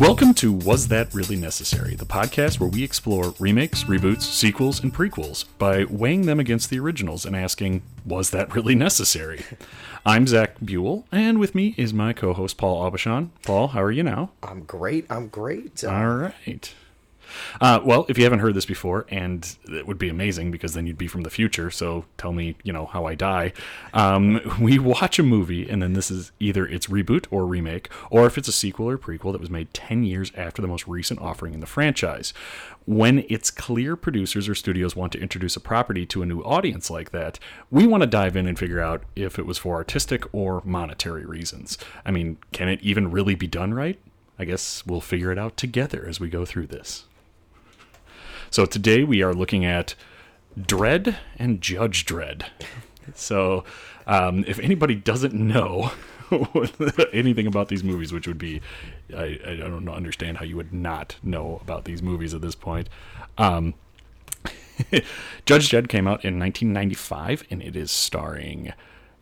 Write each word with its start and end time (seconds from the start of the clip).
Welcome 0.00 0.32
to 0.34 0.52
Was 0.52 0.86
That 0.88 1.12
Really 1.12 1.34
Necessary, 1.34 1.96
the 1.96 2.06
podcast 2.06 2.60
where 2.60 2.68
we 2.68 2.84
explore 2.84 3.34
remakes, 3.40 3.82
reboots, 3.82 4.22
sequels, 4.22 4.80
and 4.80 4.94
prequels 4.94 5.44
by 5.58 5.86
weighing 5.86 6.26
them 6.26 6.38
against 6.38 6.70
the 6.70 6.78
originals 6.78 7.26
and 7.26 7.34
asking, 7.34 7.82
was 8.06 8.30
that 8.30 8.54
really 8.54 8.76
necessary? 8.76 9.44
I'm 10.06 10.28
Zach 10.28 10.54
Buell, 10.64 11.04
and 11.10 11.40
with 11.40 11.52
me 11.56 11.74
is 11.76 11.92
my 11.92 12.12
co 12.12 12.32
host, 12.32 12.56
Paul 12.56 12.88
Aubuchon. 12.88 13.30
Paul, 13.42 13.68
how 13.68 13.82
are 13.82 13.90
you 13.90 14.04
now? 14.04 14.30
I'm 14.40 14.62
great. 14.62 15.04
I'm 15.10 15.26
great. 15.26 15.82
All 15.82 16.06
right. 16.14 16.72
Uh, 17.60 17.80
well, 17.84 18.06
if 18.08 18.18
you 18.18 18.24
haven't 18.24 18.40
heard 18.40 18.54
this 18.54 18.66
before, 18.66 19.06
and 19.08 19.56
it 19.68 19.86
would 19.86 19.98
be 19.98 20.08
amazing 20.08 20.50
because 20.50 20.74
then 20.74 20.86
you'd 20.86 20.98
be 20.98 21.08
from 21.08 21.22
the 21.22 21.30
future. 21.30 21.70
So 21.70 22.04
tell 22.16 22.32
me, 22.32 22.56
you 22.62 22.72
know, 22.72 22.86
how 22.86 23.06
I 23.06 23.14
die. 23.14 23.52
Um, 23.94 24.40
we 24.60 24.78
watch 24.78 25.18
a 25.18 25.22
movie, 25.22 25.68
and 25.68 25.82
then 25.82 25.92
this 25.92 26.10
is 26.10 26.32
either 26.40 26.66
its 26.66 26.86
reboot 26.86 27.26
or 27.30 27.46
remake, 27.46 27.88
or 28.10 28.26
if 28.26 28.38
it's 28.38 28.48
a 28.48 28.52
sequel 28.52 28.88
or 28.88 28.98
prequel 28.98 29.32
that 29.32 29.40
was 29.40 29.50
made 29.50 29.72
10 29.74 30.04
years 30.04 30.32
after 30.36 30.62
the 30.62 30.68
most 30.68 30.86
recent 30.86 31.20
offering 31.20 31.54
in 31.54 31.60
the 31.60 31.66
franchise. 31.66 32.32
When 32.86 33.26
it's 33.28 33.50
clear 33.50 33.96
producers 33.96 34.48
or 34.48 34.54
studios 34.54 34.96
want 34.96 35.12
to 35.12 35.20
introduce 35.20 35.56
a 35.56 35.60
property 35.60 36.06
to 36.06 36.22
a 36.22 36.26
new 36.26 36.40
audience 36.40 36.88
like 36.90 37.10
that, 37.10 37.38
we 37.70 37.86
want 37.86 38.02
to 38.02 38.06
dive 38.06 38.34
in 38.34 38.46
and 38.46 38.58
figure 38.58 38.80
out 38.80 39.02
if 39.14 39.38
it 39.38 39.44
was 39.44 39.58
for 39.58 39.74
artistic 39.74 40.24
or 40.32 40.62
monetary 40.64 41.26
reasons. 41.26 41.76
I 42.06 42.12
mean, 42.12 42.38
can 42.52 42.68
it 42.68 42.80
even 42.80 43.10
really 43.10 43.34
be 43.34 43.46
done 43.46 43.74
right? 43.74 43.98
I 44.38 44.44
guess 44.44 44.86
we'll 44.86 45.00
figure 45.00 45.32
it 45.32 45.38
out 45.38 45.56
together 45.56 46.06
as 46.08 46.20
we 46.20 46.28
go 46.28 46.44
through 46.44 46.68
this. 46.68 47.04
So 48.50 48.64
today 48.64 49.04
we 49.04 49.22
are 49.22 49.34
looking 49.34 49.64
at 49.64 49.94
Dredd 50.58 51.16
and 51.38 51.60
Judge 51.60 52.06
Dredd. 52.06 52.46
So 53.14 53.64
um, 54.06 54.44
if 54.46 54.58
anybody 54.58 54.94
doesn't 54.94 55.34
know 55.34 55.92
anything 57.12 57.46
about 57.46 57.68
these 57.68 57.84
movies, 57.84 58.12
which 58.12 58.26
would 58.26 58.38
be, 58.38 58.62
I, 59.14 59.38
I 59.46 59.56
don't 59.56 59.88
understand 59.88 60.38
how 60.38 60.44
you 60.44 60.56
would 60.56 60.72
not 60.72 61.16
know 61.22 61.58
about 61.62 61.84
these 61.84 62.02
movies 62.02 62.32
at 62.32 62.40
this 62.40 62.54
point. 62.54 62.88
Um, 63.36 63.74
Judge 65.44 65.68
Dredd 65.68 65.88
came 65.88 66.06
out 66.06 66.24
in 66.24 66.38
1995, 66.38 67.44
and 67.50 67.62
it 67.62 67.76
is 67.76 67.90
starring 67.90 68.72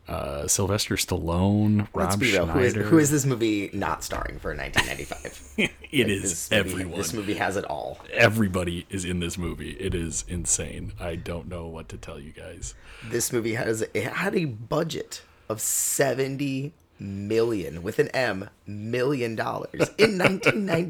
uh, 0.09 0.47
Sylvester 0.47 0.95
Stallone, 0.97 1.89
Rob 1.95 2.21
real. 2.21 2.47
Who 2.47 2.59
is, 2.61 2.73
Schneider. 2.73 2.89
who 2.89 2.99
is 2.99 3.11
this 3.11 3.25
movie 3.27 3.71
not 3.73 4.05
starring 4.05 4.39
for 4.39 4.55
1995? 4.55 5.43
It 5.93 6.09
Like, 6.09 6.17
is 6.17 6.23
this 6.23 6.51
movie- 6.51 6.61
everyone. 6.71 6.99
This 6.99 7.13
movie 7.15 7.35
has 7.35 7.57
it 7.57 7.65
all. 7.65 7.99
Everybody 8.13 8.87
is 8.91 9.05
in 9.05 9.21
this 9.21 9.39
movie. 9.39 9.71
It 9.71 9.95
is 9.95 10.25
insane. 10.29 10.93
I 11.01 11.15
don't 11.15 11.49
know 11.49 11.67
what 11.69 11.89
to 11.91 11.97
tell 11.97 12.19
you 12.21 12.33
guys. 12.33 12.75
This 13.09 13.33
movie 13.33 13.55
has 13.55 13.83
it 13.95 13.97
had 14.13 14.35
a 14.37 14.45
budget 14.45 15.23
of 15.49 15.61
70 15.61 16.75
million 16.99 17.83
with 17.83 17.99
an 17.99 18.09
M 18.09 18.51
million 18.67 19.37
dollars 19.37 19.89
in 19.97 20.19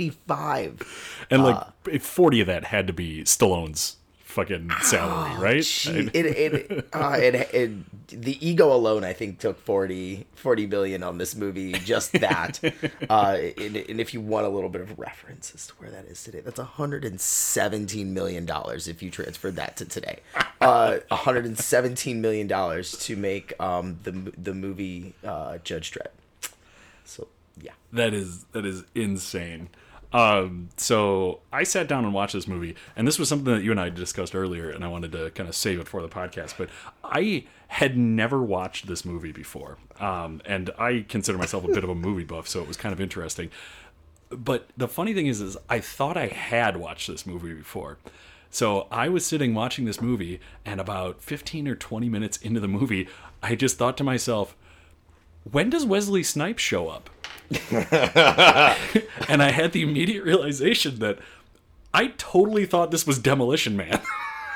1995. 0.01 1.27
And 1.31 1.43
Uh, 1.43 1.65
like 1.87 2.01
40 2.03 2.41
of 2.41 2.47
that 2.47 2.65
had 2.65 2.87
to 2.87 2.93
be 2.93 3.23
Stallone's 3.25 3.97
fucking 4.37 4.71
salary, 4.83 5.35
right? 5.41 5.65
Gee, 5.65 6.11
it, 6.13 6.27
it, 6.27 6.89
uh, 6.93 7.17
it, 7.19 7.35
it, 7.55 7.71
the 8.09 8.47
ego 8.47 8.71
alone, 8.71 9.03
I 9.03 9.15
think, 9.15 9.39
took 9.39 9.59
40, 9.59 10.27
40 10.35 10.67
billion 10.67 11.03
on 11.03 11.17
this 11.17 11.35
movie. 11.35 11.73
Just 11.73 12.13
that. 12.13 12.61
uh, 13.11 13.39
and, 13.57 13.77
and 13.77 13.99
if 13.99 14.13
you 14.13 14.21
want 14.21 14.45
a 14.45 14.51
little 14.51 14.69
bit 14.69 14.83
of 14.83 14.99
reference 14.99 15.55
as 15.55 15.69
to 15.69 15.75
where 15.79 15.91
that 15.91 16.05
is 16.05 16.23
today, 16.23 16.41
that's 16.41 16.59
117 16.59 18.13
million 18.13 18.45
dollars 18.45 18.89
if 18.89 19.03
you 19.03 19.11
transfer 19.11 19.51
that 19.51 19.79
to 19.79 19.87
today. 19.87 20.21
Uh, 20.61 20.99
117 21.09 22.21
million 22.21 22.47
dollars 22.47 22.93
to 22.99 23.17
make 23.17 23.59
um, 23.59 23.99
the 24.03 24.13
the 24.37 24.53
movie 24.53 25.15
uh, 25.25 25.57
Judge 25.65 25.93
Dredd. 25.93 26.09
So 27.07 27.29
yeah, 27.59 27.73
That 27.91 28.13
is 28.13 28.45
that 28.53 28.67
is 28.67 28.85
insane. 28.95 29.71
Um, 30.13 30.69
so 30.77 31.41
I 31.53 31.65
sat 31.65 31.89
down 31.89 32.05
and 32.05 32.15
watched 32.15 32.33
this 32.33 32.47
movie, 32.49 32.77
and 32.95 33.07
this 33.07 33.19
was 33.19 33.29
something 33.29 33.53
that 33.55 33.63
you 33.63 33.71
and 33.71 33.81
I 33.81 33.91
discussed 33.91 34.35
earlier, 34.35 34.71
and 34.71 34.85
I 34.85 34.89
wanted 34.89 35.13
to 35.13 35.31
kind 35.31 35.49
of 35.49 35.55
save 35.55 35.79
it 35.81 35.89
for 35.89 36.01
the 36.03 36.09
podcast. 36.09 36.55
But 36.57 36.71
I 37.05 37.45
had 37.69 37.97
never 37.97 38.43
watched 38.43 38.87
this 38.87 39.05
movie 39.05 39.33
before, 39.33 39.79
um, 40.01 40.41
and 40.45 40.71
I 40.79 41.05
consider 41.09 41.37
myself 41.39 41.65
a 41.65 41.69
bit 41.69 41.85
of 41.85 41.91
a 41.91 41.95
movie 41.95 42.25
buff, 42.25 42.49
so 42.49 42.63
it 42.63 42.69
was 42.69 42.77
kind 42.77 42.93
of 42.93 43.01
interesting. 43.01 43.51
But 44.31 44.69
the 44.77 44.89
funny 44.89 45.15
thing 45.15 45.27
is, 45.27 45.41
is 45.41 45.57
I 45.69 45.81
thought 45.81 46.17
I 46.17 46.27
had 46.27 46.77
watched 46.77 47.09
this 47.09 47.27
movie 47.27 47.55
before. 47.55 47.99
So 48.51 48.87
I 48.91 49.09
was 49.09 49.27
sitting 49.27 49.55
watching 49.55 49.85
this 49.85 50.01
movie, 50.01 50.41
and 50.65 50.81
about 50.81 51.23
15 51.23 51.69
or 51.69 51.75
20 51.75 52.09
minutes 52.09 52.37
into 52.39 52.61
the 52.61 52.69
movie, 52.69 53.09
I 53.43 53.55
just 53.55 53.77
thought 53.77 53.97
to 53.99 54.05
myself, 54.05 54.57
when 55.51 55.71
does 55.71 55.85
Wesley 55.85 56.23
Snipes 56.23 56.63
show 56.63 56.89
up? 56.89 57.11
and 59.29 59.43
I 59.43 59.51
had 59.51 59.73
the 59.73 59.83
immediate 59.83 60.25
realization 60.25 60.99
that 61.01 61.19
I 61.95 62.09
totally 62.19 62.67
thought 62.67 62.91
this 62.91 63.07
was 63.07 63.19
Demolition 63.19 63.77
Man. 63.77 64.01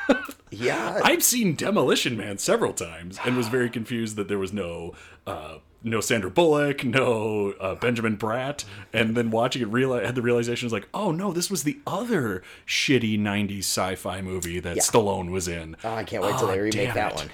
yeah. 0.50 1.00
I've 1.04 1.22
seen 1.22 1.54
Demolition 1.54 2.16
Man 2.16 2.38
several 2.38 2.72
times 2.72 3.18
and 3.24 3.36
was 3.36 3.48
very 3.48 3.70
confused 3.70 4.16
that 4.16 4.28
there 4.28 4.38
was 4.38 4.52
no 4.52 4.94
uh, 5.26 5.58
no 5.82 6.00
Sandra 6.00 6.30
Bullock, 6.30 6.84
no 6.84 7.52
uh, 7.60 7.74
Benjamin 7.74 8.18
Bratt, 8.18 8.64
and 8.92 9.16
then 9.16 9.30
watching 9.30 9.62
it, 9.62 9.70
reali- 9.70 10.04
had 10.04 10.14
the 10.14 10.20
realization 10.22 10.66
was 10.66 10.72
like, 10.74 10.88
oh 10.92 11.10
no, 11.10 11.32
this 11.32 11.50
was 11.50 11.62
the 11.64 11.78
other 11.86 12.42
shitty 12.66 13.18
'90s 13.18 13.60
sci-fi 13.60 14.20
movie 14.20 14.60
that 14.60 14.78
Stallone 14.78 15.30
was 15.30 15.48
in. 15.48 15.76
Oh, 15.84 15.94
I 15.94 16.04
can't 16.04 16.22
wait 16.22 16.36
till 16.36 16.48
Oh, 16.48 16.52
they 16.52 16.58
remake 16.60 16.92
that 16.94 17.12
it. 17.12 17.16
one. 17.16 17.28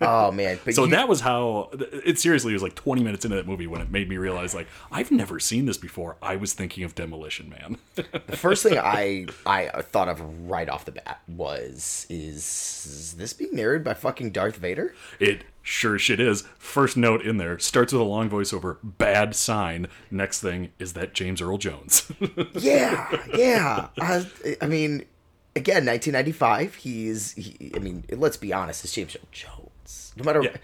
Oh 0.00 0.30
man! 0.32 0.58
But 0.64 0.74
So 0.74 0.84
you- 0.84 0.90
that 0.90 1.08
was 1.08 1.20
how 1.20 1.70
it 2.04 2.18
seriously 2.18 2.52
was 2.52 2.62
like 2.62 2.74
20 2.74 3.02
minutes 3.02 3.24
into 3.24 3.36
that 3.36 3.46
movie 3.46 3.66
when 3.66 3.80
it 3.80 3.90
made 3.90 4.08
me 4.08 4.16
realize 4.16 4.54
like 4.54 4.66
I've 4.90 5.10
never 5.10 5.38
seen 5.40 5.66
this 5.66 5.76
before. 5.78 6.16
I 6.22 6.36
was 6.36 6.52
thinking 6.52 6.84
of 6.84 6.94
Demolition 6.94 7.48
Man. 7.48 7.78
the 7.94 8.36
first 8.36 8.62
thing 8.62 8.78
I 8.78 9.26
I 9.44 9.82
thought 9.82 10.08
of 10.08 10.20
right 10.48 10.68
off 10.68 10.84
the 10.84 10.92
bat 10.92 11.20
was 11.28 12.06
is, 12.08 12.44
is 12.86 13.14
this 13.14 13.32
being 13.32 13.54
narrated 13.54 13.84
by 13.84 13.94
fucking 13.94 14.30
Darth 14.30 14.56
Vader? 14.56 14.94
it 15.20 15.42
sure 15.62 15.98
shit 15.98 16.20
is. 16.20 16.44
First 16.58 16.96
note 16.96 17.22
in 17.22 17.38
there 17.38 17.58
starts 17.58 17.92
with 17.92 18.00
a 18.00 18.04
long 18.04 18.30
voiceover, 18.30 18.76
bad 18.82 19.34
sign. 19.34 19.88
Next 20.10 20.40
thing 20.40 20.70
is 20.78 20.92
that 20.92 21.12
James 21.12 21.40
Earl 21.42 21.58
Jones. 21.58 22.10
Yeah, 22.54 23.22
yeah. 23.36 23.88
I, 24.00 24.24
I 24.60 24.66
mean, 24.66 25.04
again, 25.54 25.84
1995. 25.86 26.74
He's 26.76 27.32
he, 27.32 27.72
I 27.74 27.78
mean, 27.78 28.04
let's 28.10 28.36
be 28.36 28.52
honest, 28.52 28.84
it's 28.84 28.92
James 28.94 29.14
Earl 29.16 29.28
Jones. 29.32 29.65
No 30.16 30.24
matter. 30.24 30.42
Yeah. 30.42 30.56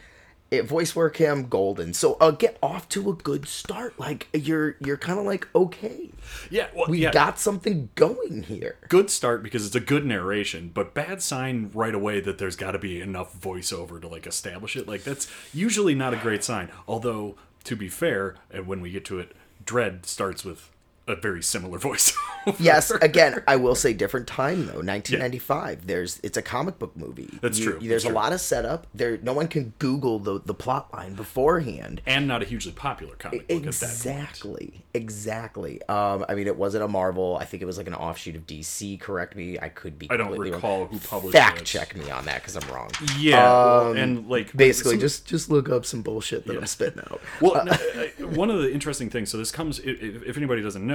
It, 0.50 0.66
voice 0.66 0.94
work 0.94 1.16
him 1.16 1.48
golden 1.48 1.94
so 1.94 2.18
uh, 2.20 2.30
get 2.30 2.58
off 2.62 2.86
to 2.90 3.08
a 3.08 3.14
good 3.14 3.48
start 3.48 3.98
like 3.98 4.28
you're 4.34 4.76
you're 4.80 4.98
kind 4.98 5.18
of 5.18 5.24
like 5.24 5.48
okay 5.54 6.10
yeah, 6.50 6.66
well, 6.74 6.86
we 6.88 6.98
yeah. 6.98 7.10
got 7.10 7.38
something 7.38 7.88
going 7.94 8.42
here 8.42 8.76
good 8.88 9.10
start 9.10 9.42
because 9.42 9.66
it's 9.66 9.74
a 9.74 9.80
good 9.80 10.04
narration, 10.04 10.70
but 10.72 10.94
bad 10.94 11.22
sign 11.22 11.70
right 11.72 11.94
away 11.94 12.20
that 12.20 12.38
there's 12.38 12.56
got 12.56 12.72
to 12.72 12.78
be 12.78 13.00
enough 13.00 13.38
voiceover 13.38 14.00
to 14.00 14.08
like 14.08 14.26
establish 14.26 14.76
it. 14.76 14.86
Like 14.86 15.04
that's 15.04 15.28
usually 15.52 15.94
not 15.94 16.14
a 16.14 16.16
great 16.16 16.44
sign. 16.44 16.70
Although 16.86 17.36
to 17.64 17.76
be 17.76 17.88
fair, 17.88 18.36
and 18.50 18.66
when 18.66 18.80
we 18.80 18.90
get 18.90 19.04
to 19.06 19.18
it, 19.18 19.32
Dredd 19.64 20.06
starts 20.06 20.44
with 20.44 20.70
a 21.08 21.16
very 21.16 21.42
similar 21.42 21.78
voice. 21.78 22.16
yes 22.58 22.90
again 22.90 23.40
i 23.46 23.54
will 23.54 23.74
say 23.76 23.92
different 23.92 24.26
time 24.26 24.66
though. 24.66 24.80
1995 24.82 25.86
there's 25.86 26.18
it's 26.22 26.36
a 26.36 26.42
comic 26.42 26.78
book 26.78 26.96
movie. 26.96 27.28
That's 27.40 27.58
You- 27.58 27.64
true, 27.72 27.78
there's 27.80 28.02
that's 28.02 28.04
a 28.04 28.08
true. 28.08 28.14
lot 28.16 28.32
of 28.32 28.40
setup. 28.40 28.86
There 28.94 29.18
no 29.22 29.32
one 29.32 29.48
can 29.48 29.72
google 29.78 30.18
the 30.18 30.40
the 30.44 30.54
plot 30.54 30.92
line 30.92 31.14
beforehand. 31.14 32.02
And 32.06 32.26
not 32.28 32.42
a 32.42 32.44
hugely 32.44 32.72
popular 32.72 33.14
comic 33.16 33.48
book 33.48 33.56
at 33.56 33.62
that 33.64 33.64
point. 33.64 33.66
exactly 33.66 34.84
exactly. 34.94 35.80
Um 35.88 36.24
i 36.28 36.34
mean 36.34 36.46
it 36.46 36.56
wasn't 36.56 36.84
a 36.84 36.88
marvel. 36.88 37.36
I 37.40 37.44
think 37.44 37.62
it 37.62 37.66
was 37.66 37.78
like 37.78 37.86
an 37.86 37.94
offshoot 37.94 38.36
of 38.36 38.46
dc 38.46 39.00
correct 39.00 39.36
me. 39.36 39.58
I 39.60 39.68
could 39.68 39.98
be 39.98 40.10
I 40.10 40.16
don't 40.16 40.36
recall 40.38 40.80
wrong. 40.80 40.88
who 40.88 40.98
published 40.98 41.36
fact 41.36 41.60
it. 41.62 41.64
check 41.64 41.94
me 41.96 42.10
on 42.10 42.24
that 42.26 42.42
because 42.42 42.56
i'm 42.56 42.68
wrong. 42.72 42.90
Yeah, 43.18 43.42
well, 43.42 43.92
and 43.96 44.28
like 44.28 44.52
basically 44.56 44.92
some- 44.92 45.00
just 45.00 45.26
just 45.26 45.50
look 45.50 45.68
up 45.68 45.84
some 45.84 46.02
bullshit 46.02 46.46
that 46.46 46.56
i'm 46.56 46.66
spitting 46.66 47.00
out. 47.10 47.20
Well, 47.40 47.64
no, 47.64 47.72
uh, 47.72 48.26
one 48.28 48.50
of 48.50 48.62
the 48.62 48.72
interesting 48.72 49.10
things. 49.10 49.30
So 49.30 49.36
this 49.36 49.50
comes, 49.50 49.78
if, 49.80 50.22
if 50.22 50.36
anybody 50.36 50.62
doesn't 50.62 50.86
know, 50.86 50.91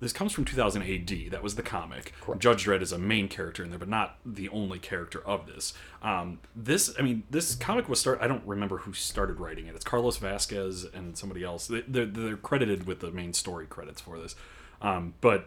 this 0.00 0.12
comes 0.12 0.32
from 0.32 0.44
2000 0.44 0.82
AD. 0.82 1.30
That 1.30 1.42
was 1.42 1.56
the 1.56 1.62
comic. 1.62 2.12
Judge 2.38 2.64
Dredd 2.66 2.82
is 2.82 2.92
a 2.92 2.98
main 2.98 3.26
character 3.28 3.64
in 3.64 3.70
there, 3.70 3.78
but 3.78 3.88
not 3.88 4.16
the 4.24 4.48
only 4.50 4.78
character 4.78 5.20
of 5.26 5.46
this. 5.46 5.74
Um, 6.02 6.38
this, 6.54 6.94
I 6.98 7.02
mean, 7.02 7.24
this 7.30 7.54
comic 7.56 7.88
was 7.88 7.98
start. 8.00 8.18
I 8.22 8.28
don't 8.28 8.46
remember 8.46 8.78
who 8.78 8.92
started 8.92 9.40
writing 9.40 9.66
it. 9.66 9.74
It's 9.74 9.84
Carlos 9.84 10.16
Vasquez 10.18 10.84
and 10.94 11.16
somebody 11.18 11.42
else. 11.42 11.66
They- 11.66 11.84
They're, 11.88 12.06
they're 12.06 12.36
credited 12.36 12.86
with 12.86 13.00
the 13.00 13.10
main 13.10 13.32
story 13.32 13.66
credits 13.66 14.00
for 14.00 14.18
this, 14.20 14.36
um, 14.80 15.14
but 15.20 15.46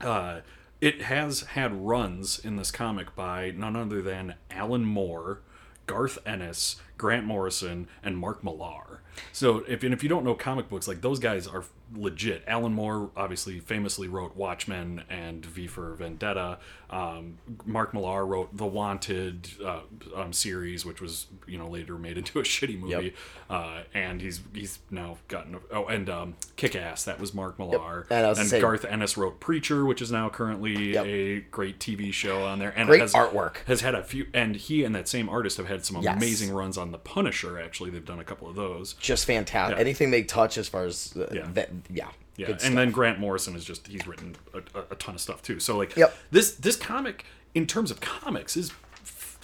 uh, 0.00 0.40
it 0.80 1.02
has 1.02 1.40
had 1.42 1.72
runs 1.86 2.38
in 2.38 2.56
this 2.56 2.70
comic 2.70 3.14
by 3.14 3.50
none 3.56 3.76
other 3.76 4.00
than 4.02 4.34
Alan 4.50 4.84
Moore, 4.84 5.40
Garth 5.86 6.18
Ennis, 6.26 6.76
Grant 6.98 7.26
Morrison, 7.26 7.88
and 8.02 8.16
Mark 8.16 8.42
Millar. 8.44 9.00
So 9.32 9.58
if 9.68 9.82
and 9.82 9.92
if 9.92 10.02
you 10.02 10.08
don't 10.08 10.24
know 10.24 10.34
comic 10.34 10.68
books, 10.68 10.86
like 10.88 11.00
those 11.00 11.18
guys 11.18 11.46
are 11.46 11.64
legit. 11.94 12.44
Alan 12.46 12.72
Moore 12.72 13.10
obviously 13.16 13.58
famously 13.60 14.08
wrote 14.08 14.36
Watchmen 14.36 15.02
and 15.10 15.44
V 15.44 15.66
for 15.66 15.94
Vendetta. 15.94 16.58
Um, 16.88 17.38
Mark 17.64 17.94
Millar 17.94 18.26
wrote 18.26 18.56
the 18.56 18.66
Wanted 18.66 19.48
uh, 19.64 19.80
um, 20.14 20.32
series, 20.32 20.84
which 20.84 21.00
was 21.00 21.26
you 21.46 21.58
know 21.58 21.68
later 21.68 21.96
made 21.98 22.18
into 22.18 22.38
a 22.38 22.42
shitty 22.44 22.78
movie. 22.78 22.92
Yep. 23.06 23.14
Uh, 23.48 23.80
and 23.94 24.20
he's 24.20 24.40
he's 24.54 24.78
now 24.90 25.18
gotten 25.28 25.56
oh 25.72 25.86
and 25.86 26.08
um, 26.10 26.34
Kick 26.56 26.74
Ass 26.76 27.04
that 27.04 27.20
was 27.20 27.32
Mark 27.34 27.58
Millar. 27.58 28.06
And 28.10 28.26
and 28.38 28.48
saying- 28.48 28.60
Garth 28.62 28.84
Ennis 28.84 29.16
wrote 29.16 29.40
Preacher, 29.40 29.84
which 29.84 30.02
is 30.02 30.10
now 30.12 30.28
currently 30.28 30.92
Yep. 30.94 31.06
a 31.06 31.40
great 31.50 31.78
TV 31.78 32.12
show 32.12 32.44
on 32.44 32.58
there. 32.58 32.72
And 32.76 32.88
Great 32.88 33.00
has, 33.00 33.12
artwork. 33.14 33.58
Has 33.66 33.80
had 33.80 33.94
a 33.94 34.02
few, 34.02 34.26
and 34.34 34.56
he 34.56 34.84
and 34.84 34.94
that 34.94 35.08
same 35.08 35.28
artist 35.28 35.56
have 35.58 35.66
had 35.66 35.84
some 35.84 36.02
Yes. 36.02 36.16
amazing 36.16 36.52
runs 36.52 36.76
on 36.78 36.90
The 36.92 36.98
Punisher. 36.98 37.58
Actually, 37.60 37.90
they've 37.90 38.04
done 38.04 38.18
a 38.20 38.24
couple 38.24 38.48
of 38.48 38.56
those. 38.56 38.94
Just 38.94 39.26
fantastic. 39.26 39.76
Yeah. 39.76 39.80
Anything 39.80 40.10
they 40.10 40.22
touch 40.22 40.58
as 40.58 40.68
far 40.68 40.84
as 40.84 41.14
uh, 41.16 41.28
Yeah. 41.32 41.48
that, 41.54 41.70
yeah. 41.88 42.08
Yeah, 42.36 42.56
and 42.64 42.76
then 42.78 42.90
Grant 42.90 43.18
Morrison 43.18 43.54
is 43.54 43.64
just 43.64 43.86
he's 43.86 44.06
written 44.06 44.34
a, 44.54 44.58
a, 44.78 44.84
a 44.92 44.94
ton 44.94 45.14
of 45.14 45.20
stuff 45.20 45.42
too. 45.42 45.60
So 45.60 45.76
like 45.76 45.94
Yep. 45.94 46.16
this 46.30 46.52
this 46.52 46.74
comic 46.74 47.26
in 47.54 47.66
terms 47.66 47.90
of 47.90 48.00
comics 48.00 48.56
is 48.56 48.72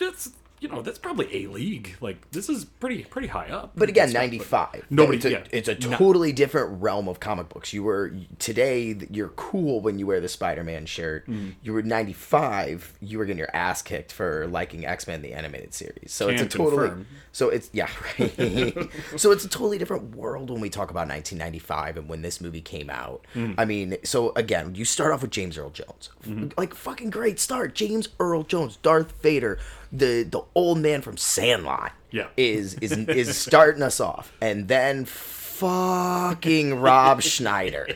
it's 0.00 0.30
you 0.60 0.68
know 0.68 0.82
that's 0.82 0.98
probably 0.98 1.44
a 1.44 1.48
league. 1.50 1.96
Like 2.00 2.30
this 2.30 2.48
is 2.48 2.64
pretty 2.64 3.04
pretty 3.04 3.28
high 3.28 3.48
up. 3.48 3.72
But 3.76 3.88
again, 3.88 4.12
ninety 4.12 4.38
five. 4.38 4.84
Nobody- 4.90 5.16
It's 5.18 5.26
a, 5.26 5.30
yeah. 5.30 5.44
it's 5.50 5.68
a 5.68 5.74
No- 5.78 5.96
totally 5.96 6.32
different 6.32 6.80
realm 6.82 7.08
of 7.08 7.20
comic 7.20 7.48
books. 7.48 7.72
You 7.72 7.82
were 7.82 8.12
today. 8.38 8.96
You're 9.10 9.28
cool 9.30 9.80
when 9.80 9.98
you 9.98 10.06
wear 10.06 10.20
the 10.20 10.28
Spider 10.28 10.64
Man 10.64 10.86
shirt. 10.86 11.26
Mm. 11.28 11.54
You 11.62 11.72
were 11.72 11.82
ninety 11.82 12.12
five. 12.12 12.92
You 13.00 13.18
were 13.18 13.24
getting 13.24 13.38
your 13.38 13.54
ass 13.54 13.82
kicked 13.82 14.12
for 14.12 14.46
liking 14.48 14.86
X 14.86 15.06
Men 15.06 15.22
the 15.22 15.32
animated 15.34 15.74
series. 15.74 16.12
So 16.12 16.26
Can 16.26 16.34
it's 16.36 16.42
a 16.54 16.58
totally. 16.58 16.88
confirm. 16.88 17.06
So 17.32 17.50
it's 17.50 17.68
yeah. 17.72 17.88
Right. 18.18 18.88
so 19.16 19.30
it's 19.32 19.44
a 19.44 19.48
totally 19.48 19.78
different 19.78 20.16
world 20.16 20.50
when 20.50 20.60
we 20.60 20.70
talk 20.70 20.90
about 20.90 21.08
1995 21.08 21.98
and 21.98 22.08
when 22.08 22.22
this 22.22 22.40
movie 22.40 22.60
came 22.62 22.88
out. 22.90 23.26
Mm. 23.34 23.54
I 23.58 23.64
mean, 23.64 23.96
so 24.04 24.32
again, 24.36 24.74
you 24.74 24.84
start 24.84 25.12
off 25.12 25.22
with 25.22 25.30
James 25.30 25.58
Earl 25.58 25.70
Jones, 25.70 26.10
Mm-hmm. 26.26 26.48
like 26.58 26.74
fucking 26.74 27.10
great 27.10 27.38
start. 27.38 27.74
James 27.74 28.08
Earl 28.18 28.42
Jones, 28.42 28.76
Darth 28.78 29.12
Vader, 29.22 29.58
the 29.98 30.22
the 30.24 30.42
old 30.54 30.78
man 30.78 31.02
from 31.02 31.16
Sandlot 31.16 31.92
Yeah. 32.10 32.28
is 32.36 32.74
is 32.74 32.92
is 32.92 33.36
starting 33.46 33.82
us 33.82 34.00
off, 34.00 34.32
and 34.40 34.68
then 34.68 35.04
fucking 35.04 36.74
Rob 36.80 37.22
Schneider. 37.22 37.88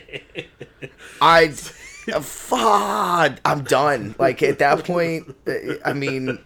I, 1.21 1.49
fuck, 1.49 3.39
I'm 3.45 3.63
done. 3.63 4.15
Like 4.17 4.41
at 4.43 4.59
that 4.59 4.83
point, 4.85 5.35
uh, 5.47 5.75
I 5.85 5.93
mean, 5.93 6.39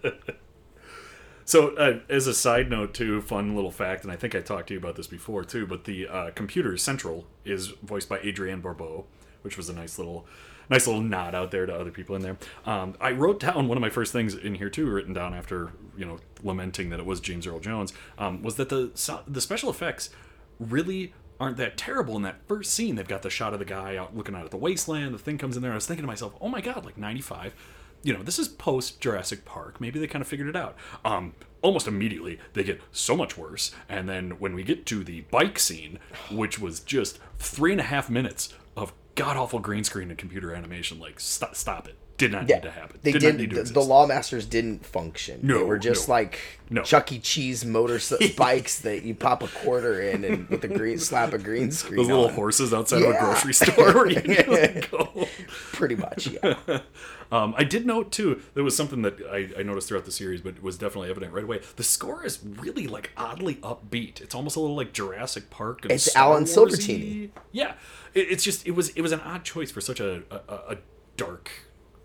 So, 1.44 1.76
uh, 1.76 2.00
as 2.08 2.26
a 2.26 2.34
side 2.34 2.68
note, 2.70 2.92
too, 2.92 3.20
fun 3.22 3.54
little 3.54 3.70
fact, 3.70 4.02
and 4.02 4.12
I 4.12 4.16
think 4.16 4.34
I 4.34 4.40
talked 4.40 4.66
to 4.68 4.74
you 4.74 4.80
about 4.80 4.96
this 4.96 5.06
before 5.06 5.44
too, 5.44 5.64
but 5.66 5.84
the 5.84 6.08
uh, 6.08 6.30
computer 6.32 6.76
central 6.76 7.24
is 7.44 7.68
voiced 7.84 8.08
by 8.08 8.18
Adrienne 8.18 8.60
Barbeau, 8.60 9.04
which 9.42 9.56
was 9.56 9.68
a 9.68 9.72
nice 9.72 9.96
little, 9.96 10.26
nice 10.68 10.86
little 10.86 11.02
nod 11.02 11.34
out 11.34 11.50
there 11.50 11.66
to 11.66 11.74
other 11.74 11.90
people 11.90 12.16
in 12.16 12.22
there. 12.22 12.36
Um, 12.64 12.94
I 13.00 13.12
wrote 13.12 13.40
down 13.40 13.68
one 13.68 13.76
of 13.76 13.82
my 13.82 13.90
first 13.90 14.12
things 14.12 14.34
in 14.34 14.54
here 14.54 14.70
too, 14.70 14.90
written 14.90 15.12
down 15.12 15.34
after 15.34 15.72
you 15.96 16.04
know 16.04 16.18
lamenting 16.42 16.90
that 16.90 17.00
it 17.00 17.06
was 17.06 17.20
James 17.20 17.46
Earl 17.46 17.60
Jones, 17.60 17.92
um, 18.18 18.42
was 18.42 18.56
that 18.56 18.68
the 18.68 18.90
the 19.26 19.40
special 19.40 19.70
effects 19.70 20.10
really 20.58 21.12
aren't 21.38 21.58
that 21.58 21.76
terrible 21.76 22.16
in 22.16 22.22
that 22.22 22.40
first 22.48 22.72
scene. 22.72 22.96
They've 22.96 23.06
got 23.06 23.22
the 23.22 23.30
shot 23.30 23.52
of 23.52 23.58
the 23.58 23.66
guy 23.66 23.96
out 23.96 24.16
looking 24.16 24.34
out 24.34 24.44
at 24.44 24.50
the 24.50 24.56
wasteland. 24.56 25.14
The 25.14 25.18
thing 25.18 25.36
comes 25.36 25.56
in 25.56 25.62
there. 25.62 25.72
I 25.72 25.74
was 25.74 25.86
thinking 25.86 26.02
to 26.02 26.06
myself, 26.06 26.34
oh 26.40 26.48
my 26.48 26.60
god, 26.60 26.84
like 26.84 26.96
ninety 26.96 27.20
five 27.20 27.54
you 28.06 28.12
know, 28.12 28.22
this 28.22 28.38
is 28.38 28.46
post 28.46 29.00
Jurassic 29.00 29.44
Park. 29.44 29.80
Maybe 29.80 29.98
they 29.98 30.06
kind 30.06 30.22
of 30.22 30.28
figured 30.28 30.48
it 30.48 30.54
out. 30.54 30.76
Um, 31.04 31.34
almost 31.60 31.88
immediately, 31.88 32.38
they 32.52 32.62
get 32.62 32.80
so 32.92 33.16
much 33.16 33.36
worse. 33.36 33.72
And 33.88 34.08
then 34.08 34.38
when 34.38 34.54
we 34.54 34.62
get 34.62 34.86
to 34.86 35.02
the 35.02 35.22
bike 35.22 35.58
scene, 35.58 35.98
which 36.30 36.58
was 36.58 36.78
just 36.78 37.18
three 37.38 37.72
and 37.72 37.80
a 37.80 37.84
half 37.84 38.08
minutes 38.08 38.54
god 39.16 39.36
awful 39.36 39.58
green 39.58 39.82
screen 39.82 40.08
and 40.10 40.16
computer 40.18 40.54
animation, 40.54 41.00
like 41.00 41.18
stop, 41.18 41.56
stop 41.56 41.88
it. 41.88 41.96
Did 42.18 42.32
not 42.32 42.48
yeah, 42.48 42.54
need 42.56 42.62
to 42.62 42.70
happen. 42.70 42.98
they 43.02 43.12
Did 43.12 43.18
did. 43.20 43.32
not 43.34 43.40
need 43.40 43.50
to 43.50 43.56
The, 43.56 43.60
exist. 43.60 43.74
the 43.74 43.80
Lawmasters 43.82 44.48
didn't 44.48 44.86
function. 44.86 45.40
they 45.42 45.48
No, 45.48 45.66
were 45.66 45.76
just 45.76 46.08
no. 46.08 46.14
like 46.14 46.38
No. 46.70 46.82
Chuck 46.82 47.12
E. 47.12 47.18
Cheese 47.18 47.66
motor 47.66 48.00
bikes 48.38 48.78
that 48.80 49.02
you 49.02 49.14
pop 49.14 49.42
a 49.42 49.48
quarter 49.48 50.00
in 50.00 50.24
and 50.24 50.48
with 50.48 50.64
a 50.64 50.68
green 50.68 50.98
slap 50.98 51.34
a 51.34 51.38
green 51.38 51.70
screen. 51.70 51.98
Those 51.98 52.06
little 52.06 52.30
horses 52.30 52.72
outside 52.72 53.02
of 53.02 53.14
a 53.14 53.18
grocery 53.18 53.52
store 53.52 53.92
where 53.92 54.08
you 54.10 54.20
just 54.22 54.90
go. 54.90 55.26
pretty 55.72 55.96
much. 55.96 56.28
Yeah. 56.28 56.56
Um, 57.32 57.56
I 57.58 57.64
did 57.64 57.86
note 57.86 58.12
too. 58.12 58.40
There 58.54 58.62
was 58.62 58.76
something 58.76 59.02
that 59.02 59.18
I, 59.28 59.48
I 59.58 59.64
noticed 59.64 59.88
throughout 59.88 60.04
the 60.04 60.12
series, 60.12 60.40
but 60.42 60.50
it 60.58 60.62
was 60.62 60.78
definitely 60.78 61.10
evident 61.10 61.32
right 61.32 61.42
away. 61.42 61.60
The 61.74 61.82
score 61.82 62.24
is 62.24 62.38
really 62.44 62.86
like 62.86 63.10
oddly 63.16 63.56
upbeat. 63.56 64.20
It's 64.20 64.32
almost 64.32 64.54
a 64.54 64.60
little 64.60 64.76
like 64.76 64.92
Jurassic 64.92 65.50
Park. 65.50 65.84
It's 65.90 66.08
Star 66.08 66.34
Alan. 66.34 66.44
Silvestri. 66.44 67.30
Yeah, 67.50 67.74
it, 68.16 68.28
it's 68.32 68.42
just 68.44 68.66
it 68.66 68.72
was 68.72 68.88
it 68.90 69.02
was 69.02 69.12
an 69.12 69.20
odd 69.20 69.44
choice 69.44 69.70
for 69.70 69.80
such 69.80 70.00
a 70.00 70.22
a, 70.30 70.54
a 70.74 70.76
dark, 71.16 71.50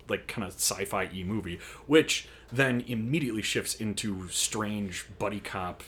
like 0.08 0.26
kind 0.28 0.46
of 0.46 0.54
sci-fi 0.54 1.08
e 1.12 1.24
movie, 1.24 1.58
which 1.86 2.28
then 2.52 2.84
immediately 2.86 3.42
shifts 3.42 3.74
into 3.74 4.28
strange 4.28 5.06
buddy 5.18 5.40
cop 5.40 5.82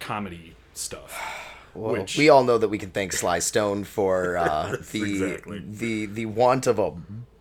comedy 0.00 0.56
stuff. 0.74 1.44
Well, 1.74 1.92
which 1.92 2.16
we 2.16 2.28
all 2.28 2.44
know 2.44 2.58
that 2.58 2.68
we 2.68 2.78
can 2.78 2.90
thank 2.90 3.12
Sly 3.12 3.38
Stone 3.40 3.84
for 3.84 4.36
uh, 4.38 4.76
the 4.92 5.02
Exactly. 5.02 5.62
the 5.64 6.06
the 6.06 6.26
want 6.26 6.66
of 6.66 6.78
a 6.78 6.92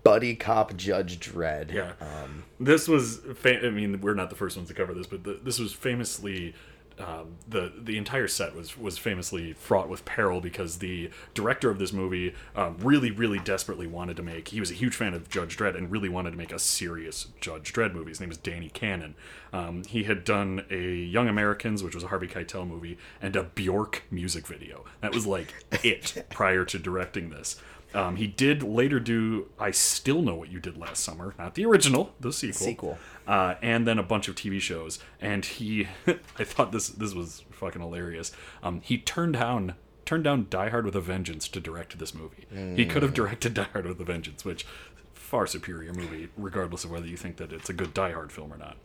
buddy 0.04 0.36
cop 0.36 0.76
Judge 0.78 1.20
Dredd. 1.20 1.74
Yeah. 1.74 1.94
Um, 2.00 2.44
this 2.60 2.88
was, 2.88 3.20
fa- 3.36 3.66
I 3.66 3.70
mean, 3.70 4.00
we're 4.00 4.14
not 4.14 4.30
the 4.30 4.36
first 4.38 4.56
ones 4.56 4.70
to 4.70 4.74
cover 4.74 4.94
this, 4.94 5.06
but 5.06 5.24
the, 5.26 5.40
this 5.44 5.60
was 5.60 5.74
famously. 5.74 6.54
Um, 7.00 7.36
the 7.48 7.72
the 7.78 7.98
entire 7.98 8.28
set 8.28 8.56
was 8.56 8.76
was 8.78 8.98
famously 8.98 9.54
fraught 9.54 9.88
with 9.88 10.04
peril 10.04 10.42
because 10.42 10.80
the 10.80 11.12
director 11.36 11.70
of 11.70 11.78
this 11.78 11.94
movie 11.94 12.34
um, 12.56 12.78
really 12.82 13.12
really 13.12 13.38
desperately 13.38 13.86
wanted 13.86 14.18
to 14.18 14.24
make 14.24 14.48
he 14.48 14.60
was 14.60 14.72
a 14.72 14.74
huge 14.74 14.96
fan 14.96 15.14
of 15.14 15.30
Judge 15.30 15.58
Dredd 15.58 15.78
and 15.78 15.92
really 15.92 16.10
wanted 16.10 16.32
to 16.32 16.38
make 16.38 16.52
a 16.52 16.58
serious 16.58 17.28
Judge 17.40 17.72
Dredd 17.72 17.94
movie. 17.94 18.10
His 18.10 18.20
name 18.20 18.32
is 18.32 18.38
Danny 18.38 18.70
Cannon. 18.70 19.16
Um, 19.54 19.84
he 19.84 20.04
had 20.04 20.24
done 20.24 20.66
a 20.70 20.96
Young 20.96 21.28
Americans, 21.28 21.84
which 21.84 21.96
was 21.96 22.04
a 22.04 22.08
Harvey 22.08 22.28
Keitel 22.28 22.68
movie, 22.68 22.98
and 23.22 23.36
a 23.36 23.44
Bjork 23.44 24.04
music 24.10 24.48
video. 24.48 24.84
That 25.02 25.14
was 25.14 25.26
like 25.28 25.54
it 25.84 26.26
prior 26.32 26.66
to 26.66 26.80
directing 26.80 27.30
this. 27.30 27.62
Um, 27.94 28.18
he 28.18 28.28
did 28.28 28.64
later 28.64 29.00
do 29.00 29.50
I 29.60 29.72
Still 29.72 30.22
Know 30.22 30.36
What 30.36 30.50
You 30.50 30.60
Did 30.60 30.78
Last 30.78 31.04
Summer, 31.04 31.34
not 31.38 31.56
the 31.56 31.66
original, 31.66 32.14
the 32.20 32.34
sequel. 32.34 32.66
Sequel. 32.68 32.98
Uh, 33.26 33.56
and 33.62 33.88
then 33.88 33.98
a 33.98 34.04
bunch 34.04 34.28
of 34.28 34.36
TV 34.36 34.60
shows. 34.60 35.00
And 35.22 35.44
he, 35.46 35.88
I 36.38 36.44
thought 36.44 36.72
this 36.72 36.90
this 36.90 37.14
was 37.14 37.44
fucking 37.52 37.82
hilarious. 37.82 38.32
Um, 38.62 38.82
he 38.82 38.98
turned 38.98 39.34
down 39.34 39.76
turned 40.06 40.24
down 40.24 40.48
Die 40.50 40.70
Hard 40.70 40.86
with 40.86 40.96
a 40.96 41.02
Vengeance 41.02 41.48
to 41.50 41.60
direct 41.60 41.98
this 42.00 42.14
movie. 42.14 42.46
He 42.76 42.86
could 42.86 43.04
have 43.04 43.14
directed 43.14 43.54
Die 43.54 43.68
Hard 43.74 43.86
with 43.86 44.00
a 44.00 44.06
Vengeance, 44.06 44.46
which 44.46 44.66
far 45.14 45.46
superior 45.46 45.94
movie, 45.94 46.30
regardless 46.38 46.86
of 46.86 46.92
whether 46.92 47.08
you 47.08 47.18
think 47.18 47.36
that 47.38 47.52
it's 47.52 47.70
a 47.70 47.74
good 47.74 47.94
Die 47.94 48.12
Hard 48.12 48.32
film 48.32 48.54
or 48.54 48.58
not. 48.58 48.78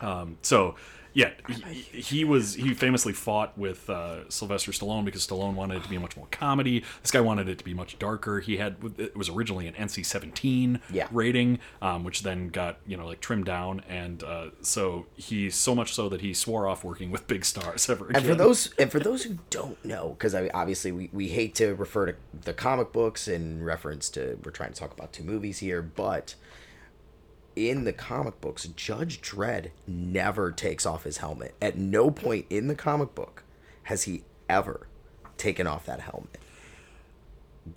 Um, 0.00 0.36
so 0.42 0.74
yeah, 1.14 1.30
he, 1.48 1.80
he 2.00 2.24
was 2.24 2.54
he 2.54 2.74
famously 2.74 3.12
fought 3.12 3.56
with 3.58 3.88
uh, 3.90 4.28
Sylvester 4.30 4.72
Stallone 4.72 5.04
because 5.04 5.26
Stallone 5.26 5.54
wanted 5.54 5.78
it 5.78 5.82
to 5.84 5.88
be 5.88 5.98
much 5.98 6.16
more 6.16 6.26
comedy. 6.30 6.84
This 7.02 7.10
guy 7.10 7.20
wanted 7.20 7.48
it 7.48 7.58
to 7.58 7.64
be 7.64 7.74
much 7.74 7.98
darker. 7.98 8.40
He 8.40 8.56
had 8.56 8.76
it 8.98 9.16
was 9.16 9.28
originally 9.28 9.66
an 9.66 9.74
NC-17 9.74 10.80
Yeah. 10.90 11.08
rating, 11.10 11.58
um, 11.80 12.04
which 12.04 12.22
then 12.22 12.48
got 12.48 12.78
you 12.86 12.96
know 12.96 13.06
like 13.06 13.20
trimmed 13.20 13.44
down, 13.46 13.82
and 13.88 14.22
uh, 14.22 14.50
so 14.62 15.06
he 15.16 15.50
so 15.50 15.74
much 15.74 15.92
so 15.94 16.08
that 16.08 16.20
he 16.20 16.32
swore 16.34 16.66
off 16.66 16.84
working 16.84 17.10
with 17.10 17.26
big 17.26 17.44
stars 17.44 17.88
ever 17.90 18.06
again. 18.06 18.16
And 18.16 18.26
for 18.26 18.34
those 18.34 18.72
and 18.78 18.90
for 18.90 18.98
those 19.00 19.24
who 19.24 19.38
don't 19.50 19.82
know, 19.84 20.10
because 20.10 20.34
I 20.34 20.42
mean, 20.42 20.50
obviously 20.54 20.92
we, 20.92 21.10
we 21.12 21.28
hate 21.28 21.54
to 21.56 21.74
refer 21.74 22.06
to 22.06 22.14
the 22.42 22.54
comic 22.54 22.92
books 22.92 23.28
in 23.28 23.62
reference 23.62 24.08
to 24.10 24.38
we're 24.44 24.50
trying 24.50 24.72
to 24.72 24.78
talk 24.78 24.92
about 24.92 25.12
two 25.12 25.24
movies 25.24 25.58
here, 25.58 25.82
but 25.82 26.34
in 27.56 27.84
the 27.84 27.92
comic 27.92 28.40
books, 28.40 28.64
Judge 28.66 29.20
Dredd 29.20 29.70
never 29.86 30.50
takes 30.50 30.86
off 30.86 31.04
his 31.04 31.18
helmet. 31.18 31.54
At 31.60 31.76
no 31.76 32.10
point 32.10 32.46
in 32.50 32.68
the 32.68 32.74
comic 32.74 33.14
book 33.14 33.42
has 33.84 34.04
he 34.04 34.24
ever 34.48 34.86
taken 35.36 35.66
off 35.66 35.86
that 35.86 36.00
helmet. 36.00 36.38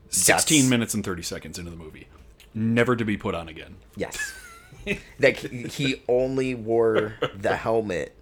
16 0.10 0.58
that's- 0.58 0.70
minutes 0.70 0.94
and 0.94 1.04
30 1.04 1.22
seconds 1.24 1.60
into 1.60 1.72
the 1.72 1.78
movie, 1.78 2.08
never 2.54 2.96
to 2.96 3.06
be 3.06 3.18
put 3.18 3.36
on 3.36 3.48
again. 3.48 3.76
Yes. 3.96 4.34
he, 4.86 5.64
he 5.64 6.02
only 6.08 6.54
wore 6.56 7.16
the 7.36 7.56
helmet 7.56 8.16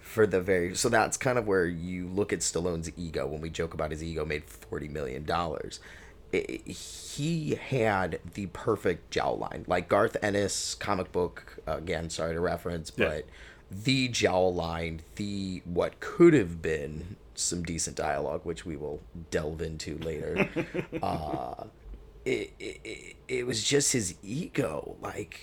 for 0.00 0.26
the 0.26 0.40
very 0.40 0.74
so 0.74 0.88
that's 0.88 1.16
kind 1.18 1.36
of 1.36 1.46
where 1.46 1.66
you 1.66 2.06
look 2.08 2.32
at 2.32 2.38
Stallone's 2.38 2.90
ego 2.96 3.26
when 3.26 3.40
we 3.42 3.50
joke 3.50 3.74
about 3.74 3.90
his 3.90 4.02
ego 4.02 4.24
made 4.24 4.44
40 4.44 4.88
million 4.88 5.24
dollars. 5.24 5.80
He 6.32 7.54
had 7.54 8.20
the 8.34 8.46
perfect 8.46 9.12
jawline. 9.12 9.66
Like 9.66 9.88
Garth 9.88 10.16
Ennis 10.22 10.74
comic 10.74 11.12
book 11.12 11.58
again, 11.66 12.10
sorry 12.10 12.34
to 12.34 12.40
reference, 12.40 12.92
Yeah. 12.96 13.06
but 13.06 13.24
the 13.70 14.08
jawline, 14.08 15.00
the 15.16 15.62
what 15.64 15.98
could 16.00 16.34
have 16.34 16.60
been 16.62 17.16
some 17.34 17.62
decent 17.62 17.96
dialogue 17.96 18.40
which 18.44 18.64
we 18.64 18.76
will 18.76 19.00
delve 19.30 19.60
into 19.62 19.98
later. 19.98 20.48
uh 21.02 21.64
it, 22.24 22.52
it, 22.58 22.80
it- 22.84 23.16
it 23.28 23.46
was 23.46 23.64
just 23.64 23.92
his 23.92 24.14
ego 24.22 24.96
like 25.02 25.40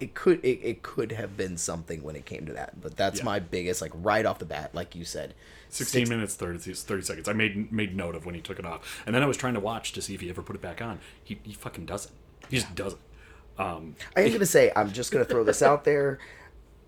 it 0.00 0.14
could 0.14 0.38
it, 0.44 0.60
it 0.62 0.82
could 0.82 1.12
have 1.12 1.36
been 1.36 1.56
something 1.56 2.02
when 2.02 2.14
it 2.16 2.24
came 2.26 2.46
to 2.46 2.52
that. 2.52 2.80
But 2.80 2.96
that's 2.96 3.18
Yeah. 3.20 3.24
my 3.26 3.38
biggest 3.38 3.80
like 3.82 3.92
right 3.94 4.24
off 4.26 4.38
the 4.38 4.44
bat, 4.46 4.74
like 4.74 4.94
you 4.94 5.04
said. 5.04 5.34
16 5.70 6.00
six- 6.00 6.10
minutes 6.10 6.34
30, 6.34 6.74
30 6.74 7.02
seconds. 7.02 7.28
I 7.28 7.32
made 7.32 7.72
made 7.72 7.96
note 7.96 8.14
of 8.14 8.26
when 8.26 8.34
he 8.34 8.40
took 8.40 8.58
it 8.58 8.66
off. 8.66 9.02
And 9.06 9.14
then 9.14 9.22
i 9.22 9.26
was 9.26 9.36
trying 9.36 9.54
to 9.54 9.60
watch 9.60 9.92
to 9.92 10.02
see 10.02 10.14
if 10.14 10.20
he 10.20 10.28
ever 10.30 10.42
put 10.42 10.56
it 10.56 10.62
back 10.62 10.82
on. 10.82 10.98
He, 11.24 11.40
he 11.42 11.52
fucking 11.54 11.86
doesn't. 11.86 12.14
He 12.48 12.56
just 12.58 12.74
doesn't. 12.74 13.00
Um, 13.58 13.96
I 14.16 14.22
am 14.22 14.32
gonna 14.32 14.46
say 14.46 14.72
I'm 14.74 14.90
just 14.92 15.12
gonna 15.12 15.24
throw 15.24 15.44
this 15.44 15.62
out 15.62 15.84
there. 15.84 16.18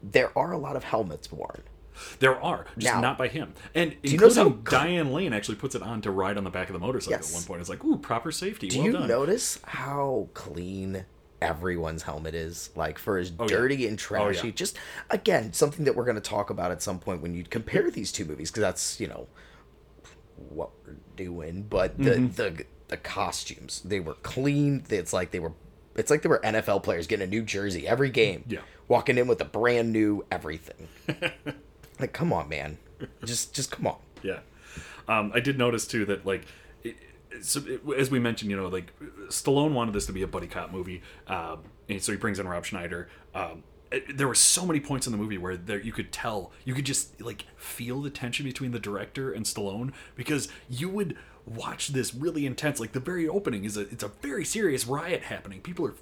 There 0.02 0.36
are 0.36 0.52
a 0.52 0.58
lot 0.58 0.74
of 0.76 0.84
helmets 0.84 1.30
worn. 1.30 1.62
there 2.20 2.40
are 2.42 2.66
just 2.78 2.92
Now- 2.94 3.00
not 3.00 3.18
by 3.18 3.28
him. 3.28 3.52
And 3.74 3.94
you 4.02 4.16
notice 4.18 4.36
including 4.38 4.64
how- 4.64 4.70
diane 4.84 5.12
lane 5.12 5.32
actually 5.34 5.56
puts 5.56 5.74
it 5.74 5.82
on 5.82 6.00
to 6.02 6.10
ride 6.10 6.38
on 6.38 6.44
the 6.44 6.50
back 6.50 6.68
of 6.68 6.72
the 6.72 6.78
motorcycle 6.78 7.18
Yes. 7.18 7.30
at 7.30 7.34
one 7.34 7.44
point. 7.44 7.60
It's 7.60 7.68
like 7.70 7.84
ooh 7.84 7.98
proper 7.98 8.32
safety. 8.32 8.68
Do 8.68 8.78
well 8.78 8.86
you 8.86 8.92
done. 8.92 9.08
notice 9.08 9.58
how 9.64 10.28
clean 10.34 11.04
everyone's 11.42 12.02
helmet 12.04 12.34
is? 12.34 12.70
Like 12.76 12.98
for 12.98 13.18
as 13.18 13.32
Oh, 13.38 13.44
yeah. 13.44 13.48
dirty 13.48 13.86
and 13.88 13.98
trashy. 13.98 14.48
yeah. 14.48 14.52
Just 14.54 14.76
again, 15.10 15.52
something 15.52 15.84
that 15.84 15.94
we're 15.96 16.04
going 16.04 16.14
to 16.16 16.20
talk 16.20 16.50
about 16.50 16.70
at 16.70 16.82
some 16.82 16.98
point 16.98 17.20
when 17.22 17.34
you 17.34 17.44
compare 17.44 17.90
these 17.90 18.12
two 18.12 18.24
movies, 18.24 18.50
because 18.50 18.62
that's 18.62 19.00
you 19.00 19.08
know 19.08 19.26
what 20.48 20.70
we're 20.86 20.96
doing. 21.16 21.62
But 21.68 21.98
the 21.98 22.10
Mm-hmm. 22.10 22.34
the 22.34 22.64
the 22.88 22.96
costumes 22.98 23.80
they 23.84 24.00
were 24.00 24.14
clean. 24.22 24.84
It's 24.90 25.12
like 25.12 25.30
they 25.30 25.40
were. 25.40 25.52
It's 25.94 26.10
like 26.10 26.22
they 26.22 26.28
were 26.28 26.40
NFL 26.40 26.82
players 26.82 27.06
getting 27.06 27.26
a 27.26 27.30
new 27.30 27.42
jersey 27.42 27.86
every 27.86 28.08
game. 28.10 28.44
Yeah. 28.48 28.60
Walking 28.88 29.18
in 29.18 29.26
with 29.26 29.40
a 29.40 29.44
brand 29.44 29.92
new 29.92 30.24
everything. 30.30 30.88
like, 32.00 32.12
come 32.12 32.32
on, 32.32 32.48
man. 32.48 32.78
Just 33.24 33.54
just 33.54 33.70
come 33.70 33.86
on. 33.86 33.96
Yeah, 34.22 34.40
um, 35.08 35.32
I 35.34 35.40
did 35.40 35.58
notice 35.58 35.86
too 35.86 36.04
that 36.06 36.24
like, 36.24 36.42
so 37.40 37.62
as 37.96 38.10
we 38.10 38.18
mentioned, 38.18 38.50
you 38.50 38.56
know, 38.56 38.68
like 38.68 38.92
Stallone 39.28 39.72
wanted 39.72 39.94
this 39.94 40.06
to 40.06 40.12
be 40.12 40.22
a 40.22 40.26
buddy 40.26 40.46
cop 40.46 40.70
movie, 40.72 41.02
um, 41.26 41.60
and 41.88 42.02
so 42.02 42.12
he 42.12 42.18
brings 42.18 42.38
in 42.38 42.46
Rob 42.46 42.64
Schneider. 42.64 43.08
Um, 43.34 43.64
it- 43.90 44.16
there 44.16 44.28
were 44.28 44.34
so 44.34 44.64
many 44.66 44.80
points 44.80 45.06
in 45.06 45.12
the 45.12 45.18
movie 45.18 45.38
where 45.38 45.56
there 45.56 45.80
you 45.80 45.92
could 45.92 46.12
tell, 46.12 46.52
you 46.64 46.74
could 46.74 46.86
just 46.86 47.20
like 47.20 47.46
feel 47.56 48.00
the 48.00 48.10
tension 48.10 48.44
between 48.46 48.70
the 48.72 48.78
director 48.78 49.32
and 49.32 49.44
Stallone 49.44 49.92
because 50.16 50.48
you 50.68 50.88
would 50.88 51.16
watch 51.46 51.88
this 51.88 52.14
really 52.14 52.46
intense. 52.46 52.78
Like 52.80 52.92
the 52.92 53.00
very 53.00 53.28
opening 53.28 53.64
is 53.64 53.76
a 53.76 53.82
it's 53.82 54.02
a 54.04 54.08
very 54.08 54.44
serious 54.44 54.86
riot 54.86 55.22
happening. 55.24 55.60
People 55.60 55.86
are 55.86 55.94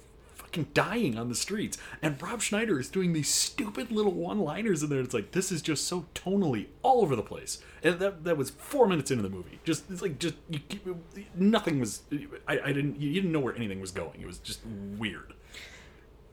fucking 0.51 0.67
dying 0.73 1.17
on 1.17 1.29
the 1.29 1.35
streets. 1.35 1.77
And 2.01 2.21
Rob 2.21 2.41
Schneider 2.41 2.79
is 2.79 2.89
doing 2.89 3.13
these 3.13 3.29
stupid 3.29 3.91
little 3.91 4.11
one-liners 4.11 4.83
in 4.83 4.89
there. 4.89 4.99
It's 4.99 5.13
like 5.13 5.31
this 5.31 5.51
is 5.51 5.61
just 5.61 5.87
so 5.87 6.05
tonally 6.13 6.67
all 6.83 7.01
over 7.01 7.15
the 7.15 7.23
place. 7.23 7.59
And 7.83 7.99
that 7.99 8.23
that 8.25 8.37
was 8.37 8.49
four 8.51 8.87
minutes 8.87 9.11
into 9.11 9.23
the 9.23 9.29
movie. 9.29 9.59
Just 9.63 9.89
it's 9.89 10.01
like 10.01 10.19
just 10.19 10.35
you, 10.49 10.59
nothing 11.35 11.79
was. 11.79 12.03
I, 12.47 12.59
I 12.59 12.73
didn't 12.73 12.99
you 12.99 13.13
didn't 13.13 13.31
know 13.31 13.39
where 13.39 13.55
anything 13.55 13.79
was 13.79 13.91
going. 13.91 14.21
It 14.21 14.27
was 14.27 14.37
just 14.39 14.59
weird. 14.97 15.33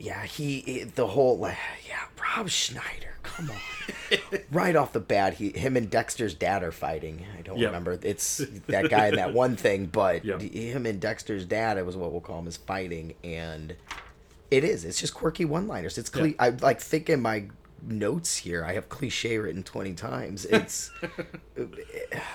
Yeah, 0.01 0.25
he 0.25 0.85
the 0.95 1.09
whole 1.09 1.39
like 1.39 1.57
yeah, 1.89 2.05
Rob 2.37 2.49
Schneider. 2.49 3.17
Come 3.25 3.51
on, 3.51 4.19
right 4.53 4.75
off 4.77 4.93
the 4.93 5.01
bat, 5.01 5.35
he 5.35 5.51
him 5.51 5.77
and 5.77 5.91
Dexter's 5.91 6.35
dad 6.35 6.63
are 6.63 6.71
fighting. 6.73 7.27
I 7.37 7.43
don't 7.43 7.59
Yep. 7.59 7.67
remember 7.69 7.99
it's 8.03 8.39
that 8.69 8.91
guy 8.91 9.09
in 9.09 9.17
that 9.17 9.35
one 9.35 9.57
thing, 9.57 9.87
but 9.87 10.25
Yep. 10.25 10.41
him 10.43 10.87
and 10.87 11.01
Dexter's 11.01 11.45
dad, 11.45 11.79
it 11.79 11.85
was 11.87 11.97
what 11.97 12.13
we'll 12.13 12.21
call 12.21 12.39
him, 12.39 12.47
is 12.47 12.57
fighting, 12.57 13.15
and 13.25 13.75
it 14.51 14.65
is. 14.65 14.85
It's 14.85 15.01
just 15.01 15.15
quirky 15.15 15.45
one-liners. 15.45 15.99
It's 15.99 16.11
cle- 16.11 16.29
Yeah. 16.29 16.35
I 16.39 16.49
like 16.51 16.81
think 16.81 17.11
in 17.11 17.21
my 17.21 17.49
notes 17.83 18.37
here. 18.37 18.65
I 18.65 18.73
have 18.75 18.89
cliche 18.89 19.39
written 19.39 19.63
twenty 19.63 19.95
times. 19.95 20.45
It's 20.47 20.91
uh, 21.59 21.65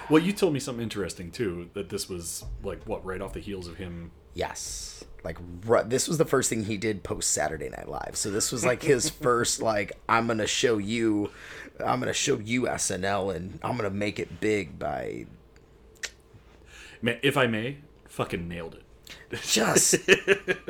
Well, 0.09 0.21
you 0.21 0.31
told 0.33 0.53
me 0.53 0.59
something 0.59 0.83
interesting 0.83 1.31
too. 1.31 1.69
That 1.73 1.89
this 1.89 2.07
was 2.09 2.45
like 2.63 2.83
what 2.85 3.03
right 3.05 3.21
off 3.21 3.33
the 3.33 3.39
heels 3.39 3.67
of 3.67 3.77
him. 3.77 4.11
Yes. 4.33 5.03
Like 5.23 5.37
this 5.89 6.07
was 6.07 6.17
the 6.17 6.25
first 6.25 6.49
thing 6.49 6.65
he 6.65 6.77
did 6.77 7.03
post 7.03 7.31
Saturday 7.31 7.69
Night 7.69 7.87
Live. 7.87 8.15
So 8.15 8.29
this 8.29 8.51
was 8.51 8.65
like 8.65 8.83
his 8.83 9.09
first 9.25 9.61
like 9.61 9.93
I'm 10.09 10.25
going 10.25 10.39
to 10.39 10.47
show 10.47 10.77
you 10.79 11.31
I'm 11.79 12.01
to 12.01 12.13
show 12.13 12.39
you 12.39 12.63
SNL 12.63 13.33
and 13.35 13.57
I'm 13.63 13.77
going 13.77 13.89
to 13.89 13.95
make 13.95 14.19
it 14.19 14.39
big 14.41 14.77
by 14.77 15.25
Man, 17.01 17.19
if 17.21 17.35
I 17.37 17.47
may, 17.47 17.77
fucking 18.07 18.47
nailed 18.47 18.75
it. 18.75 18.82
Just 19.43 19.95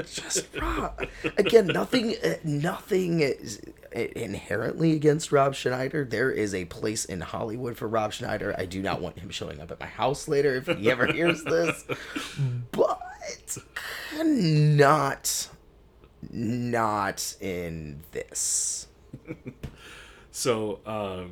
just 0.05 0.47
Rob. 0.59 1.07
Again, 1.38 1.67
nothing 1.67 2.15
uh, 2.23 2.35
nothing 2.43 3.19
is 3.21 3.62
inherently 3.91 4.93
against 4.93 5.31
Rob 5.31 5.55
Schneider. 5.55 6.05
There 6.05 6.31
is 6.31 6.53
a 6.53 6.65
place 6.65 7.05
in 7.05 7.21
Hollywood 7.21 7.77
for 7.77 7.88
Rob 7.88 8.13
Schneider. 8.13 8.55
I 8.57 8.65
do 8.65 8.81
not 8.81 9.01
want 9.01 9.19
him 9.19 9.29
showing 9.29 9.59
up 9.59 9.71
at 9.71 9.79
my 9.79 9.85
house 9.85 10.27
later 10.27 10.55
if 10.55 10.67
he 10.67 10.89
ever 10.89 11.12
hears 11.12 11.43
this. 11.43 11.85
But 12.71 13.57
not 14.23 15.50
not 16.31 17.35
in 17.41 18.01
this. 18.12 18.88
So 20.31 20.79
uh, 20.85 21.25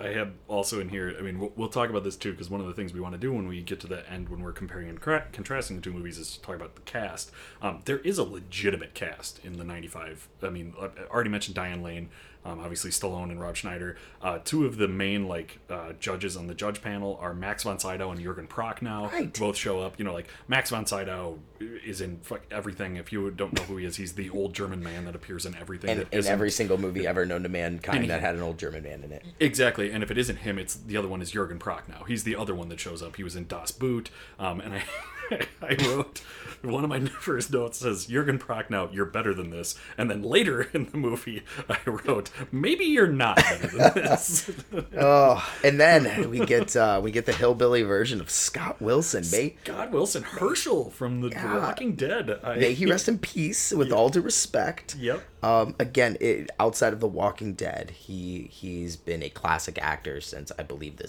I 0.00 0.08
have 0.08 0.32
also 0.46 0.80
in 0.80 0.88
here. 0.88 1.14
I 1.18 1.22
mean, 1.22 1.40
we'll, 1.40 1.52
we'll 1.56 1.68
talk 1.68 1.90
about 1.90 2.04
this 2.04 2.16
too 2.16 2.30
because 2.30 2.48
one 2.48 2.60
of 2.60 2.66
the 2.68 2.72
things 2.72 2.92
we 2.92 3.00
want 3.00 3.14
to 3.14 3.18
do 3.18 3.32
when 3.32 3.48
we 3.48 3.62
get 3.62 3.80
to 3.80 3.86
the 3.88 4.08
end, 4.10 4.28
when 4.28 4.42
we're 4.42 4.52
comparing 4.52 4.88
and 4.88 5.00
cra- 5.00 5.26
contrasting 5.32 5.76
the 5.76 5.82
two 5.82 5.92
movies, 5.92 6.18
is 6.18 6.32
to 6.36 6.40
talk 6.40 6.54
about 6.54 6.76
the 6.76 6.82
cast. 6.82 7.32
Um, 7.60 7.80
there 7.84 7.98
is 7.98 8.16
a 8.18 8.24
legitimate 8.24 8.94
cast 8.94 9.44
in 9.44 9.54
the 9.54 9.64
'95. 9.64 10.28
I 10.42 10.50
mean, 10.50 10.74
I 10.80 10.84
I 10.84 11.06
already 11.10 11.30
mentioned 11.30 11.56
Diane 11.56 11.82
Lane, 11.82 12.10
um, 12.44 12.60
obviously 12.60 12.90
Stallone 12.90 13.30
and 13.30 13.40
Rob 13.40 13.56
Schneider. 13.56 13.96
Uh, 14.22 14.38
two 14.44 14.64
of 14.64 14.76
the 14.76 14.88
main 14.88 15.26
like 15.26 15.58
uh, 15.68 15.92
judges 16.00 16.36
on 16.36 16.46
the 16.46 16.54
judge 16.54 16.80
panel 16.82 17.18
are 17.20 17.34
Max 17.34 17.64
von 17.64 17.78
Sydow 17.78 18.10
and 18.10 18.20
Jurgen 18.20 18.46
Prochnow. 18.46 19.10
Right. 19.10 19.32
Both 19.38 19.56
show 19.56 19.80
up. 19.80 19.98
You 19.98 20.04
know, 20.04 20.12
like 20.12 20.28
Max 20.46 20.70
von 20.70 20.86
Sydow 20.86 21.38
is 21.60 22.00
in 22.00 22.18
fuck 22.18 22.42
everything. 22.50 22.96
If 22.96 23.12
you 23.12 23.30
don't 23.30 23.52
know 23.52 23.62
who 23.62 23.76
he 23.76 23.84
is, 23.84 23.96
he's 23.96 24.14
the 24.14 24.30
old 24.30 24.54
German 24.54 24.82
man 24.82 25.04
that 25.04 25.14
appears 25.14 25.46
in 25.46 25.54
everything. 25.56 25.90
And 25.90 26.06
in 26.12 26.26
every 26.26 26.50
single 26.50 26.78
movie 26.78 27.06
ever 27.06 27.26
known 27.26 27.42
to 27.42 27.48
mankind 27.48 28.00
And 28.00 28.10
that 28.10 28.20
had 28.20 28.34
an 28.34 28.42
old 28.42 28.58
German 28.58 28.82
man 28.82 29.02
in 29.02 29.12
it. 29.12 29.24
Exactly, 29.40 29.90
and 29.90 30.02
if 30.02 30.10
it 30.10 30.18
isn't 30.18 30.36
him, 30.36 30.58
it's 30.58 30.74
the 30.74 30.96
other 30.96 31.08
one 31.08 31.22
is 31.22 31.30
Jurgen 31.30 31.58
Prochnow. 31.58 32.06
He's 32.06 32.24
the 32.24 32.36
other 32.36 32.54
one 32.54 32.68
that 32.68 32.80
shows 32.80 33.02
up. 33.02 33.16
He 33.16 33.24
was 33.24 33.36
in 33.36 33.46
Das 33.46 33.70
Boot, 33.72 34.10
um, 34.38 34.60
and 34.60 34.74
I, 34.74 34.82
I 35.62 35.76
wrote 35.86 36.22
one 36.62 36.84
of 36.84 36.90
my 36.90 37.00
first 37.20 37.52
notes 37.52 37.78
says 37.78 38.06
Jurgen 38.06 38.38
Prochnow, 38.38 38.92
you're 38.92 39.06
better 39.06 39.34
than 39.34 39.50
this, 39.50 39.78
and 39.96 40.10
then 40.10 40.22
later 40.22 40.62
in 40.72 40.86
the 40.86 40.96
movie 40.96 41.42
I 41.68 41.78
wrote 41.86 42.27
maybe 42.52 42.84
you're 42.84 43.06
not 43.06 43.36
better 43.36 43.66
than 43.68 43.92
this. 43.94 44.50
Oh, 44.96 45.44
and 45.64 45.78
then 45.80 46.30
we 46.30 46.44
get 46.44 46.74
uh, 46.76 47.00
we 47.02 47.10
get 47.10 47.26
the 47.26 47.32
hillbilly 47.32 47.82
version 47.82 48.20
of 48.20 48.30
Scott 48.30 48.80
Wilson. 48.80 49.24
May 49.30 49.56
God 49.64 49.92
Wilson 49.92 50.22
Hershel 50.22 50.90
from 50.92 51.20
The, 51.20 51.28
Yeah. 51.30 51.58
Walking 51.58 51.94
Dead. 51.94 52.38
I, 52.42 52.56
may 52.56 52.74
he 52.74 52.86
rest 52.86 53.08
in 53.08 53.18
peace. 53.18 53.72
With 53.72 53.92
all 53.92 54.08
due 54.08 54.20
respect. 54.20 54.96
Yep. 54.96 55.22
Um, 55.42 55.74
again, 55.78 56.16
it, 56.20 56.50
outside 56.58 56.92
of 56.92 57.00
The 57.00 57.06
Walking 57.08 57.54
Dead, 57.54 57.90
he 57.92 58.48
he's 58.50 58.96
been 58.96 59.22
a 59.22 59.28
classic 59.28 59.78
actor 59.80 60.20
since 60.20 60.50
I 60.58 60.62
believe 60.64 60.96
the 60.96 61.08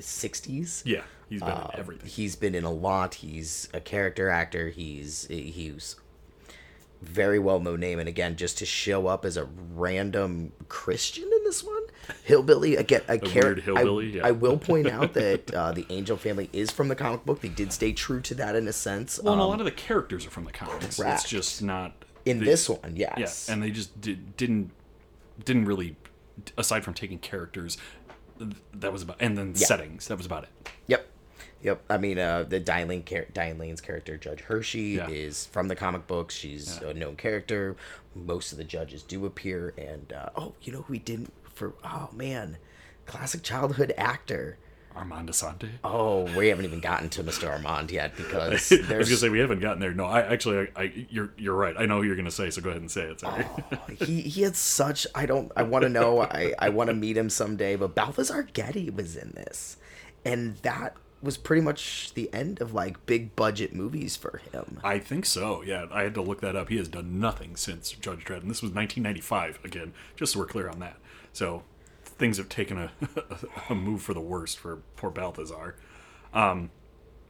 sixties. 0.00 0.82
Yeah, 0.86 1.02
he's 1.28 1.40
been 1.40 1.50
Uh, 1.50 1.70
in 1.74 1.78
everything. 1.80 2.08
He's 2.08 2.36
been 2.36 2.54
in 2.54 2.64
a 2.64 2.72
lot. 2.72 3.14
He's 3.16 3.68
a 3.72 3.80
character 3.80 4.28
actor. 4.28 4.68
He's 4.70 5.26
he's 5.28 5.96
very 7.02 7.38
well 7.38 7.60
known 7.60 7.80
name. 7.80 7.98
And 7.98 8.08
again, 8.08 8.36
just 8.36 8.58
to 8.58 8.66
show 8.66 9.06
up 9.06 9.24
as 9.24 9.36
a 9.36 9.44
random 9.74 10.52
Christian 10.68 11.24
in 11.24 11.44
this 11.44 11.62
one, 11.62 11.82
hillbilly 12.24 12.76
again 12.76 13.02
a, 13.08 13.18
char- 13.18 13.42
weird 13.42 13.60
hillbilly, 13.60 14.12
I, 14.14 14.16
yeah. 14.16 14.26
I 14.26 14.30
will 14.30 14.56
point 14.58 14.86
out 14.86 15.12
that 15.14 15.52
uh, 15.52 15.72
the 15.72 15.86
Angel 15.90 16.16
family 16.16 16.48
is 16.52 16.70
from 16.70 16.88
the 16.88 16.94
comic 16.96 17.24
book. 17.24 17.40
They 17.40 17.48
did 17.48 17.72
stay 17.72 17.92
true 17.92 18.20
to 18.22 18.34
that 18.36 18.54
in 18.56 18.66
a 18.68 18.72
sense. 18.72 19.20
Well, 19.22 19.32
and 19.34 19.40
a 19.40 19.44
Um, 19.44 19.50
lot 19.50 19.60
of 19.60 19.64
the 19.66 19.70
characters 19.72 20.26
are 20.26 20.30
from 20.30 20.44
the 20.44 20.52
comics. 20.52 20.96
correct. 20.96 21.20
It's 21.22 21.28
just 21.30 21.62
not 21.62 21.92
in 22.24 22.38
this 22.38 22.68
one, 22.68 22.94
Yeah, 22.94 23.14
yes. 23.18 23.48
and 23.48 23.62
they 23.62 23.70
just 23.70 24.00
did, 24.00 24.36
didn't 24.36 24.70
didn't 25.44 25.64
really 25.64 25.96
aside 26.56 26.84
from 26.84 26.94
taking 26.94 27.18
characters 27.18 27.76
that 28.74 28.92
was 28.92 29.02
about 29.02 29.16
and 29.20 29.36
then 29.36 29.54
settings 29.54 30.06
that 30.08 30.16
was 30.16 30.26
about 30.26 30.44
it. 30.44 30.50
Yep. 30.86 31.06
Yep. 31.62 31.82
I 31.88 31.96
mean, 31.98 32.18
uh, 32.18 32.42
the 32.42 32.58
Diane, 32.60 32.88
Lane 32.88 33.04
char- 33.04 33.26
Diane 33.32 33.58
Lane's 33.58 33.80
character, 33.80 34.16
Judge 34.16 34.40
Hershey, 34.40 34.82
Yeah. 34.96 35.08
is 35.08 35.46
from 35.46 35.68
the 35.68 35.76
comic 35.76 36.06
books. 36.06 36.34
She's 36.34 36.78
Yeah. 36.82 36.88
a 36.88 36.94
known 36.94 37.16
character. 37.16 37.76
Most 38.14 38.52
of 38.52 38.58
the 38.58 38.64
judges 38.64 39.02
do 39.02 39.24
appear. 39.26 39.72
And, 39.78 40.12
uh, 40.12 40.30
oh, 40.36 40.54
you 40.62 40.72
know 40.72 40.82
who 40.82 40.92
we 40.94 40.98
didn't 40.98 41.32
for? 41.54 41.74
Oh, 41.84 42.10
man. 42.12 42.58
Classic 43.06 43.42
childhood 43.42 43.94
actor. 43.96 44.58
Armand 44.94 45.30
Assante. 45.30 45.70
Oh, 45.82 46.24
we 46.36 46.48
haven't 46.48 46.66
even 46.66 46.80
gotten 46.80 47.08
to 47.10 47.24
Mr. 47.24 47.48
Armand 47.50 47.90
yet 47.90 48.14
because 48.14 48.70
I 48.90 48.96
was 48.98 49.08
gonna 49.08 49.16
say 49.16 49.30
we 49.30 49.38
haven't 49.38 49.60
gotten 49.60 49.80
there. 49.80 49.94
No, 49.94 50.04
I 50.04 50.20
actually, 50.20 50.68
I, 50.76 50.82
I 50.82 51.06
you're 51.08 51.30
you're 51.38 51.54
right. 51.54 51.74
I 51.78 51.86
know 51.86 52.02
who 52.02 52.06
you're 52.06 52.14
gonna 52.16 52.30
say, 52.30 52.50
so 52.50 52.60
go 52.60 52.68
ahead 52.68 52.82
and 52.82 52.90
say 52.90 53.04
it. 53.04 53.20
Sorry. 53.20 53.46
Oh, 53.72 53.78
he, 54.04 54.20
he 54.20 54.42
had 54.42 54.54
such 54.54 55.06
I 55.14 55.24
don't 55.24 55.50
I 55.56 55.62
want 55.62 55.84
to 55.84 55.88
know 55.88 56.20
I 56.20 56.52
I 56.58 56.68
want 56.68 56.88
to 56.88 56.94
meet 56.94 57.16
him 57.16 57.30
someday 57.30 57.74
but 57.74 57.94
Balthazar 57.94 58.42
Getty 58.52 58.90
was 58.90 59.16
in 59.16 59.30
this 59.30 59.78
and 60.26 60.56
that 60.58 60.94
was 61.22 61.36
pretty 61.36 61.62
much 61.62 62.12
the 62.14 62.32
end 62.32 62.60
of 62.60 62.74
like 62.74 63.04
big 63.06 63.34
budget 63.36 63.74
movies 63.74 64.16
for 64.16 64.40
him 64.52 64.80
I 64.84 64.98
think 64.98 65.26
so. 65.26 65.62
Yeah, 65.62 65.86
I 65.90 66.02
had 66.02 66.14
to 66.14 66.22
look 66.22 66.40
that 66.40 66.56
up. 66.56 66.68
He 66.68 66.76
has 66.76 66.88
done 66.88 67.20
nothing 67.20 67.56
since 67.56 67.92
Judge 67.92 68.24
Dredd, 68.24 68.42
and 68.42 68.50
this 68.50 68.62
was 68.62 68.72
1995 68.72 69.60
again. 69.64 69.92
Just 70.16 70.32
so 70.32 70.40
we're 70.40 70.46
clear 70.46 70.68
on 70.68 70.80
that. 70.80 70.96
So 71.32 71.62
things 72.04 72.36
have 72.38 72.48
taken 72.48 72.78
a, 72.78 72.92
a 73.68 73.74
move 73.74 74.02
for 74.02 74.14
the 74.14 74.20
worst 74.20 74.58
for 74.58 74.82
poor 74.96 75.10
Balthazar. 75.10 75.76
Um, 76.34 76.70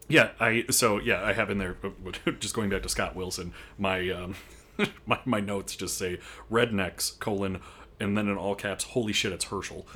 yeah, 0.09 0.31
I 0.41 0.65
so 0.71 0.99
yeah 0.99 1.23
I 1.25 1.33
have 1.33 1.51
in 1.51 1.59
there. 1.59 1.77
Just 2.39 2.55
going 2.55 2.71
back 2.71 2.83
to 2.83 2.89
Scott 2.89 3.15
Wilson, 3.15 3.53
my 3.79 4.11
um, 4.11 4.35
my, 5.07 5.19
my 5.25 5.41
notes 5.41 5.77
just 5.77 5.97
say 5.97 6.19
rednecks 6.51 7.19
colon 7.19 7.61
and 8.01 8.17
then 8.17 8.29
in 8.29 8.37
all 8.37 8.55
caps 8.55 8.85
holy 8.85 9.13
shit 9.13 9.33
it's 9.33 9.47
hershel 9.47 9.87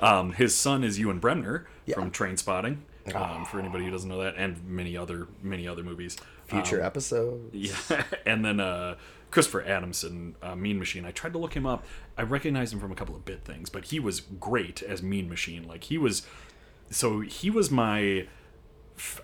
um, 0.00 0.32
his 0.32 0.54
son 0.54 0.84
is 0.84 0.98
ewen 0.98 1.18
bremner 1.18 1.66
from 1.94 2.10
Trainspotting 2.10 2.78
um, 3.14 3.44
for 3.44 3.58
anybody 3.58 3.84
who 3.84 3.90
doesn't 3.90 4.08
know 4.08 4.22
that 4.22 4.34
and 4.36 4.64
many 4.66 4.96
other 4.96 5.28
many 5.42 5.66
other 5.66 5.82
movies 5.82 6.16
Future 6.48 6.80
episode. 6.82 7.50
yeah, 7.52 8.04
and 8.24 8.42
then 8.42 8.58
uh, 8.58 8.96
Christopher 9.30 9.62
Adamson, 9.62 10.34
uh, 10.42 10.56
Mean 10.56 10.78
Machine. 10.78 11.04
I 11.04 11.10
tried 11.10 11.34
to 11.34 11.38
look 11.38 11.54
him 11.54 11.66
up. 11.66 11.84
I 12.16 12.22
recognized 12.22 12.72
him 12.72 12.80
from 12.80 12.90
a 12.90 12.94
couple 12.94 13.14
of 13.14 13.24
bit 13.26 13.44
things, 13.44 13.68
but 13.68 13.86
he 13.86 14.00
was 14.00 14.20
great 14.20 14.82
as 14.82 15.02
Mean 15.02 15.28
Machine. 15.28 15.68
Like 15.68 15.84
he 15.84 15.98
was, 15.98 16.26
so 16.90 17.20
he 17.20 17.50
was 17.50 17.70
my, 17.70 18.26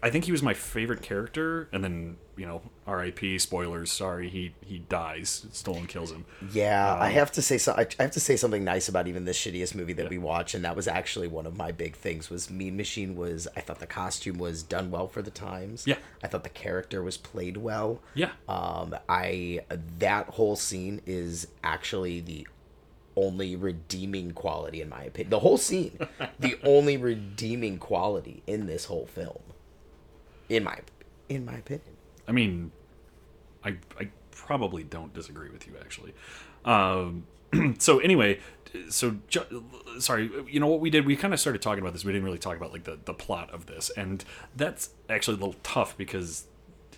I 0.02 0.10
think 0.10 0.24
he 0.24 0.32
was 0.32 0.42
my 0.42 0.54
favorite 0.54 1.02
character. 1.02 1.68
And 1.72 1.82
then 1.82 2.16
you 2.36 2.46
know, 2.46 2.62
R.I.P. 2.86 3.38
Spoilers. 3.38 3.92
Sorry, 3.92 4.28
he 4.28 4.54
he 4.64 4.78
dies. 4.78 5.46
Stallone 5.52 5.88
kills 5.88 6.10
him. 6.10 6.24
Yeah, 6.52 6.96
I 6.98 7.10
have 7.10 7.30
to 7.32 7.42
say 7.42 7.58
so. 7.58 7.74
I 7.76 7.86
have 8.02 8.10
to 8.12 8.20
say 8.20 8.36
something 8.36 8.64
nice 8.64 8.88
about 8.88 9.06
even 9.06 9.24
the 9.24 9.32
shittiest 9.32 9.74
movie 9.74 9.92
that 9.94 10.10
we 10.10 10.18
watched, 10.18 10.54
and 10.54 10.64
that 10.64 10.76
was 10.76 10.88
actually 10.88 11.28
one 11.28 11.46
of 11.46 11.56
my 11.56 11.72
big 11.72 11.94
things. 11.96 12.30
Was 12.30 12.50
Mean 12.50 12.76
Machine 12.76 13.16
was 13.16 13.46
I 13.56 13.60
thought 13.60 13.78
the 13.78 13.86
costume 13.86 14.38
was 14.38 14.62
done 14.62 14.90
well 14.90 15.08
for 15.08 15.22
the 15.22 15.30
times. 15.30 15.86
Yeah. 15.86 15.96
I 16.22 16.28
thought 16.28 16.44
the 16.44 16.50
character 16.50 17.02
was 17.02 17.16
played 17.16 17.56
well. 17.56 18.00
Yeah. 18.14 18.30
Um, 18.48 18.94
I 19.08 19.60
that 19.98 20.30
whole 20.30 20.56
scene 20.56 21.00
is 21.06 21.46
actually 21.62 22.20
the 22.20 22.46
only 23.16 23.54
redeeming 23.54 24.32
quality 24.32 24.80
in 24.80 24.88
my 24.88 25.04
opinion. 25.04 25.30
The 25.30 25.40
whole 25.40 25.58
scene, 25.58 25.98
the 26.38 26.58
only 26.64 26.96
redeeming 26.96 27.78
quality 27.78 28.42
in 28.46 28.66
this 28.66 28.86
whole 28.86 29.06
film, 29.06 29.38
in 30.56 30.64
my 30.64 30.78
in 31.28 31.44
my 31.44 31.54
opinion. 31.54 31.96
I 32.28 32.32
mean, 32.32 32.72
I 33.64 33.76
I 33.98 34.08
probably 34.30 34.82
don't 34.82 35.12
disagree 35.14 35.50
with 35.50 35.66
you 35.66 35.74
actually. 35.80 36.14
Um, 36.64 37.26
so 37.78 37.98
anyway, 37.98 38.40
so 38.88 39.16
ju- 39.28 39.64
sorry, 39.98 40.30
you 40.48 40.60
know 40.60 40.66
what 40.66 40.80
we 40.80 40.90
did? 40.90 41.06
We 41.06 41.16
kind 41.16 41.34
of 41.34 41.40
started 41.40 41.62
talking 41.62 41.80
about 41.80 41.92
this. 41.92 42.04
We 42.04 42.12
didn't 42.12 42.24
really 42.24 42.38
talk 42.38 42.56
about 42.56 42.72
like 42.72 42.84
the 42.84 42.98
the 43.04 43.14
plot 43.14 43.50
of 43.50 43.66
this, 43.66 43.90
and 43.96 44.24
that's 44.56 44.90
actually 45.08 45.36
a 45.36 45.40
little 45.40 45.56
tough 45.62 45.96
because 45.96 46.46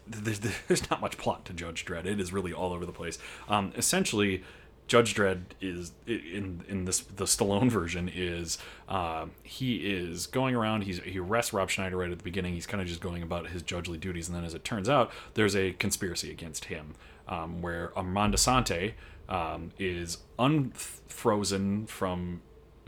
there's, 0.06 0.40
there's 0.68 0.90
not 0.90 1.00
much 1.00 1.18
plot 1.18 1.44
to 1.46 1.52
Judge 1.52 1.84
Dredd. 1.84 2.06
It 2.06 2.20
is 2.20 2.32
really 2.32 2.52
all 2.52 2.72
over 2.72 2.86
the 2.86 2.92
place. 2.92 3.18
Um, 3.48 3.72
essentially, 3.76 4.42
Judge 4.86 5.14
Dredd 5.14 5.42
is 5.60 5.92
in 6.06 6.62
in 6.68 6.84
this 6.84 7.00
the 7.00 7.24
Stallone 7.24 7.70
version 7.70 8.08
is 8.12 8.58
uh, 8.88 9.26
he 9.42 9.76
is 9.76 10.26
going 10.26 10.54
around. 10.54 10.82
He's 10.82 11.00
he 11.00 11.18
arrests 11.18 11.52
Rob 11.52 11.70
Schneider 11.70 11.96
right 11.96 12.10
at 12.10 12.18
the 12.18 12.24
beginning. 12.24 12.54
He's 12.54 12.66
kind 12.66 12.80
of 12.80 12.86
just 12.86 13.00
going 13.00 13.22
about 13.22 13.48
his 13.48 13.62
judgely 13.62 13.98
duties, 13.98 14.28
and 14.28 14.36
then 14.36 14.44
as 14.44 14.54
it 14.54 14.62
turns 14.62 14.88
out, 14.88 15.10
there's 15.34 15.56
a 15.56 15.72
conspiracy 15.72 16.30
against 16.30 16.66
him, 16.66 16.94
um, 17.26 17.62
where 17.62 17.92
Armand 17.96 18.34
Assante 18.34 18.92
um, 19.28 19.72
is 19.78 20.18
unfrozen 20.38 21.86
from. 21.86 22.42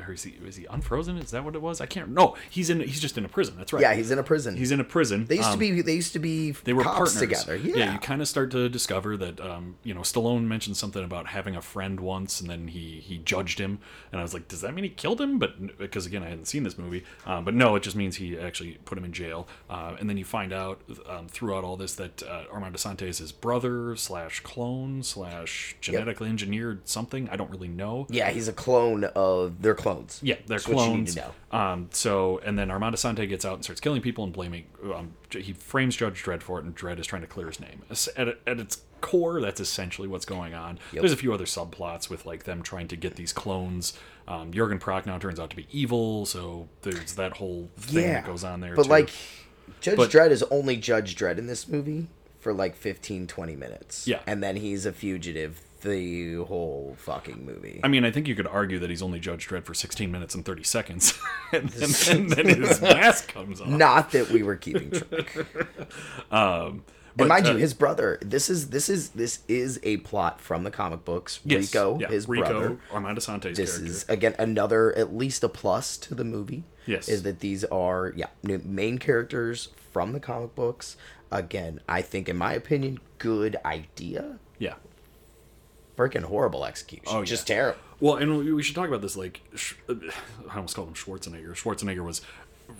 Or 0.07 0.13
is 0.13 0.23
he, 0.23 0.35
is 0.47 0.55
he 0.55 0.65
unfrozen? 0.67 1.19
Is 1.19 1.33
that 1.33 1.45
what 1.45 1.57
it 1.57 1.61
was? 1.61 1.81
I 1.81 1.87
can't. 1.87 2.11
No, 2.11 2.37
he's 2.49 2.71
in. 2.71 2.81
He's 2.81 3.01
just 3.01 3.19
in 3.19 3.25
a 3.25 3.29
prison. 3.29 3.57
That's 3.59 3.73
right. 3.73 3.83
Yeah, 3.83 3.95
he's 3.95 4.13
in 4.13 4.19
a 4.19 4.23
prison. 4.23 4.57
He's 4.57 4.71
in 4.71 4.79
a 4.79 4.85
prison. 4.85 5.27
they 5.27 5.37
used 5.37 5.49
to 5.49 5.53
Um, 5.55 5.59
be. 5.59 5.81
They 5.83 5.95
used 5.95 6.13
to 6.13 6.21
be. 6.21 6.53
they 6.53 6.73
were 6.73 6.85
partners 6.85 7.17
together. 7.19 7.57
Yeah. 7.57 7.93
you 7.95 7.99
kind 7.99 8.23
of 8.23 8.29
start 8.29 8.53
to 8.53 8.69
discover 8.69 9.17
that 9.17 9.41
um, 9.41 9.75
you 9.83 9.93
know 9.95 10.03
Stallone 10.03 10.45
mentioned 10.45 10.77
something 10.77 11.03
about 11.03 11.27
having 11.27 11.57
a 11.57 11.61
friend 11.61 11.99
once, 11.99 12.41
and 12.41 12.49
then 12.49 12.69
he 12.69 13.01
he 13.01 13.19
judged 13.19 13.59
him, 13.59 13.81
and 14.13 14.21
I 14.21 14.23
was 14.23 14.33
like, 14.35 14.47
does 14.47 14.61
that 14.61 14.73
mean 14.73 14.85
he 14.85 14.91
killed 14.91 15.21
him? 15.21 15.39
But 15.41 15.77
because 15.79 16.07
again, 16.07 16.23
I 16.23 16.29
hadn't 16.29 16.47
seen 16.47 16.63
this 16.63 16.79
movie, 16.79 17.03
um, 17.27 17.45
but 17.45 17.55
no, 17.55 17.75
it 17.75 17.83
just 17.83 17.97
means 17.97 18.17
he 18.17 18.39
actually 18.39 18.79
put 18.85 18.97
him 18.97 19.05
in 19.05 19.13
jail, 19.13 19.49
uh, 19.69 19.97
and 19.99 20.09
then 20.09 20.17
you 20.17 20.25
find 20.25 20.53
out 20.53 20.81
um, 21.09 21.27
throughout 21.27 21.65
all 21.65 21.77
this 21.77 21.95
that 21.97 22.23
uh, 22.23 22.45
Armand 22.53 22.77
Assante 22.77 23.03
is 23.03 23.19
his 23.19 23.33
brother 23.33 23.97
slash 23.97 24.41
clone 24.41 25.03
slash 25.03 25.75
genetically 25.81 26.29
engineered 26.29 26.89
something. 26.89 27.29
I 27.31 27.37
don't 27.37 27.51
really 27.51 27.67
know. 27.69 28.07
Yeah, 28.11 28.31
he's 28.31 28.47
a 28.47 28.53
clone 28.53 29.03
of. 29.17 29.61
They're 29.61 29.75
clones. 29.95 30.21
Yeah, 30.23 30.35
they're 30.47 30.59
That's 30.59 30.69
what 30.69 30.85
you 30.89 30.97
need 30.99 31.13
clones. 31.13 31.15
to 31.15 31.21
know. 31.53 31.59
Um, 31.59 31.89
so, 31.93 32.39
and 32.45 32.59
then 32.59 32.71
Armand 32.71 32.95
Assante 32.95 33.29
gets 33.29 33.45
out 33.45 33.55
and 33.55 33.65
starts 33.65 33.81
killing 33.81 34.01
people 34.03 34.25
and 34.25 34.33
blaming. 34.33 34.67
Um, 34.95 35.13
he 35.31 35.53
frames 35.53 35.97
Judge 35.97 36.23
Dredd 36.23 36.43
for 36.43 36.59
it, 36.59 36.65
and 36.65 36.77
Dredd 36.77 36.99
is 36.99 37.07
trying 37.07 37.23
to 37.23 37.29
clear 37.29 37.47
his 37.49 37.61
name. 37.61 37.83
At, 38.17 38.29
at 38.47 38.61
its 38.61 38.83
core, 39.01 39.41
that's 39.41 39.61
essentially 39.61 40.09
what's 40.09 40.25
going 40.27 40.55
on. 40.55 40.79
There's 40.93 41.13
a 41.13 41.17
few 41.17 41.33
other 41.33 41.45
subplots 41.45 42.11
with 42.11 42.27
like 42.27 42.45
them 42.45 42.63
trying 42.63 42.89
to 42.89 42.97
get 42.97 43.17
these 43.17 43.33
clones. 43.33 43.93
Um, 44.27 44.53
Jurgen 44.53 44.79
Prochnow 44.79 45.19
turns 45.21 45.41
out 45.41 45.51
to 45.51 45.57
be 45.57 45.67
evil, 45.71 46.27
so 46.27 46.69
there's 46.83 47.15
that 47.15 47.35
whole 47.39 47.71
thing 47.79 48.05
Yeah, 48.05 48.13
that 48.15 48.27
goes 48.27 48.45
on 48.45 48.61
there. 48.61 48.75
But 48.77 48.85
too. 48.85 48.89
like, 48.91 49.11
Judge 49.81 49.97
But- 49.97 50.11
Dredd 50.11 50.31
is 50.31 50.43
only 50.51 50.77
Judge 50.77 51.17
Dredd 51.17 51.39
in 51.39 51.47
this 51.47 51.67
movie 51.69 52.09
for 52.41 52.53
like 52.53 52.77
15, 52.77 53.27
20 53.27 53.57
minutes. 53.57 54.07
Yeah. 54.07 54.21
and 54.27 54.43
then 54.43 54.57
he's 54.57 54.87
a 54.87 54.93
fugitive 54.93 55.61
the 55.83 56.37
whole 56.45 56.95
fucking 56.99 57.45
movie. 57.47 57.81
I 57.85 57.89
mean, 57.89 58.05
I 58.05 58.11
think 58.11 58.27
you 58.29 58.35
could 58.35 58.47
argue 58.47 58.79
that 58.79 58.91
he's 58.91 59.03
only 59.03 59.21
Judge 59.21 59.47
Dredd 59.49 59.65
for 59.65 59.75
16 59.75 60.11
minutes 60.11 60.35
and 60.35 60.45
30 60.45 60.63
seconds, 60.65 61.19
and, 61.53 61.69
then, 61.71 62.17
and 62.17 62.31
then 62.31 62.47
his 62.63 62.81
mask 62.81 63.29
comes 63.33 63.61
off. 63.61 63.69
Not 63.69 64.13
that 64.13 64.31
we 64.31 64.43
were 64.43 64.57
keeping 64.57 64.91
track. 64.91 65.37
Um, 66.31 66.85
and 67.19 67.29
mind 67.29 67.47
uh, 67.49 67.53
you, 67.53 67.57
his 67.57 67.75
brother. 67.75 68.19
This 68.23 68.49
is 68.49 68.71
this 68.71 68.89
is 68.89 69.11
this 69.11 69.41
is 69.49 69.81
a 69.83 69.97
plot 69.99 70.41
from 70.41 70.63
the 70.63 70.71
comic 70.71 71.05
books. 71.05 71.41
yes, 71.45 71.75
Rico, 71.75 71.99
yeah, 71.99 72.09
his 72.09 72.29
Rico, 72.29 72.49
brother. 72.61 72.79
Armand 72.93 73.19
Assante's 73.19 73.57
This 73.57 73.73
character. 73.73 73.91
is 73.91 74.05
again 74.09 74.35
another 74.39 74.97
at 74.97 75.17
least 75.17 75.43
a 75.43 75.49
plus 75.49 75.97
to 75.99 76.15
the 76.15 76.23
movie. 76.25 76.63
Yes. 76.87 77.09
is 77.09 77.23
that 77.25 77.41
these 77.41 77.65
are 77.65 78.13
yeah 78.17 78.29
new- 78.45 78.63
main 78.65 78.99
characters 78.99 79.69
from 79.93 80.13
the 80.13 80.21
comic 80.21 80.55
books. 80.55 80.97
Again, 81.33 81.81
I 81.89 82.03
think 82.03 82.29
in 82.29 82.37
my 82.37 82.53
opinion, 82.53 83.01
good 83.19 83.57
idea. 83.65 84.39
yeah. 84.59 84.75
Freaking 85.99 86.23
horrible 86.23 86.65
execution. 86.65 87.07
Oh, 87.09 87.25
just 87.25 87.49
terrible. 87.49 87.81
Well, 87.99 88.15
and 88.15 88.55
we 88.55 88.63
should 88.63 88.77
talk 88.77 88.87
about 88.87 89.03
this. 89.03 89.17
Like, 89.17 89.41
uh, 89.89 89.95
I 90.49 90.55
almost 90.55 90.77
called 90.77 90.87
him 90.87 90.95
Schwarzenegger. 90.95 91.57
Schwarzenegger 91.57 92.05
was 92.05 92.23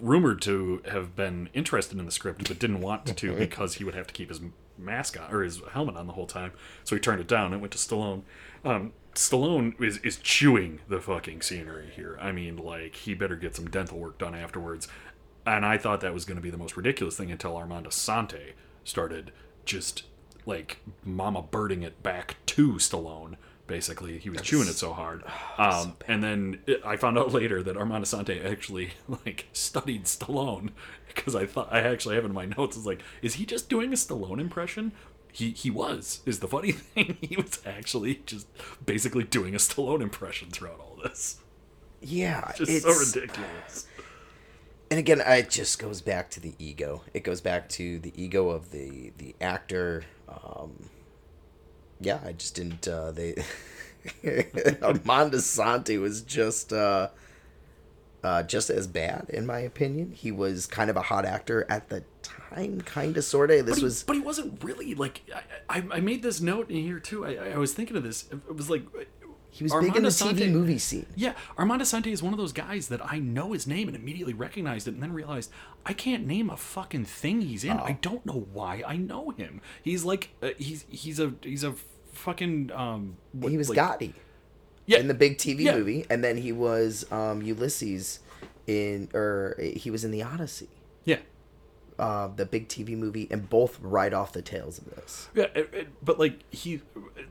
rumored 0.01 0.41
to 0.43 0.83
have 0.89 1.17
been 1.17 1.49
interested 1.53 1.99
in 1.99 2.07
the 2.07 2.13
script, 2.13 2.47
but 2.47 2.59
didn't 2.61 2.81
want 2.81 3.07
to 3.07 3.35
because 3.37 3.75
he 3.75 3.85
would 3.85 3.97
have 3.97 4.07
to 4.07 4.15
keep 4.15 4.29
his 4.29 4.41
mask 4.79 5.21
on 5.21 5.35
or 5.35 5.43
his 5.43 5.61
helmet 5.73 5.97
on 5.97 6.07
the 6.07 6.13
whole 6.13 6.27
time. 6.27 6.53
So 6.85 6.95
he 6.95 7.01
turned 7.01 7.21
it 7.21 7.27
down 7.27 7.53
and 7.53 7.61
went 7.61 7.73
to 7.73 7.79
Stallone. 7.79 8.23
Um, 8.65 8.93
Stallone 9.15 9.83
is 9.83 9.99
is 9.99 10.19
chewing 10.19 10.79
the 10.87 11.01
fucking 11.01 11.43
scenery 11.43 11.91
here. 11.97 12.17
I 12.21 12.31
mean, 12.31 12.57
like 12.57 12.95
he 12.95 13.15
better 13.15 13.35
get 13.35 13.57
some 13.57 13.69
dental 13.69 13.99
work 13.99 14.19
done 14.19 14.37
afterwards. 14.37 14.87
And 15.45 15.67
I 15.67 15.77
thought 15.77 16.03
that 16.03 16.15
was 16.15 16.25
going 16.25 16.37
to 16.37 16.43
be 16.43 16.51
the 16.51 16.59
most 16.59 16.77
ridiculous 16.77 17.17
thing 17.17 17.33
until 17.33 17.57
Armand 17.57 17.87
Assante 17.87 18.53
started 18.85 19.33
just 19.65 20.05
like 20.49 20.79
mama 21.05 21.43
birding 21.43 21.83
it 21.83 22.03
back 22.03 22.37
to 22.47 22.73
Stallone. 22.75 23.37
Basically, 23.69 24.19
he 24.19 24.31
was 24.31 24.41
chewing 24.41 24.67
it 24.67 24.75
so 24.75 24.93
hard. 24.95 25.23
Um, 25.59 25.97
and 26.07 26.23
then 26.23 26.61
it, 26.69 26.81
I 26.87 26.97
found 26.97 27.19
out 27.19 27.33
later 27.33 27.63
that 27.65 27.77
Armand 27.77 28.05
Assante 28.05 28.45
actually 28.45 28.93
like 29.09 29.47
studied 29.53 30.05
Stallone 30.05 30.71
because 31.09 31.35
I 31.35 31.47
thought 31.47 31.69
I 31.73 31.81
actually 31.81 32.15
have 32.15 32.25
in 32.25 32.33
my 32.33 32.45
notes. 32.47 32.77
It's 32.77 32.87
like, 32.87 33.03
is 33.23 33.35
he 33.35 33.45
just 33.45 33.69
doing 33.69 33.93
a 33.93 33.97
Stallone 33.97 34.41
impression? 34.41 34.93
He 35.33 35.51
he 35.51 35.69
was. 35.71 36.21
Is 36.27 36.39
the 36.41 36.49
funny 36.49 36.73
thing? 36.73 37.19
He 37.21 37.37
was 37.37 37.61
actually 37.67 38.23
just 38.25 38.47
basically 38.87 39.25
doing 39.25 39.55
a 39.55 39.59
Stallone 39.59 40.01
impression 40.01 40.49
throughout 40.51 40.79
all 40.81 40.97
this. 41.03 41.39
Yeah, 42.01 42.53
Just 42.57 42.71
it's 42.71 42.85
so 42.85 43.21
ridiculous. 43.21 43.87
and 44.91 44.99
again, 45.01 45.21
it 45.27 45.51
just 45.51 45.79
goes 45.81 46.01
back 46.01 46.31
to 46.31 46.41
the 46.41 46.55
ego. 46.61 47.03
It 47.13 47.25
goes 47.25 47.41
back 47.41 47.69
to 47.71 47.99
the 47.99 48.13
ego 48.17 48.49
of 48.51 48.71
the 48.71 49.13
the 49.19 49.35
actor. 49.41 50.05
Um, 50.29 50.91
yeah, 52.01 52.21
I 52.25 52.33
just 52.33 52.55
didn't. 52.55 52.87
Uh, 52.87 53.11
they 53.11 53.35
Armand 54.83 55.33
Assante 55.33 56.01
was 56.01 56.23
just 56.23 56.73
uh, 56.73 57.09
uh, 58.23 58.43
just 58.45 58.71
as 58.71 58.87
bad 58.87 59.27
in 59.29 59.47
my 59.47 59.61
opinion. 59.61 60.13
He 60.13 60.31
was 60.31 60.67
kind 60.67 60.91
of 60.91 60.97
a 60.97 61.03
hot 61.03 61.25
actor 61.25 61.67
at 61.69 61.89
the 61.89 62.05
time, 62.23 62.81
kind 62.83 63.17
of, 63.17 63.25
sort 63.25 63.51
of. 63.51 63.67
This 63.67 63.77
but 63.77 63.79
he, 63.79 63.85
was 63.85 64.03
but 64.05 64.17
he 64.17 64.23
wasn't 64.23 64.63
really 64.63 64.95
like 64.95 65.23
I, 65.69 65.79
I, 65.79 65.85
I 65.93 66.01
made 66.01 66.23
this 66.23 66.41
note 66.41 66.71
in 66.71 66.83
here 66.83 67.01
too. 67.01 67.27
I, 67.27 67.53
I 67.55 67.59
was 67.59 67.75
thinking 67.75 67.97
of 67.97 68.03
this. 68.03 68.27
It 68.31 68.55
was 68.55 68.71
like 68.71 68.83
he 69.51 69.65
was 69.65 69.73
big 69.73 69.97
in 69.97 70.03
the 70.03 70.09
TV 70.11 70.51
movie 70.53 70.79
scene. 70.79 71.07
Yeah, 71.17 71.33
Armand 71.57 71.81
Assante 71.83 72.09
is 72.13 72.23
one 72.23 72.33
of 72.33 72.39
those 72.39 72.53
guys 72.53 72.89
that 72.89 73.01
I 73.05 73.19
know 73.19 73.53
his 73.53 73.67
name 73.67 73.89
and 73.89 73.97
immediately 73.97 74.35
recognized 74.35 74.87
it, 74.89 74.95
and 74.95 75.03
then 75.03 75.13
realized 75.13 75.51
I 75.87 75.93
can't 75.95 76.27
name 76.27 76.51
a 76.51 76.57
fucking 76.57 77.07
thing 77.07 77.41
he's 77.41 77.65
in. 77.65 77.73
Oh. 77.79 77.83
I 77.83 77.93
don't 78.01 78.25
know 78.27 78.47
why 78.53 78.83
I 78.87 78.97
know 78.97 79.31
him. 79.31 79.61
He's 79.83 80.05
like 80.05 80.31
uh, 80.43 80.51
he's 80.59 80.85
he's 80.91 81.19
a 81.19 81.33
he's 81.43 81.65
a 81.65 81.75
fucking 82.13 82.71
um. 82.73 83.17
what- 83.33 83.51
He 83.51 83.59
was 83.59 83.69
like, 83.71 83.79
Gotti. 83.79 84.13
yeah 84.87 84.99
in 84.99 85.09
the 85.09 85.15
big 85.15 85.39
TV 85.39 85.61
Yeah. 85.61 85.77
movie, 85.77 86.05
and 86.11 86.23
then 86.23 86.37
he 86.37 86.53
was 86.53 87.11
um, 87.11 87.43
Ulysses 87.43 88.21
in, 88.67 89.09
or 89.15 89.57
he 89.59 89.91
was 89.91 90.05
in 90.05 90.11
the 90.11 90.23
Odyssey. 90.23 90.69
yeah 91.05 91.19
uh, 91.99 92.29
the 92.29 92.47
big 92.47 92.69
TV 92.69 92.97
movie, 92.97 93.27
and 93.31 93.49
both 93.51 93.79
right 93.81 94.13
off 94.13 94.33
the 94.33 94.43
tails 94.43 94.79
of 94.79 94.85
this. 94.95 95.29
Yeah, 95.35 95.47
it, 95.55 95.71
it- 95.73 95.89
but 96.03 96.19
like 96.19 96.39
he, 96.51 96.81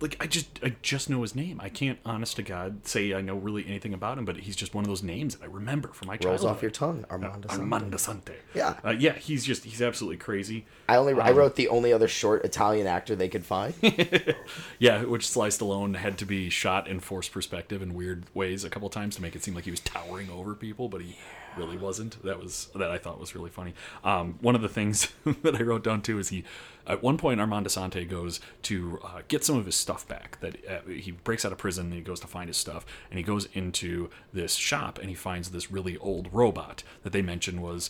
like 0.02 0.18
I 0.20 0.28
just 0.28 0.60
I 0.64 0.76
just 0.82 1.10
know 1.10 1.22
his 1.22 1.36
name. 1.36 1.60
I 1.62 1.70
can't, 1.70 2.00
honest 2.06 2.36
to 2.36 2.44
God, 2.44 2.86
say 2.88 3.14
I 3.14 3.22
know 3.22 3.36
really 3.36 3.66
anything 3.68 3.94
about 3.94 4.18
him. 4.18 4.26
But 4.26 4.38
he's 4.38 4.56
just 4.56 4.74
one 4.76 4.84
of 4.84 4.88
those 4.90 5.04
names 5.04 5.36
that 5.36 5.44
I 5.44 5.48
remember 5.48 5.90
from 5.90 6.08
my 6.08 6.14
Rolls 6.16 6.42
childhood. 6.42 6.50
off 6.50 6.62
your 6.62 6.72
tongue, 6.72 7.06
Armando. 7.10 7.48
Sante. 7.48 7.62
Armand 7.62 7.94
Assante. 7.94 8.34
Yeah. 8.54 8.76
uh, 8.84 8.90
yeah. 8.92 9.14
He's 9.14 9.46
just 9.46 9.64
he's 9.64 9.82
absolutely 9.82 10.18
crazy. 10.18 10.66
I 10.90 10.96
only 10.98 11.14
Um, 11.14 11.22
I 11.22 11.32
wrote 11.32 11.56
the 11.56 11.70
only 11.70 11.94
other 11.94 12.08
short 12.08 12.44
Italian 12.46 12.88
actor 12.88 13.16
they 13.16 13.30
could 13.30 13.46
find. 13.46 13.74
Yeah, 14.80 15.04
which 15.04 15.28
Sly 15.28 15.48
Stallone 15.50 15.96
had 15.96 16.18
to 16.20 16.26
be 16.26 16.50
shot 16.50 16.88
in 16.88 17.00
forced 17.00 17.32
perspective 17.32 17.82
in 17.82 17.94
weird 17.94 18.26
ways 18.34 18.64
a 18.64 18.70
couple 18.70 18.90
times 18.90 19.16
to 19.16 19.22
make 19.22 19.36
it 19.36 19.44
seem 19.44 19.56
like 19.56 19.66
he 19.66 19.72
was 19.72 19.80
towering 19.80 20.30
over 20.30 20.54
people, 20.54 20.88
but 20.90 21.02
he 21.02 21.18
really 21.58 21.78
wasn't. 21.78 22.22
That 22.24 22.40
was 22.40 22.70
that 22.76 22.92
I 22.92 22.98
thought 22.98 23.20
was 23.20 23.36
really 23.36 23.50
funny. 23.50 23.74
Um, 24.04 24.38
one 24.42 24.56
of 24.56 24.62
the 24.62 24.70
things 24.70 25.10
that 25.44 25.56
I 25.56 25.64
wrote 25.64 25.84
down 25.84 26.02
too 26.02 26.20
is 26.20 26.30
he, 26.30 26.44
at 26.88 27.04
one 27.04 27.18
point, 27.18 27.40
Armand 27.40 27.66
Assante 27.66 28.08
goes 28.10 28.40
to 28.64 29.00
uh, 29.04 29.22
get 29.28 29.44
some 29.44 29.58
of 29.58 29.66
his 29.66 29.76
stuff 29.76 30.08
back. 30.08 30.40
That 30.40 30.56
uh, 30.68 30.90
he 30.90 31.12
breaks 31.12 31.46
out 31.46 31.52
of 31.52 31.58
prison 31.58 31.86
and 31.88 31.94
he 31.94 32.02
goes 32.02 32.20
to 32.22 32.28
find 32.28 32.48
his 32.48 32.58
stuff, 32.58 32.86
and 33.10 33.18
he 33.18 33.24
goes 33.24 33.48
into 33.54 34.10
this 34.34 34.56
shop 34.56 34.98
and 35.00 35.10
he 35.10 35.16
finds 35.16 35.50
this 35.50 35.72
really 35.72 35.98
old 35.98 36.30
robot 36.32 36.84
that 37.04 37.12
they 37.14 37.22
mentioned 37.22 37.62
was 37.62 37.90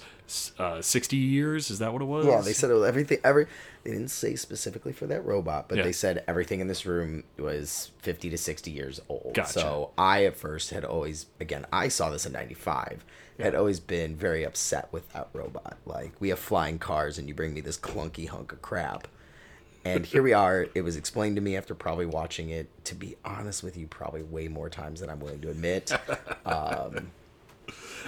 uh, 0.60 0.82
sixty 0.82 1.18
years. 1.18 1.70
Is 1.70 1.80
that 1.80 1.94
what 1.94 2.02
it 2.02 2.06
was? 2.06 2.26
Yeah, 2.26 2.42
they 2.42 2.54
said 2.54 2.70
it 2.72 2.74
was 2.74 2.88
everything. 2.88 3.20
Every 3.24 3.48
they 3.84 3.92
didn't 3.92 4.10
say 4.10 4.36
specifically 4.36 4.92
for 4.92 5.06
that 5.08 5.24
robot, 5.26 5.70
but 5.70 5.78
Yeah. 5.78 5.84
they 5.84 5.94
said 5.94 6.24
everything 6.28 6.60
in 6.60 6.68
this 6.68 6.86
room 6.86 7.24
was 7.38 7.92
fifty 8.00 8.30
to 8.30 8.38
sixty 8.38 8.72
years 8.72 9.00
old. 9.08 9.34
Gotcha. 9.34 9.52
So 9.60 9.92
I 9.98 10.26
at 10.26 10.36
first 10.36 10.72
had 10.72 10.84
always, 10.84 11.28
again, 11.40 11.66
I 11.72 11.88
saw 11.88 12.10
this 12.10 12.26
in 12.26 12.34
'95. 12.34 13.06
Had 13.40 13.54
always 13.54 13.80
been 13.80 14.16
very 14.16 14.44
upset 14.44 14.90
with 14.92 15.14
that 15.14 15.30
robot. 15.32 15.78
Like 15.86 16.14
we 16.20 16.30
have 16.30 16.40
flying 16.40 16.80
cars, 16.80 17.20
and 17.20 17.28
you 17.28 17.36
bring 17.36 17.54
me 17.54 17.62
this 17.62 17.78
clunky 17.78 18.28
hunk 18.28 18.52
of 18.52 18.64
crap. 18.64 18.87
And 19.86 20.06
here 20.06 20.22
we 20.22 20.34
are. 20.34 20.68
It 20.76 20.82
was 20.82 20.96
explained 20.96 21.36
to 21.38 21.42
me 21.42 21.56
after 21.56 21.74
probably 21.74 22.06
watching 22.06 22.50
it. 22.50 22.70
To 22.86 22.96
be 22.96 23.16
honest 23.24 23.64
with 23.64 23.78
you, 23.78 23.88
probably 23.88 24.24
way 24.24 24.48
more 24.48 24.70
times 24.70 25.00
than 25.00 25.10
I'm 25.10 25.20
willing 25.20 25.42
to 25.42 25.50
admit. 25.50 25.92
Um, 26.46 27.12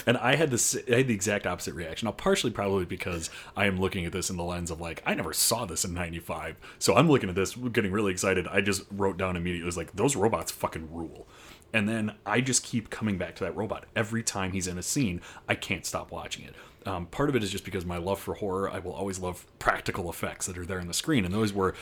and 0.06 0.18
I 0.18 0.36
had 0.36 0.50
this, 0.50 0.78
I 0.90 0.98
had 0.98 1.08
the 1.08 1.14
exact 1.14 1.46
opposite 1.46 1.74
reaction. 1.74 2.06
Now, 2.06 2.14
partially 2.14 2.52
probably 2.52 2.86
because 2.86 3.30
I 3.56 3.66
am 3.66 3.80
looking 3.80 4.06
at 4.06 4.14
this 4.14 4.30
in 4.30 4.38
the 4.38 4.44
lens 4.44 4.72
of 4.72 4.80
like, 4.80 5.04
I 5.06 5.14
never 5.14 5.34
saw 5.34 5.66
this 5.66 5.84
in 5.84 5.94
'95, 5.94 6.56
so 6.80 6.96
I'm 6.96 7.10
looking 7.10 7.28
at 7.28 7.36
this, 7.36 7.56
getting 7.56 7.92
really 7.92 8.12
excited. 8.14 8.48
I 8.48 8.62
just 8.62 8.84
wrote 8.92 9.18
down 9.18 9.36
immediately, 9.36 9.64
it 9.64 9.66
was 9.66 9.78
like, 9.78 9.94
those 9.94 10.16
robots 10.16 10.52
fucking 10.52 10.94
rule. 10.94 11.28
And 11.74 11.88
then 11.88 12.14
I 12.26 12.42
just 12.42 12.64
keep 12.64 12.90
coming 12.90 13.18
back 13.18 13.36
to 13.36 13.44
that 13.44 13.56
robot 13.56 13.86
every 13.96 14.24
time 14.24 14.54
he's 14.54 14.68
in 14.68 14.78
a 14.78 14.84
scene. 14.84 15.22
I 15.48 15.56
can't 15.56 15.86
stop 15.86 16.12
watching 16.12 16.46
it. 16.46 16.56
Um, 16.86 17.08
part 17.08 17.30
of 17.30 17.36
it 17.36 17.44
is 17.44 17.52
just 17.52 17.66
because 17.66 17.86
my 17.86 17.98
love 17.98 18.20
for 18.20 18.36
horror. 18.36 18.70
I 18.70 18.80
will 18.80 18.94
always 18.94 19.20
love 19.20 19.46
practical 19.60 20.10
effects 20.10 20.46
that 20.46 20.58
are 20.58 20.66
there 20.66 20.80
on 20.80 20.88
the 20.88 20.94
screen, 20.94 21.26
and 21.26 21.34
those 21.34 21.54
were 21.54 21.76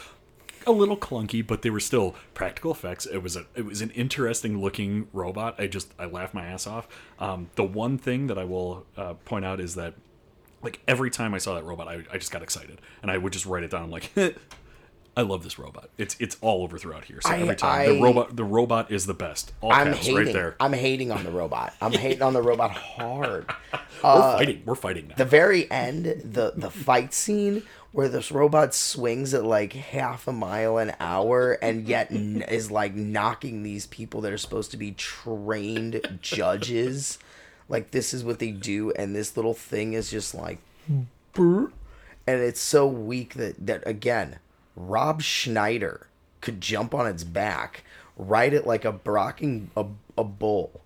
a 0.65 0.71
little 0.71 0.97
clunky, 0.97 1.45
but 1.45 1.61
they 1.61 1.69
were 1.69 1.79
still 1.79 2.15
practical 2.33 2.71
effects. 2.71 3.05
It 3.05 3.19
was 3.19 3.35
a 3.35 3.45
it 3.55 3.65
was 3.65 3.81
an 3.81 3.91
interesting 3.91 4.61
looking 4.61 5.07
robot. 5.13 5.55
I 5.59 5.67
just 5.67 5.93
I 5.97 6.05
laughed 6.05 6.33
my 6.33 6.45
ass 6.45 6.67
off. 6.67 6.87
Um, 7.19 7.49
the 7.55 7.63
one 7.63 7.97
thing 7.97 8.27
that 8.27 8.37
I 8.37 8.43
will 8.43 8.85
uh, 8.97 9.13
point 9.13 9.45
out 9.45 9.59
is 9.59 9.75
that 9.75 9.93
like 10.61 10.81
every 10.87 11.09
time 11.09 11.33
I 11.33 11.37
saw 11.37 11.55
that 11.55 11.63
robot, 11.63 11.87
I, 11.87 12.03
I 12.11 12.17
just 12.17 12.31
got 12.31 12.43
excited, 12.43 12.81
and 13.01 13.09
I 13.09 13.17
would 13.17 13.33
just 13.33 13.45
write 13.45 13.63
it 13.63 13.71
down. 13.71 13.83
I'm 13.83 13.91
like, 13.91 14.11
I 15.17 15.21
love 15.21 15.43
this 15.43 15.57
robot. 15.57 15.89
It's 15.97 16.15
it's 16.19 16.37
all 16.41 16.63
over 16.63 16.77
throughout 16.77 17.05
here. 17.05 17.19
So 17.21 17.29
I- 17.31 17.39
every 17.39 17.55
time 17.55 17.95
the 17.95 18.01
robot 18.01 18.35
the 18.35 18.43
robot 18.43 18.91
is 18.91 19.05
the 19.07 19.13
best. 19.15 19.51
All 19.61 19.71
I'm 19.73 19.87
caps 19.87 20.05
hating. 20.05 20.15
right 20.15 20.31
there. 20.33 20.55
I'm 20.59 20.73
hating 20.73 21.11
on 21.11 21.23
the 21.23 21.31
robot. 21.31 21.73
I'm 21.81 21.91
hating 21.91 22.21
on 22.21 22.33
the 22.33 22.41
robot 22.41 22.71
hard. 22.71 23.47
we're 23.73 23.79
uh, 24.03 24.37
fighting. 24.37 24.61
We're 24.65 24.75
fighting 24.75 25.07
now. 25.07 25.15
the 25.15 25.25
very 25.25 25.69
end, 25.71 26.05
the 26.23 26.53
the 26.55 26.69
fight 26.69 27.13
scene 27.13 27.63
where 27.93 28.07
this 28.09 28.31
robot 28.31 28.75
swings 28.75 29.33
at 29.33 29.43
like 29.43 29.73
half 29.73 30.27
a 30.27 30.31
mile 30.31 30.77
an 30.77 30.93
hour 30.99 31.53
and 31.53 31.87
yet 31.87 32.11
n- 32.11 32.43
is 32.47 32.69
like 32.69 32.93
knocking 32.93 33.63
these 33.63 33.87
people 33.87 34.21
that 34.21 34.31
are 34.31 34.37
supposed 34.37 34.69
to 34.71 34.77
be 34.77 34.91
trained 34.91 36.19
judges. 36.21 37.17
Like 37.69 37.89
this 37.91 38.13
is 38.13 38.23
what 38.23 38.37
they 38.39 38.51
do, 38.51 38.91
and 38.91 39.15
this 39.15 39.35
little 39.35 39.55
thing 39.55 39.93
is 39.93 40.11
just 40.11 40.35
like, 40.35 40.59
and 41.35 41.71
it's 42.27 42.61
so 42.61 42.87
weak 42.87 43.33
that 43.33 43.65
that 43.65 43.83
again, 43.85 44.39
Rob 44.77 45.21
Schneider 45.21 46.07
could 46.39 46.61
jump 46.61 46.93
on 46.93 47.07
its 47.07 47.23
back, 47.23 47.83
ride 48.15 48.53
it 48.53 48.65
like 48.65 48.85
a 48.85 48.93
brocking 48.93 49.67
a, 49.75 49.85
a 50.17 50.23
bull, 50.23 50.81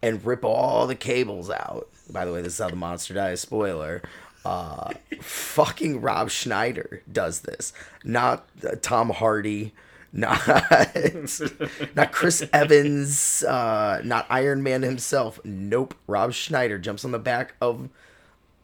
and 0.00 0.24
rip 0.24 0.44
all 0.44 0.86
the 0.86 0.94
cables 0.94 1.50
out. 1.50 1.88
By 2.08 2.24
the 2.24 2.32
way, 2.32 2.40
this 2.40 2.54
is 2.54 2.58
how 2.60 2.70
the 2.70 2.76
monster 2.76 3.14
dies. 3.14 3.40
Spoiler. 3.40 4.00
Uh, 4.44 4.92
fucking 5.20 6.00
Rob 6.00 6.30
Schneider 6.30 7.02
does 7.10 7.40
this, 7.40 7.72
not 8.04 8.46
uh, 8.64 8.76
Tom 8.80 9.10
Hardy, 9.10 9.74
not 10.12 10.40
not 11.96 12.12
Chris 12.12 12.48
Evans, 12.52 13.42
uh, 13.42 14.00
not 14.04 14.24
Iron 14.30 14.62
Man 14.62 14.82
himself. 14.82 15.40
Nope, 15.44 15.96
Rob 16.06 16.32
Schneider 16.32 16.78
jumps 16.78 17.04
on 17.04 17.10
the 17.10 17.18
back 17.18 17.54
of 17.60 17.88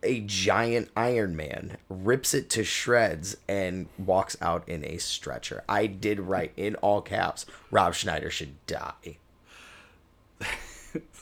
a 0.02 0.20
giant 0.20 0.90
Iron 0.96 1.36
Man, 1.36 1.76
rips 1.88 2.34
it 2.34 2.50
to 2.50 2.64
shreds, 2.64 3.36
and 3.48 3.88
walks 3.98 4.36
out 4.40 4.68
in 4.68 4.84
a 4.84 4.98
stretcher. 4.98 5.62
I 5.68 5.86
did 5.86 6.20
write 6.20 6.52
in 6.56 6.74
all 6.76 7.02
caps, 7.02 7.46
Rob 7.70 7.94
Schneider 7.94 8.30
should 8.30 8.64
die. 8.66 9.18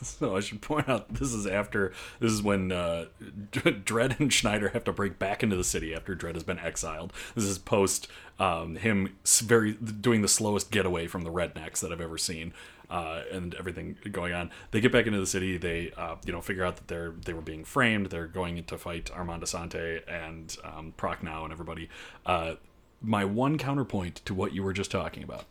So 0.01 0.35
I 0.35 0.39
should 0.39 0.61
point 0.61 0.89
out 0.89 1.13
this 1.13 1.31
is 1.31 1.45
after 1.45 1.93
this 2.19 2.31
is 2.31 2.41
when 2.41 2.71
uh, 2.71 3.05
Dredd 3.51 4.19
and 4.19 4.33
Schneider 4.33 4.69
have 4.69 4.83
to 4.85 4.91
break 4.91 5.19
back 5.19 5.43
into 5.43 5.55
the 5.55 5.63
city 5.63 5.93
after 5.93 6.15
Dredd 6.15 6.33
has 6.33 6.43
been 6.43 6.59
exiled. 6.59 7.13
This 7.35 7.45
is 7.45 7.57
post 7.57 8.07
um, 8.39 8.75
him 8.75 9.15
very 9.23 9.73
doing 9.73 10.23
the 10.23 10.27
slowest 10.27 10.71
getaway 10.71 11.07
from 11.07 11.23
the 11.23 11.31
rednecks 11.31 11.79
that 11.79 11.91
I've 11.91 12.01
ever 12.01 12.17
seen, 12.17 12.53
uh, 12.91 13.23
and 13.31 13.55
everything 13.55 13.95
going 14.11 14.33
on. 14.33 14.51
They 14.71 14.81
get 14.81 14.91
back 14.91 15.07
into 15.07 15.19
the 15.19 15.25
city. 15.25 15.57
They 15.57 15.91
uh, 15.97 16.17
you 16.25 16.33
know 16.33 16.41
figure 16.41 16.65
out 16.65 16.75
that 16.75 16.87
they're 16.87 17.13
they 17.25 17.33
were 17.33 17.41
being 17.41 17.63
framed. 17.63 18.07
They're 18.07 18.27
going 18.27 18.63
to 18.63 18.77
fight 18.77 19.09
Armand 19.11 19.41
Assante 19.41 20.01
and 20.07 20.55
um, 20.63 20.93
Prochnow 20.97 21.43
and 21.45 21.53
everybody. 21.53 21.89
Uh, 22.25 22.55
my 23.01 23.25
one 23.25 23.57
counterpoint 23.57 24.17
to 24.25 24.33
what 24.33 24.53
you 24.53 24.61
were 24.61 24.73
just 24.73 24.91
talking 24.91 25.23
about. 25.23 25.45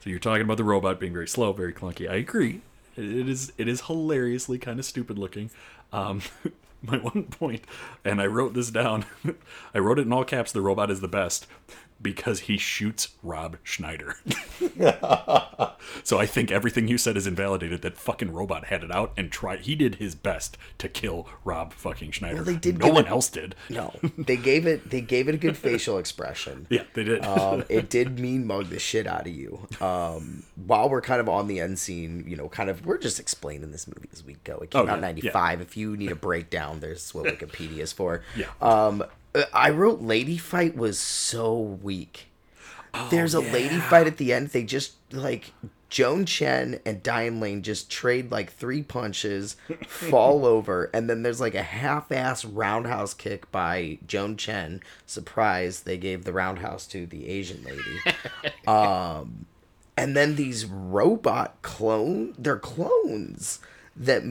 So 0.00 0.10
you're 0.10 0.18
talking 0.18 0.42
about 0.42 0.58
the 0.58 0.64
robot 0.64 1.00
being 1.00 1.12
very 1.12 1.28
slow, 1.28 1.52
very 1.52 1.72
clunky. 1.72 2.10
I 2.10 2.16
agree. 2.16 2.60
It 2.96 3.28
is 3.28 3.52
it 3.56 3.68
is 3.68 3.82
hilariously 3.82 4.58
kind 4.58 4.78
of 4.78 4.84
stupid 4.84 5.16
looking. 5.16 5.50
Um, 5.92 6.22
my 6.82 6.98
one 6.98 7.24
point, 7.24 7.62
and 8.04 8.20
I 8.20 8.26
wrote 8.26 8.54
this 8.54 8.70
down. 8.70 9.06
I 9.74 9.78
wrote 9.78 9.98
it 9.98 10.06
in 10.06 10.12
all 10.12 10.24
caps. 10.24 10.50
The 10.50 10.60
robot 10.60 10.90
is 10.90 11.00
the 11.00 11.08
best 11.08 11.46
because 12.00 12.40
he 12.40 12.56
shoots 12.58 13.08
Rob 13.22 13.56
Schneider. 13.64 14.16
so 16.04 16.18
I 16.18 16.26
think 16.26 16.50
everything 16.50 16.88
you 16.88 16.98
said 16.98 17.16
is 17.16 17.26
invalidated. 17.26 17.82
That 17.82 17.96
fucking 17.96 18.32
robot 18.32 18.66
had 18.66 18.84
it 18.84 18.90
out 18.94 19.12
and 19.16 19.30
tried. 19.30 19.60
He 19.60 19.74
did 19.74 19.96
his 19.96 20.14
best 20.14 20.56
to 20.78 20.88
kill 20.88 21.28
Rob 21.44 21.72
fucking 21.72 22.12
Schneider. 22.12 22.42
they 22.42 22.56
did 22.56 22.78
no 22.78 22.88
one 22.88 23.06
it- 23.06 23.10
else 23.10 23.28
did. 23.28 23.54
No, 23.68 23.92
they 24.18 24.36
gave 24.36 24.66
it. 24.66 24.90
They 24.90 25.00
gave 25.00 25.28
it 25.28 25.34
a 25.34 25.38
good 25.38 25.56
facial 25.56 25.98
expression. 25.98 26.66
Yeah, 26.70 26.84
they 26.94 27.04
did. 27.04 27.24
um, 27.24 27.64
it 27.68 27.90
did 27.90 28.18
mean 28.18 28.46
mug 28.46 28.66
the 28.68 28.78
shit 28.78 29.06
out 29.06 29.22
of 29.26 29.32
you. 29.34 29.66
Um, 29.80 30.44
while 30.66 30.88
we're 30.88 31.00
kind 31.02 31.20
of 31.20 31.28
on 31.28 31.48
the 31.48 31.60
end 31.60 31.78
scene, 31.78 32.24
you 32.26 32.36
know, 32.36 32.48
kind 32.48 32.70
of 32.70 32.84
we're 32.86 32.98
just 32.98 33.18
explaining 33.20 33.70
this 33.72 33.86
movie 33.86 34.08
as 34.12 34.24
we 34.24 34.34
go. 34.44 34.58
It 34.58 34.70
came 34.70 34.82
Oh, 34.82 34.88
out 34.88 34.96
yeah, 34.98 35.00
'95. 35.00 35.60
If 35.60 35.76
you 35.76 35.96
need 35.96 36.12
a 36.12 36.16
breakdown, 36.16 36.80
there's 36.80 37.12
what 37.14 37.24
Wikipedia 37.26 37.78
is 37.78 37.92
for. 37.92 38.22
Yeah. 38.36 38.46
Um, 38.60 39.04
I 39.52 39.70
wrote 39.70 40.00
Lady 40.00 40.38
Fight 40.38 40.76
was 40.76 40.98
so 40.98 41.58
weak. 41.58 42.28
Oh, 42.94 43.08
There's 43.10 43.34
a 43.34 43.40
lady 43.40 43.78
fight 43.78 44.06
at 44.06 44.16
the 44.16 44.32
end. 44.32 44.48
They 44.48 44.64
just 44.64 44.94
like 45.12 45.52
Joan 45.90 46.26
Chen 46.26 46.80
and 46.84 47.02
Diane 47.02 47.40
Lane 47.40 47.62
just 47.62 47.90
trade 47.90 48.30
like 48.30 48.52
three 48.52 48.82
punches, 48.82 49.56
fall 49.86 50.46
over, 50.46 50.90
and 50.92 51.08
then 51.08 51.22
there's 51.22 51.40
like 51.40 51.54
a 51.54 51.62
half-ass 51.62 52.44
roundhouse 52.44 53.14
kick 53.14 53.50
by 53.52 53.98
Joan 54.06 54.36
Chen. 54.36 54.80
Surprise! 55.06 55.80
They 55.80 55.98
gave 55.98 56.24
the 56.24 56.32
roundhouse 56.32 56.86
to 56.88 57.06
the 57.06 57.28
Asian 57.28 57.62
lady. 57.64 58.16
um, 58.66 59.46
and 59.96 60.16
then 60.16 60.36
these 60.36 60.64
robot 60.64 61.60
clone, 61.62 62.34
they're 62.38 62.58
clones 62.58 63.60
that 64.00 64.22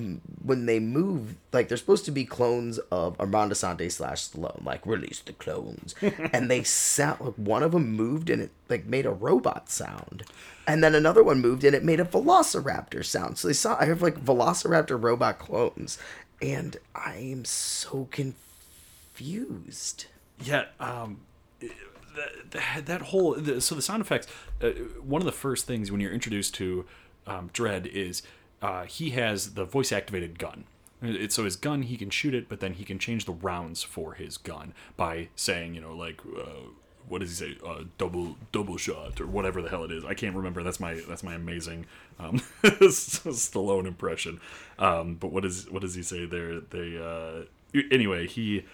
when 0.42 0.66
they 0.66 0.80
move, 0.80 1.36
like 1.52 1.68
they're 1.68 1.78
supposed 1.78 2.06
to 2.06 2.12
be 2.12 2.24
clones 2.24 2.78
of 2.90 3.20
Armand 3.20 3.52
Assante 3.52 3.92
slash 3.92 4.30
Stallone, 4.30 4.64
like 4.64 4.86
release 4.86 5.20
the 5.20 5.34
clones, 5.34 5.94
and 6.34 6.50
they 6.50 6.64
sound 6.64 7.20
like 7.20 7.34
one 7.36 7.64
of 7.64 7.74
them 7.74 7.92
moved 7.92 8.30
and 8.30 8.42
it 8.42 8.52
like 8.70 8.86
made 8.86 9.06
a 9.06 9.12
robot 9.12 9.70
sound, 9.70 10.24
and 10.66 10.82
then 10.82 10.96
another 10.96 11.22
one 11.22 11.42
moved 11.42 11.66
and 11.66 11.76
it 11.76 11.84
made 11.84 12.00
a 12.00 12.06
Velociraptor 12.06 13.04
sound. 13.04 13.38
So 13.38 13.50
they 13.50 13.54
saw 13.54 13.78
I 13.78 13.86
have 13.86 14.02
like 14.02 14.24
Velociraptor 14.24 15.02
robot 15.02 15.38
clones, 15.38 15.98
and 16.42 16.78
I 16.96 17.18
am 17.18 17.44
so 17.44 18.08
confused. 18.10 20.06
Yeah, 20.42 20.66
um, 20.80 21.22
that, 21.60 22.52
that, 22.52 22.86
that 22.86 23.02
whole 23.02 23.34
the, 23.34 23.60
so 23.60 23.76
the 23.76 23.82
sound 23.82 24.02
effects. 24.02 24.28
Uh, 24.62 24.70
one 25.04 25.22
of 25.22 25.26
the 25.26 25.34
first 25.34 25.68
things 25.68 25.92
when 25.92 26.00
you're 26.00 26.14
introduced 26.14 26.56
to 26.56 26.86
um, 27.28 27.50
Dredd 27.54 27.86
is 27.86 28.24
uh, 28.62 28.84
he 28.86 29.12
has 29.12 29.54
the 29.54 29.66
voice 29.66 29.92
activated 29.92 30.40
gun, 30.40 30.66
It's 31.02 31.36
so 31.36 31.44
his 31.44 31.56
gun, 31.56 31.84
he 31.84 31.98
can 31.98 32.10
shoot 32.10 32.34
it, 32.34 32.50
but 32.50 32.60
then 32.60 32.74
he 32.74 32.84
can 32.84 33.00
change 33.00 33.26
the 33.26 33.34
rounds 33.34 33.84
for 33.84 34.14
his 34.14 34.38
gun 34.38 34.74
by 34.96 35.30
saying, 35.36 35.76
you 35.76 35.82
know, 35.82 35.96
like 35.96 36.22
uh, 36.26 36.70
what 37.08 37.22
does 37.22 37.38
he 37.40 37.46
say? 37.46 37.58
Uh, 37.66 37.84
double 37.98 38.36
double 38.52 38.78
shot 38.78 39.22
or 39.22 39.28
whatever 39.28 39.62
the 39.62 39.70
hell 39.70 39.84
it 39.84 39.92
is. 39.92 40.04
I 40.04 40.14
can't 40.14 40.36
remember. 40.36 40.64
That's 40.64 40.80
my 40.80 41.02
that's 41.08 41.24
my 41.24 41.36
amazing 41.36 41.86
um, 42.20 42.40
Stallone 42.64 43.86
impression. 43.86 44.40
Um, 44.80 45.16
but 45.16 45.32
what 45.32 45.46
is 45.46 45.70
what 45.70 45.82
does 45.82 45.96
he 45.96 46.04
say 46.04 46.26
there? 46.26 46.60
They 46.60 46.98
uh, 46.98 47.80
anyway 47.92 48.28
he 48.28 48.66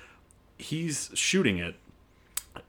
he's 0.58 1.12
shooting 1.14 1.58
it 1.58 1.76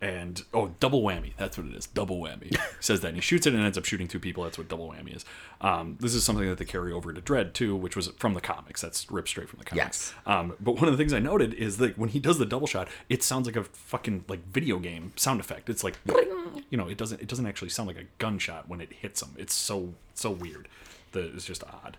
and 0.00 0.42
oh 0.52 0.72
double 0.80 1.02
whammy. 1.02 1.32
That's 1.36 1.58
what 1.58 1.66
it 1.66 1.74
is. 1.74 1.86
Double 1.86 2.18
whammy. 2.18 2.56
Says 2.80 3.00
that 3.00 3.08
and 3.08 3.16
he 3.16 3.20
shoots 3.20 3.46
it 3.46 3.54
and 3.54 3.62
ends 3.62 3.76
up 3.78 3.84
shooting 3.84 4.08
two 4.08 4.18
people. 4.18 4.44
That's 4.44 4.58
what 4.58 4.68
double 4.68 4.88
whammy 4.90 5.14
is. 5.16 5.24
Um, 5.60 5.96
this 6.00 6.14
is 6.14 6.24
something 6.24 6.48
that 6.48 6.58
they 6.58 6.64
carry 6.64 6.92
over 6.92 7.12
to 7.12 7.20
Dredd 7.20 7.52
too 7.52 7.74
which 7.76 7.96
was 7.96 8.08
from 8.18 8.34
the 8.34 8.40
comics. 8.40 8.80
That's 8.80 9.10
ripped 9.10 9.28
straight 9.28 9.48
from 9.48 9.58
the 9.58 9.64
comics. 9.64 10.12
Yes. 10.12 10.14
um, 10.26 10.54
but 10.60 10.72
one 10.76 10.84
of 10.84 10.92
the 10.92 10.98
things 10.98 11.12
i 11.12 11.18
noted 11.18 11.54
is 11.54 11.76
that 11.78 11.98
when 11.98 12.08
he 12.10 12.18
does 12.18 12.38
the 12.38 12.46
double 12.46 12.66
shot 12.66 12.88
it 13.08 13.22
sounds 13.22 13.46
like 13.46 13.56
a 13.56 13.64
fucking 13.64 14.24
like 14.28 14.46
video 14.46 14.78
game 14.78 15.12
sound 15.16 15.40
effect. 15.40 15.68
It's 15.68 15.84
like 15.84 15.96
you 16.70 16.78
know 16.78 16.88
it 16.88 16.98
doesn't 16.98 17.20
it 17.20 17.28
doesn't 17.28 17.46
actually 17.46 17.70
sound 17.70 17.86
like 17.88 17.98
a 17.98 18.04
gunshot 18.18 18.68
when 18.68 18.80
it 18.80 18.92
hits 18.92 19.22
him. 19.22 19.30
It's 19.36 19.54
so 19.54 19.94
so 20.14 20.30
weird 20.30 20.68
that 21.12 21.24
it's 21.34 21.44
just 21.44 21.62
odd. 21.64 21.96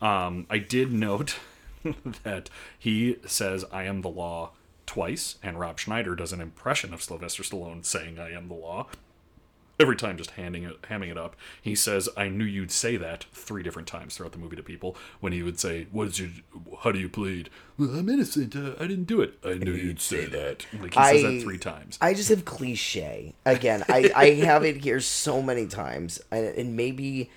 Um, 0.00 0.46
I 0.50 0.58
did 0.58 0.92
note 0.92 1.36
that 2.24 2.50
he 2.78 3.16
says 3.26 3.64
"I 3.72 3.84
am 3.84 4.02
the 4.02 4.08
law" 4.08 4.50
twice, 4.86 5.36
and 5.42 5.58
Rob 5.58 5.78
Schneider 5.78 6.14
does 6.14 6.32
an 6.32 6.40
impression 6.40 6.92
of 6.92 7.02
Sylvester 7.02 7.42
Stallone 7.42 7.84
saying 7.84 8.18
"I 8.18 8.32
am 8.32 8.48
the 8.48 8.54
law." 8.54 8.86
Every 9.80 9.96
time, 9.96 10.16
just 10.16 10.32
handing 10.32 10.64
it, 10.64 10.80
hamming 10.82 11.10
it 11.10 11.18
up. 11.18 11.34
He 11.60 11.74
says, 11.74 12.08
"I 12.16 12.28
knew 12.28 12.44
you'd 12.44 12.70
say 12.70 12.96
that" 12.98 13.24
three 13.32 13.62
different 13.62 13.88
times 13.88 14.16
throughout 14.16 14.32
the 14.32 14.38
movie 14.38 14.54
to 14.56 14.62
people. 14.62 14.96
When 15.20 15.32
he 15.32 15.42
would 15.42 15.58
say, 15.58 15.86
"What 15.90 16.08
is 16.08 16.20
your? 16.20 16.28
How 16.82 16.92
do 16.92 16.98
you 16.98 17.08
plead?" 17.08 17.48
Well, 17.78 17.90
I'm 17.90 18.08
innocent. 18.08 18.54
Uh, 18.54 18.74
I 18.78 18.86
didn't 18.86 19.06
do 19.06 19.20
it. 19.22 19.38
I 19.44 19.54
knew 19.54 19.72
you'd 19.72 20.00
say 20.00 20.26
that. 20.26 20.66
Like 20.78 20.94
he 20.94 21.02
says 21.02 21.22
that 21.22 21.42
three 21.42 21.58
times. 21.58 21.98
I 22.00 22.14
just 22.14 22.28
have 22.28 22.44
cliche. 22.44 23.34
Again, 23.46 23.82
I, 23.88 24.12
I 24.14 24.30
have 24.44 24.64
it 24.64 24.76
here 24.76 25.00
so 25.00 25.42
many 25.42 25.66
times. 25.66 26.20
And, 26.30 26.46
and 26.46 26.76
maybe 26.76 27.30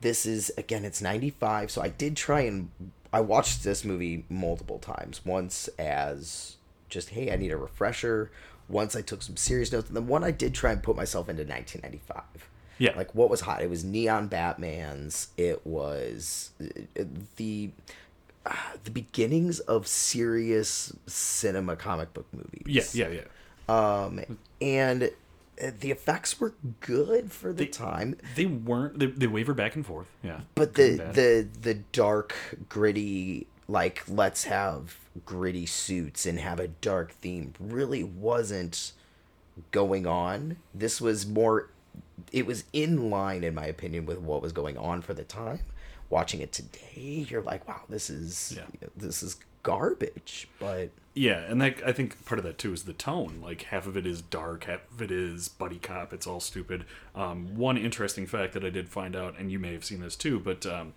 this 0.00 0.24
is, 0.24 0.50
again, 0.56 0.84
it's 0.84 1.02
95. 1.02 1.70
So 1.70 1.82
I 1.82 1.88
did 1.88 2.16
try 2.16 2.42
and. 2.42 2.70
I 3.12 3.20
watched 3.20 3.64
this 3.64 3.84
movie 3.84 4.24
multiple 4.30 4.78
times. 4.78 5.22
Once 5.26 5.68
as 5.78 6.56
just, 6.90 7.10
hey, 7.10 7.32
I 7.32 7.36
need 7.36 7.52
a 7.52 7.56
refresher. 7.56 8.30
Once 8.68 8.94
I 8.94 9.02
took 9.02 9.22
some 9.22 9.36
serious 9.36 9.72
notes. 9.72 9.88
And 9.88 9.96
then 9.96 10.06
one 10.06 10.22
I 10.22 10.30
did 10.30 10.54
try 10.54 10.72
and 10.72 10.82
put 10.82 10.96
myself 10.96 11.28
into 11.28 11.42
1995. 11.42 12.50
Yeah. 12.78 12.96
Like 12.96 13.14
what 13.14 13.28
was 13.30 13.42
hot? 13.42 13.62
It 13.62 13.70
was 13.70 13.84
Neon 13.84 14.28
Batman's. 14.28 15.28
It 15.36 15.66
was 15.66 16.50
uh, 16.60 17.04
the. 17.36 17.70
Uh, 18.46 18.54
the 18.84 18.90
beginnings 18.90 19.60
of 19.60 19.86
serious 19.86 20.94
cinema 21.06 21.76
comic 21.76 22.14
book 22.14 22.26
movies 22.32 22.94
yeah, 22.94 23.06
yeah, 23.08 23.20
yeah. 23.68 24.02
um, 24.04 24.38
and 24.62 25.10
uh, 25.62 25.70
the 25.80 25.90
effects 25.90 26.40
were 26.40 26.54
good 26.80 27.30
for 27.30 27.52
the 27.52 27.66
time, 27.66 28.16
They 28.34 28.46
weren't. 28.46 28.98
They, 28.98 29.06
they 29.06 29.26
waver 29.26 29.52
back 29.52 29.76
and 29.76 29.84
forth. 29.84 30.06
Yeah, 30.22 30.40
but 30.54 30.74
the 30.74 30.96
the 31.12 31.48
the 31.60 31.74
dark, 31.92 32.34
gritty, 32.68 33.46
like 33.70 34.02
let's 34.08 34.44
have 34.44 34.96
gritty 35.24 35.66
suits 35.66 36.26
and 36.26 36.38
have 36.40 36.58
a 36.60 36.68
dark 36.68 37.12
theme 37.12 37.54
really 37.60 38.02
wasn't 38.04 38.92
going 39.70 40.06
on. 40.06 40.56
This 40.74 41.00
was 41.00 41.26
more. 41.26 41.70
It 42.32 42.46
was 42.46 42.64
in 42.72 43.10
line, 43.10 43.44
in 43.44 43.54
my 43.54 43.66
opinion, 43.66 44.06
with 44.06 44.18
what 44.18 44.42
was 44.42 44.52
going 44.52 44.76
on 44.76 45.02
for 45.02 45.14
the 45.14 45.24
time. 45.24 45.60
Watching 46.08 46.40
it 46.40 46.52
today, 46.52 47.26
you're 47.28 47.42
like, 47.42 47.66
wow, 47.68 47.82
this 47.88 48.10
is 48.10 48.54
Yeah. 48.56 48.88
this 48.96 49.22
is 49.22 49.36
garbage. 49.62 50.48
But 50.58 50.90
Yeah, 51.14 51.40
and 51.40 51.60
that 51.60 51.76
I 51.86 51.92
think 51.92 52.24
part 52.24 52.38
of 52.38 52.44
that 52.44 52.58
too 52.58 52.72
is 52.72 52.84
the 52.84 52.92
tone. 52.92 53.40
Like 53.42 53.62
half 53.62 53.86
of 53.86 53.96
it 53.96 54.06
is 54.06 54.20
dark, 54.22 54.64
half 54.64 54.80
of 54.90 55.02
it 55.02 55.10
is 55.10 55.48
buddy 55.48 55.78
cop. 55.78 56.12
It's 56.12 56.26
all 56.26 56.40
stupid. 56.40 56.84
Um, 57.14 57.56
one 57.56 57.76
interesting 57.76 58.26
fact 58.26 58.54
that 58.54 58.64
I 58.64 58.70
did 58.70 58.88
find 58.88 59.14
out, 59.14 59.34
and 59.38 59.52
you 59.52 59.58
may 59.58 59.72
have 59.72 59.84
seen 59.84 60.00
this 60.00 60.16
too, 60.16 60.40
but 60.40 60.64
um, 60.66 60.94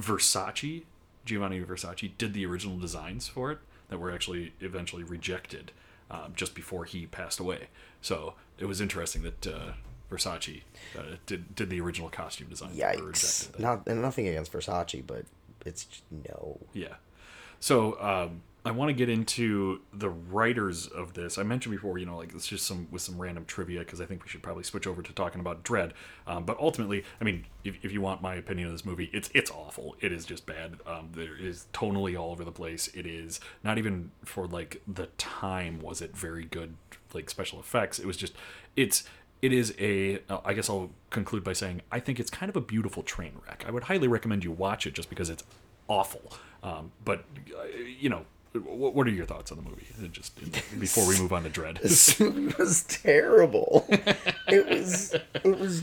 Versace, 0.00 0.84
Giovanni 1.24 1.60
Versace, 1.60 2.12
did 2.18 2.34
the 2.34 2.46
original 2.46 2.78
designs 2.78 3.28
for 3.28 3.50
it 3.52 3.58
that 3.88 3.98
were 3.98 4.12
actually 4.12 4.52
eventually 4.60 5.02
rejected 5.02 5.72
um, 6.10 6.32
just 6.36 6.54
before 6.54 6.84
he 6.84 7.06
passed 7.06 7.40
away. 7.40 7.68
So 8.00 8.34
it 8.58 8.66
was 8.66 8.80
interesting 8.80 9.22
that 9.22 9.46
uh, 9.46 9.72
Versace 10.10 10.62
uh, 10.96 11.16
did 11.26 11.54
did 11.54 11.70
the 11.70 11.80
original 11.80 12.08
costume 12.08 12.48
design. 12.48 12.70
yikes! 12.70 13.58
Not 13.58 13.86
and 13.86 14.02
nothing 14.02 14.28
against 14.28 14.52
Versace, 14.52 15.02
but 15.06 15.24
it's 15.64 15.86
no. 16.10 16.60
Yeah. 16.72 16.94
So 17.60 18.00
um, 18.00 18.42
I 18.66 18.70
want 18.70 18.88
to 18.88 18.94
get 18.94 19.10
into 19.10 19.82
the 19.92 20.08
writers 20.08 20.86
of 20.86 21.12
this. 21.12 21.36
I 21.36 21.42
mentioned 21.42 21.74
before, 21.74 21.98
you 21.98 22.06
know, 22.06 22.16
like 22.16 22.34
it's 22.34 22.46
just 22.46 22.66
some 22.66 22.88
with 22.90 23.02
some 23.02 23.20
random 23.20 23.44
trivia 23.44 23.80
because 23.80 24.00
I 24.00 24.06
think 24.06 24.24
we 24.24 24.30
should 24.30 24.42
probably 24.42 24.64
switch 24.64 24.86
over 24.86 25.02
to 25.02 25.12
talking 25.12 25.40
about 25.40 25.64
Dredd. 25.64 25.92
Um, 26.26 26.44
but 26.44 26.58
ultimately, 26.58 27.04
I 27.20 27.24
mean, 27.24 27.44
if, 27.62 27.76
if 27.84 27.92
you 27.92 28.00
want 28.00 28.22
my 28.22 28.34
opinion 28.36 28.68
of 28.68 28.72
this 28.72 28.86
movie, 28.86 29.10
it's 29.12 29.28
it's 29.34 29.50
awful. 29.50 29.96
It 30.00 30.12
is 30.12 30.24
just 30.24 30.46
bad. 30.46 30.76
Um, 30.86 31.10
there 31.12 31.36
is 31.36 31.66
tonally 31.74 32.18
all 32.18 32.30
over 32.30 32.42
the 32.42 32.52
place. 32.52 32.88
It 32.94 33.06
is 33.06 33.38
not 33.62 33.76
even 33.76 34.12
for 34.24 34.46
like 34.46 34.80
the 34.88 35.06
time 35.18 35.80
was 35.80 36.00
it 36.00 36.16
very 36.16 36.44
good 36.46 36.76
like 37.12 37.28
special 37.28 37.60
effects. 37.60 37.98
It 37.98 38.06
was 38.06 38.16
just 38.16 38.32
it's 38.76 39.04
it 39.42 39.52
is 39.52 39.74
a 39.78 40.20
uh, 40.30 40.52
guess 40.54 40.70
i'll 40.70 40.90
conclude 41.10 41.44
by 41.44 41.52
saying 41.52 41.82
i 41.92 42.00
think 42.00 42.18
it's 42.18 42.30
kind 42.30 42.48
of 42.48 42.56
a 42.56 42.62
beautiful 42.62 43.02
train 43.02 43.32
wreck 43.46 43.62
i 43.68 43.70
would 43.70 43.84
highly 43.84 44.08
recommend 44.08 44.42
you 44.42 44.50
watch 44.50 44.86
it 44.86 44.94
just 44.94 45.10
because 45.10 45.28
it's 45.28 45.44
awful 45.86 46.32
um, 46.62 46.92
but 47.04 47.24
uh, 47.54 47.64
you 48.00 48.08
know 48.08 48.24
what, 48.62 48.94
what 48.94 49.06
are 49.06 49.10
your 49.10 49.26
thoughts 49.26 49.50
on 49.50 49.58
the 49.58 49.64
movie 49.64 49.84
just 50.12 50.38
before 50.78 51.06
we 51.08 51.18
move 51.18 51.32
on 51.32 51.42
to 51.42 51.50
Dredd 51.50 51.80
This 51.82 52.20
movie 52.20 52.54
was 52.58 52.84
terrible. 52.84 53.84
it 53.88 54.68
was 54.68 55.14
it 55.14 55.58
was 55.58 55.82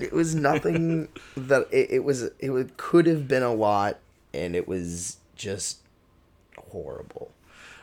it 0.00 0.12
was 0.12 0.34
nothing 0.34 1.08
that 1.36 1.66
it, 1.70 1.90
it 1.90 2.04
was 2.04 2.22
it 2.38 2.50
would, 2.50 2.76
could 2.76 3.06
have 3.06 3.26
been 3.26 3.42
a 3.42 3.54
lot 3.54 3.98
and 4.34 4.54
it 4.54 4.68
was 4.68 5.16
just 5.34 5.78
horrible. 6.70 7.30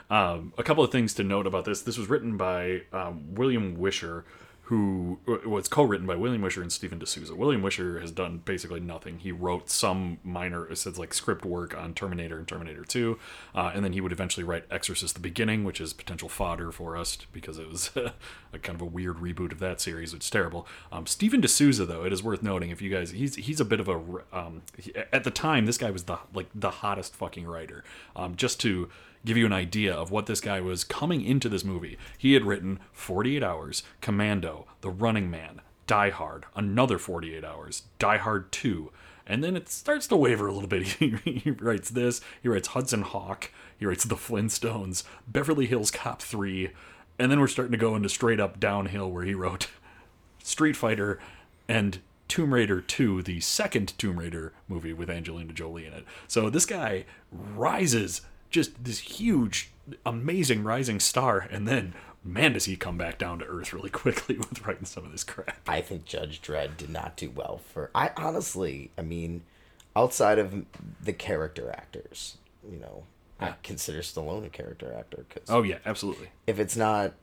Um, 0.09 0.53
a 0.57 0.63
couple 0.63 0.83
of 0.83 0.91
things 0.91 1.13
to 1.15 1.23
note 1.23 1.47
about 1.47 1.65
this. 1.65 1.81
This 1.81 1.97
was 1.97 2.07
written 2.07 2.37
by 2.37 2.83
um, 2.93 3.35
William 3.35 3.77
Wisher, 3.77 4.23
who 4.67 5.17
was 5.45 5.69
co-written 5.69 6.05
by 6.05 6.15
William 6.15 6.41
Wisher 6.41 6.61
and 6.61 6.69
Steven 6.73 6.99
de 6.99 7.05
Souza. 7.05 7.33
William 7.33 7.61
Wisher 7.61 8.01
has 8.01 8.11
done 8.11 8.41
basically 8.43 8.81
nothing. 8.81 9.19
He 9.19 9.31
wrote 9.31 9.69
some 9.69 10.19
minor, 10.25 10.69
it 10.69 10.77
says 10.77 10.99
like 10.99 11.13
script 11.13 11.45
work 11.45 11.77
on 11.77 11.93
Terminator 11.93 12.37
and 12.37 12.45
Terminator 12.45 12.83
2, 12.83 13.17
uh, 13.55 13.71
and 13.73 13.81
then 13.85 13.93
he 13.93 14.01
would 14.01 14.11
eventually 14.11 14.43
write 14.43 14.65
Exorcist: 14.69 15.13
The 15.13 15.21
Beginning, 15.21 15.63
which 15.63 15.79
is 15.79 15.93
potential 15.93 16.27
fodder 16.27 16.73
for 16.73 16.97
us 16.97 17.17
because 17.31 17.57
it 17.57 17.69
was 17.69 17.91
a 17.95 18.59
kind 18.59 18.75
of 18.75 18.81
a 18.81 18.85
weird 18.85 19.17
reboot 19.17 19.53
of 19.53 19.59
that 19.59 19.79
series. 19.79 20.13
It's 20.13 20.29
terrible. 20.29 20.67
Um, 20.91 21.07
Steven 21.07 21.39
de 21.39 21.47
Souza, 21.47 21.85
though, 21.85 22.03
it 22.03 22.11
is 22.11 22.21
worth 22.21 22.43
noting 22.43 22.69
if 22.69 22.81
you 22.81 22.89
guys, 22.89 23.11
he's 23.11 23.35
he's 23.35 23.61
a 23.61 23.65
bit 23.65 23.79
of 23.79 23.87
a 23.87 24.01
um, 24.33 24.63
he- 24.77 24.93
at 24.95 25.23
the 25.23 25.31
time 25.31 25.65
this 25.65 25.77
guy 25.77 25.91
was 25.91 26.03
the 26.03 26.19
like 26.33 26.47
the 26.53 26.71
hottest 26.71 27.15
fucking 27.15 27.45
writer. 27.47 27.85
Um, 28.17 28.35
just 28.35 28.59
to 28.61 28.89
give 29.25 29.37
you 29.37 29.45
an 29.45 29.53
idea 29.53 29.93
of 29.93 30.11
what 30.11 30.25
this 30.25 30.41
guy 30.41 30.61
was 30.61 30.83
coming 30.83 31.23
into 31.23 31.49
this 31.49 31.63
movie. 31.63 31.97
He 32.17 32.33
had 32.33 32.45
written 32.45 32.79
48 32.93 33.43
Hours, 33.43 33.83
Commando, 34.01 34.67
The 34.81 34.89
Running 34.89 35.29
Man, 35.29 35.61
Die 35.85 36.09
Hard, 36.09 36.45
another 36.55 36.97
48 36.97 37.43
Hours, 37.43 37.83
Die 37.99 38.17
Hard 38.17 38.51
2, 38.51 38.91
and 39.25 39.43
then 39.43 39.55
it 39.55 39.69
starts 39.69 40.07
to 40.07 40.15
waver 40.15 40.47
a 40.47 40.53
little 40.53 40.69
bit. 40.69 40.87
He, 40.99 41.51
writes 41.51 41.89
this, 41.89 42.21
he 42.41 42.49
writes 42.49 42.69
Hudson 42.69 43.01
Hawk, 43.01 43.51
he 43.77 43.85
writes 43.85 44.05
The 44.05 44.15
Flintstones, 44.15 45.03
Beverly 45.27 45.65
Hills 45.65 45.91
Cop 45.91 46.21
3, 46.21 46.71
and 47.19 47.31
then 47.31 47.39
we're 47.39 47.47
starting 47.47 47.71
to 47.71 47.77
go 47.77 47.95
into 47.95 48.09
straight 48.09 48.39
up 48.39 48.59
downhill 48.59 49.11
where 49.11 49.23
he 49.23 49.33
wrote 49.33 49.67
Street 50.43 50.75
Fighter 50.75 51.19
and 51.67 51.99
Tomb 52.27 52.53
Raider 52.53 52.81
2, 52.81 53.23
the 53.23 53.39
second 53.39 53.97
Tomb 53.97 54.19
Raider 54.19 54.53
movie 54.67 54.93
with 54.93 55.09
Angelina 55.09 55.53
Jolie 55.53 55.85
in 55.85 55.93
it. 55.93 56.05
So 56.27 56.49
this 56.49 56.65
guy 56.65 57.05
rises 57.31 58.21
just 58.57 58.83
this 58.83 58.99
huge, 58.99 59.69
amazing 60.05 60.63
rising 60.63 60.99
star, 60.99 61.47
and 61.51 61.67
then 61.67 61.93
man, 62.23 62.53
does 62.53 62.65
he 62.65 62.75
come 62.75 62.97
back 62.97 63.17
down 63.17 63.39
to 63.39 63.45
earth 63.45 63.71
really 63.73 63.89
quickly 64.03 64.37
with 64.37 64.65
writing 64.65 64.85
some 64.85 65.05
of 65.05 65.11
this 65.11 65.23
crap. 65.23 65.61
I 65.67 65.81
think 65.81 66.05
Judge 66.05 66.41
Dredd 66.41 66.75
did 66.77 66.89
not 66.89 67.15
do 67.15 67.29
well 67.29 67.61
for 67.71 67.89
I 67.95 68.11
honestly, 68.17 68.91
I 68.97 69.01
mean, 69.03 69.43
outside 69.95 70.39
of 70.39 70.65
the 71.01 71.13
character 71.13 71.69
actors, 71.71 72.37
you 72.69 72.79
know, 72.79 73.03
I 73.39 73.53
consider 73.63 73.99
Stallone 73.99 74.45
a 74.45 74.49
character 74.49 74.93
actor 74.97 75.25
cuz 75.29 75.43
Oh 75.47 75.61
yeah, 75.63 75.77
absolutely. 75.85 76.29
if 76.47 76.59
it's 76.59 76.75
not 76.75 77.13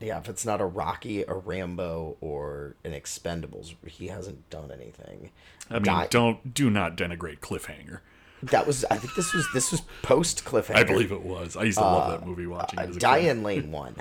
yeah, 0.00 0.18
if 0.18 0.30
it's 0.30 0.46
not 0.46 0.62
a 0.62 0.64
Rocky, 0.64 1.24
a 1.24 1.34
Rambo, 1.34 2.16
or 2.22 2.74
an 2.84 2.92
Expendables, 2.92 3.74
he 3.86 4.08
hasn't 4.08 4.48
done 4.48 4.70
anything. 4.72 5.30
I 5.68 5.74
mean, 5.74 5.82
Di- 5.82 6.06
don't 6.08 6.54
do 6.54 6.70
not 6.70 6.96
denigrate 6.96 7.40
Cliffhanger. 7.40 8.00
That 8.44 8.66
was 8.66 8.84
I 8.90 8.96
think 8.96 9.14
this 9.14 9.32
was 9.32 9.46
this 9.52 9.70
was 9.70 9.82
post 10.02 10.44
Cliffhanger. 10.44 10.76
I 10.76 10.84
believe 10.84 11.12
it 11.12 11.22
was. 11.22 11.56
I 11.56 11.64
used 11.64 11.78
to 11.78 11.84
love 11.84 12.10
that 12.20 12.26
movie 12.26 12.46
watching 12.46 12.78
Uh, 12.78 12.82
it 12.82 12.88
as 12.90 12.96
a 12.96 12.98
kid. 12.98 13.00
Diane 13.00 13.42
Lane 13.42 13.70
won. 13.72 13.96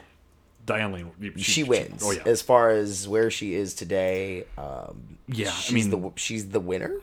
Diane 0.66 0.92
Lane. 0.94 1.12
She, 1.38 1.64
wins. 1.64 2.02
Oh 2.06 2.12
yeah. 2.12 2.22
As 2.26 2.42
far 2.42 2.70
as 2.70 3.08
where 3.08 3.32
she 3.32 3.56
is 3.56 3.74
today, 3.74 4.46
um, 4.58 5.18
Yeah, 5.28 5.48
I 5.48 5.52
she's 5.52 5.74
mean- 5.74 5.90
the 5.90 6.12
she's 6.16 6.50
the 6.50 6.60
winner. 6.60 6.94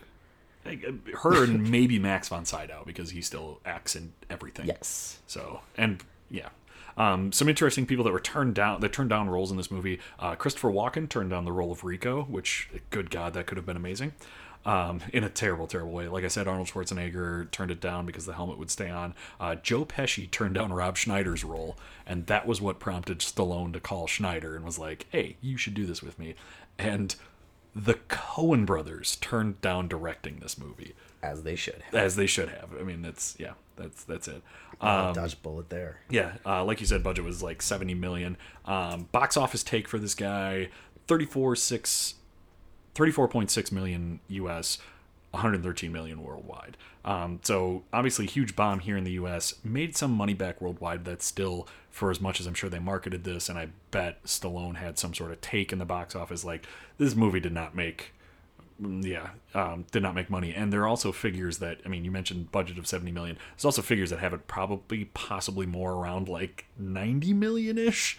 her 0.65 1.45
and 1.45 1.71
maybe 1.71 1.99
Max 1.99 2.29
von 2.29 2.45
Sydow 2.45 2.83
because 2.87 3.11
he 3.11 3.21
still 3.23 3.61
acts 3.65 3.95
in 3.97 4.13
everything. 4.31 4.67
Yes. 4.67 5.19
So 5.27 5.61
and 5.77 6.03
yeah. 6.31 6.49
Um, 6.99 7.31
some 7.31 7.49
interesting 7.51 7.85
people 7.85 8.05
that 8.07 8.13
were 8.13 8.21
turned 8.21 8.55
down 8.55 8.81
that 8.81 8.93
turned 8.93 9.11
down 9.11 9.29
roles 9.29 9.51
in 9.51 9.57
this 9.59 9.71
movie. 9.71 10.01
Uh, 10.19 10.35
Christopher 10.35 10.71
Walken 10.71 11.09
turned 11.09 11.29
down 11.31 11.45
the 11.45 11.53
role 11.53 11.71
of 11.71 11.85
Rico, 11.85 12.23
which 12.23 12.71
good 12.91 13.11
God, 13.11 13.35
that 13.35 13.47
could 13.47 13.59
have 13.59 13.67
been 13.67 13.77
amazing. 13.77 14.15
Um, 14.67 15.01
in 15.13 15.23
a 15.25 15.29
terrible, 15.31 15.67
terrible 15.69 15.93
way. 15.93 16.09
Like 16.09 16.25
I 16.25 16.29
said, 16.29 16.49
Arnold 16.49 16.67
Schwarzenegger 16.69 17.49
turned 17.53 17.71
it 17.71 17.81
down 17.81 18.05
because 18.05 18.27
the 18.27 18.33
helmet 18.35 18.59
would 18.59 18.71
stay 18.71 18.91
on. 18.91 19.15
Uh, 19.39 19.55
Joe 19.55 19.85
Pesci 19.85 20.29
turned 20.31 20.57
down 20.57 20.73
Rob 20.73 20.97
Schneider's 20.97 21.45
role, 21.45 21.79
and 22.05 22.27
that 22.27 22.47
was 22.49 22.61
what 22.61 22.81
prompted 22.81 23.21
Stallone 23.21 23.73
to 23.75 23.81
call 23.81 24.07
Schneider 24.09 24.57
and 24.57 24.65
was 24.65 24.79
like, 24.79 25.07
"Hey, 25.11 25.37
you 25.41 25.57
should 25.57 25.75
do 25.75 25.87
this 25.87 26.03
with 26.03 26.19
me." 26.19 26.35
And 26.79 27.15
the 27.75 27.95
Coen 28.09 28.67
brothers 28.67 29.17
turned 29.17 29.61
down 29.61 29.87
directing 29.87 30.41
this 30.41 30.59
movie, 30.59 30.95
As 31.23 31.43
they 31.45 31.55
should. 31.57 31.83
have. 31.91 31.95
as 31.95 32.17
they 32.17 32.27
should 32.27 32.49
have. 32.49 32.71
I 32.81 32.83
mean, 32.83 33.03
that's 33.03 33.37
yeah, 33.39 33.53
that's 33.77 34.03
that's 34.05 34.27
it. 34.29 34.43
Uh, 34.81 35.13
Dodge 35.13 35.41
bullet 35.43 35.71
there. 35.71 36.01
Yeah, 36.11 36.33
uh, 36.45 36.65
like 36.65 36.81
you 36.81 36.87
said, 36.87 37.03
budget 37.05 37.25
was 37.25 37.43
like 37.43 37.63
seventy 37.63 37.95
million. 37.95 38.37
Um, 38.65 39.09
box 39.13 39.37
office 39.37 39.63
take 39.63 39.87
for 39.89 39.99
this 39.99 40.15
guy 40.15 40.71
34 41.07 41.55
6 41.55 42.15
34.6 42.97 43.71
million 43.73 44.21
US, 44.29 44.79
113 45.31 45.93
million 45.93 46.23
worldwide. 46.23 46.77
Um, 47.05 47.41
so 47.43 47.85
obviously 47.93 48.27
huge 48.27 48.57
bomb 48.57 48.81
here 48.81 48.97
in 48.97 49.05
the 49.05 49.13
US. 49.13 49.55
Made 49.63 49.97
some 49.97 50.11
money 50.11 50.35
back 50.35 50.61
worldwide. 50.61 51.05
That's 51.05 51.25
still 51.25 51.69
for 51.91 52.11
as 52.11 52.21
much 52.21 52.41
as 52.41 52.47
I'm 52.47 52.55
sure 52.55 52.69
they 52.69 52.79
marketed 52.79 53.25
this, 53.25 53.49
and 53.49 53.59
I 53.59 53.69
bet 53.91 54.23
Stallone 54.25 54.77
had 54.77 54.99
some 54.99 55.15
sort 55.15 55.31
of 55.31 55.41
take 55.41 55.73
in 55.73 55.79
the 55.79 55.85
box 55.85 56.17
office. 56.17 56.45
Like 56.45 56.67
this 56.99 57.15
movie 57.15 57.41
did 57.41 57.53
not 57.53 57.75
make 57.75 58.13
yeah, 58.79 59.31
um, 59.55 59.87
did 59.91 60.03
not 60.03 60.15
make 60.15 60.29
money. 60.29 60.53
And 60.55 60.73
there 60.73 60.83
are 60.83 60.89
also 60.89 61.13
figures 61.13 61.59
that 61.59 61.81
I 61.85 61.89
mean, 61.89 62.05
you 62.05 62.11
mentioned 62.11 62.53
budget 62.53 62.79
of 62.79 62.87
seventy 62.87 63.13
million. 63.13 63.39
There's 63.57 63.65
also 63.65 63.83
figures 63.83 64.11
that 64.11 64.19
have 64.19 64.35
it 64.35 64.47
probably 64.47 65.07
possibly 65.07 65.67
more 65.67 65.93
around 65.93 66.29
like 66.29 66.67
ninety 66.79 67.33
million 67.33 67.79
ish, 67.79 68.19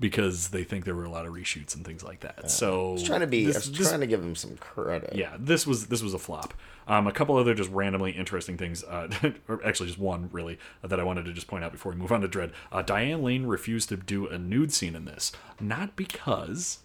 because 0.00 0.48
they 0.48 0.62
think 0.64 0.84
there 0.84 0.94
were 0.94 1.04
a 1.04 1.10
lot 1.10 1.26
of 1.26 1.32
reshoots 1.32 1.74
and 1.74 1.84
things 1.84 2.04
like 2.04 2.20
that. 2.20 2.50
so 2.50 2.90
I 2.90 2.92
was 2.92 3.02
trying 3.02 3.20
to 3.20 3.26
be. 3.26 3.44
this- 3.46 3.56
I 3.56 3.58
was 3.58 3.72
this- 3.72 3.88
trying 3.88 4.00
to 4.00 4.06
give 4.06 4.22
him 4.22 4.34
some 4.36 4.56
credit. 4.56 5.14
yeah, 5.14 5.36
this 5.38 5.66
was 5.66 5.86
this 5.88 6.02
was 6.02 6.14
a 6.14 6.18
flop. 6.18 6.54
Um, 6.86 7.06
a 7.06 7.12
couple 7.12 7.36
other 7.36 7.54
just 7.54 7.70
randomly 7.70 8.12
interesting 8.12 8.56
things, 8.56 8.82
uh, 8.84 9.08
or 9.48 9.60
actually 9.66 9.88
just 9.88 9.98
one 9.98 10.30
really 10.32 10.58
that 10.82 10.98
I 10.98 11.02
wanted 11.02 11.24
to 11.26 11.32
just 11.32 11.46
point 11.46 11.62
out 11.64 11.72
before 11.72 11.92
we 11.92 11.98
move 11.98 12.12
on 12.12 12.20
to 12.22 12.28
Dredd. 12.28 12.52
Uh, 12.72 12.80
Diane 12.82 13.22
Lane 13.22 13.44
refused 13.46 13.88
to 13.90 13.96
do 13.96 14.26
a 14.26 14.38
nude 14.38 14.72
scene 14.72 14.94
in 14.94 15.04
this, 15.04 15.32
not 15.60 15.96
because 15.96 16.78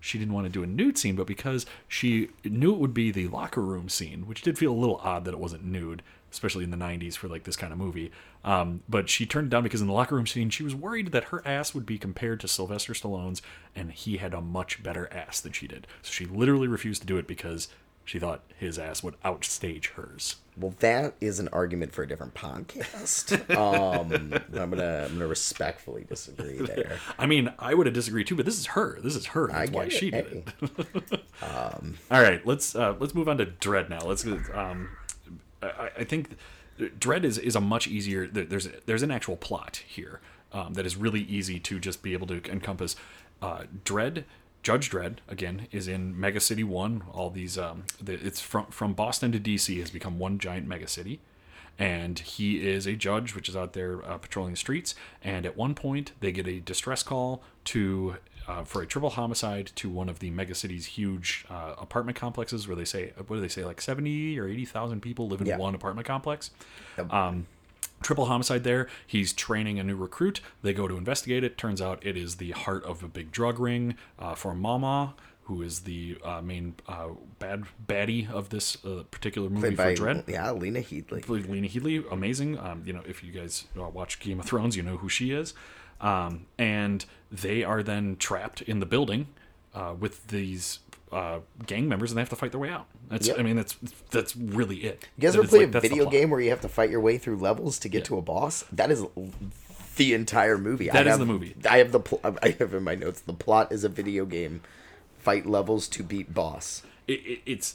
she 0.00 0.16
didn't 0.16 0.32
want 0.34 0.46
to 0.46 0.52
do 0.52 0.62
a 0.62 0.66
nude 0.66 0.96
scene, 0.96 1.16
but 1.16 1.26
because 1.26 1.66
she 1.88 2.28
knew 2.44 2.72
it 2.72 2.78
would 2.78 2.94
be 2.94 3.10
the 3.10 3.26
locker 3.26 3.60
room 3.62 3.88
scene, 3.88 4.26
which 4.28 4.42
did 4.42 4.56
feel 4.56 4.72
a 4.72 4.76
little 4.78 5.00
odd 5.02 5.24
that 5.24 5.34
it 5.34 5.40
wasn't 5.40 5.64
nude, 5.64 6.02
especially 6.32 6.64
in 6.64 6.70
the 6.70 6.76
'90s 6.76 7.16
for 7.16 7.28
like 7.28 7.44
this 7.44 7.56
kind 7.56 7.72
of 7.72 7.78
movie. 7.78 8.10
Um, 8.44 8.82
but 8.88 9.08
she 9.08 9.26
turned 9.26 9.48
it 9.48 9.50
down 9.50 9.62
because 9.62 9.80
in 9.80 9.86
the 9.86 9.92
locker 9.92 10.14
room 10.14 10.26
scene, 10.26 10.50
she 10.50 10.62
was 10.62 10.74
worried 10.74 11.12
that 11.12 11.24
her 11.24 11.46
ass 11.46 11.74
would 11.74 11.86
be 11.86 11.98
compared 11.98 12.40
to 12.40 12.48
Sylvester 12.48 12.92
Stallone's, 12.94 13.42
and 13.74 13.90
he 13.92 14.16
had 14.18 14.32
a 14.34 14.40
much 14.40 14.82
better 14.82 15.12
ass 15.12 15.40
than 15.40 15.52
she 15.52 15.66
did. 15.66 15.86
So 16.02 16.12
she 16.12 16.24
literally 16.26 16.68
refused 16.68 17.00
to 17.02 17.06
do 17.06 17.16
it 17.18 17.26
because 17.26 17.68
she 18.04 18.18
thought 18.18 18.42
his 18.56 18.78
ass 18.78 19.02
would 19.02 19.20
outstage 19.22 19.88
hers. 19.88 20.36
Well, 20.56 20.74
that 20.78 21.14
is 21.20 21.38
an 21.40 21.48
argument 21.52 21.92
for 21.92 22.02
a 22.02 22.08
different 22.08 22.34
podcast. 22.34 23.32
um, 23.56 24.12
I'm 24.58 24.70
gonna 24.70 25.04
I'm 25.04 25.12
gonna 25.12 25.26
respectfully 25.26 26.04
disagree 26.08 26.58
there. 26.58 26.98
I 27.18 27.26
mean, 27.26 27.52
I 27.58 27.74
would 27.74 27.86
have 27.86 27.94
disagreed 27.94 28.26
too, 28.28 28.34
but 28.36 28.46
this 28.46 28.58
is 28.58 28.66
her. 28.66 28.98
This 29.02 29.14
is 29.14 29.26
her. 29.26 29.48
That's 29.48 29.70
why 29.70 29.84
get 29.84 29.92
she 29.92 30.10
did 30.10 30.26
Hey. 30.26 30.44
it. 30.62 31.20
All 32.10 32.22
right, 32.22 32.44
let's 32.46 32.74
uh, 32.74 32.96
let's 32.98 33.14
move 33.14 33.28
on 33.28 33.38
to 33.38 33.46
Dredd 33.46 33.88
now. 33.90 34.00
Let's. 34.00 34.24
Um, 34.24 34.88
I, 35.62 35.90
I 35.98 36.04
think 36.04 36.36
Dredd 36.78 37.24
is, 37.24 37.38
is 37.38 37.56
a 37.56 37.60
much 37.60 37.86
easier. 37.86 38.26
There's 38.26 38.68
there's 38.86 39.02
an 39.02 39.10
actual 39.10 39.36
plot 39.36 39.82
here 39.86 40.20
um, 40.52 40.74
that 40.74 40.86
is 40.86 40.96
really 40.96 41.22
easy 41.22 41.58
to 41.60 41.78
just 41.78 42.02
be 42.02 42.12
able 42.12 42.26
to 42.28 42.42
encompass. 42.50 42.96
Uh, 43.40 43.64
Dredd, 43.84 44.24
Judge 44.62 44.90
Dredd 44.90 45.18
again 45.28 45.68
is 45.70 45.88
in 45.88 46.18
Mega 46.18 46.40
City 46.40 46.64
One. 46.64 47.02
All 47.12 47.30
these 47.30 47.58
um, 47.58 47.84
the, 48.00 48.14
it's 48.14 48.40
from 48.40 48.66
from 48.66 48.94
Boston 48.94 49.32
to 49.32 49.40
DC 49.40 49.78
has 49.80 49.90
become 49.90 50.18
one 50.18 50.38
giant 50.38 50.66
mega 50.66 50.88
city. 50.88 51.20
And 51.80 52.18
he 52.18 52.68
is 52.68 52.88
a 52.88 52.94
judge, 52.96 53.36
which 53.36 53.48
is 53.48 53.56
out 53.56 53.72
there 53.72 54.04
uh, 54.04 54.18
patrolling 54.18 54.50
the 54.52 54.56
streets. 54.56 54.96
And 55.22 55.46
at 55.46 55.56
one 55.56 55.76
point, 55.76 56.10
they 56.18 56.32
get 56.32 56.48
a 56.48 56.58
distress 56.58 57.04
call 57.04 57.40
to 57.66 58.16
uh, 58.48 58.64
for 58.64 58.82
a 58.82 58.86
triple 58.86 59.10
homicide 59.10 59.70
to 59.76 59.88
one 59.90 60.08
of 60.08 60.18
the 60.20 60.30
megacity's 60.30 60.86
huge 60.86 61.44
uh, 61.50 61.74
apartment 61.78 62.16
complexes, 62.16 62.66
where 62.66 62.74
they 62.76 62.84
say, 62.84 63.12
what 63.26 63.36
do 63.36 63.40
they 63.40 63.48
say, 63.48 63.64
like 63.64 63.80
seventy 63.80 64.38
or 64.40 64.48
eighty 64.48 64.64
thousand 64.64 65.00
people 65.02 65.28
live 65.28 65.40
in 65.40 65.46
Yeah. 65.46 65.58
one 65.58 65.74
apartment 65.74 66.06
complex. 66.06 66.50
Yep. 66.96 67.12
Um, 67.12 67.46
triple 68.02 68.24
homicide 68.26 68.64
there. 68.64 68.88
He's 69.06 69.32
training 69.32 69.78
a 69.78 69.84
new 69.84 69.96
recruit. 69.96 70.40
They 70.62 70.72
go 70.72 70.88
to 70.88 70.96
investigate 70.96 71.44
it. 71.44 71.58
Turns 71.58 71.82
out 71.82 72.04
it 72.06 72.16
is 72.16 72.36
the 72.36 72.52
heart 72.52 72.84
of 72.84 73.02
a 73.02 73.08
big 73.08 73.30
drug 73.32 73.58
ring 73.60 73.96
uh, 74.18 74.34
for 74.34 74.54
Mama, 74.54 75.14
who 75.44 75.62
is 75.62 75.80
the 75.80 76.16
uh, 76.24 76.40
main 76.40 76.74
uh, 76.86 77.08
bad 77.38 77.64
baddie 77.86 78.30
of 78.30 78.50
this 78.50 78.76
uh, 78.84 79.02
particular 79.10 79.48
movie 79.50 79.74
Played 79.74 79.98
for 79.98 80.04
by 80.06 80.12
Dredd. 80.14 80.28
yeah, 80.28 80.50
Lena 80.52 80.80
Headey. 80.80 81.28
Lena 81.28 81.66
Headey, 81.68 82.04
amazing. 82.12 82.58
Um, 82.58 82.82
you 82.86 82.92
know, 82.92 83.02
if 83.06 83.24
you 83.24 83.32
guys 83.32 83.66
uh, 83.78 83.88
watch 83.88 84.20
Game 84.20 84.38
of 84.40 84.46
Thrones, 84.46 84.76
you 84.76 84.82
know 84.82 84.96
who 84.98 85.08
she 85.08 85.32
is. 85.32 85.54
Um, 86.00 86.46
and 86.58 87.04
they 87.30 87.64
are 87.64 87.82
then 87.82 88.16
trapped 88.16 88.62
in 88.62 88.80
the 88.80 88.86
building 88.86 89.28
uh, 89.74 89.94
with 89.98 90.26
these 90.28 90.80
uh, 91.12 91.40
gang 91.66 91.88
members, 91.88 92.10
and 92.10 92.18
they 92.18 92.22
have 92.22 92.28
to 92.30 92.36
fight 92.36 92.52
their 92.52 92.60
way 92.60 92.70
out. 92.70 92.86
That's, 93.08 93.28
Yep. 93.28 93.38
I 93.38 93.42
mean, 93.42 93.56
that's 93.56 93.76
that's 94.10 94.36
really 94.36 94.76
it. 94.78 95.04
You 95.16 95.22
guys 95.22 95.34
ever 95.34 95.46
play 95.46 95.66
like, 95.66 95.74
a 95.74 95.80
video 95.80 96.08
game 96.10 96.30
where 96.30 96.40
you 96.40 96.50
have 96.50 96.60
to 96.60 96.68
fight 96.68 96.90
your 96.90 97.00
way 97.00 97.18
through 97.18 97.38
levels 97.38 97.78
to 97.80 97.88
get 97.88 98.04
to 98.06 98.18
a 98.18 98.22
boss? 98.22 98.64
That 98.70 98.90
is 98.90 99.04
the 99.96 100.14
entire 100.14 100.58
movie. 100.58 100.86
That 100.86 100.96
I 100.96 101.00
is 101.00 101.06
have, 101.06 101.18
the 101.18 101.26
movie. 101.26 101.56
I 101.68 101.78
have 101.78 101.92
the 101.92 102.00
pl- 102.00 102.20
I 102.42 102.50
have 102.58 102.74
in 102.74 102.84
my 102.84 102.94
notes. 102.94 103.20
The 103.20 103.32
plot 103.32 103.72
is 103.72 103.84
a 103.84 103.88
video 103.88 104.26
game. 104.26 104.60
Fight 105.18 105.46
levels 105.46 105.88
to 105.88 106.02
beat 106.02 106.32
boss. 106.32 106.82
it, 107.06 107.20
it, 107.26 107.40
it's 107.44 107.74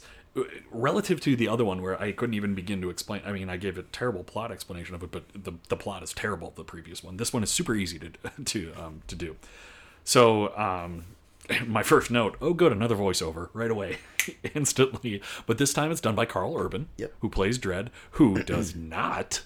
relative 0.70 1.20
to 1.20 1.36
the 1.36 1.48
other 1.48 1.64
one 1.64 1.80
where 1.82 2.00
I 2.00 2.12
couldn't 2.12 2.34
even 2.34 2.54
begin 2.54 2.80
to 2.82 2.90
explain. 2.90 3.22
I 3.24 3.32
mean, 3.32 3.48
I 3.48 3.56
gave 3.56 3.78
a 3.78 3.82
terrible 3.82 4.24
plot 4.24 4.50
explanation 4.50 4.94
of 4.94 5.02
it, 5.02 5.10
but 5.10 5.24
the 5.34 5.52
the 5.68 5.76
plot 5.76 6.02
is 6.02 6.12
terrible. 6.12 6.52
The 6.56 6.64
previous 6.64 7.02
one, 7.02 7.16
this 7.16 7.32
one 7.32 7.42
is 7.42 7.50
super 7.50 7.74
easy 7.74 7.98
to 7.98 8.10
to 8.44 8.72
um, 8.76 9.02
to 9.06 9.14
do. 9.14 9.36
So 10.04 10.56
um, 10.56 11.04
my 11.66 11.82
first 11.82 12.10
note: 12.10 12.36
oh, 12.40 12.52
good, 12.54 12.72
another 12.72 12.96
voiceover 12.96 13.48
right 13.52 13.70
away, 13.70 13.98
instantly. 14.54 15.22
But 15.46 15.58
this 15.58 15.72
time 15.72 15.90
it's 15.90 16.00
done 16.00 16.14
by 16.14 16.24
Karl 16.26 16.56
Urban, 16.56 16.88
Yep. 16.96 17.14
who 17.20 17.28
plays 17.30 17.58
Dredd, 17.58 17.88
who 18.12 18.42
does 18.44 18.74
not 18.74 19.42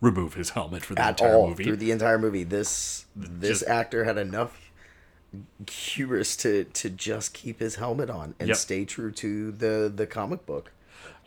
remove 0.00 0.32
his 0.34 0.50
helmet 0.50 0.82
for 0.82 0.94
the 0.94 1.02
At 1.02 1.20
entire 1.20 1.34
all 1.36 1.48
movie. 1.48 1.64
through 1.64 1.76
the 1.76 1.90
entire 1.90 2.18
movie, 2.18 2.44
this 2.44 3.04
this 3.14 3.58
Just- 3.60 3.70
actor 3.70 4.04
had 4.04 4.16
enough 4.16 4.69
hubris 5.68 6.36
to 6.36 6.64
to 6.64 6.90
just 6.90 7.34
keep 7.34 7.60
his 7.60 7.76
helmet 7.76 8.10
on 8.10 8.34
and 8.38 8.48
Yep. 8.48 8.56
stay 8.56 8.84
true 8.84 9.10
to 9.12 9.52
the 9.52 9.92
the 9.94 10.06
comic 10.06 10.46
book. 10.46 10.72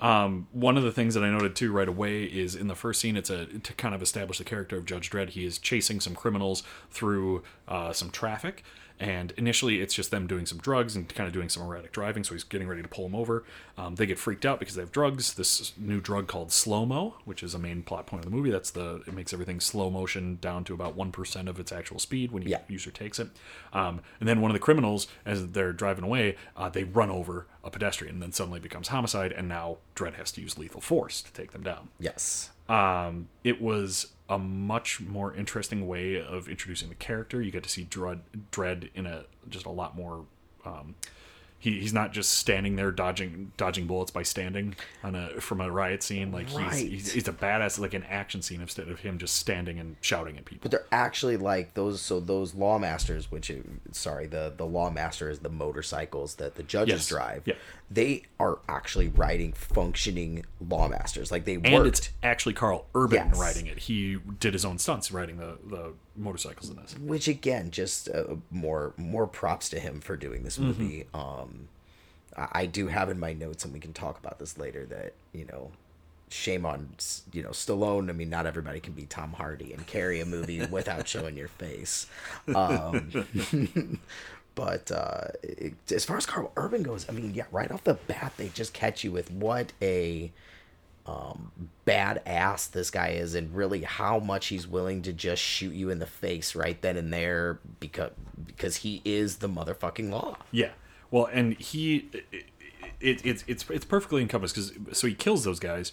Um, 0.01 0.47
one 0.51 0.75
of 0.75 0.83
the 0.83 0.91
things 0.91 1.13
that 1.13 1.23
I 1.23 1.29
noted 1.29 1.55
too 1.55 1.71
right 1.71 1.87
away 1.87 2.23
is 2.23 2.55
in 2.55 2.67
the 2.67 2.75
first 2.75 2.99
scene, 2.99 3.15
it's 3.15 3.29
a 3.29 3.45
to 3.45 3.73
kind 3.73 3.95
of 3.95 4.01
establish 4.01 4.37
the 4.37 4.43
character 4.43 4.75
of 4.77 4.85
Judge 4.85 5.09
Dredd. 5.09 5.29
He 5.29 5.45
is 5.45 5.57
chasing 5.57 5.99
some 6.01 6.13
criminals 6.15 6.63
through 6.91 7.43
uh, 7.67 7.93
some 7.93 8.09
traffic, 8.09 8.63
and 8.99 9.33
initially 9.37 9.81
it's 9.81 9.93
just 9.93 10.11
them 10.11 10.27
doing 10.27 10.45
some 10.45 10.59
drugs 10.59 10.95
and 10.95 11.07
kind 11.13 11.27
of 11.27 11.33
doing 11.33 11.49
some 11.49 11.63
erratic 11.63 11.91
driving. 11.91 12.23
So 12.23 12.33
he's 12.33 12.43
getting 12.43 12.67
ready 12.67 12.81
to 12.81 12.87
pull 12.87 13.05
them 13.05 13.15
over. 13.15 13.43
Um, 13.77 13.95
they 13.95 14.05
get 14.05 14.19
freaked 14.19 14.45
out 14.45 14.59
because 14.59 14.75
they 14.75 14.81
have 14.81 14.91
drugs. 14.91 15.33
This 15.33 15.73
new 15.77 15.99
drug 15.99 16.27
called 16.27 16.51
slow 16.51 16.85
mo, 16.85 17.15
which 17.25 17.43
is 17.43 17.53
a 17.53 17.59
main 17.59 17.83
plot 17.83 18.05
point 18.07 18.23
of 18.23 18.29
the 18.29 18.35
movie. 18.35 18.51
That's 18.51 18.71
the 18.71 19.03
it 19.07 19.13
makes 19.13 19.33
everything 19.33 19.59
slow 19.59 19.89
motion 19.89 20.37
down 20.41 20.63
to 20.65 20.73
about 20.73 20.95
one 20.95 21.11
percent 21.11 21.49
of 21.49 21.59
its 21.59 21.71
actual 21.71 21.99
speed 21.99 22.31
when 22.31 22.43
you 22.43 22.49
Yeah. 22.49 22.59
user 22.67 22.91
takes 22.91 23.19
it. 23.19 23.29
Um, 23.73 24.01
and 24.19 24.29
then 24.29 24.41
one 24.41 24.51
of 24.51 24.53
the 24.53 24.59
criminals, 24.59 25.07
as 25.25 25.49
they're 25.49 25.73
driving 25.73 26.03
away, 26.03 26.35
uh, 26.55 26.69
they 26.69 26.83
run 26.83 27.09
over 27.09 27.47
a 27.63 27.69
pedestrian, 27.69 28.15
and 28.15 28.21
then 28.21 28.31
suddenly 28.31 28.59
becomes 28.59 28.89
homicide, 28.89 29.31
and 29.31 29.47
now 29.47 29.77
Dredd 29.95 30.15
has 30.15 30.31
to 30.33 30.41
use 30.41 30.57
lethal 30.57 30.81
force 30.81 31.21
to 31.21 31.31
take 31.33 31.51
them 31.51 31.63
down. 31.63 31.89
Yes. 31.99 32.51
Um, 32.69 33.29
it 33.43 33.61
was 33.61 34.07
a 34.33 34.39
much 34.39 34.99
more 34.99 35.33
interesting 35.33 35.87
way 35.87 36.21
of 36.21 36.49
introducing 36.49 36.89
the 36.89 36.95
character. 36.95 37.41
You 37.41 37.51
get 37.51 37.63
to 37.63 37.69
see 37.69 37.85
Dredd, 37.85 38.21
Dredd 38.51 38.89
in 38.95 39.05
a 39.05 39.25
just 39.49 39.65
a 39.65 39.69
lot 39.69 39.95
more. 39.95 40.25
Um, 40.65 40.95
he, 41.63 41.79
he's 41.79 41.93
not 41.93 42.11
just 42.11 42.33
standing 42.33 42.75
there 42.75 42.91
dodging 42.91 43.53
dodging 43.55 43.87
bullets 43.87 44.11
by 44.11 44.21
standing 44.21 44.75
on 45.01 45.15
a 45.15 45.39
from 45.39 45.61
a 45.61 45.71
riot 45.71 46.03
scene. 46.03 46.29
Like 46.33 46.47
he's, 46.49 46.57
Right. 46.57 46.73
he's 46.89 47.13
he's 47.13 47.27
a 47.29 47.31
badass 47.31 47.79
like 47.79 47.93
an 47.93 48.03
action 48.09 48.41
scene 48.41 48.59
instead 48.59 48.89
of 48.89 48.99
him 48.99 49.17
just 49.17 49.37
standing 49.37 49.79
and 49.79 49.95
shouting 50.01 50.37
at 50.37 50.43
people. 50.43 50.63
But 50.63 50.71
they're 50.71 50.85
actually 50.91 51.37
like 51.37 51.73
those. 51.73 52.01
So 52.01 52.19
those 52.19 52.53
law 52.53 52.77
masters, 52.79 53.31
which 53.31 53.49
uh, 53.49 53.55
sorry, 53.93 54.27
the 54.27 54.51
the 54.57 54.65
law 54.65 54.89
master 54.89 55.29
is 55.29 55.39
the 55.39 55.47
motorcycles 55.49 56.35
that 56.35 56.55
the 56.55 56.63
judges 56.63 56.93
Yes. 56.95 57.07
drive. 57.07 57.43
Yeah. 57.45 57.55
They 57.89 58.23
are 58.39 58.59
actually 58.67 59.07
riding 59.07 59.53
functioning 59.53 60.45
law 60.59 60.87
masters. 60.89 61.31
Like 61.31 61.45
they 61.45 61.55
and 61.55 61.87
it's 61.87 62.09
actually 62.23 62.55
Karl 62.55 62.87
Urban 62.93 63.27
Yes. 63.29 63.39
riding 63.39 63.67
it. 63.67 63.77
He 63.79 64.17
did 64.39 64.51
his 64.53 64.65
own 64.65 64.79
stunts 64.79 65.11
riding 65.13 65.37
the, 65.37 65.57
the 65.65 65.93
motorcycles 66.15 66.69
in 66.69 66.75
this. 66.77 66.95
which 66.99 67.27
again, 67.27 67.71
just 67.71 68.09
uh, 68.09 68.35
more 68.51 68.93
more 68.97 69.27
props 69.27 69.69
to 69.69 69.79
him 69.79 69.99
for 70.01 70.15
doing 70.15 70.43
this 70.43 70.57
Mm-hmm. 70.57 70.67
movie. 70.67 71.07
Um, 71.13 71.67
I 72.37 72.47
I 72.61 72.65
do 72.65 72.87
have 72.87 73.09
in 73.09 73.19
my 73.19 73.33
notes, 73.33 73.63
and 73.65 73.73
we 73.73 73.79
can 73.79 73.93
talk 73.93 74.17
about 74.19 74.39
this 74.39 74.57
later. 74.57 74.85
That 74.85 75.13
you 75.33 75.45
know, 75.45 75.71
shame 76.29 76.65
on 76.65 76.89
you 77.31 77.41
know 77.43 77.49
Stallone. 77.49 78.09
I 78.09 78.13
mean, 78.13 78.29
not 78.29 78.45
everybody 78.45 78.79
can 78.79 78.93
be 78.93 79.05
Tom 79.05 79.33
Hardy 79.33 79.73
and 79.73 79.85
carry 79.87 80.19
a 80.19 80.25
movie 80.25 80.65
without 80.71 81.07
showing 81.07 81.35
your 81.37 81.47
face. 81.49 82.07
Um, 82.55 83.11
but 84.55 84.91
uh, 84.91 85.27
it, 85.41 85.73
as 85.91 86.05
far 86.05 86.17
as 86.17 86.25
Karl 86.25 86.51
Urban 86.55 86.83
goes, 86.83 87.07
I 87.09 87.11
mean, 87.11 87.33
yeah, 87.33 87.45
right 87.51 87.71
off 87.71 87.83
the 87.83 87.95
bat, 87.95 88.33
they 88.37 88.49
just 88.49 88.73
catch 88.73 89.03
you 89.03 89.11
with 89.11 89.31
what 89.31 89.73
a 89.81 90.31
um, 91.05 91.51
badass 91.85 92.71
this 92.71 92.89
guy 92.89 93.09
is, 93.09 93.35
and 93.35 93.53
really 93.53 93.81
how 93.81 94.19
much 94.19 94.47
he's 94.47 94.67
willing 94.67 95.01
to 95.03 95.13
just 95.13 95.41
shoot 95.41 95.73
you 95.73 95.89
in 95.89 95.99
the 95.99 96.05
face 96.05 96.55
right 96.55 96.81
then 96.81 96.95
and 96.97 97.11
there 97.11 97.59
because 97.79 98.11
because 98.45 98.77
he 98.77 99.01
is 99.03 99.37
the 99.37 99.49
motherfucking 99.49 100.09
law. 100.09 100.37
Yeah. 100.51 100.69
Well, 101.11 101.25
and 101.25 101.53
he, 101.59 102.09
it, 102.31 102.45
it, 102.99 103.25
it's 103.25 103.43
it's 103.47 103.69
it's 103.69 103.85
perfectly 103.85 104.21
encompassed 104.21 104.55
because 104.55 104.97
so 104.97 105.07
he 105.07 105.13
kills 105.13 105.43
those 105.43 105.59
guys, 105.59 105.91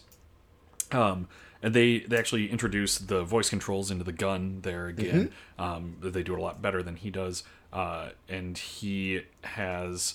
um, 0.92 1.28
and 1.62 1.74
they 1.74 2.00
they 2.00 2.16
actually 2.16 2.50
introduce 2.50 2.98
the 2.98 3.24
voice 3.24 3.50
controls 3.50 3.90
into 3.90 4.04
the 4.04 4.12
gun 4.12 4.60
there 4.62 4.86
again. 4.86 5.32
Um, 5.58 5.96
they 6.00 6.22
do 6.22 6.34
it 6.34 6.38
a 6.38 6.42
lot 6.42 6.62
better 6.62 6.82
than 6.82 6.96
he 6.96 7.10
does, 7.10 7.42
uh, 7.72 8.10
and 8.28 8.56
he 8.56 9.22
has. 9.42 10.14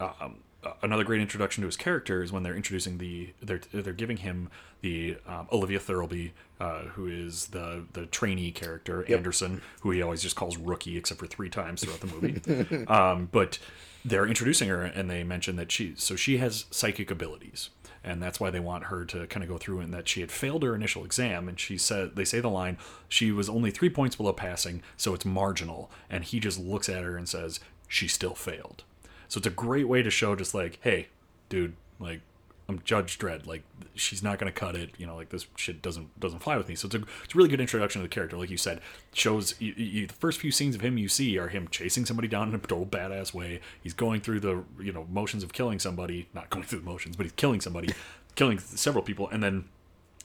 Um, 0.00 0.38
another 0.82 1.04
great 1.04 1.20
introduction 1.20 1.62
to 1.62 1.66
his 1.66 1.76
character 1.76 2.22
is 2.22 2.32
when 2.32 2.42
they're 2.42 2.56
introducing 2.56 2.98
the 2.98 3.32
they're 3.40 3.60
they're 3.72 3.92
giving 3.92 4.18
him 4.18 4.50
the 4.80 5.16
um, 5.26 5.48
Olivia 5.52 5.78
Thirlby, 5.78 6.32
uh, 6.60 6.82
who 6.82 7.06
is 7.06 7.46
the 7.48 7.84
the 7.92 8.06
trainee 8.06 8.50
character 8.50 9.04
Anderson, 9.12 9.62
who 9.80 9.90
he 9.90 10.02
always 10.02 10.22
just 10.22 10.36
calls 10.36 10.56
rookie, 10.56 10.96
except 10.96 11.20
for 11.20 11.26
three 11.26 11.50
times 11.50 11.82
throughout 11.82 12.00
the 12.00 12.06
movie. 12.06 12.86
um, 12.88 13.28
but 13.30 13.58
they're 14.04 14.26
introducing 14.26 14.68
her, 14.68 14.82
and 14.82 15.10
they 15.10 15.24
mention 15.24 15.56
that 15.56 15.70
she 15.70 15.94
so 15.96 16.16
she 16.16 16.38
has 16.38 16.66
psychic 16.70 17.10
abilities. 17.10 17.70
And 18.04 18.22
that's 18.22 18.38
why 18.38 18.50
they 18.50 18.60
want 18.60 18.84
her 18.84 19.04
to 19.06 19.26
kind 19.26 19.42
of 19.42 19.50
go 19.50 19.58
through 19.58 19.80
and 19.80 19.92
that 19.92 20.08
she 20.08 20.20
had 20.20 20.30
failed 20.30 20.62
her 20.62 20.74
initial 20.74 21.04
exam. 21.04 21.48
And 21.48 21.58
she 21.58 21.76
said, 21.76 22.14
they 22.14 22.24
say 22.24 22.40
the 22.40 22.48
line, 22.48 22.78
she 23.08 23.32
was 23.32 23.48
only 23.48 23.72
three 23.72 23.90
points 23.90 24.14
below 24.14 24.32
passing, 24.32 24.82
so 24.96 25.14
it's 25.14 25.24
marginal. 25.24 25.90
And 26.08 26.22
he 26.22 26.38
just 26.38 26.60
looks 26.60 26.88
at 26.88 27.02
her 27.02 27.16
and 27.16 27.28
says, 27.28 27.58
she 27.88 28.06
still 28.06 28.34
failed. 28.34 28.84
So 29.28 29.38
it's 29.38 29.46
a 29.46 29.50
great 29.50 29.86
way 29.88 30.02
to 30.02 30.10
show 30.10 30.34
just 30.34 30.54
like, 30.54 30.78
hey, 30.82 31.08
dude, 31.48 31.74
like 32.00 32.20
I'm 32.68 32.82
Judge 32.84 33.18
Dredd. 33.18 33.46
Like 33.46 33.62
she's 33.94 34.22
not 34.22 34.38
gonna 34.38 34.52
cut 34.52 34.76
it. 34.76 34.90
You 34.98 35.06
know, 35.06 35.16
like 35.16 35.30
this 35.30 35.46
shit 35.56 35.80
doesn't 35.80 36.18
doesn't 36.20 36.40
fly 36.40 36.56
with 36.56 36.68
me. 36.68 36.74
So 36.74 36.86
it's 36.86 36.94
a 36.94 37.02
it's 37.24 37.34
a 37.34 37.36
really 37.36 37.48
good 37.48 37.60
introduction 37.60 38.02
to 38.02 38.08
the 38.08 38.12
character. 38.12 38.36
Like 38.36 38.50
you 38.50 38.58
said, 38.58 38.80
shows 39.14 39.54
you, 39.58 39.72
you, 39.74 40.06
the 40.06 40.14
first 40.14 40.38
few 40.38 40.50
scenes 40.50 40.74
of 40.74 40.82
him 40.82 40.98
you 40.98 41.08
see 41.08 41.38
are 41.38 41.48
him 41.48 41.68
chasing 41.68 42.04
somebody 42.04 42.28
down 42.28 42.48
in 42.48 42.54
a 42.54 42.58
total 42.58 42.84
badass 42.84 43.32
way. 43.32 43.60
He's 43.82 43.94
going 43.94 44.20
through 44.20 44.40
the 44.40 44.64
you 44.80 44.92
know 44.92 45.06
motions 45.10 45.42
of 45.42 45.52
killing 45.54 45.78
somebody, 45.78 46.28
not 46.34 46.50
going 46.50 46.64
through 46.64 46.80
the 46.80 46.84
motions, 46.84 47.16
but 47.16 47.24
he's 47.24 47.32
killing 47.32 47.62
somebody, 47.62 47.88
killing 48.34 48.58
several 48.58 49.02
people, 49.02 49.28
and 49.30 49.42
then 49.42 49.64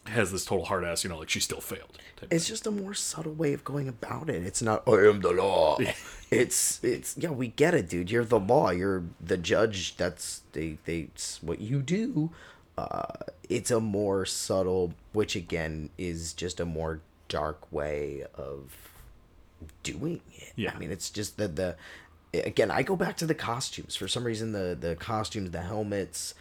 has 0.07 0.31
this 0.31 0.45
total 0.45 0.65
hard 0.65 0.83
ass. 0.83 1.03
You 1.03 1.09
know, 1.09 1.19
like 1.19 1.29
she 1.29 1.39
still 1.39 1.61
failed. 1.61 1.97
It's 2.31 2.47
just 2.47 2.67
a 2.67 2.71
more 2.71 2.93
subtle 2.93 3.33
way 3.33 3.53
of 3.53 3.63
going 3.63 3.87
about 3.87 4.29
it. 4.29 4.43
It's 4.43 4.61
not 4.61 4.87
I 4.87 5.07
am 5.07 5.21
the 5.21 5.31
law. 5.31 5.77
it's 6.31 6.83
it's 6.83 7.17
yeah, 7.17 7.31
we 7.31 7.49
get 7.49 7.73
it, 7.73 7.89
dude. 7.89 8.11
You're 8.11 8.25
the 8.25 8.39
law. 8.39 8.71
You're 8.71 9.03
the 9.21 9.37
judge. 9.37 9.97
That's 9.97 10.41
they 10.53 10.77
they 10.85 11.09
what 11.41 11.59
you 11.61 11.81
do. 11.81 12.31
Uh, 12.77 13.05
it's 13.49 13.69
a 13.71 13.79
more 13.79 14.25
subtle, 14.25 14.93
which 15.11 15.35
again 15.35 15.89
is 15.97 16.33
just 16.33 16.59
a 16.59 16.65
more 16.65 17.01
dark 17.27 17.71
way 17.71 18.23
of 18.35 18.75
doing 19.83 20.21
it. 20.33 20.53
Yeah. 20.55 20.71
I 20.75 20.79
mean, 20.79 20.91
it's 20.91 21.09
just 21.09 21.37
the 21.37 21.47
the 21.47 21.75
again. 22.33 22.71
I 22.71 22.83
go 22.83 22.95
back 22.95 23.17
to 23.17 23.25
the 23.25 23.35
costumes 23.35 23.95
for 23.95 24.07
some 24.07 24.23
reason. 24.23 24.51
The 24.53 24.77
the 24.79 24.95
costumes, 24.95 25.51
the 25.51 25.61
helmets, 25.61 26.33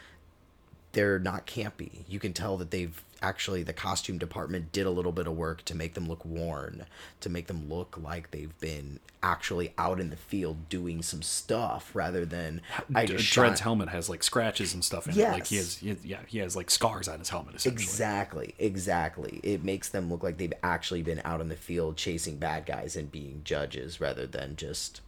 they're 0.92 1.18
not 1.18 1.46
campy. 1.46 2.04
You 2.08 2.18
can 2.18 2.32
tell 2.32 2.56
that 2.58 2.70
they've 2.70 3.02
actually 3.23 3.62
the 3.62 3.73
costume 3.73 4.18
department 4.18 4.73
did 4.73 4.85
a 4.85 4.91
little 4.91 5.12
bit 5.12 5.27
of 5.27 5.35
work 5.37 5.64
to 5.66 5.75
make 5.75 5.95
them 5.95 6.09
look 6.09 6.25
worn, 6.25 6.85
to 7.20 7.31
make 7.31 7.47
them 7.47 7.68
look 7.68 7.97
like 8.03 8.31
they've 8.31 8.59
been 8.61 8.99
actually 9.23 9.73
out 9.79 10.01
in 10.01 10.11
the 10.11 10.16
field 10.16 10.68
doing 10.68 11.01
some 11.01 11.23
stuff 11.23 11.91
rather 11.95 12.25
than 12.27 12.61
I 12.95 13.07
just 13.07 13.25
Dredd's 13.33 13.59
shot- 13.59 13.59
helmet 13.61 13.89
has 13.91 14.09
like 14.11 14.23
scratches 14.25 14.75
and 14.75 14.85
stuff 14.85 15.07
in 15.07 15.16
it. 15.18 15.23
Like 15.29 15.47
he 15.47 15.57
Yes. 15.57 15.81
has, 15.81 16.05
yeah, 16.05 16.18
he 16.27 16.39
has 16.39 16.57
like 16.57 16.70
scars 16.70 17.07
on 17.09 17.20
his 17.20 17.29
helmet. 17.31 17.55
Essentially. 17.55 17.83
Exactly, 17.83 18.55
exactly. 18.59 19.41
It 19.45 19.62
makes 19.64 19.89
them 19.89 20.11
look 20.11 20.23
like 20.25 20.39
they've 20.39 20.53
actually 20.62 21.03
been 21.03 21.23
out 21.25 21.41
in 21.41 21.49
the 21.49 21.57
field 21.57 21.97
chasing 21.97 22.37
bad 22.37 22.66
guys 22.66 22.97
and 22.97 23.11
being 23.12 23.43
judges 23.45 24.01
rather 24.01 24.27
than 24.27 24.57
just 24.57 25.01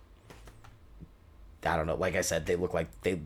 I 1.67 1.77
don't 1.77 1.87
know. 1.87 1.95
Like 1.97 2.15
I 2.15 2.21
said, 2.21 2.47
they 2.47 2.57
look 2.57 2.75
like 2.75 2.89
they 3.03 3.21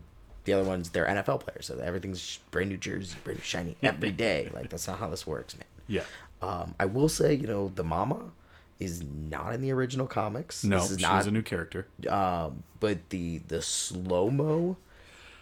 the 0.49 0.55
other 0.55 0.67
ones 0.67 0.89
they're 0.91 1.05
NFL 1.07 1.41
players, 1.41 1.67
so 1.67 1.79
everything's 1.79 2.39
brand 2.51 2.71
new 2.71 2.79
jersey, 2.79 3.17
brand 3.23 3.39
new 3.39 3.45
shiny 3.45 3.77
every 3.83 4.11
day. 4.11 4.51
Like 4.55 4.71
that's 4.71 4.89
not 4.89 4.99
how 4.99 5.09
this 5.09 5.27
works, 5.27 5.55
man. 5.55 5.65
Yeah. 5.87 6.05
Um, 6.41 6.75
I 6.81 6.87
will 6.87 7.11
say, 7.11 7.35
you 7.35 7.47
know, 7.47 7.71
the 7.75 7.85
mama 7.85 8.31
is 8.81 9.03
not 9.03 9.53
in 9.53 9.61
the 9.61 9.71
original 9.73 10.07
comics. 10.07 10.65
No, 10.65 10.79
this 10.79 10.93
is 10.93 10.97
she's 10.97 11.03
not 11.03 11.27
a 11.27 11.31
new 11.31 11.43
character. 11.43 11.87
um, 12.09 12.63
but 12.81 13.11
the 13.11 13.39
the 13.49 13.61
slow 13.61 14.31
mo, 14.31 14.79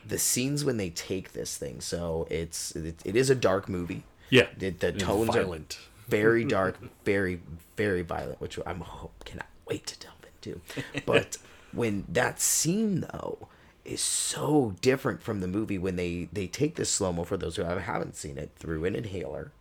the 0.05 0.19
scenes 0.19 0.65
when 0.65 0.77
they 0.77 0.91
take 0.91 1.33
this 1.35 1.57
thing. 1.57 1.81
So 1.81 2.27
it's 2.29 2.75
it, 2.75 3.01
it 3.05 3.15
is 3.15 3.31
a 3.31 3.37
dark 3.37 3.69
movie. 3.69 4.03
Yeah. 4.31 4.49
The, 4.59 4.71
the 4.71 4.91
tones 4.91 5.35
violent. 5.35 5.79
are 5.79 6.11
very 6.11 6.45
dark, 6.59 6.79
very 7.05 7.41
very 7.77 8.03
violent, 8.03 8.41
which 8.41 8.59
I'm 8.67 8.81
hope 8.81 9.25
cannot 9.25 9.47
wait 9.69 9.87
to 9.87 9.99
delve 10.01 10.17
into. 10.35 10.61
But 11.07 11.37
when 11.73 12.07
that 12.09 12.41
scene 12.41 13.03
though 13.03 13.49
is 13.87 14.01
so 14.01 14.75
different 14.81 15.23
from 15.23 15.41
the 15.41 15.49
movie 15.49 15.79
when 15.79 15.97
they 15.97 16.29
they 16.33 16.47
take 16.47 16.77
this 16.77 16.91
slow 16.91 17.13
mo 17.13 17.25
for 17.25 17.37
those 17.37 17.57
who 17.57 17.63
haven't 17.63 18.17
seen 18.17 18.39
it 18.39 18.51
through 18.57 18.85
an 18.85 18.95
inhaler. 18.95 19.53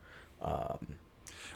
Um, 0.42 0.98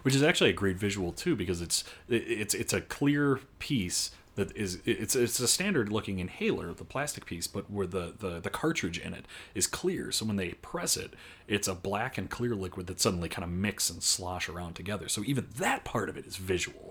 which 0.03 0.15
is 0.15 0.23
actually 0.23 0.49
a 0.49 0.53
great 0.53 0.77
visual 0.77 1.11
too 1.11 1.35
because 1.35 1.61
it's 1.61 1.83
it's 2.07 2.53
it's 2.53 2.73
a 2.73 2.81
clear 2.81 3.39
piece 3.59 4.11
that 4.35 4.55
is 4.55 4.79
it's 4.85 5.15
it's 5.15 5.39
a 5.39 5.47
standard 5.47 5.91
looking 5.91 6.19
inhaler 6.19 6.73
the 6.73 6.85
plastic 6.85 7.25
piece 7.25 7.47
but 7.47 7.69
where 7.69 7.87
the, 7.87 8.13
the 8.17 8.39
the 8.39 8.49
cartridge 8.49 8.97
in 8.97 9.13
it 9.13 9.25
is 9.53 9.67
clear. 9.67 10.11
So 10.11 10.25
when 10.25 10.37
they 10.37 10.51
press 10.53 10.95
it 10.95 11.13
it's 11.47 11.67
a 11.67 11.75
black 11.75 12.17
and 12.17 12.29
clear 12.29 12.55
liquid 12.55 12.87
that 12.87 13.01
suddenly 13.01 13.29
kind 13.29 13.43
of 13.43 13.49
mix 13.49 13.89
and 13.89 14.01
slosh 14.01 14.47
around 14.47 14.75
together. 14.75 15.09
So 15.09 15.23
even 15.25 15.47
that 15.57 15.83
part 15.83 16.09
of 16.09 16.17
it 16.17 16.25
is 16.25 16.37
visual 16.37 16.88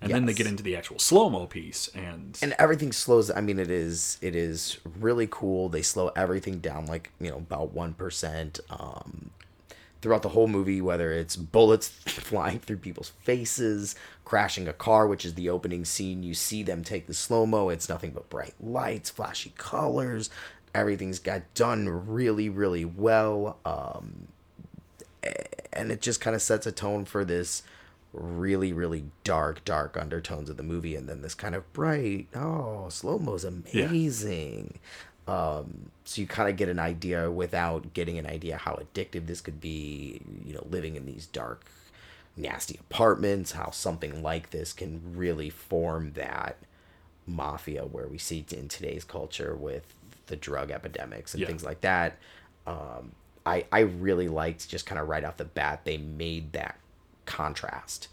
and 0.00 0.12
then 0.12 0.26
they 0.26 0.32
get 0.32 0.46
into 0.46 0.62
the 0.62 0.76
actual 0.76 0.98
slow 0.98 1.28
mo 1.28 1.46
piece 1.46 1.88
and, 1.94 2.38
and 2.42 2.54
everything 2.58 2.92
slows 2.92 3.30
i 3.30 3.40
mean 3.40 3.58
it 3.58 3.70
is 3.70 4.18
it 4.20 4.34
is 4.34 4.78
really 4.98 5.28
cool. 5.30 5.68
They 5.68 5.82
slow 5.82 6.10
everything 6.16 6.58
down 6.60 6.86
like 6.86 7.10
you 7.20 7.30
know 7.30 7.38
about 7.38 7.74
1% 7.74 8.60
um 8.70 9.30
throughout 10.00 10.22
the 10.22 10.30
whole 10.30 10.48
movie 10.48 10.80
whether 10.80 11.12
it's 11.12 11.36
bullets 11.36 11.88
flying 12.06 12.58
through 12.58 12.78
people's 12.78 13.10
faces 13.22 13.94
crashing 14.24 14.68
a 14.68 14.72
car 14.72 15.06
which 15.06 15.24
is 15.24 15.34
the 15.34 15.50
opening 15.50 15.84
scene. 15.84 16.22
You 16.22 16.34
see 16.34 16.62
them 16.62 16.82
take 16.84 17.06
the 17.06 17.14
slow 17.14 17.46
mo 17.46 17.68
it's 17.68 17.88
nothing 17.88 18.10
but 18.12 18.28
bright 18.30 18.54
lights 18.60 19.10
flashy 19.10 19.52
colors. 19.56 20.30
Everything's 20.74 21.18
got 21.18 21.52
done 21.54 21.88
really 21.88 22.48
really 22.48 22.84
well. 22.84 23.58
Um 23.64 24.28
and 25.72 25.92
it 25.92 26.00
just 26.00 26.20
kind 26.20 26.34
of 26.34 26.42
sets 26.42 26.66
a 26.66 26.72
tone 26.72 27.04
for 27.04 27.24
this 27.24 27.62
really 28.12 28.72
really 28.72 29.04
dark 29.22 29.64
dark 29.64 29.96
undertones 29.96 30.50
of 30.50 30.56
the 30.56 30.62
movie 30.62 30.96
and 30.96 31.08
then 31.08 31.22
this 31.22 31.34
kind 31.34 31.54
of 31.54 31.72
bright 31.72 32.26
oh 32.34 32.86
slow 32.88 33.18
mo's 33.18 33.44
amazing. 33.44 34.78
Um 35.28 35.90
so 36.04 36.20
you 36.20 36.26
kind 36.26 36.50
of 36.50 36.56
get 36.56 36.68
an 36.68 36.78
idea 36.80 37.30
without 37.30 37.94
getting 37.94 38.18
an 38.18 38.26
idea 38.26 38.56
how 38.56 38.74
addictive 38.82 39.26
this 39.26 39.40
could 39.40 39.60
be 39.60 40.20
you 40.44 40.52
know 40.54 40.66
living 40.68 40.96
in 40.96 41.06
these 41.06 41.26
dark 41.26 41.64
nasty 42.36 42.78
apartments 42.80 43.52
how 43.52 43.70
something 43.70 44.22
like 44.22 44.50
this 44.50 44.72
can 44.72 45.00
really 45.14 45.50
form 45.50 46.12
that 46.14 46.56
mafia 47.26 47.84
where 47.84 48.08
we 48.08 48.18
see 48.18 48.44
in 48.50 48.66
today's 48.66 49.04
culture 49.04 49.54
with 49.54 49.94
the 50.26 50.34
drug 50.36 50.70
epidemics 50.72 51.34
and 51.34 51.42
Yeah. 51.42 51.46
things 51.46 51.62
like 51.62 51.80
that. 51.82 52.16
Um, 52.66 53.12
I, 53.46 53.66
I 53.70 53.80
really 53.80 54.28
liked 54.28 54.68
just 54.68 54.84
kind 54.86 55.00
of 55.00 55.08
right 55.08 55.24
off 55.24 55.36
the 55.36 55.44
bat 55.44 55.84
they 55.84 55.96
made 55.96 56.52
that 56.52 56.76
contrast 57.38 58.08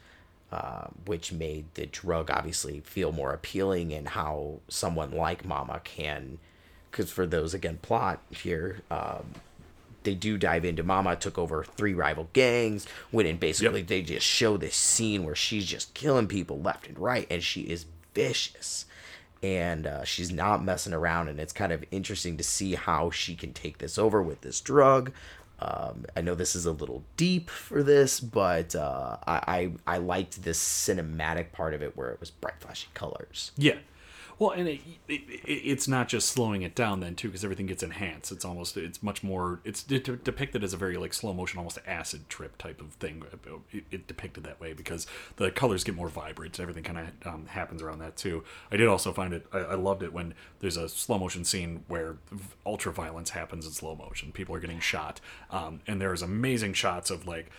uh, 0.52 0.88
which 1.06 1.34
made 1.34 1.66
the 1.74 1.86
drug 1.88 2.32
obviously 2.32 2.80
feel 2.80 3.12
more 3.12 3.34
appealing 3.34 3.92
and 3.94 4.10
how 4.10 4.60
someone 4.70 5.12
like 5.12 5.44
mama 5.46 5.82
can 5.84 6.38
because 6.90 7.12
for 7.12 7.26
those 7.28 7.54
again 7.54 7.78
plot 7.82 8.22
here 8.30 8.80
um, 8.90 9.26
they 10.04 10.16
do 10.16 10.38
dive 10.38 10.64
into 10.64 10.84
mama 10.84 11.16
took 11.16 11.38
over 11.38 11.64
three 11.64 11.94
rival 11.94 12.30
gangs 12.34 12.88
when 13.12 13.26
in 13.26 13.38
basically 13.38 13.80
Yep. 13.80 13.88
they 13.88 14.02
just 14.02 14.26
show 14.26 14.56
this 14.56 14.76
scene 14.76 15.26
where 15.26 15.36
she's 15.36 15.66
just 15.66 15.94
killing 15.94 16.28
people 16.28 16.62
left 16.62 16.88
and 16.88 16.98
right 16.98 17.28
and 17.30 17.44
she 17.44 17.62
is 17.62 17.86
vicious 18.14 18.86
and 19.44 19.86
uh, 19.86 20.04
she's 20.04 20.32
not 20.32 20.64
messing 20.64 20.94
around 20.94 21.28
and 21.28 21.40
it's 21.40 21.54
kind 21.54 21.72
of 21.72 21.84
interesting 21.92 22.38
to 22.38 22.44
see 22.44 22.74
how 22.76 23.12
she 23.12 23.36
can 23.36 23.54
take 23.54 23.78
this 23.80 23.98
over 23.98 24.22
with 24.24 24.42
this 24.42 24.62
drug 24.62 25.12
um, 25.60 26.06
i 26.16 26.22
know 26.22 26.36
this 26.36 26.56
is 26.56 26.66
a 26.66 26.72
little 26.72 27.04
deep 27.18 27.50
for 27.50 27.84
this 27.84 28.20
but 28.20 28.76
uh, 28.76 29.18
I, 29.26 29.72
I 29.88 29.96
i 29.96 29.98
liked 29.98 30.44
this 30.44 30.60
cinematic 30.60 31.52
part 31.52 31.74
of 31.74 31.82
it 31.82 31.96
where 31.98 32.10
it 32.10 32.20
was 32.20 32.32
bright 32.32 32.60
flashy 32.60 32.88
colors 32.94 33.52
Yeah. 33.58 33.78
Well, 34.40 34.52
and 34.52 34.68
it, 34.68 34.82
it, 35.08 35.22
it, 35.30 35.52
it's 35.52 35.88
not 35.88 36.08
just 36.08 36.30
slowing 36.30 36.62
it 36.62 36.76
down 36.76 37.00
then 37.00 37.16
too, 37.16 37.28
because 37.30 37.44
everything 37.44 37.66
gets 37.66 37.82
enhanced. 37.82 38.32
It's 38.32 38.46
almost 38.46 38.78
it's 38.78 39.02
much 39.02 39.24
more. 39.24 39.62
It's 39.64 39.82
de- 39.82 40.00
de- 40.00 40.18
depicted 40.18 40.64
as 40.64 40.74
a 40.74 40.78
very 40.78 40.98
like 40.98 41.14
slow 41.14 41.34
motion, 41.34 41.58
almost 41.58 41.80
acid 41.88 42.30
trip 42.30 42.58
type 42.58 42.80
of 42.80 42.94
thing. 42.94 43.24
It, 43.72 43.86
it 43.92 44.08
depicted 44.08 44.44
that 44.44 44.60
way 44.60 44.74
because 44.74 45.08
the 45.38 45.50
colors 45.50 45.84
get 45.84 45.96
more 45.96 46.10
vibrant. 46.10 46.60
Everything 46.60 46.84
kind 46.84 47.00
of 47.00 47.34
um, 47.34 47.46
happens 47.48 47.82
around 47.82 48.00
that 48.00 48.16
too. 48.16 48.44
I 48.72 48.78
did 48.78 48.88
also 48.88 49.12
find 49.12 49.34
it. 49.34 49.48
I, 49.52 49.60
I 49.60 49.76
loved 49.76 50.04
it 50.04 50.14
when 50.14 50.34
there's 50.60 50.78
a 50.78 50.88
slow 50.88 51.18
motion 51.18 51.44
scene 51.44 51.84
where 51.88 52.18
ultra 52.66 52.92
violence 52.92 53.32
happens 53.32 53.66
in 53.66 53.72
slow 53.72 53.96
motion. 53.96 54.32
People 54.32 54.56
are 54.56 54.60
getting 54.60 54.80
shot, 54.80 55.20
um, 55.50 55.82
and 55.88 56.00
there's 56.00 56.22
amazing 56.22 56.74
shots 56.74 57.10
of 57.10 57.26
like 57.26 57.50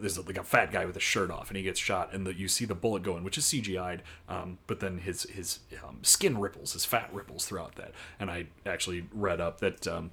there's 0.00 0.18
like 0.18 0.38
a 0.38 0.42
fat 0.42 0.72
guy 0.72 0.84
with 0.84 0.96
a 0.96 1.00
shirt 1.00 1.30
off 1.30 1.48
and 1.48 1.56
he 1.56 1.62
gets 1.62 1.78
shot 1.78 2.12
and 2.12 2.26
the, 2.26 2.34
you 2.34 2.48
see 2.48 2.64
the 2.64 2.74
bullet 2.74 3.02
going 3.02 3.22
which 3.22 3.38
is 3.38 3.44
cgi'd 3.44 4.02
um, 4.28 4.58
but 4.66 4.80
then 4.80 4.98
his 4.98 5.24
his 5.24 5.60
um, 5.86 5.98
skin 6.02 6.38
ripples 6.38 6.72
his 6.72 6.84
fat 6.84 7.08
ripples 7.12 7.46
throughout 7.46 7.76
that. 7.76 7.92
And 8.18 8.30
i 8.30 8.46
actually 8.66 9.06
read 9.12 9.40
up 9.40 9.60
that 9.60 9.86
um, 9.86 10.10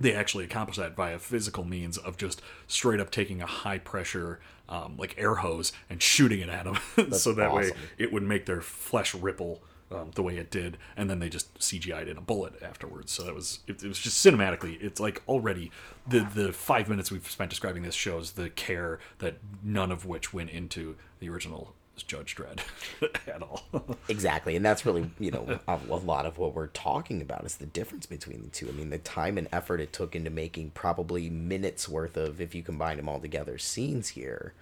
they 0.00 0.14
actually 0.14 0.44
accomplish 0.44 0.76
that 0.76 0.96
via 0.96 1.18
physical 1.18 1.64
means 1.64 1.96
of 1.96 2.16
just 2.16 2.42
straight 2.66 3.00
up 3.00 3.10
taking 3.10 3.40
a 3.40 3.46
high 3.46 3.78
pressure 3.78 4.40
um, 4.68 4.96
like 4.96 5.14
air 5.18 5.36
hose 5.36 5.72
and 5.88 6.02
shooting 6.02 6.40
it 6.40 6.48
at 6.48 6.66
him. 6.66 6.78
So 7.12 7.32
that 7.34 7.52
way 7.52 7.72
it 7.98 8.12
would 8.12 8.22
make 8.22 8.46
their 8.46 8.60
flesh 8.60 9.14
ripple 9.14 9.62
um, 9.92 10.10
the 10.14 10.22
way 10.22 10.36
it 10.36 10.50
did, 10.50 10.78
and 10.96 11.10
then 11.10 11.18
they 11.18 11.28
just 11.28 11.58
CGI'd 11.58 12.08
in 12.08 12.16
a 12.16 12.20
bullet 12.20 12.54
afterwards. 12.62 13.12
So 13.12 13.24
that 13.24 13.34
was 13.34 13.60
it, 13.66 13.82
it 13.82 13.88
was 13.88 13.98
just 13.98 14.24
cinematically. 14.24 14.82
It's 14.82 15.00
like 15.00 15.22
already 15.28 15.70
the 16.06 16.20
the 16.20 16.52
five 16.52 16.88
minutes 16.88 17.10
we've 17.10 17.28
spent 17.30 17.50
describing 17.50 17.82
this 17.82 17.94
shows 17.94 18.32
the 18.32 18.50
care 18.50 18.98
that 19.18 19.36
none 19.62 19.92
of 19.92 20.06
which 20.06 20.32
went 20.32 20.50
into 20.50 20.96
the 21.20 21.28
original 21.28 21.74
Judge 22.06 22.34
Dredd 22.34 22.60
at 23.28 23.42
all. 23.42 23.64
Exactly, 24.08 24.56
and 24.56 24.64
that's 24.64 24.84
really 24.86 25.10
you 25.18 25.30
know 25.30 25.58
a, 25.68 25.78
a 25.88 25.96
lot 25.96 26.26
of 26.26 26.38
what 26.38 26.54
we're 26.54 26.68
talking 26.68 27.20
about 27.20 27.44
is 27.44 27.56
the 27.56 27.66
difference 27.66 28.06
between 28.06 28.42
the 28.42 28.48
two. 28.48 28.68
I 28.68 28.72
mean, 28.72 28.90
the 28.90 28.98
time 28.98 29.38
and 29.38 29.48
effort 29.52 29.80
it 29.80 29.92
took 29.92 30.16
into 30.16 30.30
making 30.30 30.70
probably 30.70 31.30
minutes 31.30 31.88
worth 31.88 32.16
of, 32.16 32.40
if 32.40 32.54
you 32.54 32.62
combine 32.62 32.96
them 32.96 33.08
all 33.08 33.20
together, 33.20 33.58
scenes 33.58 34.08
here, 34.10 34.54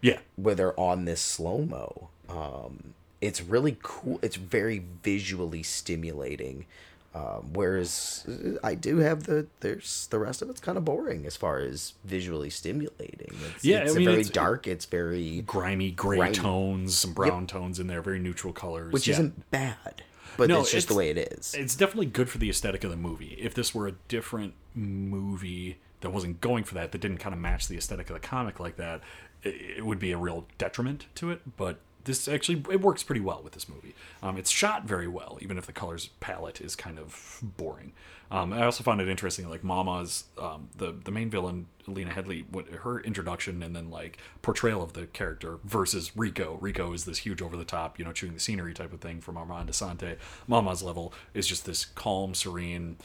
yeah, 0.00 0.18
where 0.36 0.54
they're 0.54 0.78
on 0.78 1.04
this 1.04 1.20
slow 1.20 1.58
mo. 1.58 2.08
Um, 2.28 2.94
it's 3.20 3.42
really 3.42 3.76
cool. 3.82 4.18
It's 4.22 4.36
very 4.36 4.82
visually 5.02 5.62
stimulating. 5.62 6.66
Um, 7.14 7.50
whereas 7.54 8.26
I 8.62 8.74
do 8.74 8.98
have 8.98 9.24
the 9.24 9.46
there's 9.60 10.06
the 10.10 10.18
rest 10.18 10.42
of 10.42 10.50
it's 10.50 10.60
kind 10.60 10.76
of 10.76 10.84
boring 10.84 11.24
as 11.26 11.36
far 11.36 11.58
as 11.58 11.94
visually 12.04 12.50
stimulating. 12.50 13.34
It's, 13.54 13.64
Yeah, 13.64 13.78
it's 13.78 13.94
I 13.94 13.98
mean, 13.98 14.04
very 14.04 14.20
it's- 14.20 14.32
dark. 14.32 14.66
It's 14.66 14.84
very 14.84 15.40
grimy 15.40 15.90
gray 15.90 16.18
Grimy. 16.18 16.34
tones, 16.34 16.96
some 16.98 17.14
brown 17.14 17.46
tones 17.46 17.80
in 17.80 17.86
there, 17.86 18.02
very 18.02 18.18
neutral 18.18 18.52
colors, 18.52 18.92
which 18.92 19.08
yeah. 19.08 19.14
isn't 19.14 19.50
bad, 19.50 20.02
but 20.36 20.48
No, 20.50 20.60
it's 20.60 20.70
just 20.70 20.88
the 20.88 20.94
way 20.94 21.08
it 21.08 21.16
is. 21.16 21.54
It's 21.54 21.74
definitely 21.74 22.06
good 22.06 22.28
for 22.28 22.36
the 22.38 22.50
aesthetic 22.50 22.84
of 22.84 22.90
the 22.90 22.96
movie. 22.96 23.36
If 23.40 23.54
this 23.54 23.74
were 23.74 23.88
a 23.88 23.92
different 24.08 24.52
movie 24.74 25.78
that 26.00 26.10
wasn't 26.10 26.40
going 26.40 26.62
for 26.64 26.74
that, 26.74 26.92
that 26.92 27.00
didn't 27.00 27.18
kind 27.18 27.34
of 27.34 27.40
match 27.40 27.68
the 27.68 27.76
aesthetic 27.76 28.10
of 28.10 28.14
the 28.14 28.20
comic 28.20 28.60
like 28.60 28.76
that, 28.76 29.00
it, 29.42 29.78
it 29.78 29.86
would 29.86 29.98
be 29.98 30.12
a 30.12 30.18
real 30.18 30.46
detriment 30.58 31.06
to 31.16 31.30
it. 31.30 31.40
But 31.56 31.78
this 32.08 32.26
actually 32.26 32.64
it 32.70 32.80
works 32.80 33.04
pretty 33.04 33.20
well 33.20 33.40
with 33.44 33.52
this 33.52 33.68
movie. 33.68 33.94
Um, 34.22 34.36
it's 34.36 34.50
shot 34.50 34.84
very 34.84 35.06
well, 35.06 35.38
even 35.40 35.58
if 35.58 35.66
the 35.66 35.72
colors 35.72 36.08
palette 36.18 36.60
is 36.60 36.74
kind 36.74 36.98
of 36.98 37.38
boring. 37.42 37.92
Um, 38.30 38.52
I 38.52 38.64
also 38.64 38.82
found 38.82 39.00
it 39.00 39.08
interesting, 39.08 39.48
like 39.48 39.62
Mama's 39.62 40.24
um, 40.38 40.68
the 40.76 40.92
the 41.04 41.10
main 41.10 41.30
villain, 41.30 41.66
Lena 41.86 42.10
Headey, 42.10 42.44
what 42.50 42.68
her 42.68 43.00
introduction 43.00 43.62
and 43.62 43.76
then 43.76 43.90
like 43.90 44.18
portrayal 44.42 44.82
of 44.82 44.94
the 44.94 45.06
character 45.06 45.58
versus 45.64 46.16
Rico. 46.16 46.58
Rico 46.60 46.92
is 46.92 47.04
this 47.04 47.18
huge 47.18 47.42
over 47.42 47.56
the 47.56 47.64
top, 47.64 47.98
you 47.98 48.04
know, 48.04 48.12
chewing 48.12 48.34
the 48.34 48.40
scenery 48.40 48.74
type 48.74 48.92
of 48.92 49.00
thing 49.00 49.20
from 49.20 49.36
Armand 49.36 49.68
Assante. 49.68 50.16
Mama's 50.46 50.82
level 50.82 51.12
is 51.34 51.46
just 51.46 51.66
this 51.66 51.84
calm, 51.84 52.34
serene 52.34 52.96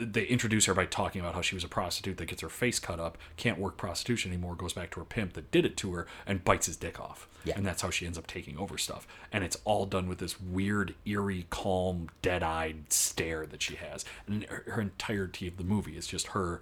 they 0.00 0.24
introduce 0.24 0.66
her 0.66 0.74
by 0.74 0.86
talking 0.86 1.20
about 1.20 1.34
how 1.34 1.40
she 1.40 1.54
was 1.54 1.64
a 1.64 1.68
prostitute 1.68 2.16
that 2.18 2.26
gets 2.26 2.42
her 2.42 2.48
face 2.48 2.78
cut 2.78 3.00
up, 3.00 3.18
can't 3.36 3.58
work 3.58 3.76
prostitution 3.76 4.32
anymore, 4.32 4.54
goes 4.54 4.72
back 4.72 4.90
to 4.92 5.00
her 5.00 5.06
pimp 5.06 5.34
that 5.34 5.50
did 5.50 5.64
it 5.64 5.76
to 5.78 5.92
her, 5.92 6.06
and 6.26 6.44
bites 6.44 6.66
his 6.66 6.76
dick 6.76 7.00
off. 7.00 7.28
Yeah. 7.44 7.54
And 7.56 7.64
that's 7.64 7.82
how 7.82 7.90
she 7.90 8.06
ends 8.06 8.18
up 8.18 8.26
taking 8.26 8.58
over 8.58 8.76
stuff. 8.78 9.06
And 9.32 9.42
it's 9.44 9.56
all 9.64 9.86
done 9.86 10.08
with 10.08 10.18
this 10.18 10.40
weird, 10.40 10.94
eerie, 11.04 11.46
calm, 11.50 12.08
dead 12.22 12.42
eyed 12.42 12.92
stare 12.92 13.46
that 13.46 13.62
she 13.62 13.76
has. 13.76 14.04
And 14.26 14.44
her, 14.44 14.64
her 14.66 14.80
entirety 14.80 15.48
of 15.48 15.56
the 15.56 15.64
movie 15.64 15.96
is 15.96 16.06
just 16.06 16.28
her 16.28 16.60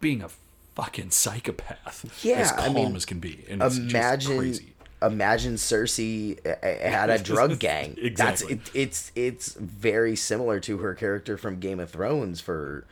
being 0.00 0.22
a 0.22 0.30
fucking 0.74 1.10
psychopath. 1.10 2.24
Yeah, 2.24 2.36
as 2.36 2.52
I 2.52 2.66
calm 2.66 2.74
mean, 2.74 2.96
as 2.96 3.04
can 3.04 3.20
be. 3.20 3.44
And 3.48 3.62
it's 3.62 3.76
just 3.76 3.90
imagine 3.90 4.38
crazy. 4.38 4.72
Imagine 5.02 5.54
Cersei 5.54 6.38
uh, 6.46 6.50
uh, 6.66 6.90
had 6.90 7.10
a 7.10 7.18
drug 7.18 7.58
gang. 7.58 7.96
That's 8.14 8.42
Exactly. 8.42 8.54
it, 8.54 8.70
it's 8.74 9.12
it's 9.14 9.52
very 9.54 10.16
similar 10.16 10.60
to 10.60 10.78
her 10.78 10.94
character 10.94 11.36
from 11.36 11.58
Game 11.60 11.80
of 11.80 11.90
Thrones 11.90 12.40
for 12.40 12.84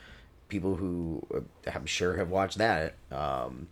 people 0.49 0.77
who 0.77 1.27
uh, 1.35 1.41
I'm 1.75 1.87
sure 1.87 2.17
have 2.17 2.31
watched 2.31 2.59
that. 2.59 2.95
Um, 3.13 3.69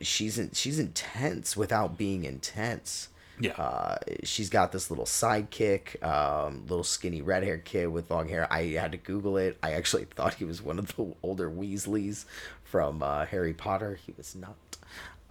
she's 0.00 0.38
in, 0.38 0.50
she's 0.52 0.78
intense 0.78 1.56
without 1.56 1.96
being 1.98 2.24
intense. 2.24 3.08
Yeah. 3.40 3.52
Uh, 3.52 3.96
she's 4.22 4.50
got 4.50 4.70
this 4.72 4.90
little 4.90 5.06
sidekick, 5.06 6.00
um, 6.04 6.64
little 6.68 6.84
skinny 6.84 7.22
red 7.22 7.42
haired 7.42 7.64
kid 7.64 7.88
with 7.88 8.10
long 8.10 8.28
hair. 8.28 8.46
I 8.52 8.64
had 8.72 8.92
to 8.92 8.98
Google 8.98 9.36
it. 9.36 9.58
I 9.62 9.72
actually 9.72 10.04
thought 10.14 10.34
he 10.34 10.44
was 10.44 10.62
one 10.62 10.78
of 10.78 10.94
the 10.94 11.14
older 11.22 11.50
Weasleys 11.50 12.24
from 12.62 13.02
uh, 13.02 13.26
Harry 13.26 13.52
Potter. 13.54 13.98
He 14.04 14.12
was 14.16 14.34
not. 14.36 14.56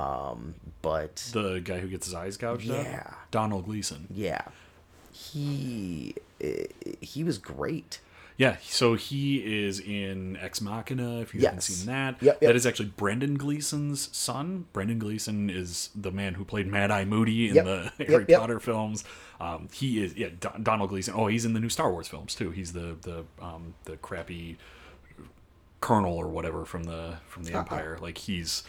Um, 0.01 0.55
but 0.81 1.15
the 1.33 1.59
guy 1.59 1.79
who 1.79 1.87
gets 1.87 2.05
his 2.07 2.13
eyes 2.15 2.37
gouged 2.37 2.69
out? 2.71 2.85
Yeah. 2.85 3.13
Donald 3.29 3.65
Gleeson. 3.65 4.07
yeah, 4.09 4.41
he 5.11 6.15
he 7.01 7.23
was 7.23 7.37
great. 7.37 7.99
Yeah, 8.37 8.57
so 8.63 8.95
he 8.95 9.37
is 9.67 9.79
in 9.79 10.35
Ex 10.37 10.61
Machina. 10.61 11.19
If 11.19 11.35
you 11.35 11.41
haven't 11.41 11.61
seen 11.61 11.85
that, 11.87 12.15
Yep, 12.23 12.23
yep. 12.23 12.39
that 12.39 12.55
is 12.55 12.65
actually 12.65 12.87
Brendan 12.97 13.35
Gleeson's 13.37 14.09
son. 14.17 14.65
Brendan 14.73 14.97
Gleeson 14.97 15.49
is 15.51 15.89
the 15.93 16.11
man 16.11 16.33
who 16.33 16.43
played 16.43 16.65
Mad 16.65 16.89
Eye 16.89 17.05
Moody 17.05 17.49
in 17.49 17.55
Yep, 17.55 17.65
the 17.65 18.05
Harry. 18.05 18.25
Potter 18.25 18.59
films. 18.59 19.03
Um, 19.39 19.67
he 19.71 20.03
is 20.03 20.15
yeah, 20.15 20.29
Don- 20.39 20.63
Donald 20.63 20.89
Gleeson. 20.89 21.13
Oh, 21.15 21.27
he's 21.27 21.45
in 21.45 21.53
the 21.53 21.59
new 21.59 21.69
Star 21.69 21.91
Wars 21.91 22.07
films 22.07 22.33
too. 22.33 22.49
He's 22.49 22.73
the 22.73 22.95
the 23.01 23.25
um, 23.39 23.75
the 23.85 23.97
crappy 23.97 24.57
colonel 25.81 26.15
or 26.15 26.27
whatever 26.27 26.65
from 26.65 26.85
the 26.85 27.17
from 27.27 27.43
the 27.43 27.53
Empire. 27.53 27.99
Like 28.01 28.17
he's 28.17 28.63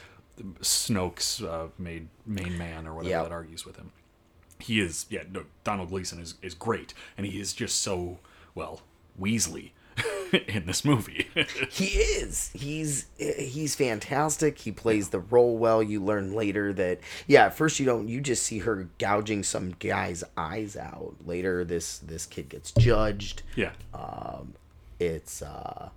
Snoke's 0.60 1.42
uh, 1.42 1.68
made 1.78 2.08
main 2.26 2.56
man 2.58 2.86
or 2.86 2.94
whatever 2.94 3.10
Yep. 3.10 3.24
that 3.24 3.32
argues 3.32 3.64
with 3.66 3.76
him 3.76 3.92
he 4.58 4.80
is 4.80 5.06
yeah 5.10 5.22
no, 5.32 5.44
donald 5.64 5.88
gleeson 5.88 6.20
is, 6.20 6.34
is 6.40 6.54
great 6.54 6.94
and 7.16 7.26
he 7.26 7.40
is 7.40 7.52
just 7.52 7.80
so 7.82 8.18
well 8.54 8.82
weasley 9.20 9.70
in 10.48 10.64
this 10.66 10.84
movie 10.84 11.28
He 11.70 11.86
is. 11.86 12.50
He's 12.54 13.06
he's 13.18 13.74
fantastic. 13.74 14.56
He 14.58 14.72
plays 14.72 15.10
the 15.10 15.18
role 15.18 15.58
well. 15.58 15.82
You 15.82 16.02
learn 16.02 16.32
later 16.34 16.72
that 16.74 17.00
yeah, 17.26 17.46
at 17.46 17.54
first 17.54 17.78
you 17.78 17.84
don't 17.86 18.08
you 18.08 18.20
just 18.22 18.42
see 18.44 18.60
her 18.60 18.88
gouging 18.98 19.42
some 19.42 19.74
guy's 19.78 20.24
eyes 20.36 20.76
out. 20.76 21.16
Later 21.26 21.64
this 21.64 21.98
this 21.98 22.24
kid 22.24 22.48
gets 22.48 22.72
judged. 22.72 23.42
yeah 23.56 23.72
Um 23.92 24.54
It's 24.98 25.42
uh 25.42 25.90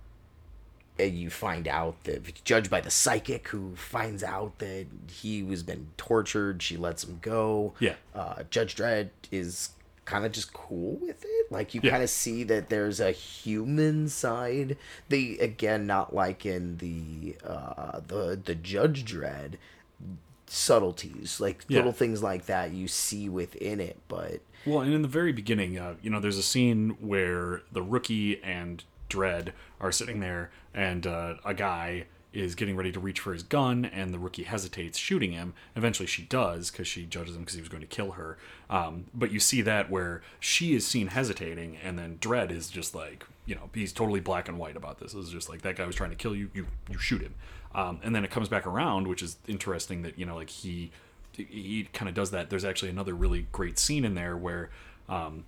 and 0.98 1.18
you 1.18 1.28
find 1.30 1.68
out 1.68 2.02
that 2.04 2.42
judged 2.44 2.70
by 2.70 2.80
the 2.80 2.90
psychic 2.90 3.48
who 3.48 3.76
finds 3.76 4.22
out 4.22 4.58
that 4.60 4.86
he 5.10 5.42
was 5.42 5.62
been 5.62 5.88
tortured, 5.96 6.62
she 6.62 6.76
lets 6.76 7.04
him 7.04 7.18
go. 7.22 7.74
Yeah. 7.80 7.94
Uh 8.14 8.44
Judge 8.50 8.74
Dredd 8.76 9.10
is 9.30 9.70
kind 10.04 10.24
of 10.24 10.30
just 10.32 10.52
cool 10.52 10.94
with 11.02 11.24
it. 11.24 11.50
Like 11.52 11.74
you 11.74 11.80
Yeah. 11.82 11.90
kind 11.90 12.02
of 12.02 12.10
see 12.10 12.44
that 12.44 12.68
there's 12.68 13.00
a 13.00 13.10
human 13.10 14.08
side. 14.08 14.76
They 15.08 15.36
again 15.38 15.86
not 15.86 16.14
like 16.14 16.46
in 16.46 16.76
the 16.78 17.36
uh 17.44 18.00
the 18.06 18.40
the 18.42 18.54
Judge 18.54 19.04
Dredd 19.04 19.54
subtleties, 20.46 21.40
like 21.40 21.64
Yeah. 21.68 21.78
little 21.78 21.92
things 21.92 22.22
like 22.22 22.46
that 22.46 22.72
you 22.72 22.88
see 22.88 23.28
within 23.28 23.80
it, 23.80 23.98
but 24.08 24.40
well 24.64 24.80
and 24.80 24.92
in 24.94 25.02
the 25.02 25.08
very 25.08 25.32
beginning 25.32 25.78
uh, 25.78 25.94
you 26.02 26.10
know 26.10 26.20
there's 26.20 26.38
a 26.38 26.42
scene 26.42 26.90
where 27.00 27.62
the 27.72 27.82
rookie 27.82 28.42
and 28.42 28.84
Dredd 29.08 29.52
are 29.80 29.92
sitting 29.92 30.20
there 30.20 30.50
and 30.74 31.06
uh, 31.06 31.34
a 31.44 31.54
guy 31.54 32.06
is 32.32 32.54
getting 32.54 32.76
ready 32.76 32.92
to 32.92 33.00
reach 33.00 33.18
for 33.20 33.32
his 33.32 33.42
gun 33.42 33.84
and 33.86 34.12
the 34.12 34.18
rookie 34.18 34.42
hesitates 34.42 34.98
shooting 34.98 35.32
him. 35.32 35.54
Eventually 35.74 36.06
she 36.06 36.22
does 36.22 36.70
because 36.70 36.86
she 36.86 37.06
judges 37.06 37.34
him 37.34 37.42
because 37.42 37.54
he 37.54 37.60
was 37.60 37.70
going 37.70 37.80
to 37.80 37.86
kill 37.86 38.12
her. 38.12 38.36
Um, 38.68 39.06
but 39.14 39.32
you 39.32 39.40
see 39.40 39.62
that 39.62 39.90
where 39.90 40.22
she 40.38 40.74
is 40.74 40.86
seen 40.86 41.08
hesitating 41.08 41.78
and 41.82 41.98
then 41.98 42.18
dread 42.20 42.52
is 42.52 42.68
just 42.68 42.94
like 42.94 43.24
you 43.46 43.54
know 43.54 43.70
he's 43.72 43.92
totally 43.92 44.20
black 44.20 44.48
and 44.48 44.58
white 44.58 44.76
about 44.76 44.98
this. 44.98 45.14
It's 45.14 45.30
just 45.30 45.48
like 45.48 45.62
that 45.62 45.76
guy 45.76 45.86
was 45.86 45.96
trying 45.96 46.10
to 46.10 46.16
kill 46.16 46.36
you 46.36 46.50
you 46.52 46.66
you 46.90 46.98
shoot 46.98 47.22
him. 47.22 47.34
Um, 47.74 48.00
and 48.02 48.14
then 48.14 48.24
it 48.24 48.30
comes 48.30 48.48
back 48.48 48.66
around 48.66 49.08
which 49.08 49.22
is 49.22 49.38
interesting 49.46 50.02
that 50.02 50.18
you 50.18 50.26
know 50.26 50.36
like 50.36 50.50
he 50.50 50.90
he 51.32 51.88
kind 51.92 52.08
of 52.08 52.14
does 52.14 52.30
that. 52.32 52.50
There's 52.50 52.64
actually 52.64 52.90
another 52.90 53.14
really 53.14 53.46
great 53.52 53.78
scene 53.78 54.04
in 54.04 54.14
there 54.14 54.36
where 54.36 54.70
um, 55.08 55.44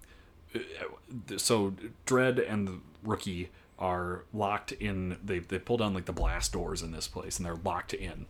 so 1.36 1.74
Dredd 2.06 2.50
and 2.50 2.80
rookie 3.02 3.50
are 3.78 4.24
locked 4.32 4.72
in. 4.72 5.18
They 5.24 5.38
they 5.38 5.58
pull 5.58 5.76
down 5.76 5.94
like 5.94 6.06
the 6.06 6.12
blast 6.12 6.52
doors 6.52 6.82
in 6.82 6.92
this 6.92 7.08
place, 7.08 7.36
and 7.36 7.46
they're 7.46 7.56
locked 7.56 7.94
in. 7.94 8.26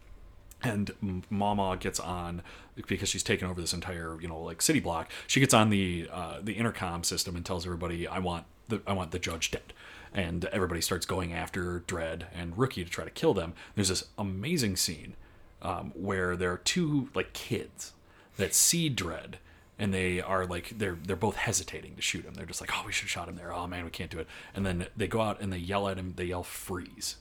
and 0.63 1.23
Mama 1.31 1.77
gets 1.79 2.01
on 2.01 2.43
because 2.87 3.09
she's 3.09 3.23
taken 3.23 3.49
over 3.49 3.61
this 3.61 3.73
entire 3.73 4.21
you 4.21 4.29
know 4.29 4.41
like 4.41 4.61
city 4.63 4.81
block. 4.81 5.11
She 5.27 5.41
gets 5.41 5.55
on 5.55 5.71
the 5.71 6.09
uh, 6.13 6.39
the 6.43 6.55
intercom 6.55 7.05
system 7.05 7.37
and 7.37 7.45
tells 7.45 7.65
everybody, 7.65 8.07
"I 8.07 8.19
want 8.19 8.45
the 8.69 8.83
I 8.87 8.93
want 8.93 9.11
the 9.11 9.19
judge 9.19 9.51
dead." 9.51 9.73
And 10.13 10.47
everybody 10.47 10.81
starts 10.81 11.05
going 11.05 11.35
after 11.35 11.81
Dredd 11.87 12.25
and 12.35 12.57
Rookie 12.57 12.83
to 12.83 12.91
try 12.91 13.05
to 13.05 13.11
kill 13.11 13.35
them. 13.35 13.53
There's 13.75 13.91
this 13.91 14.05
amazing 14.17 14.77
scene 14.77 15.17
um, 15.61 15.93
where 15.95 16.35
there 16.35 16.51
are 16.51 16.59
two 16.59 17.11
like 17.15 17.35
kids 17.35 17.93
that 18.37 18.55
see 18.55 18.89
Dredd 18.89 19.35
and 19.79 19.95
they 19.95 20.21
are 20.21 20.47
like 20.47 20.79
they're 20.79 20.99
they're 21.03 21.17
both 21.17 21.37
hesitating 21.37 21.95
to 21.97 22.03
shoot 22.03 22.25
him. 22.25 22.35
They're 22.35 22.47
just 22.47 22.61
like, 22.61 22.71
"Oh, 22.75 22.83
we 22.87 22.93
should 22.93 23.05
have 23.05 23.11
shot 23.11 23.29
him 23.29 23.37
there. 23.37 23.53
Oh 23.53 23.67
man, 23.67 23.85
we 23.85 23.91
can't 23.91 24.11
do 24.11 24.19
it." 24.19 24.27
And 24.55 24.67
then 24.67 24.87
they 24.97 25.07
go 25.07 25.21
out 25.21 25.41
and 25.41 25.53
they 25.53 25.59
yell 25.59 25.89
at 25.89 25.99
him. 25.99 26.15
They 26.17 26.25
yell 26.25 26.43
freeze 26.43 27.17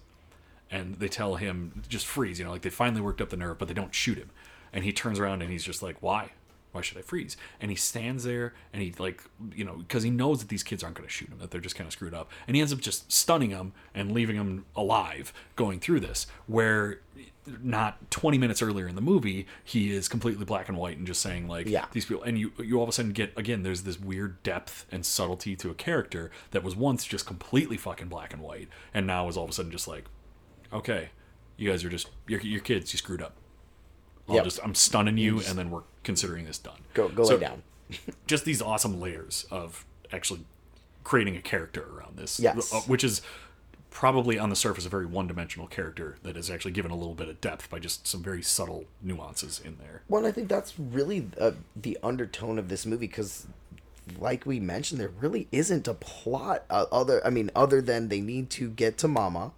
and 0.70 0.96
they 0.96 1.08
tell 1.08 1.36
him 1.36 1.84
just 1.88 2.06
freeze 2.06 2.40
you 2.40 2.46
know 2.46 2.52
like 2.52 2.62
they 2.62 2.70
finally 2.70 3.02
worked 3.02 3.22
up 3.22 3.30
the 3.30 3.38
nerve 3.38 3.58
but 3.58 3.68
they 3.68 3.74
don't 3.74 3.94
shoot 3.94 4.18
him 4.18 4.30
and 4.74 4.84
he 4.84 4.92
turns 4.92 5.20
around 5.20 5.42
and 5.42 5.52
he's 5.52 5.64
just 5.64 5.82
like 5.82 5.98
why 6.02 6.32
why 6.72 6.82
should 6.82 6.98
i 6.98 7.02
freeze 7.02 7.38
and 7.62 7.72
he 7.72 7.78
stands 7.78 8.24
there 8.24 8.54
and 8.74 8.82
he 8.82 8.94
like 9.00 9.24
you 9.56 9.64
know 9.64 9.76
because 9.78 10.04
he 10.04 10.10
knows 10.10 10.40
that 10.40 10.50
these 10.50 10.64
kids 10.64 10.84
aren't 10.84 10.96
going 10.96 11.08
to 11.08 11.14
shoot 11.14 11.30
him 11.30 11.38
that 11.40 11.52
they're 11.52 11.62
just 11.62 11.76
kind 11.76 11.88
of 11.88 11.94
screwed 11.94 12.14
up 12.14 12.30
and 12.48 12.56
he 12.56 12.62
ends 12.62 12.74
up 12.74 12.80
just 12.80 13.12
stunning 13.12 13.52
them 13.52 13.74
and 13.94 14.12
leaving 14.12 14.38
them 14.38 14.66
alive 14.76 15.34
going 15.56 15.80
through 15.80 16.00
this 16.00 16.28
where 16.48 17.00
not 17.62 18.10
20 18.12 18.38
minutes 18.38 18.62
earlier 18.62 18.88
in 18.88 18.96
the 18.96 19.02
movie 19.02 19.46
he 19.64 19.92
is 19.94 20.08
completely 20.08 20.46
black 20.46 20.68
and 20.70 20.78
white 20.78 20.98
and 20.98 21.08
just 21.08 21.22
saying 21.22 21.48
like 21.48 21.68
Yeah. 21.68 21.86
these 21.92 22.06
people 22.06 22.24
and 22.24 22.38
you 22.38 22.52
you 22.64 22.78
all 22.78 22.84
of 22.84 22.90
a 22.90 22.92
sudden 22.92 23.12
get 23.12 23.32
again 23.38 23.64
there's 23.64 23.84
this 23.84 24.00
weird 24.00 24.42
depth 24.44 24.86
and 24.92 25.06
subtlety 25.06 25.56
to 25.58 25.70
a 25.70 25.74
character 25.74 26.32
that 26.52 26.64
was 26.64 26.76
once 26.76 27.06
just 27.06 27.26
completely 27.26 27.78
fucking 27.78 28.08
black 28.08 28.34
and 28.34 28.42
white 28.42 28.68
and 28.94 29.08
now 29.08 29.28
is 29.28 29.38
all 29.38 29.44
of 29.46 29.50
a 29.50 29.54
sudden 29.54 29.72
just 29.72 29.88
like 29.88 30.06
okay, 30.74 31.10
you 31.56 31.70
guys 31.70 31.84
are 31.86 31.90
just 31.90 32.10
your 32.28 32.40
your 32.42 32.60
kids. 32.62 32.94
You 32.94 32.98
screwed 32.98 33.22
up. 33.22 33.34
I'll 34.28 34.36
Yep. 34.36 34.44
just 34.44 34.60
I'm 34.64 34.76
stunning 34.76 35.18
you, 35.18 35.40
and 35.48 35.58
then 35.58 35.72
we're 35.72 35.84
considering 36.04 36.46
this 36.46 36.58
done. 36.58 36.80
Go 36.94 37.08
go 37.08 37.24
So, 37.24 37.36
lay 37.36 37.40
down. 37.40 37.64
Just 38.28 38.44
these 38.44 38.62
awesome 38.62 39.00
layers 39.00 39.46
of 39.50 39.86
actually 40.12 40.42
creating 41.06 41.38
a 41.38 41.42
character 41.42 41.86
around 41.96 42.18
this. 42.18 42.38
Yes. 42.38 42.74
uh, 42.74 42.82
which 42.82 43.06
is 43.06 43.22
probably 43.98 44.38
on 44.38 44.52
the 44.52 44.56
surface 44.56 44.86
a 44.86 44.90
very 44.90 45.08
one-dimensional 45.08 45.66
character 45.66 46.18
that 46.22 46.38
is 46.38 46.52
actually 46.52 46.70
given 46.70 46.92
a 46.92 46.96
little 46.96 47.16
bit 47.16 47.28
of 47.28 47.42
depth 47.42 47.68
by 47.68 47.80
just 47.80 48.06
some 48.06 48.22
very 48.22 48.44
subtle 48.44 48.86
nuances 49.02 49.60
in 49.66 49.76
there. 49.80 50.04
Well, 50.08 50.20
and 50.20 50.28
I 50.28 50.32
think 50.32 50.50
that's 50.50 50.78
really 50.78 51.28
uh, 51.42 51.54
the 51.76 51.98
undertone 52.04 52.60
of 52.60 52.70
this 52.70 52.86
movie 52.86 53.08
because, 53.08 53.48
like 54.20 54.46
we 54.46 54.60
mentioned, 54.60 55.02
there 55.02 55.10
really 55.20 55.48
isn't 55.52 55.88
a 55.88 55.96
plot 55.96 56.64
uh, 56.70 56.86
other. 56.92 57.26
I 57.26 57.32
mean, 57.32 57.50
other 57.56 57.82
than 57.82 58.10
they 58.10 58.22
need 58.22 58.52
to 58.52 58.70
get 58.70 59.00
to 59.00 59.08
Mama. 59.08 59.54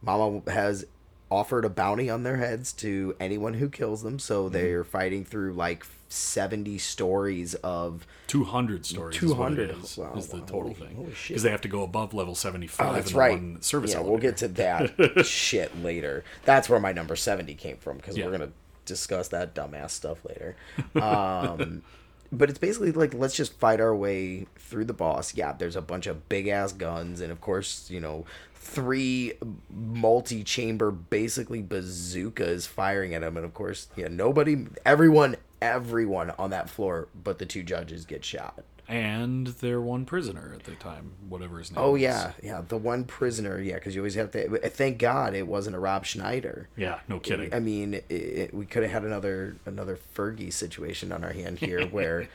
Mama 0.00 0.42
has 0.48 0.86
offered 1.28 1.64
a 1.64 1.68
bounty 1.68 2.08
on 2.08 2.22
their 2.22 2.36
heads 2.36 2.72
to 2.74 3.16
anyone 3.18 3.54
who 3.54 3.68
kills 3.68 4.04
them, 4.04 4.20
so 4.20 4.44
Mm-hmm. 4.44 4.52
they're 4.52 4.84
fighting 4.84 5.24
through 5.24 5.54
like 5.54 5.84
seventy 6.12 6.78
stories 6.78 7.54
of. 7.56 8.06
200 8.26 8.86
stories 8.86 9.16
200 9.16 9.68
200. 9.70 9.84
is, 9.84 9.96
Wow, 9.98 10.12
is 10.14 10.28
the 10.28 10.36
wow, 10.36 10.42
total 10.44 10.62
holy- 10.62 10.74
thing 10.74 11.12
because 11.26 11.42
they 11.42 11.50
have 11.50 11.60
to 11.62 11.68
go 11.68 11.82
above 11.82 12.14
level 12.14 12.34
75 12.36 12.88
Oh, 12.88 12.92
that's 12.92 13.10
in 13.10 13.16
right. 13.16 13.32
one 13.32 13.60
service 13.62 13.90
yeah, 13.90 13.96
elevator. 13.96 14.10
we'll 14.12 14.20
get 14.20 14.36
to 14.38 14.48
that 14.48 15.24
shit 15.26 15.82
later. 15.82 16.22
That's 16.44 16.68
where 16.68 16.78
my 16.78 16.92
number 16.92 17.16
seventy 17.16 17.54
came 17.54 17.76
from 17.78 17.96
because 17.96 18.16
Yeah. 18.16 18.26
we're 18.26 18.32
gonna 18.32 18.52
discuss 18.86 19.28
that 19.28 19.54
dumbass 19.54 19.90
stuff 19.90 20.18
later. 20.24 20.54
Um, 20.94 21.82
but 22.32 22.48
it's 22.50 22.58
basically 22.60 22.92
like 22.92 23.14
let's 23.14 23.34
just 23.34 23.52
fight 23.54 23.80
our 23.80 23.94
way 23.96 24.46
through 24.56 24.84
the 24.84 24.92
boss. 24.92 25.34
Yeah, 25.34 25.52
there's 25.52 25.74
a 25.76 25.82
bunch 25.82 26.06
of 26.06 26.28
big 26.28 26.46
ass 26.46 26.72
guns, 26.72 27.20
and 27.20 27.32
of 27.32 27.40
course, 27.40 27.90
you 27.90 27.98
know, 28.00 28.24
three 28.54 29.32
multi-chamber, 29.72 30.90
basically 30.90 31.62
bazookas 31.62 32.66
firing 32.66 33.14
at 33.14 33.22
him, 33.22 33.36
and 33.36 33.44
of 33.44 33.54
course, 33.54 33.88
yeah, 33.96 34.08
nobody, 34.08 34.66
everyone, 34.86 35.36
everyone 35.60 36.30
on 36.38 36.50
that 36.50 36.68
floor, 36.70 37.08
but 37.14 37.38
the 37.38 37.46
two 37.46 37.62
judges 37.62 38.04
get 38.04 38.24
shot. 38.24 38.64
and 38.88 39.46
their 39.46 39.80
one 39.80 40.04
prisoner 40.04 40.50
at 40.54 40.64
the 40.64 40.74
time, 40.74 41.12
whatever 41.28 41.58
his 41.58 41.70
name 41.70 41.78
Oh 41.80 41.94
is. 41.94 42.02
yeah, 42.02 42.32
yeah, 42.42 42.62
the 42.66 42.76
one 42.76 43.04
prisoner, 43.04 43.60
yeah, 43.60 43.74
because 43.74 43.94
you 43.94 44.00
always 44.00 44.16
have 44.16 44.32
to. 44.32 44.58
Eh, 44.64 44.68
thank 44.68 44.98
God 44.98 45.34
it 45.34 45.46
wasn't 45.46 45.76
a 45.76 45.78
Rob 45.78 46.04
Schneider. 46.04 46.68
Yeah, 46.76 46.98
no 47.06 47.20
kidding. 47.20 47.54
I 47.54 47.60
mean, 47.60 47.94
it, 47.94 48.04
it, 48.10 48.54
we 48.54 48.66
could 48.66 48.82
have 48.82 48.90
had 48.92 49.04
another 49.04 49.56
another 49.64 49.96
Fergie 50.16 50.52
situation 50.52 51.12
on 51.12 51.22
our 51.22 51.32
hand 51.32 51.58
here, 51.60 51.86
where, 51.96 52.28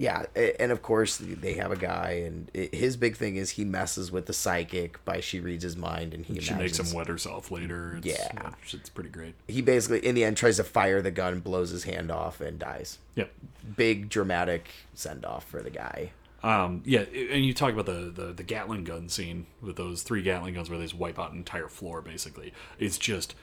yeah, 0.00 0.24
and 0.58 0.72
of 0.72 0.80
course 0.80 1.18
they 1.18 1.52
have 1.54 1.70
a 1.70 1.76
guy, 1.76 2.22
and 2.24 2.50
his 2.72 2.96
big 2.96 3.16
thing 3.18 3.36
is 3.36 3.50
he 3.50 3.66
messes 3.66 4.10
with 4.10 4.24
the 4.24 4.32
psychic 4.32 5.04
by 5.04 5.20
she 5.20 5.40
reads 5.40 5.62
his 5.62 5.76
mind, 5.76 6.14
and 6.14 6.24
he 6.24 6.40
She 6.40 6.54
makes 6.54 6.78
him 6.78 6.90
wet 6.96 7.06
herself 7.06 7.50
later. 7.50 7.96
It's, 7.98 8.06
Yeah. 8.06 8.52
it's 8.72 8.88
pretty 8.88 9.10
great. 9.10 9.34
he 9.46 9.60
basically 9.60 9.98
in 10.06 10.14
the 10.14 10.24
end 10.24 10.38
tries 10.38 10.56
to 10.56 10.64
fire 10.64 11.02
the 11.02 11.10
gun, 11.10 11.40
blows 11.40 11.68
his 11.68 11.84
hand 11.84 12.10
off, 12.10 12.40
and 12.40 12.58
dies. 12.58 12.98
Yep. 13.16 13.30
Big 13.76 14.08
dramatic 14.08 14.70
send 14.94 15.26
off 15.26 15.44
for 15.44 15.60
the 15.60 15.70
guy. 15.70 16.12
Um, 16.42 16.82
yeah, 16.86 17.00
and 17.00 17.44
you 17.44 17.52
talk 17.52 17.74
about 17.74 17.84
the, 17.84 18.10
the 18.14 18.32
the 18.32 18.42
Gatling 18.42 18.84
gun 18.84 19.10
scene 19.10 19.44
with 19.60 19.76
those 19.76 20.02
three 20.02 20.22
Gatling 20.22 20.54
guns 20.54 20.70
where 20.70 20.78
they 20.78 20.86
just 20.86 20.96
wipe 20.96 21.18
out 21.18 21.32
an 21.32 21.36
entire 21.36 21.68
floor. 21.68 22.00
Basically, 22.00 22.54
it's 22.78 22.96
just 22.96 23.34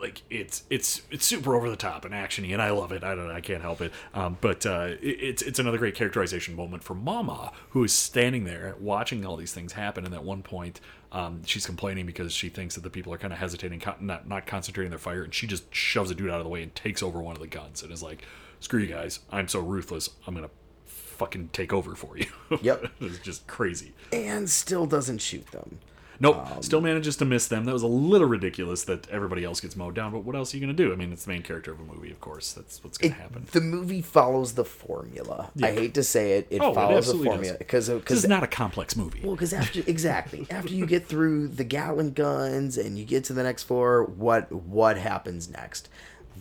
like 0.00 0.22
it's 0.30 0.64
it's 0.70 1.02
it's 1.10 1.24
super 1.26 1.54
over 1.54 1.68
the 1.68 1.76
top 1.76 2.04
and 2.04 2.14
actiony, 2.14 2.52
and 2.52 2.62
I 2.62 2.70
love 2.70 2.92
it. 2.92 3.04
I 3.04 3.14
don't 3.14 3.30
I 3.30 3.40
can't 3.40 3.62
help 3.62 3.80
it. 3.80 3.92
Um, 4.14 4.38
but 4.40 4.64
uh, 4.64 4.94
it, 5.00 5.06
it's 5.06 5.42
it's 5.42 5.58
another 5.58 5.78
great 5.78 5.94
characterization 5.94 6.56
moment 6.56 6.82
for 6.82 6.94
Mama, 6.94 7.52
who 7.70 7.84
is 7.84 7.92
standing 7.92 8.44
there 8.44 8.74
watching 8.80 9.24
all 9.26 9.36
these 9.36 9.52
things 9.52 9.72
happen, 9.72 10.04
and 10.04 10.14
at 10.14 10.24
one 10.24 10.42
point. 10.42 10.80
Um, 11.10 11.42
she's 11.46 11.64
complaining 11.64 12.04
because 12.04 12.34
she 12.34 12.50
thinks 12.50 12.74
that 12.74 12.82
the 12.82 12.90
people 12.90 13.14
are 13.14 13.18
kind 13.18 13.32
of 13.32 13.38
hesitating, 13.38 13.82
not 14.00 14.28
not 14.28 14.46
concentrating 14.46 14.90
their 14.90 14.98
fire, 14.98 15.22
and 15.22 15.32
she 15.32 15.46
just 15.46 15.74
shoves 15.74 16.10
a 16.10 16.14
dude 16.14 16.28
out 16.28 16.36
of 16.38 16.44
the 16.44 16.50
way 16.50 16.62
and 16.62 16.74
takes 16.74 17.02
over 17.02 17.22
one 17.22 17.34
of 17.34 17.40
the 17.40 17.46
guns, 17.46 17.82
and 17.82 17.90
is 17.90 18.02
like, 18.02 18.26
"Screw 18.60 18.80
you 18.80 18.88
guys! 18.88 19.20
I'm 19.30 19.48
so 19.48 19.60
ruthless. 19.60 20.10
I'm 20.26 20.34
gonna 20.34 20.50
fucking 20.84 21.48
take 21.54 21.72
over 21.72 21.94
for 21.94 22.18
you." 22.18 22.26
Yep. 22.60 22.88
it's 23.00 23.18
just 23.20 23.46
crazy. 23.46 23.94
And 24.12 24.50
still 24.50 24.84
doesn't 24.84 25.22
shoot 25.22 25.46
them. 25.50 25.78
Nope, 26.20 26.36
Um, 26.56 26.62
still 26.62 26.80
manages 26.80 27.16
to 27.18 27.24
miss 27.24 27.46
them. 27.46 27.64
That 27.64 27.72
was 27.72 27.82
a 27.82 27.86
little 27.86 28.26
ridiculous 28.26 28.82
that 28.84 29.08
everybody 29.08 29.44
else 29.44 29.60
gets 29.60 29.76
mowed 29.76 29.94
down. 29.94 30.10
But 30.12 30.24
what 30.24 30.34
else 30.34 30.52
are 30.52 30.56
you 30.56 30.60
gonna 30.60 30.72
do? 30.72 30.92
I 30.92 30.96
mean, 30.96 31.12
it's 31.12 31.24
the 31.24 31.30
main 31.30 31.42
character 31.42 31.70
of 31.72 31.80
a 31.80 31.84
movie, 31.84 32.10
of 32.10 32.20
course. 32.20 32.52
That's 32.52 32.82
what's 32.82 32.98
gonna 32.98 33.14
happen. 33.14 33.46
The 33.52 33.60
movie 33.60 34.02
follows 34.02 34.54
the 34.54 34.64
formula. 34.64 35.50
I 35.62 35.72
hate 35.72 35.94
to 35.94 36.02
say 36.02 36.38
it, 36.38 36.48
it 36.50 36.60
Oh, 36.60 36.70
it 36.70 36.74
follows 36.74 37.06
the 37.12 37.24
formula 37.24 37.56
because 37.58 37.88
is 37.88 38.26
not 38.26 38.42
a 38.42 38.48
complex 38.48 38.96
movie. 38.96 39.20
Well, 39.22 39.34
because 39.36 39.52
after 39.52 39.82
exactly 39.86 40.46
after 40.50 40.72
you 40.72 40.86
get 40.86 41.06
through 41.06 41.48
the 41.48 41.64
Gatling 41.64 42.12
guns 42.12 42.76
and 42.78 42.98
you 42.98 43.04
get 43.04 43.24
to 43.24 43.32
the 43.32 43.42
next 43.42 43.64
floor, 43.64 44.04
what 44.04 44.50
what 44.50 44.98
happens 44.98 45.48
next? 45.48 45.88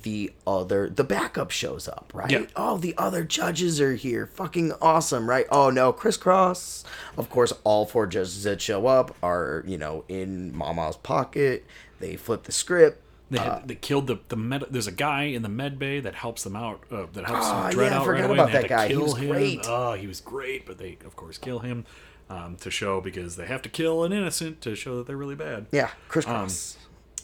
The 0.03 0.33
other 0.45 0.89
the 0.89 1.03
backup 1.03 1.51
shows 1.51 1.87
up, 1.87 2.11
right? 2.13 2.29
Yeah. 2.29 2.45
Oh, 2.55 2.77
the 2.77 2.93
other 2.97 3.23
judges 3.23 3.79
are 3.81 3.95
here. 3.95 4.25
Fucking 4.27 4.73
awesome, 4.81 5.29
right? 5.29 5.45
Oh 5.51 5.69
no, 5.69 5.93
crisscross. 5.93 6.83
Of 7.17 7.29
course, 7.29 7.53
all 7.63 7.85
four 7.85 8.05
judges 8.07 8.43
that 8.43 8.61
show 8.61 8.87
up 8.87 9.15
are 9.23 9.63
you 9.65 9.77
know 9.77 10.03
in 10.07 10.55
Mama's 10.55 10.97
pocket. 10.97 11.65
They 11.99 12.15
flip 12.15 12.43
the 12.43 12.51
script. 12.51 13.01
They, 13.29 13.39
had, 13.39 13.67
they 13.67 13.75
killed 13.75 14.07
the 14.07 14.19
the 14.29 14.35
med. 14.37 14.65
There's 14.69 14.87
a 14.87 14.91
guy 14.91 15.23
in 15.23 15.41
the 15.41 15.49
med 15.49 15.77
bay 15.79 15.99
that 15.99 16.15
helps 16.15 16.43
them 16.43 16.55
out. 16.55 16.81
Uh, 16.91 17.07
that 17.13 17.25
helps 17.25 17.45
Ah, 17.47 17.69
them 17.69 17.79
Dredd 17.79 17.89
yeah, 17.89 17.95
I 17.95 17.97
out 17.99 18.07
right 18.07 18.21
forgot 18.21 18.25
away. 18.29 18.33
about 18.37 18.45
and 18.45 18.47
they 18.47 18.51
had 18.53 18.63
that 18.63 18.69
guy. 18.69 18.87
He 18.87 18.95
was 18.97 19.17
him. 19.17 19.29
great. 19.29 19.59
Oh, 19.65 19.93
he 19.93 20.07
was 20.07 20.21
great, 20.21 20.65
but 20.65 20.77
they 20.77 20.97
of 21.05 21.15
course 21.15 21.37
kill 21.37 21.59
him 21.59 21.85
um, 22.29 22.55
to 22.57 22.71
show 22.71 23.01
because 23.01 23.35
they 23.35 23.45
have 23.47 23.61
to 23.63 23.69
kill 23.69 24.03
an 24.05 24.13
innocent 24.13 24.61
to 24.61 24.75
show 24.75 24.97
that 24.97 25.07
they're 25.07 25.17
really 25.17 25.35
bad. 25.35 25.65
Yeah, 25.71 25.89
crisscross. 26.07 26.77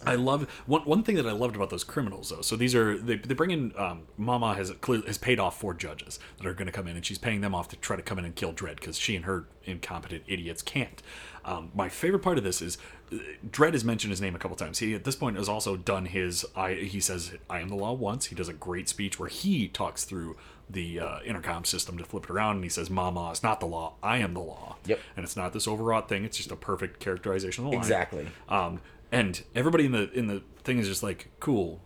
I 0.05 0.15
love 0.15 0.49
one 0.65 0.81
one 0.81 1.03
thing 1.03 1.15
that 1.15 1.27
I 1.27 1.31
loved 1.31 1.55
about 1.55 1.69
those 1.69 1.83
criminals 1.83 2.29
though. 2.29 2.41
So 2.41 2.55
these 2.55 2.75
are 2.75 2.97
they, 2.97 3.15
they 3.15 3.33
bring 3.33 3.51
in 3.51 3.73
um, 3.77 4.03
Mama 4.17 4.53
has 4.55 4.71
clear, 4.81 5.01
has 5.07 5.17
paid 5.17 5.39
off 5.39 5.59
four 5.59 5.73
judges 5.73 6.19
that 6.37 6.45
are 6.47 6.53
going 6.53 6.65
to 6.67 6.71
come 6.71 6.87
in, 6.87 6.95
and 6.95 7.05
she's 7.05 7.17
paying 7.17 7.41
them 7.41 7.53
off 7.55 7.67
to 7.69 7.75
try 7.77 7.95
to 7.95 8.01
come 8.01 8.19
in 8.19 8.25
and 8.25 8.35
kill 8.35 8.53
Dredd 8.53 8.75
because 8.75 8.97
she 8.97 9.15
and 9.15 9.25
her 9.25 9.45
incompetent 9.65 10.23
idiots 10.27 10.61
can't. 10.61 11.01
Um, 11.45 11.71
my 11.73 11.89
favorite 11.89 12.19
part 12.19 12.37
of 12.37 12.43
this 12.43 12.61
is 12.61 12.77
uh, 13.11 13.17
Dredd 13.49 13.73
has 13.73 13.83
mentioned 13.83 14.11
his 14.11 14.21
name 14.21 14.35
a 14.35 14.39
couple 14.39 14.55
times. 14.57 14.79
He 14.79 14.93
at 14.93 15.03
this 15.03 15.15
point 15.15 15.37
has 15.37 15.49
also 15.49 15.75
done 15.75 16.05
his 16.05 16.45
I 16.55 16.73
he 16.73 16.99
says 16.99 17.33
I 17.49 17.59
am 17.59 17.69
the 17.69 17.75
law 17.75 17.93
once. 17.93 18.25
He 18.27 18.35
does 18.35 18.49
a 18.49 18.53
great 18.53 18.87
speech 18.89 19.19
where 19.19 19.29
he 19.29 19.67
talks 19.67 20.03
through 20.05 20.37
the 20.69 20.99
uh, 20.99 21.19
intercom 21.25 21.65
system 21.65 21.97
to 21.97 22.05
flip 22.05 22.23
it 22.23 22.29
around 22.29 22.55
and 22.55 22.63
he 22.63 22.69
says 22.69 22.89
Mama 22.89 23.29
it's 23.31 23.43
not 23.43 23.59
the 23.59 23.65
law 23.65 23.93
I 24.01 24.19
am 24.19 24.33
the 24.33 24.39
law 24.39 24.77
Yep. 24.85 24.97
and 25.17 25.25
it's 25.25 25.35
not 25.35 25.51
this 25.51 25.67
overwrought 25.67 26.07
thing 26.07 26.23
it's 26.23 26.37
just 26.37 26.51
a 26.51 26.55
perfect 26.55 27.01
characterization 27.01 27.65
of 27.65 27.71
the 27.71 27.75
line 27.75 27.83
Exactly. 27.85 28.27
um, 28.47 28.79
and 29.13 29.43
everybody 29.55 29.85
in 29.85 29.91
the 29.91 30.11
in 30.11 30.27
the 30.27 30.41
thing 30.63 30.79
is 30.79 30.87
just 30.87 31.03
like, 31.03 31.29
cool, 31.39 31.81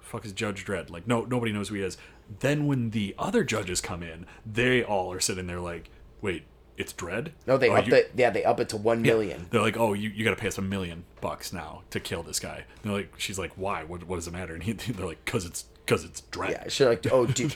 fuck 0.00 0.24
is 0.24 0.32
Judge 0.32 0.64
Dredd? 0.64 0.90
Like, 0.90 1.06
no, 1.06 1.24
nobody 1.24 1.52
knows 1.52 1.68
who 1.68 1.76
he 1.76 1.82
is. 1.82 1.96
Then 2.40 2.66
when 2.66 2.90
the 2.90 3.14
other 3.18 3.44
judges 3.44 3.80
come 3.80 4.02
in, 4.02 4.26
they 4.46 4.82
all 4.82 5.12
are 5.12 5.20
sitting 5.20 5.46
there 5.46 5.60
like, 5.60 5.90
wait, 6.20 6.44
it's 6.78 6.92
Dredd? 6.92 7.32
no, 7.46 7.58
they 7.58 7.68
Oh, 7.68 7.74
up 7.76 7.86
you- 7.86 7.94
it. 7.94 8.12
Yeah, 8.16 8.30
they 8.30 8.44
up 8.44 8.58
it 8.60 8.68
to 8.70 8.76
one 8.78 9.02
million. 9.02 9.46
They're 9.50 9.60
like, 9.60 9.76
oh, 9.76 9.92
you, 9.92 10.08
you 10.08 10.24
got 10.24 10.30
to 10.30 10.40
pay 10.40 10.48
us 10.48 10.56
a 10.58 10.62
million 10.62 11.04
bucks 11.20 11.52
now 11.52 11.82
to 11.90 12.00
kill 12.00 12.22
this 12.22 12.40
guy. 12.40 12.64
And 12.82 12.90
they're 12.90 13.00
like, 13.00 13.12
she's 13.18 13.38
like, 13.38 13.52
why? 13.56 13.84
What, 13.84 14.04
what 14.04 14.16
does 14.16 14.26
it 14.26 14.32
matter? 14.32 14.54
And 14.54 14.62
he, 14.62 14.72
they're 14.72 15.06
like, 15.06 15.24
cause 15.26 15.44
it's 15.44 15.66
cause 15.86 16.04
it's 16.04 16.22
Dredd. 16.32 16.50
Yeah, 16.50 16.64
she's 16.68 16.86
like, 16.86 17.06
oh, 17.12 17.26
do, 17.26 17.50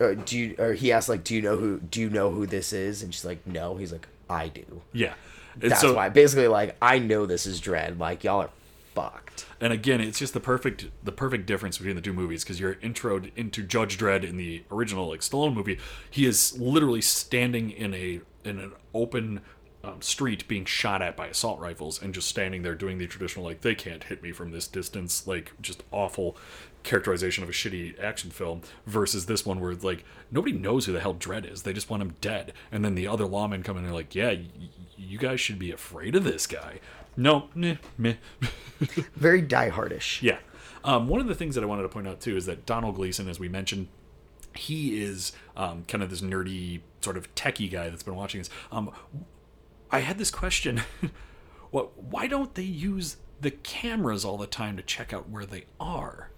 uh, 0.00 0.14
do 0.14 0.38
you? 0.38 0.54
Or 0.58 0.72
he 0.72 0.92
asks 0.92 1.08
like, 1.10 1.24
do 1.24 1.34
you 1.34 1.42
know 1.42 1.56
who? 1.56 1.78
Do 1.80 2.00
you 2.00 2.08
know 2.08 2.30
who 2.30 2.46
this 2.46 2.72
is? 2.72 3.02
And 3.02 3.12
she's 3.12 3.24
like, 3.24 3.46
no. 3.46 3.76
He's 3.76 3.92
like, 3.92 4.08
I 4.30 4.48
do. 4.48 4.82
Yeah. 4.94 5.12
And 5.60 5.70
That's 5.70 5.82
so, 5.82 5.94
why. 5.94 6.08
Basically, 6.08 6.48
like, 6.48 6.74
I 6.80 6.98
know 6.98 7.26
this 7.26 7.44
is 7.46 7.60
Dredd. 7.60 7.98
Like, 7.98 8.24
y'all 8.24 8.40
are 8.42 8.50
fucked. 8.94 9.46
And 9.60 9.72
again, 9.72 10.00
it's 10.00 10.18
just 10.18 10.34
the 10.34 10.40
perfect 10.40 10.86
the 11.02 11.12
perfect 11.12 11.46
difference 11.46 11.78
between 11.78 11.96
the 11.96 12.02
two 12.02 12.12
movies 12.12 12.44
because 12.44 12.60
you're 12.60 12.76
introed 12.76 13.30
into 13.36 13.62
Judge 13.62 13.98
Dredd 13.98 14.24
in 14.24 14.36
the 14.36 14.62
original 14.70 15.08
like 15.08 15.20
Stallone 15.20 15.54
movie. 15.54 15.78
He 16.10 16.26
is 16.26 16.58
literally 16.58 17.00
standing 17.00 17.70
in 17.70 17.94
a 17.94 18.20
in 18.44 18.58
an 18.58 18.72
open 18.94 19.40
um, 19.84 20.00
street 20.00 20.46
being 20.46 20.64
shot 20.64 21.02
at 21.02 21.16
by 21.16 21.26
assault 21.26 21.58
rifles 21.58 22.00
and 22.00 22.14
just 22.14 22.28
standing 22.28 22.62
there 22.62 22.74
doing 22.74 22.98
the 22.98 23.06
traditional 23.06 23.44
like 23.44 23.62
they 23.62 23.74
can't 23.74 24.04
hit 24.04 24.22
me 24.22 24.30
from 24.30 24.52
this 24.52 24.68
distance 24.68 25.26
like 25.26 25.52
just 25.60 25.82
awful 25.90 26.36
characterization 26.84 27.42
of 27.42 27.50
a 27.50 27.52
shitty 27.52 28.00
action 28.00 28.30
film 28.30 28.62
versus 28.86 29.26
this 29.26 29.44
one 29.44 29.60
where 29.60 29.74
like 29.74 30.04
nobody 30.30 30.52
knows 30.52 30.86
who 30.86 30.92
the 30.92 31.00
hell 31.00 31.14
Dredd 31.14 31.50
is 31.50 31.62
they 31.62 31.72
just 31.72 31.90
want 31.90 32.02
him 32.02 32.14
dead 32.20 32.52
and 32.70 32.84
then 32.84 32.94
the 32.94 33.08
other 33.08 33.24
lawmen 33.24 33.64
come 33.64 33.76
in 33.76 33.82
and 33.82 33.86
they're 33.88 33.94
like 33.98 34.14
yeah 34.14 34.28
y- 34.30 34.46
you 34.96 35.18
guys 35.18 35.40
should 35.40 35.58
be 35.58 35.72
afraid 35.72 36.14
of 36.14 36.22
this 36.22 36.46
guy 36.46 36.78
no 37.16 37.48
meh, 37.54 37.76
meh. 37.98 38.14
Very 39.16 39.42
diehardish. 39.42 40.22
Yeah. 40.22 40.38
Um, 40.84 41.08
one 41.08 41.20
of 41.20 41.26
the 41.26 41.34
things 41.34 41.54
that 41.54 41.62
I 41.62 41.66
wanted 41.66 41.82
to 41.82 41.88
point 41.88 42.08
out 42.08 42.20
too 42.20 42.36
is 42.36 42.46
that 42.46 42.66
Donald 42.66 42.96
Gleeson, 42.96 43.28
as 43.28 43.38
we 43.38 43.48
mentioned, 43.48 43.88
he 44.54 45.02
is 45.02 45.32
um, 45.56 45.84
kind 45.86 46.02
of 46.02 46.10
this 46.10 46.20
nerdy 46.20 46.80
sort 47.00 47.16
of 47.16 47.32
techie 47.34 47.70
guy 47.70 47.88
that's 47.88 48.02
been 48.02 48.16
watching 48.16 48.40
this. 48.40 48.50
Um, 48.70 48.90
I 49.90 50.00
had 50.00 50.18
this 50.18 50.30
question: 50.30 50.82
what? 51.70 51.96
Why 52.02 52.26
don't 52.26 52.54
they 52.54 52.62
use 52.62 53.16
the 53.40 53.50
cameras 53.50 54.24
all 54.24 54.38
the 54.38 54.46
time 54.46 54.76
to 54.76 54.82
check 54.82 55.12
out 55.12 55.28
where 55.28 55.46
they 55.46 55.64
are? 55.80 56.30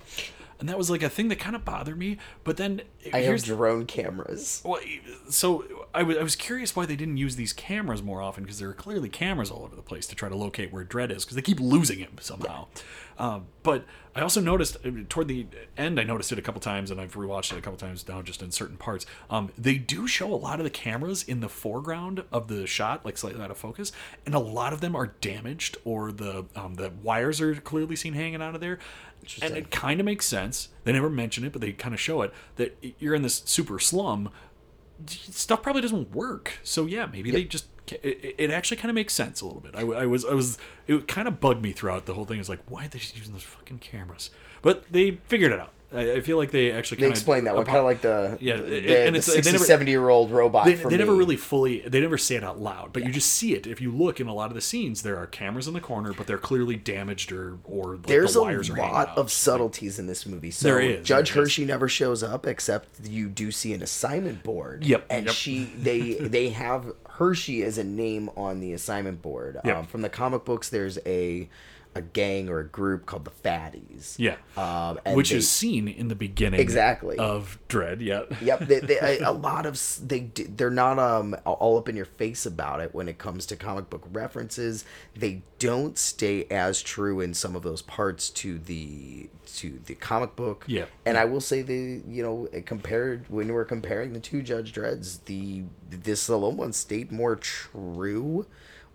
And 0.61 0.69
that 0.69 0.79
was 0.79 0.91
like 0.91 1.03
a 1.03 1.09
thing 1.09 1.29
that 1.29 1.39
kind 1.39 1.57
of 1.57 1.65
bothered 1.65 1.99
me. 1.99 2.19
But 2.45 2.57
then 2.57 2.83
I 3.13 3.21
have 3.21 3.43
drone 3.45 3.87
cameras. 3.87 4.63
well, 4.65 4.81
so 5.29 5.87
I 5.95 6.03
was 6.03 6.17
I 6.17 6.23
was 6.23 6.37
curious 6.37 6.75
why 6.77 6.87
they 6.87 6.97
didn't 6.97 7.17
use 7.17 7.37
these 7.37 7.53
cameras 7.53 8.03
more 8.03 8.21
often 8.23 8.45
because 8.45 8.59
there 8.59 8.69
are 8.69 8.75
clearly 8.75 9.09
cameras 9.09 9.51
all 9.51 9.65
over 9.65 9.77
the 9.77 9.83
place 9.83 10.07
to 10.09 10.15
try 10.15 10.29
to 10.29 10.37
locate 10.37 10.73
where 10.73 10.85
Dredd 10.85 11.11
is 11.11 11.25
because 11.25 11.37
they 11.37 11.43
keep 11.43 11.61
losing 11.61 11.99
him 11.99 12.17
somehow. 12.21 12.67
Um, 13.19 13.47
but 13.63 13.85
I 14.15 14.21
also 14.21 14.41
noticed 14.41 14.77
uh, 14.85 14.91
toward 15.09 15.29
the 15.29 15.47
end, 15.77 15.99
I 15.99 16.05
noticed 16.05 16.33
it 16.33 16.39
a 16.39 16.43
couple 16.43 16.61
times, 16.61 16.91
and 16.91 17.01
I've 17.01 17.15
rewatched 17.15 17.53
it 17.53 17.59
a 17.59 17.61
couple 17.61 17.79
times 17.79 18.07
now, 18.09 18.23
just 18.23 18.43
in 18.43 18.51
certain 18.51 18.77
parts. 18.77 19.07
Um, 19.31 19.51
they 19.57 19.77
do 19.77 20.07
show 20.07 20.33
a 20.33 20.37
lot 20.37 20.61
of 20.61 20.65
the 20.65 20.71
cameras 20.71 21.23
in 21.23 21.41
the 21.41 21.49
foreground 21.49 22.25
of 22.33 22.49
the 22.49 22.67
shot, 22.67 23.05
like 23.05 23.17
slightly 23.17 23.43
out 23.43 23.51
of 23.51 23.59
focus, 23.59 23.93
and 24.27 24.35
a 24.35 24.41
lot 24.41 24.73
of 24.73 24.81
them 24.81 24.95
are 24.95 25.09
damaged 25.21 25.77
or 25.85 26.13
the 26.13 26.47
um, 26.55 26.75
the 26.75 26.91
wires 27.03 27.41
are 27.41 27.55
clearly 27.57 27.97
seen 27.97 28.15
hanging 28.15 28.43
out 28.43 28.55
of 28.55 28.61
there. 28.61 28.79
And 29.41 29.57
it 29.57 29.71
kind 29.71 30.01
of 30.01 30.07
makes 30.07 30.27
sense. 30.27 30.69
They 30.85 30.93
never 30.93 31.09
mention 31.09 31.45
it, 31.45 31.53
but 31.53 31.63
they 31.63 31.73
kind 31.73 31.95
of 31.95 32.01
show 32.01 32.21
it 32.23 32.33
that 32.57 32.77
you're 32.99 33.15
in 33.15 33.23
this 33.23 33.43
super 33.47 33.79
slum 33.79 34.31
stuff 35.09 35.63
probably 35.63 35.83
doesn't 35.83 36.15
work. 36.15 36.59
So 36.63 36.87
yeah, 36.87 37.07
maybe 37.07 37.31
they 37.31 37.45
just 37.45 37.67
it, 37.93 38.51
actually 38.51 38.77
kind 38.77 38.91
of 38.91 38.95
makes 38.95 39.13
sense 39.13 39.41
a 39.41 39.47
little 39.47 39.61
bit. 39.61 39.75
I, 39.75 39.81
I 39.81 40.07
was 40.07 40.25
I 40.25 40.35
was 40.35 40.59
it 40.87 41.07
kind 41.09 41.29
of 41.29 41.41
bugged 41.41 41.63
me 41.63 41.73
throughout 41.73 42.07
the 42.07 42.15
whole 42.15 42.25
thing. 42.25 42.41
It's 42.41 42.49
like 42.49 42.61
why 42.69 42.87
are 42.87 42.89
they 42.89 42.99
just 42.99 43.17
using 43.17 43.33
those 43.33 43.43
fucking 43.43 43.79
cameras? 43.79 44.31
But 44.63 44.85
they 44.91 45.13
figured 45.29 45.53
it 45.53 45.61
out. 45.61 45.73
I, 45.93 46.13
I 46.15 46.21
feel 46.21 46.37
like 46.37 46.51
they 46.51 46.73
actually 46.73 47.01
They 47.03 47.09
explain 47.09 47.45
that 47.45 47.55
one, 47.55 47.65
kind 47.65 47.79
of 47.79 47.85
like 47.85 48.01
the 48.01 48.37
Yeah, 48.41 48.57
the, 48.57 48.63
and 49.07 49.15
the 49.15 49.19
it's- 49.19 49.27
they 49.27 49.33
60, 49.35 49.53
never- 49.53 49.65
70 49.65 49.91
year 49.91 50.09
old 50.09 50.31
robot. 50.31 50.65
they, 50.67 50.75
they 50.75 50.97
never 50.97 51.15
really 51.15 51.37
fully 51.37 51.81
they 51.81 52.01
never 52.01 52.19
say 52.19 52.35
it 52.37 52.43
out 52.45 52.59
loud 52.61 52.93
but 52.93 53.05
you 53.05 53.13
just 53.13 53.31
see 53.33 53.55
it 53.55 53.67
if 53.67 53.81
you 53.81 53.93
look 53.93 54.21
in 54.21 54.27
a 54.27 54.35
lot 54.35 54.51
of 54.51 54.55
the 54.55 54.61
scenes 54.61 55.03
there 55.03 55.17
are 55.19 55.27
cameras 55.27 55.69
in 55.69 55.75
the 55.75 55.81
corner 55.81 56.13
but 56.13 56.27
they're 56.27 56.39
clearly 56.39 56.77
damaged 56.77 57.31
or 57.33 57.59
or 57.65 57.97
like 57.97 58.07
There's 58.07 58.35
the 58.35 58.41
a 58.41 58.43
wires 58.45 58.71
are 58.71 58.77
lot 58.77 59.09
out. 59.11 59.19
of 59.19 59.31
subtleties 59.31 59.99
in 59.99 60.07
this 60.07 60.27
movie. 60.27 60.51
So 60.51 60.69
There 60.69 60.81
is, 60.81 61.07
Judge 61.07 61.33
there 61.33 61.43
is. 61.43 61.49
Hershey 61.51 61.65
never 61.65 61.89
shows 61.89 62.23
up, 62.23 62.47
except 62.47 62.89
you 63.07 63.29
do 63.29 63.51
see 63.53 63.73
an 63.73 63.83
assignment 63.83 64.43
board. 64.43 64.85
Yep, 64.85 65.07
And 65.11 65.27
yep. 65.27 65.35
she, 65.35 65.65
they, 65.79 66.15
they 66.15 66.49
have 66.51 66.93
Hershey 67.11 67.63
as 67.63 67.79
a 67.79 67.85
name 67.85 68.31
on 68.37 68.61
the 68.61 68.73
assignment 68.73 69.23
board. 69.23 69.59
Yep. 69.65 69.77
Um, 69.77 69.87
from 69.87 70.03
the 70.03 70.09
comic 70.09 70.45
books, 70.45 70.69
there's 70.69 70.99
a, 71.07 71.49
a 71.95 72.03
gang 72.03 72.49
or 72.49 72.59
a 72.59 72.67
group 72.67 73.07
called 73.07 73.25
the 73.25 73.31
Fatties. 73.31 74.17
yeah 74.19 74.37
Um, 74.57 74.99
and 75.05 75.17
which 75.17 75.31
they- 75.31 75.37
is 75.37 75.51
seen 75.51 75.87
in 75.89 76.09
the 76.09 76.15
beginning 76.15 76.61
Exactly. 76.61 77.17
of 77.19 77.59
Dredd 77.69 78.01
yeah 78.01 78.23
Yep, 78.43 78.61
they, 78.67 78.81
they, 78.81 78.99
a, 79.21 79.31
a 79.31 79.33
lot 79.33 79.67
of 79.67 79.81
they 80.03 80.31
they're 80.35 80.71
not 80.71 80.99
um 80.99 81.35
all 81.45 81.79
up 81.79 81.89
in 81.89 81.97
your 81.97 82.05
face 82.05 82.47
about 82.47 82.81
it 82.81 82.95
when 82.95 83.09
it 83.09 83.19
comes 83.19 83.47
to 83.47 83.57
comic 83.57 83.89
book 83.91 84.05
references. 84.13 84.85
They 85.17 85.43
don't 85.59 85.97
stay 85.97 86.45
as 86.51 86.83
true 86.83 87.21
in 87.21 87.33
some 87.35 87.55
of 87.57 87.63
those 87.63 87.81
parts 87.83 88.29
to 88.31 88.59
the 88.59 89.29
to 89.57 89.81
the 89.87 89.95
comic 89.95 90.35
book. 90.37 90.65
Yeah. 90.67 90.87
and 91.07 91.17
I 91.17 91.25
will 91.25 91.41
say 91.41 91.63
the 91.63 92.03
you 92.09 92.23
know 92.23 92.49
compared 92.67 93.25
when 93.29 93.53
we're 93.53 93.65
comparing 93.65 94.13
the 94.13 94.21
two 94.21 94.43
Judge 94.43 94.73
Dredds, 94.73 95.19
the 95.21 95.63
this 95.91 96.29
Stallone 96.29 96.57
one 96.57 96.73
stayed 96.73 97.13
more 97.13 97.37
true. 97.37 98.47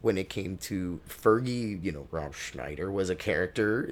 When 0.02 0.18
it 0.18 0.30
came 0.30 0.56
to 0.60 1.02
Fergie, 1.10 1.84
you 1.84 1.91
know, 1.91 2.08
Rob 2.10 2.34
Schneider 2.34 2.89
was 2.89 3.10
a 3.10 3.16
character. 3.16 3.89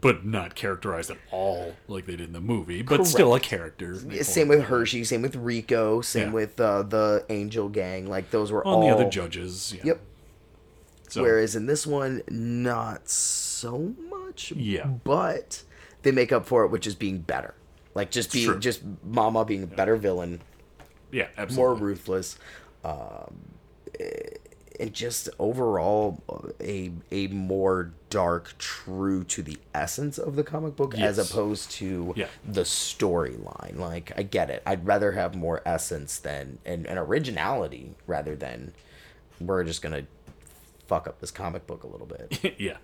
but 0.00 0.24
not 0.26 0.56
characterized 0.56 1.10
at 1.12 1.16
all 1.30 1.74
like 1.86 2.06
they 2.06 2.16
did 2.16 2.26
in 2.28 2.32
the 2.32 2.40
movie, 2.40 2.82
but 2.82 3.06
still 3.06 3.34
a 3.34 3.40
character. 3.40 3.94
Same 4.24 4.48
with 4.48 4.64
Hershey, 4.64 5.04
same 5.04 5.22
with 5.22 5.36
Rico, 5.36 6.00
same 6.00 6.28
Yeah. 6.28 6.32
with 6.34 6.60
uh, 6.60 6.82
the 6.82 7.24
Angel 7.28 7.68
Gang. 7.68 8.08
Like 8.08 8.30
those 8.32 8.50
were 8.50 8.66
on 8.66 8.74
all 8.74 8.80
the 8.80 8.88
other 8.88 9.08
judges. 9.08 9.72
Yeah. 9.76 9.82
Yep. 9.84 10.00
So, 11.10 11.22
Whereas 11.22 11.54
in 11.54 11.66
this 11.66 11.86
one, 11.86 12.22
not 12.28 13.08
so 13.08 13.94
much. 14.10 14.50
Yeah. 14.56 14.86
But 14.86 15.62
they 16.02 16.10
make 16.10 16.32
up 16.32 16.46
for 16.46 16.64
it 16.64 16.68
which 16.72 16.86
is 16.88 16.96
being 16.96 17.18
better. 17.20 17.54
Like 17.94 18.10
just 18.10 18.32
being 18.32 18.46
True. 18.48 18.58
just 18.58 18.82
Mama 19.04 19.44
being 19.44 19.62
a 19.62 19.66
better 19.68 19.94
villain, 19.94 20.40
yeah, 21.12 21.28
absolutely. 21.38 21.56
more 21.56 21.74
ruthless, 21.76 22.36
um, 22.84 23.36
eh, 24.00 24.18
and 24.80 24.92
just 24.92 25.28
overall 25.38 26.22
uh, 26.28 26.48
a 26.60 26.92
a 27.10 27.26
more 27.28 27.92
dark, 28.10 28.54
true 28.58 29.24
to 29.24 29.42
the 29.42 29.58
essence 29.74 30.18
of 30.18 30.36
the 30.36 30.42
comic 30.44 30.76
book 30.76 30.96
as 30.98 31.18
opposed 31.18 31.70
to 31.72 32.12
Yeah. 32.16 32.26
the 32.46 32.62
storyline. 32.62 33.76
Like 33.78 34.12
I 34.16 34.22
get 34.22 34.50
it. 34.50 34.62
I'd 34.66 34.86
rather 34.86 35.12
have 35.12 35.34
more 35.34 35.62
essence 35.66 36.18
than 36.18 36.58
and, 36.64 36.86
and 36.86 36.98
originality 36.98 37.94
rather 38.06 38.34
than 38.36 38.72
we're 39.40 39.64
just 39.64 39.82
gonna 39.82 40.06
fuck 40.86 41.06
up 41.06 41.20
this 41.20 41.30
comic 41.30 41.66
book 41.66 41.82
a 41.82 41.86
little 41.86 42.06
bit. 42.06 42.54
yeah. 42.58 42.76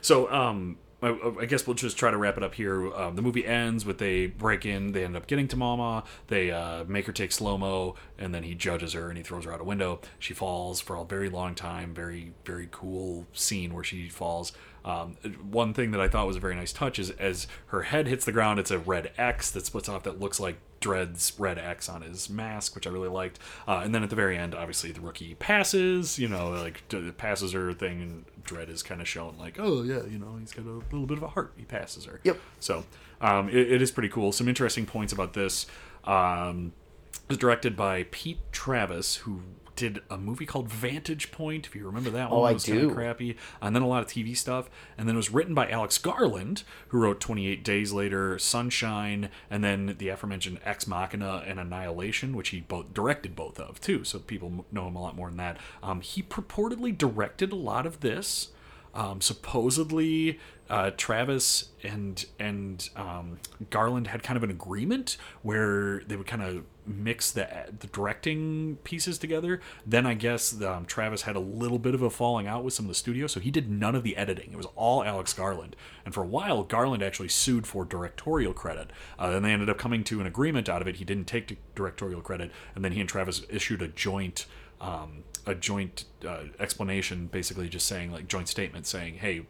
So, 0.00 0.30
um, 0.32 0.78
I, 1.02 1.46
guess 1.46 1.66
we'll 1.66 1.74
just 1.74 1.96
try 1.96 2.10
to 2.10 2.16
wrap 2.16 2.36
it 2.36 2.42
up 2.42 2.54
here. 2.54 2.92
Um, 2.94 3.16
the 3.16 3.22
movie 3.22 3.46
ends 3.46 3.86
with 3.86 3.98
they 3.98 4.26
break 4.26 4.66
in, 4.66 4.92
they 4.92 5.04
end 5.04 5.16
up 5.16 5.26
getting 5.26 5.48
to 5.48 5.56
Mama, 5.56 6.04
they 6.28 6.50
uh, 6.50 6.84
make 6.84 7.06
her 7.06 7.12
take 7.12 7.32
slow 7.32 7.56
mo, 7.56 7.94
and 8.18 8.34
then 8.34 8.42
he 8.42 8.54
judges 8.54 8.92
her 8.92 9.08
and 9.08 9.16
he 9.16 9.22
throws 9.22 9.44
her 9.44 9.52
out 9.52 9.60
a 9.60 9.64
window. 9.64 10.00
She 10.18 10.34
falls 10.34 10.80
for 10.80 10.96
a 10.96 11.04
very 11.04 11.30
long 11.30 11.54
time. 11.54 11.94
Very, 11.94 12.32
very 12.44 12.68
cool 12.70 13.26
scene 13.32 13.72
where 13.72 13.84
she 13.84 14.08
falls. 14.08 14.52
Um, 14.84 15.16
one 15.50 15.74
thing 15.74 15.90
that 15.90 16.00
I 16.00 16.08
thought 16.08 16.26
was 16.26 16.36
a 16.36 16.40
very 16.40 16.54
nice 16.54 16.72
touch 16.72 16.98
is 16.98 17.10
as 17.10 17.46
her 17.66 17.82
head 17.82 18.06
hits 18.06 18.24
the 18.24 18.32
ground, 18.32 18.58
it's 18.58 18.70
a 18.70 18.78
red 18.78 19.12
X 19.18 19.50
that 19.50 19.66
splits 19.66 19.88
off 19.88 20.04
that 20.04 20.20
looks 20.20 20.40
like 20.40 20.56
Dredd's 20.80 21.38
red 21.38 21.58
X 21.58 21.88
on 21.88 22.02
his 22.02 22.30
mask, 22.30 22.74
which 22.74 22.86
I 22.86 22.90
really 22.90 23.08
liked. 23.08 23.38
Uh, 23.68 23.82
and 23.84 23.94
then 23.94 24.02
at 24.02 24.10
the 24.10 24.16
very 24.16 24.36
end, 24.36 24.54
obviously 24.54 24.92
the 24.92 25.00
rookie 25.00 25.34
passes, 25.34 26.18
you 26.18 26.28
know, 26.28 26.50
like 26.50 26.82
d- 26.88 27.10
passes 27.12 27.52
her 27.52 27.72
thing, 27.74 28.00
and 28.00 28.24
Dredd 28.44 28.70
is 28.70 28.82
kind 28.82 29.00
of 29.00 29.08
shown 29.08 29.36
like, 29.38 29.58
oh 29.58 29.82
yeah, 29.82 30.04
you 30.04 30.18
know, 30.18 30.36
he's 30.40 30.52
got 30.52 30.64
a 30.64 30.70
little 30.70 31.06
bit 31.06 31.18
of 31.18 31.22
a 31.22 31.28
heart. 31.28 31.52
He 31.56 31.64
passes 31.64 32.06
her. 32.06 32.20
Yep. 32.24 32.38
So 32.60 32.84
um, 33.20 33.48
it, 33.50 33.72
it 33.72 33.82
is 33.82 33.90
pretty 33.90 34.08
cool. 34.08 34.32
Some 34.32 34.48
interesting 34.48 34.86
points 34.86 35.12
about 35.12 35.34
this. 35.34 35.66
Um, 36.04 36.72
it 37.12 37.28
was 37.28 37.38
directed 37.38 37.76
by 37.76 38.06
Pete 38.10 38.40
Travis, 38.50 39.16
who 39.16 39.42
did 39.80 40.00
a 40.10 40.16
movie 40.18 40.46
called 40.46 40.68
Vantage 40.68 41.32
Point. 41.32 41.66
If 41.66 41.74
you 41.74 41.84
remember 41.86 42.10
that 42.10 42.30
one, 42.30 42.40
Oh, 42.40 42.42
I 42.44 42.50
it 42.50 42.54
was 42.54 42.64
do. 42.64 42.90
crappy. 42.92 43.36
And 43.60 43.74
then 43.74 43.82
a 43.82 43.88
lot 43.88 44.02
of 44.02 44.08
TV 44.08 44.36
stuff. 44.36 44.68
And 44.98 45.08
then 45.08 45.16
it 45.16 45.18
was 45.18 45.30
written 45.30 45.54
by 45.54 45.68
Alex 45.70 45.96
Garland, 45.98 46.62
who 46.88 46.98
wrote 46.98 47.20
28 47.20 47.64
Days 47.64 47.92
Later, 47.92 48.38
Sunshine, 48.38 49.30
and 49.50 49.64
then 49.64 49.96
the 49.98 50.08
aforementioned 50.08 50.60
Ex 50.64 50.86
Machina 50.86 51.42
and 51.46 51.58
Annihilation, 51.58 52.36
which 52.36 52.50
he 52.50 52.60
both 52.60 52.92
directed 52.94 53.34
both 53.34 53.58
of 53.58 53.80
too. 53.80 54.04
So 54.04 54.18
people 54.18 54.66
know 54.70 54.86
him 54.88 54.96
a 54.96 55.02
lot 55.02 55.16
more 55.16 55.28
than 55.28 55.38
that. 55.38 55.56
Um, 55.82 56.00
he 56.02 56.22
purportedly 56.22 56.96
directed 56.96 57.52
a 57.52 57.56
lot 57.56 57.86
of 57.86 58.00
this. 58.00 58.48
Um, 58.92 59.20
supposedly, 59.20 60.38
uh, 60.68 60.90
Travis 60.96 61.70
and 61.84 62.24
and 62.38 62.88
um, 62.96 63.38
Garland 63.70 64.08
had 64.08 64.22
kind 64.22 64.36
of 64.36 64.42
an 64.42 64.50
agreement 64.50 65.16
where 65.42 66.00
they 66.06 66.16
would 66.16 66.26
kind 66.26 66.42
of 66.42 66.64
mix 66.90 67.30
the 67.30 67.48
the 67.78 67.86
directing 67.86 68.76
pieces 68.84 69.18
together. 69.18 69.60
Then 69.86 70.06
I 70.06 70.14
guess 70.14 70.60
um, 70.62 70.84
Travis 70.86 71.22
had 71.22 71.36
a 71.36 71.40
little 71.40 71.78
bit 71.78 71.94
of 71.94 72.02
a 72.02 72.10
falling 72.10 72.46
out 72.46 72.64
with 72.64 72.74
some 72.74 72.86
of 72.86 72.88
the 72.88 72.94
studio, 72.94 73.26
so 73.26 73.40
he 73.40 73.50
did 73.50 73.70
none 73.70 73.94
of 73.94 74.02
the 74.02 74.16
editing. 74.16 74.52
It 74.52 74.56
was 74.56 74.66
all 74.76 75.04
Alex 75.04 75.32
Garland, 75.32 75.76
and 76.04 76.12
for 76.12 76.22
a 76.22 76.26
while, 76.26 76.62
Garland 76.62 77.02
actually 77.02 77.28
sued 77.28 77.66
for 77.66 77.84
directorial 77.84 78.52
credit. 78.52 78.90
Uh, 79.18 79.30
then 79.30 79.42
they 79.42 79.52
ended 79.52 79.70
up 79.70 79.78
coming 79.78 80.04
to 80.04 80.20
an 80.20 80.26
agreement 80.26 80.68
out 80.68 80.82
of 80.82 80.88
it. 80.88 80.96
He 80.96 81.04
didn't 81.04 81.26
take 81.26 81.58
directorial 81.74 82.20
credit, 82.20 82.50
and 82.74 82.84
then 82.84 82.92
he 82.92 83.00
and 83.00 83.08
Travis 83.08 83.42
issued 83.48 83.82
a 83.82 83.88
joint 83.88 84.46
um, 84.80 85.24
a 85.46 85.54
joint 85.54 86.04
uh, 86.26 86.44
explanation, 86.58 87.26
basically 87.26 87.68
just 87.68 87.86
saying 87.86 88.12
like 88.12 88.28
joint 88.28 88.48
statement 88.48 88.86
saying, 88.86 89.14
"Hey, 89.14 89.46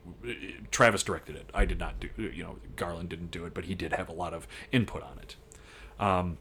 Travis 0.71 1.03
directed 1.03 1.37
it. 1.37 1.51
I 1.55 1.65
did 1.65 1.79
not 1.79 2.01
do. 2.01 2.09
You 2.17 2.43
know, 2.43 2.57
Garland 2.77 3.09
didn't 3.09 3.31
do 3.31 3.45
it, 3.45 3.55
but 3.55 3.65
he 3.65 3.75
did 3.75 3.93
have 3.93 4.09
a 4.09 4.13
lot 4.13 4.35
of 4.35 4.47
input 4.73 5.03
on 5.03 5.19
it." 5.19 5.37
Um, 5.99 6.39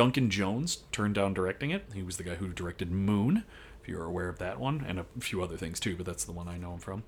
Duncan 0.00 0.30
Jones 0.30 0.84
turned 0.92 1.14
down 1.14 1.34
directing 1.34 1.72
it. 1.72 1.84
He 1.92 2.02
was 2.02 2.16
the 2.16 2.22
guy 2.22 2.36
who 2.36 2.48
directed 2.48 2.90
Moon, 2.90 3.44
if 3.82 3.86
you're 3.86 4.06
aware 4.06 4.30
of 4.30 4.38
that 4.38 4.58
one, 4.58 4.82
and 4.88 4.98
a 4.98 5.04
few 5.18 5.42
other 5.42 5.58
things 5.58 5.78
too, 5.78 5.94
but 5.94 6.06
that's 6.06 6.24
the 6.24 6.32
one 6.32 6.48
I 6.48 6.56
know 6.56 6.72
him 6.72 6.78
from. 6.78 7.02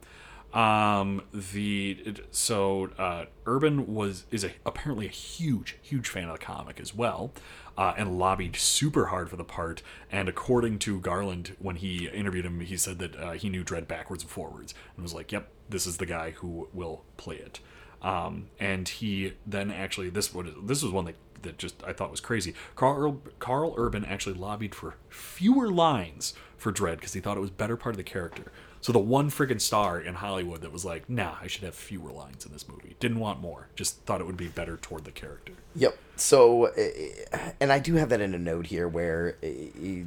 Um, 0.53 1.23
the 1.33 2.17
so 2.33 2.91
uh, 2.99 3.25
Urban 3.47 3.95
was 3.95 4.27
is 4.31 4.45
a, 4.45 4.51
apparently 4.67 5.07
a 5.07 5.11
huge 5.11 5.79
huge 5.81 6.07
fan 6.07 6.25
of 6.25 6.39
the 6.39 6.45
comic 6.45 6.79
as 6.81 6.95
well, 6.95 7.33
uh, 7.79 7.95
and 7.97 8.19
lobbied 8.19 8.57
super 8.57 9.07
hard 9.07 9.31
for 9.31 9.37
the 9.37 9.43
part. 9.43 9.83
And 10.11 10.29
according 10.29 10.79
to 10.81 11.01
Garland, 11.01 11.57
when 11.59 11.77
he 11.77 12.09
interviewed 12.09 12.45
him, 12.45 12.61
he 12.61 12.77
said 12.77 12.99
that 12.99 13.17
uh, 13.17 13.31
he 13.31 13.49
knew 13.49 13.65
Dredd 13.65 13.89
backwards 13.89 14.23
and 14.23 14.31
forwards, 14.31 14.75
and 14.95 15.03
was 15.03 15.15
like, 15.15 15.33
"Yep, 15.33 15.49
this 15.67 15.87
is 15.87 15.97
the 15.97 16.05
guy 16.05 16.33
who 16.33 16.69
will 16.75 17.05
play 17.17 17.37
it." 17.37 17.61
Um, 18.03 18.51
and 18.59 18.87
he 18.87 19.33
then 19.47 19.71
actually 19.71 20.11
this 20.11 20.35
was 20.35 20.49
this 20.63 20.83
was 20.83 20.93
one 20.93 21.07
that 21.07 21.15
that 21.43 21.59
just 21.59 21.83
I 21.85 21.93
thought 21.93 22.11
was 22.11 22.21
crazy. 22.21 22.55
Karl 22.77 23.21
Karl 23.39 23.75
Urban 23.77 24.05
actually 24.05 24.35
lobbied 24.35 24.75
for 24.75 24.95
fewer 25.09 25.71
lines 25.71 26.35
for 26.57 26.73
Dredd 26.73 26.97
because 26.97 27.13
he 27.13 27.21
thought 27.21 27.37
it 27.37 27.41
was 27.41 27.51
better 27.51 27.77
part 27.77 27.95
of 27.95 27.99
the 27.99 28.05
character. 28.05 28.53
So 28.81 28.93
the 28.93 28.99
one 28.99 29.31
friggin' 29.31 29.61
star 29.61 30.01
in 30.01 30.15
Hollywood 30.15 30.61
that 30.63 30.73
was 30.73 30.85
like, 30.85 31.09
nah, 31.09 31.37
I 31.41 31.47
should 31.47 31.63
have 31.63 31.75
fewer 31.75 32.11
lines 32.11 32.45
in 32.45 32.53
this 32.53 32.69
movie. 32.69 32.97
Didn't 32.99 33.21
want 33.21 33.41
more. 33.41 33.69
Just 33.77 34.01
thought 34.03 34.21
it 34.21 34.27
would 34.27 34.37
be 34.37 34.49
better 34.49 34.77
toward 34.77 35.05
the 35.05 35.13
character. 35.13 35.53
Yep. 35.77 35.97
So, 36.17 36.67
uh, 36.67 37.39
and 37.61 37.71
I 37.71 37.79
do 37.79 37.95
have 37.95 38.09
that 38.09 38.21
in 38.21 38.35
a 38.35 38.39
note 38.39 38.67
here 38.67 38.89
where 38.89 39.37
uh, 39.43 40.05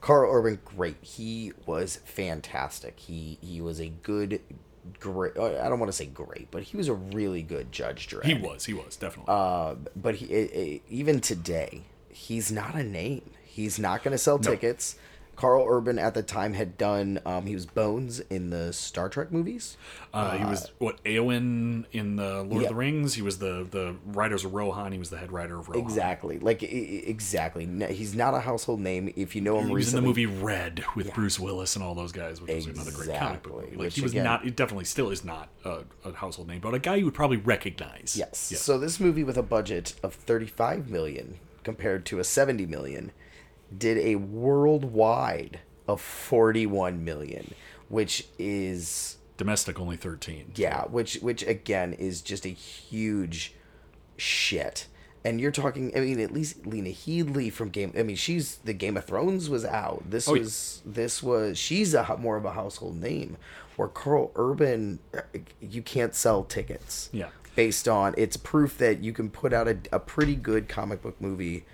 Karl 0.00 0.34
Urban, 0.34 0.58
great. 0.64 0.96
He 1.02 1.52
was 1.66 2.00
fantastic. 2.04 2.98
He 2.98 3.38
he 3.40 3.60
was 3.60 3.80
a 3.80 3.88
good, 3.88 4.40
great. 4.98 5.36
I 5.38 5.68
don't 5.68 5.78
want 5.78 5.90
to 5.90 5.96
say 5.96 6.06
great, 6.06 6.48
but 6.50 6.62
he 6.62 6.76
was 6.76 6.88
a 6.88 6.94
really 6.94 7.42
good 7.42 7.70
Judge 7.72 8.08
Dredd. 8.08 8.24
He 8.24 8.34
was, 8.34 8.64
he 8.64 8.74
was 8.74 8.96
definitely. 8.96 9.32
Uh, 9.32 9.74
but 9.96 10.16
he 10.16 10.26
uh, 10.34 10.76
uh, 10.76 10.78
even 10.88 11.20
today, 11.20 11.82
he's 12.08 12.50
not 12.50 12.74
a 12.74 12.82
name. 12.82 13.30
He's 13.44 13.78
not 13.78 14.02
going 14.02 14.12
to 14.12 14.18
sell 14.18 14.38
tickets. 14.38 14.96
Karl 15.40 15.64
Urban 15.66 15.98
at 15.98 16.12
the 16.12 16.22
time 16.22 16.52
had 16.52 16.76
done. 16.76 17.18
Um, 17.24 17.46
he 17.46 17.54
was 17.54 17.64
Bones 17.64 18.20
in 18.20 18.50
the 18.50 18.74
Star 18.74 19.08
Trek 19.08 19.32
movies. 19.32 19.78
Uh, 20.12 20.36
he 20.36 20.44
was 20.44 20.70
what 20.76 21.02
Eowyn 21.04 21.86
in 21.92 22.16
the 22.16 22.42
Lord 22.42 22.50
yeah. 22.56 22.60
of 22.64 22.68
the 22.68 22.74
Rings. 22.74 23.14
He 23.14 23.22
was 23.22 23.38
the 23.38 23.66
the 23.70 23.96
Riders 24.04 24.44
of 24.44 24.52
Rohan. 24.52 24.92
He 24.92 24.98
was 24.98 25.08
the 25.08 25.16
head 25.16 25.32
writer 25.32 25.58
of 25.58 25.70
Rohan. 25.70 25.82
Exactly. 25.82 26.38
Like 26.38 26.62
exactly. 26.62 27.66
He's 27.90 28.14
not 28.14 28.34
a 28.34 28.40
household 28.40 28.80
name. 28.80 29.14
If 29.16 29.34
you 29.34 29.40
know 29.40 29.58
him 29.58 29.68
He 29.68 29.74
was 29.74 29.94
in 29.94 30.02
the 30.02 30.06
movie 30.06 30.26
Red 30.26 30.84
with 30.94 31.14
Bruce 31.14 31.40
Willis 31.40 31.74
and 31.74 31.82
all 31.82 31.94
those 31.94 32.12
guys, 32.12 32.42
which 32.42 32.54
was 32.54 32.66
another 32.66 32.90
great 32.90 33.18
comic 33.18 33.42
book 33.42 33.52
Exactly, 33.52 33.62
movie. 33.62 33.76
Like 33.76 33.84
which 33.86 33.94
he 33.94 34.02
was 34.02 34.12
again- 34.12 34.24
not. 34.24 34.44
It 34.44 34.56
definitely 34.56 34.84
still 34.84 35.08
is 35.08 35.24
not 35.24 35.48
a, 35.64 35.84
a 36.04 36.12
household 36.12 36.48
name, 36.48 36.60
but 36.60 36.74
a 36.74 36.78
guy 36.78 36.96
you 36.96 37.06
would 37.06 37.14
probably 37.14 37.38
recognize. 37.38 38.14
Yes. 38.14 38.50
Yeah. 38.52 38.58
So 38.58 38.78
this 38.78 39.00
movie 39.00 39.24
with 39.24 39.38
a 39.38 39.42
budget 39.42 39.94
of 40.02 40.12
35 40.12 40.90
million 40.90 41.38
compared 41.64 42.04
to 42.06 42.18
a 42.18 42.24
70 42.24 42.66
million 42.66 43.12
did 43.76 43.98
a 43.98 44.16
worldwide 44.16 45.60
of 45.88 46.00
41 46.00 47.04
million, 47.04 47.54
which 47.88 48.26
is 48.38 49.16
Domestic 49.36 49.80
only 49.80 49.96
thirteen. 49.96 50.52
yeah, 50.54 50.82
which 50.84 51.14
which 51.16 51.42
again 51.46 51.92
is 51.94 52.20
just 52.20 52.44
a 52.44 52.50
huge 52.50 53.54
shit. 54.16 54.86
And 55.24 55.40
you're 55.40 55.50
talking 55.50 55.92
I 55.96 56.00
mean 56.00 56.20
at 56.20 56.32
least 56.32 56.66
Lena 56.66 56.90
Headey 56.90 57.52
from 57.52 57.68
Game 57.70 57.92
I 57.98 58.02
mean 58.02 58.16
she's 58.16 58.56
the 58.58 58.72
Game 58.72 58.96
of 58.96 59.04
Thrones 59.04 59.48
was 59.50 59.64
out. 59.64 60.02
This 60.10 60.28
Oh, 60.28 60.34
yeah. 60.34 60.42
was 60.42 60.82
this 60.84 61.22
was 61.22 61.58
she's 61.58 61.94
a 61.94 62.16
more 62.18 62.36
of 62.36 62.44
a 62.44 62.52
household 62.52 62.96
name 63.00 63.36
where 63.76 63.88
Karl 63.88 64.30
Urban 64.36 64.98
you 65.60 65.82
can't 65.82 66.14
sell 66.14 66.44
tickets 66.44 67.08
Yeah. 67.12 67.28
based 67.56 67.86
on 67.88 68.14
it's 68.18 68.36
proof 68.36 68.76
that 68.78 69.02
you 69.02 69.12
can 69.12 69.30
put 69.30 69.52
out 69.52 69.68
a, 69.68 69.78
a 69.92 69.98
pretty 69.98 70.34
good 70.36 70.68
comic 70.68 71.02
book 71.02 71.20
movie 71.20 71.64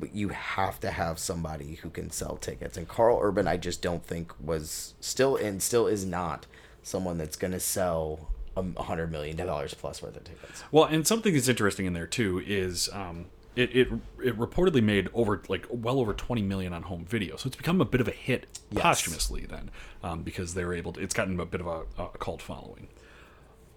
but 0.00 0.14
you 0.14 0.30
have 0.30 0.80
to 0.80 0.90
have 0.90 1.18
somebody 1.18 1.74
who 1.76 1.90
can 1.90 2.10
sell 2.10 2.36
tickets 2.36 2.76
and 2.76 2.88
karl 2.88 3.18
urban 3.22 3.46
i 3.46 3.56
just 3.56 3.82
don't 3.82 4.04
think 4.04 4.32
was 4.40 4.94
still 5.00 5.36
and 5.36 5.62
still 5.62 5.86
is 5.86 6.04
not 6.04 6.46
someone 6.82 7.18
that's 7.18 7.36
going 7.36 7.52
to 7.52 7.60
sell 7.60 8.28
a 8.56 8.82
hundred 8.82 9.12
million 9.12 9.36
dollars 9.36 9.74
plus 9.74 10.02
worth 10.02 10.16
of 10.16 10.24
tickets 10.24 10.64
Well, 10.72 10.84
and 10.84 11.06
something 11.06 11.32
that's 11.32 11.48
interesting 11.48 11.86
in 11.86 11.92
there 11.92 12.06
too 12.06 12.42
is 12.44 12.88
um, 12.92 13.26
it, 13.56 13.74
it 13.74 13.88
it 14.22 14.38
reportedly 14.38 14.82
made 14.82 15.08
over 15.14 15.40
like 15.48 15.66
well 15.70 15.98
over 16.00 16.12
20 16.12 16.42
million 16.42 16.72
on 16.72 16.82
home 16.82 17.04
video, 17.04 17.36
so 17.36 17.46
it's 17.46 17.56
become 17.56 17.80
a 17.80 17.84
bit 17.84 18.00
of 18.00 18.08
a 18.08 18.12
hit 18.12 18.46
Yes. 18.70 18.82
posthumously 18.82 19.46
then 19.46 19.70
um, 20.02 20.22
because 20.22 20.54
they 20.54 20.64
were 20.64 20.74
able 20.74 20.92
to. 20.94 21.00
It's 21.00 21.14
gotten 21.14 21.38
a 21.40 21.46
bit 21.46 21.60
of 21.60 21.66
a, 21.66 21.82
a 21.98 22.08
cult 22.18 22.42
following. 22.42 22.88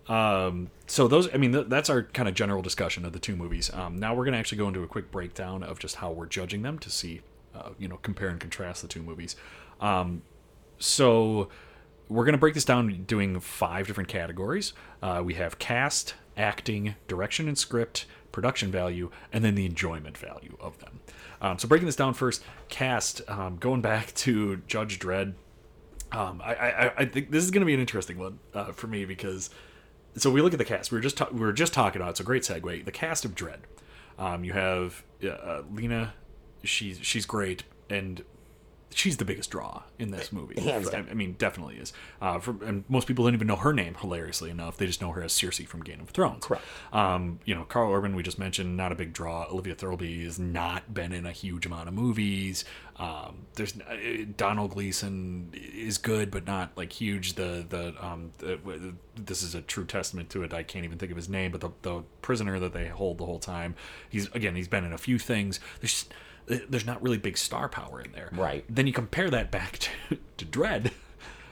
Um, 0.07 0.69
so 0.87 1.07
those, 1.07 1.33
I 1.33 1.37
mean, 1.37 1.53
th- 1.53 1.67
that's 1.69 1.89
our 1.89 2.03
kind 2.03 2.27
of 2.27 2.35
general 2.35 2.61
discussion 2.61 3.05
of 3.05 3.13
the 3.13 3.19
two 3.19 3.35
movies. 3.35 3.71
Um, 3.73 3.97
now 3.97 4.13
we're 4.13 4.25
going 4.25 4.33
to 4.33 4.39
actually 4.39 4.57
go 4.57 4.67
into 4.67 4.83
a 4.83 4.87
quick 4.87 5.11
breakdown 5.11 5.63
of 5.63 5.79
just 5.79 5.95
how 5.95 6.11
we're 6.11 6.25
judging 6.25 6.61
them 6.61 6.77
to 6.79 6.89
see, 6.89 7.21
uh, 7.55 7.69
you 7.79 7.87
know, 7.87 7.97
compare 7.97 8.29
and 8.29 8.39
contrast 8.39 8.81
the 8.81 8.87
two 8.87 9.01
movies. 9.01 9.35
Um, 9.79 10.23
so 10.77 11.49
we're 12.09 12.25
going 12.25 12.33
to 12.33 12.39
break 12.39 12.53
this 12.53 12.65
down 12.65 13.03
doing 13.05 13.39
five 13.39 13.87
different 13.87 14.09
categories. 14.09 14.73
Uh, 15.01 15.21
we 15.23 15.35
have 15.35 15.57
cast, 15.57 16.15
acting, 16.35 16.95
direction 17.07 17.47
and 17.47 17.57
script, 17.57 18.05
production 18.31 18.71
value, 18.71 19.09
and 19.31 19.43
then 19.43 19.55
the 19.55 19.65
enjoyment 19.65 20.17
value 20.17 20.57
of 20.59 20.77
them. 20.79 20.99
Um, 21.41 21.59
so 21.59 21.67
breaking 21.67 21.85
this 21.85 21.95
down 21.95 22.13
first, 22.13 22.43
cast, 22.69 23.21
um, 23.29 23.57
going 23.57 23.81
back 23.81 24.13
to 24.15 24.57
Judge 24.67 24.99
Dredd. 24.99 25.33
Um, 26.11 26.41
I, 26.43 26.53
I, 26.53 26.93
I 26.97 27.05
think 27.05 27.31
this 27.31 27.43
is 27.43 27.51
going 27.51 27.61
to 27.61 27.65
be 27.65 27.73
an 27.73 27.79
interesting 27.79 28.19
one 28.19 28.39
uh, 28.53 28.71
for 28.71 28.87
me 28.87 29.05
because 29.05 29.49
so 30.15 30.29
we 30.29 30.41
look 30.41 30.53
at 30.53 30.59
the 30.59 30.65
cast. 30.65 30.91
We 30.91 30.97
were 30.97 31.01
just 31.01 31.17
ta- 31.17 31.29
we 31.31 31.39
were 31.39 31.53
just 31.53 31.73
talking 31.73 32.01
about. 32.01 32.11
It's 32.11 32.19
a 32.19 32.23
great 32.23 32.43
segue. 32.43 32.85
The 32.85 32.91
cast 32.91 33.25
of 33.25 33.35
Dredd. 33.35 33.59
Um, 34.17 34.43
you 34.43 34.53
have 34.53 35.03
uh, 35.27 35.63
Lena. 35.71 36.13
She's 36.63 36.99
she's 37.01 37.25
great, 37.25 37.63
and 37.89 38.23
she's 38.93 39.17
the 39.17 39.25
biggest 39.25 39.51
draw 39.51 39.83
in 39.99 40.11
this 40.11 40.31
movie. 40.31 40.59
Hands 40.59 40.87
I, 40.87 40.91
down. 40.91 41.07
I 41.09 41.13
mean, 41.13 41.33
definitely 41.33 41.75
is. 41.75 41.93
Uh, 42.21 42.39
for, 42.39 42.51
and 42.63 42.83
most 42.87 43.07
people 43.07 43.25
don't 43.25 43.33
even 43.33 43.47
know 43.47 43.55
her 43.55 43.73
name. 43.73 43.95
Hilariously 43.95 44.49
enough, 44.49 44.77
they 44.77 44.85
just 44.85 45.01
know 45.01 45.11
her 45.11 45.23
as 45.23 45.33
Cersei 45.33 45.67
from 45.67 45.81
Game 45.81 45.99
of 45.99 46.09
Thrones. 46.09 46.45
Correct. 46.45 46.63
Um, 46.91 47.39
you 47.45 47.55
know, 47.55 47.63
Karl 47.63 47.91
Urban, 47.91 48.15
we 48.15 48.23
just 48.23 48.39
mentioned, 48.39 48.77
not 48.77 48.91
a 48.91 48.95
big 48.95 49.13
draw. 49.13 49.45
Olivia 49.51 49.75
Thirlby 49.75 50.23
has 50.23 50.39
not 50.39 50.93
been 50.93 51.11
in 51.11 51.25
a 51.25 51.31
huge 51.31 51.65
amount 51.65 51.87
of 51.87 51.93
movies. 51.93 52.65
Um, 52.97 53.47
there's 53.55 53.73
uh, 53.79 54.25
Donald 54.37 54.71
Gleeson 54.71 55.49
is 55.53 55.97
good, 55.97 56.29
but 56.29 56.45
not 56.45 56.71
like 56.77 56.93
huge. 56.93 57.33
The 57.33 57.65
the 57.67 57.95
um, 58.05 58.31
the, 58.37 58.59
this 59.15 59.41
is 59.41 59.55
a 59.55 59.61
true 59.61 59.85
testament 59.85 60.29
to 60.29 60.43
it. 60.43 60.53
I 60.53 60.61
can't 60.61 60.85
even 60.85 60.99
think 60.99 61.11
of 61.11 61.17
his 61.17 61.27
name, 61.27 61.51
but 61.51 61.61
the 61.61 61.71
the 61.81 62.03
prisoner 62.21 62.59
that 62.59 62.73
they 62.73 62.87
hold 62.87 63.17
the 63.17 63.25
whole 63.25 63.39
time. 63.39 63.75
He's 64.09 64.27
again, 64.33 64.55
he's 64.55 64.67
been 64.67 64.85
in 64.85 64.93
a 64.93 64.97
few 64.99 65.17
things. 65.17 65.59
There's 65.81 65.93
just, 65.93 66.13
there's 66.47 66.85
not 66.85 67.01
really 67.01 67.17
big 67.17 67.37
star 67.37 67.69
power 67.69 68.01
in 68.01 68.11
there. 68.11 68.29
Right. 68.33 68.65
Then 68.69 68.87
you 68.87 68.93
compare 68.93 69.29
that 69.29 69.51
back 69.51 69.77
to 70.09 70.17
to 70.37 70.45
Dredd. 70.45 70.91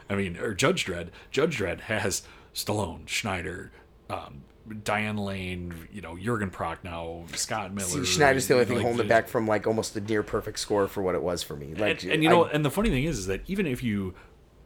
I 0.09 0.15
mean, 0.15 0.37
or 0.37 0.53
Judge 0.53 0.85
Dredd. 0.85 1.09
Judge 1.31 1.57
Dredd 1.59 1.81
has 1.81 2.23
Stallone, 2.53 3.07
Schneider, 3.07 3.71
um, 4.09 4.41
Diane 4.83 5.17
Lane, 5.17 5.87
you 5.91 6.01
know, 6.01 6.17
Jurgen 6.17 6.49
Prochnow, 6.51 7.33
Scott 7.35 7.73
Miller. 7.73 7.87
See, 7.87 8.05
Schneider's 8.05 8.47
the 8.47 8.55
only 8.55 8.65
thing 8.65 8.75
like, 8.77 8.85
holding 8.85 9.05
it 9.05 9.09
back 9.09 9.27
from 9.29 9.47
like 9.47 9.65
almost 9.67 9.95
a 9.95 10.01
near 10.01 10.21
perfect 10.23 10.59
score 10.59 10.87
for 10.87 11.01
what 11.01 11.15
it 11.15 11.23
was 11.23 11.43
for 11.43 11.55
me. 11.55 11.73
Like, 11.73 12.03
and, 12.03 12.13
and 12.13 12.23
you 12.23 12.29
know, 12.29 12.45
I- 12.45 12.51
and 12.51 12.65
the 12.65 12.69
funny 12.71 12.89
thing 12.89 13.05
is, 13.05 13.17
is 13.19 13.27
that 13.27 13.41
even 13.47 13.65
if 13.65 13.81
you, 13.83 14.13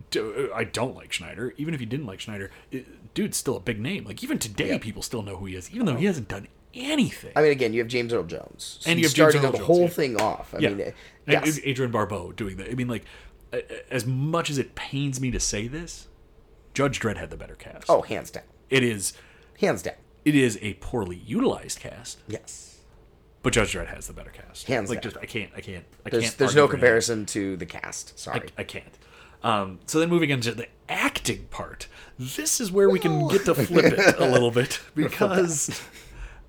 do, 0.09 0.51
I 0.53 0.63
don't 0.63 0.95
like 0.95 1.13
Schneider. 1.13 1.53
Even 1.57 1.73
if 1.73 1.79
you 1.79 1.85
didn't 1.85 2.05
like 2.07 2.19
Schneider, 2.19 2.49
it, 2.71 3.13
dude's 3.13 3.37
still 3.37 3.55
a 3.57 3.59
big 3.59 3.79
name. 3.79 4.03
Like 4.05 4.23
even 4.23 4.39
today, 4.39 4.69
Yeah. 4.69 4.77
people 4.79 5.01
still 5.03 5.21
know 5.21 5.37
who 5.37 5.45
he 5.45 5.55
is, 5.55 5.69
even 5.71 5.85
though 5.85 5.95
he 5.95 6.05
hasn't 6.05 6.27
done 6.27 6.47
anything. 6.75 7.31
I 7.35 7.41
mean, 7.41 7.51
again, 7.51 7.73
you 7.73 7.79
have 7.79 7.87
James 7.87 8.13
Earl 8.13 8.23
Jones, 8.23 8.77
So 8.81 8.89
And 8.89 8.99
you 8.99 9.05
have 9.05 9.13
James 9.13 9.31
starting 9.31 9.45
Earl 9.45 9.51
the 9.53 9.57
Jones, 9.59 9.67
whole 9.67 9.81
yeah. 9.81 9.87
thing 9.87 10.21
off. 10.21 10.53
I 10.53 10.59
yeah, 10.59 10.69
mean, 10.69 10.93
yes, 11.27 11.59
Adrienne 11.65 11.91
Barbeau 11.91 12.31
doing 12.31 12.57
that. 12.57 12.69
I 12.69 12.73
mean, 12.75 12.87
like, 12.87 13.05
as 13.89 14.05
much 14.05 14.49
as 14.49 14.57
it 14.57 14.75
pains 14.75 15.19
me 15.21 15.31
to 15.31 15.39
say 15.39 15.67
this, 15.67 16.07
Judge 16.73 16.99
Dredd 16.99 17.17
had 17.17 17.29
the 17.29 17.37
better 17.37 17.55
cast. 17.55 17.85
oh, 17.89 18.01
hands 18.01 18.29
down, 18.31 18.43
it 18.69 18.83
is. 18.83 19.13
hands 19.59 19.81
down, 19.81 19.95
It 20.25 20.35
is 20.35 20.59
a 20.61 20.73
poorly 20.75 21.15
utilized 21.15 21.79
cast, 21.79 22.19
yes. 22.27 22.79
but 23.43 23.53
Judge 23.53 23.73
Dredd 23.73 23.87
has 23.87 24.07
the 24.07 24.13
better 24.13 24.31
cast. 24.31 24.67
Hands 24.67 24.89
like 24.89 25.01
down. 25.01 25.11
just 25.13 25.23
I 25.23 25.25
can't, 25.25 25.51
I 25.55 25.61
can't, 25.61 25.85
I 26.05 26.09
There's 26.09 26.23
can't. 26.25 26.37
there's 26.37 26.55
no 26.55 26.67
comparison 26.67 27.25
to 27.27 27.55
the 27.55 27.65
cast. 27.65 28.19
Sorry. 28.19 28.41
I, 28.57 28.61
I 28.61 28.63
can't. 28.65 28.97
Um, 29.43 29.79
so 29.85 29.99
then 29.99 30.09
moving 30.09 30.31
into 30.31 30.53
the 30.53 30.67
acting 30.89 31.45
part, 31.51 31.87
this 32.17 32.59
is 32.59 32.71
where 32.71 32.89
we 32.89 32.97
can 32.99 33.27
get 33.27 33.45
to 33.45 33.53
flip 33.53 33.85
it 33.85 34.15
a 34.19 34.25
little 34.27 34.49
bit 34.51 34.81
because 34.95 35.81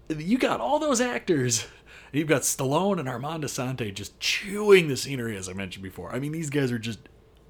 you 0.08 0.38
got 0.38 0.60
all 0.60 0.78
those 0.78 1.00
actors. 1.00 1.66
You've 2.12 2.28
got 2.28 2.42
Stallone 2.42 2.98
and 2.98 3.08
Armand 3.08 3.44
Assante 3.44 3.92
just 3.92 4.18
chewing 4.20 4.88
the 4.88 4.96
scenery, 4.96 5.36
as 5.36 5.48
I 5.48 5.52
mentioned 5.52 5.82
before. 5.82 6.14
I 6.14 6.18
mean, 6.18 6.32
these 6.32 6.50
guys 6.50 6.72
are 6.72 6.78
just, 6.78 7.00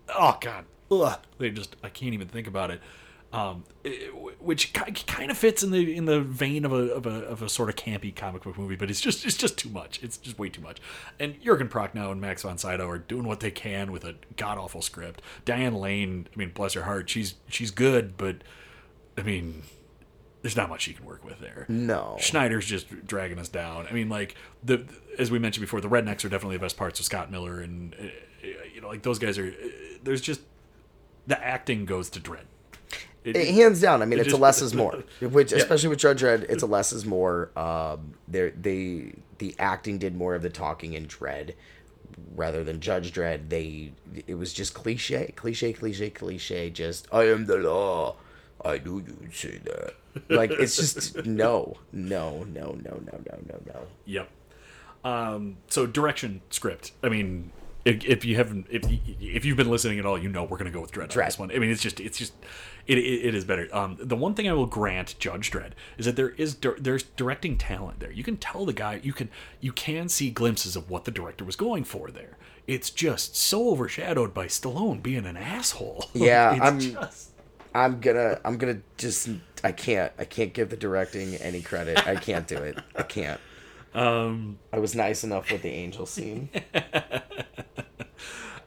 oh 0.09 0.39
god, 0.41 0.65
ugh, 0.91 1.19
they 1.39 1.51
just 1.51 1.77
I 1.85 1.89
can't 1.89 2.15
even 2.15 2.29
think 2.29 2.47
about 2.47 2.71
it. 2.71 2.81
Um, 3.33 3.65
it- 3.85 4.13
which 4.41 4.73
kind 4.73 5.31
of 5.31 5.37
fits 5.37 5.65
in 5.65 5.73
the 5.73 5.97
in 5.97 6.05
the 6.05 6.21
vein 6.21 6.65
of 6.65 6.73
a, 6.73 6.77
of 6.95 7.05
a 7.07 7.25
of 7.27 7.43
a 7.43 7.49
sort 7.49 7.69
of 7.69 7.75
campy 7.75 8.15
comic 8.15 8.45
book 8.45 8.57
movie, 8.57 8.77
but 8.77 8.89
it's 8.91 9.01
just 9.01 9.27
it's 9.27 9.37
just 9.37 9.59
too 9.59 9.69
much. 9.69 10.01
It's 10.03 10.17
just 10.17 10.39
way 10.39 10.49
too 10.49 10.61
much. 10.61 10.79
And 11.19 11.41
Jurgen 11.43 11.69
Prochnow 11.69 12.13
and 12.13 12.21
Max 12.21 12.43
von 12.43 12.57
Sydow 12.57 12.89
are 12.89 12.99
doing 12.99 13.25
what 13.27 13.41
they 13.41 13.51
can 13.51 13.91
with 13.91 14.05
a 14.05 14.15
god 14.37 14.57
awful 14.59 14.83
script. 14.83 15.21
Diane 15.45 15.75
Lane, 15.75 16.29
I 16.33 16.39
mean, 16.39 16.51
bless 16.55 16.75
her 16.75 16.85
heart, 16.85 17.11
she's 17.11 17.35
she's 17.49 17.73
good, 17.73 18.17
but 18.17 18.37
I 19.19 19.23
mean, 19.23 19.65
there's 20.47 20.57
not 20.57 20.69
much 20.69 20.83
she 20.83 20.93
can 20.93 21.05
work 21.05 21.25
with 21.25 21.41
there. 21.41 21.67
No. 21.69 22.17
Schneider's 22.21 22.65
just 22.67 23.05
dragging 23.05 23.39
us 23.41 23.49
down. 23.49 23.87
I 23.89 23.93
mean, 23.93 24.09
like 24.09 24.37
the 24.63 24.85
as 25.19 25.29
we 25.31 25.41
mentioned 25.41 25.63
before, 25.63 25.81
the 25.81 25.89
rednecks 25.89 26.25
are 26.25 26.29
definitely 26.29 26.57
the 26.57 26.63
best 26.63 26.77
parts 26.77 27.01
of 27.01 27.05
Scott 27.07 27.31
Miller, 27.33 27.61
and 27.61 27.95
uh, 28.01 28.47
you 28.73 28.81
know, 28.81 28.87
like 28.89 29.03
those 29.03 29.19
guys 29.19 29.39
are. 29.39 29.53
There's 30.05 30.21
just 30.21 30.41
the 31.27 31.43
acting 31.45 31.85
goes 31.85 32.09
to 32.11 32.21
Dredd. 32.21 32.45
It- 33.25 33.35
Eh, 33.37 33.53
hands 33.55 33.81
down. 33.81 34.03
I 34.03 34.05
mean, 34.05 34.21
it's 34.21 34.29
just- 34.29 34.39
a 34.39 34.41
less 34.41 34.63
is 34.63 34.73
more. 34.83 35.03
Which, 35.21 35.51
especially 35.51 35.89
with 35.89 35.99
Judge 35.99 36.23
Dredd, 36.23 36.45
it's 36.49 36.63
a 36.63 36.67
less 36.67 36.93
is 36.93 37.05
more. 37.05 37.51
Um, 37.59 38.15
they 38.29 38.51
they 38.51 39.15
the 39.39 39.57
acting 39.59 39.99
did 39.99 40.15
more 40.15 40.37
of 40.37 40.43
the 40.43 40.51
talking 40.51 40.93
in 40.93 41.07
Dredd 41.09 41.55
rather 42.37 42.63
than 42.63 42.79
Judge 42.81 43.13
Dredd. 43.13 43.49
They 43.49 43.93
it 44.29 44.35
was 44.37 44.53
just 44.53 44.75
cliche, 44.75 45.33
cliche, 45.35 45.73
cliche, 45.73 46.09
cliche. 46.11 46.71
Just 46.71 47.09
I 47.13 47.25
am 47.25 47.47
the 47.47 47.57
law. 47.57 48.15
I 48.65 48.79
knew 48.79 49.05
you'd 49.23 49.35
say 49.35 49.59
that. 49.65 49.95
Like 50.29 50.51
it's 50.51 50.77
just 50.77 51.25
no, 51.27 51.77
no, 51.93 52.45
no, 52.45 52.77
no, 52.83 53.01
no, 53.05 53.19
no, 53.27 53.39
no, 53.49 53.61
no. 53.67 53.81
Yep. 54.07 54.29
Um, 55.05 55.59
so 55.69 55.87
direction 55.87 56.41
script. 56.51 56.93
I 57.03 57.09
mean, 57.09 57.53
if, 57.85 58.05
if 58.05 58.25
you 58.25 58.35
haven't, 58.37 58.67
if 58.71 58.91
you, 58.91 58.99
if 59.21 59.45
you've 59.45 59.57
been 59.57 59.71
listening 59.71 59.99
at 60.01 60.07
all, 60.07 60.19
you 60.19 60.29
know 60.29 60.43
we're 60.45 60.59
gonna 60.59 60.71
go 60.73 60.81
with 60.81 60.91
Dredd, 60.93 61.03
on 61.05 61.09
Dredd. 61.09 61.27
this 61.27 61.39
one. 61.39 61.53
I 61.53 61.59
mean, 61.59 61.71
it's 61.71 61.83
just, 61.83 62.01
it's 62.01 62.19
just, 62.19 62.33
it, 62.89 62.99
it, 62.99 63.27
it 63.29 63.35
is 63.35 63.45
better. 63.45 63.69
Um, 63.73 63.97
the 64.01 64.17
one 64.17 64.35
thing 64.35 64.49
I 64.49 64.53
will 64.53 64.67
grant 64.67 65.15
Judge 65.21 65.51
Dredd 65.53 65.73
is 65.97 66.07
that 66.07 66.17
there 66.17 66.31
is 66.31 66.55
dir- 66.55 66.77
there's 66.81 67.05
directing 67.05 67.57
talent 67.57 68.01
there. 68.01 68.11
You 68.11 68.25
can 68.25 68.37
tell 68.37 68.65
the 68.67 68.73
guy. 68.73 69.01
You 69.05 69.13
can 69.13 69.29
you 69.61 69.73
can 69.73 70.09
see 70.09 70.31
glimpses 70.31 70.75
of 70.75 70.91
what 70.91 71.05
the 71.05 71.13
director 71.13 71.45
was 71.45 71.55
going 71.57 71.85
for 71.85 72.11
there. 72.11 72.37
It's 72.67 72.91
just 72.91 73.37
so 73.37 73.71
overshadowed 73.71 74.35
by 74.35 74.47
Stallone 74.47 75.01
being 75.01 75.25
an 75.25 75.37
asshole. 75.37 76.07
Yeah, 76.15 76.59
I'm- 76.61 76.81
just- 76.81 77.31
I'm 77.75 78.01
gonna 78.01 78.41
I'm 78.45 78.57
gonna 78.57 78.79
just 78.97 79.29
I 79.67 79.73
can't 79.73 80.13
I 80.17 80.25
can't 80.25 80.53
give 80.53 80.71
the 80.71 80.77
directing 80.77 81.35
any 81.37 81.61
credit. 81.61 82.07
I 82.07 82.15
can't 82.15 82.47
do 82.47 82.57
it. 82.57 82.79
I 82.95 83.03
can't. 83.03 83.41
Um, 83.95 84.59
I 84.75 84.79
was 84.79 84.95
nice 84.95 85.25
enough 85.25 85.51
with 85.51 85.63
the 85.63 85.71
angel 85.71 86.05
scene. 86.05 86.51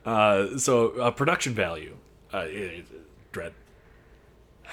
Uh, 0.05 0.57
so 0.57 0.91
uh, 0.93 1.11
production 1.11 1.53
value, 1.53 1.95
uh, 2.33 2.45
it, 2.47 2.85
it, 2.89 3.31
Dredd. 3.31 3.51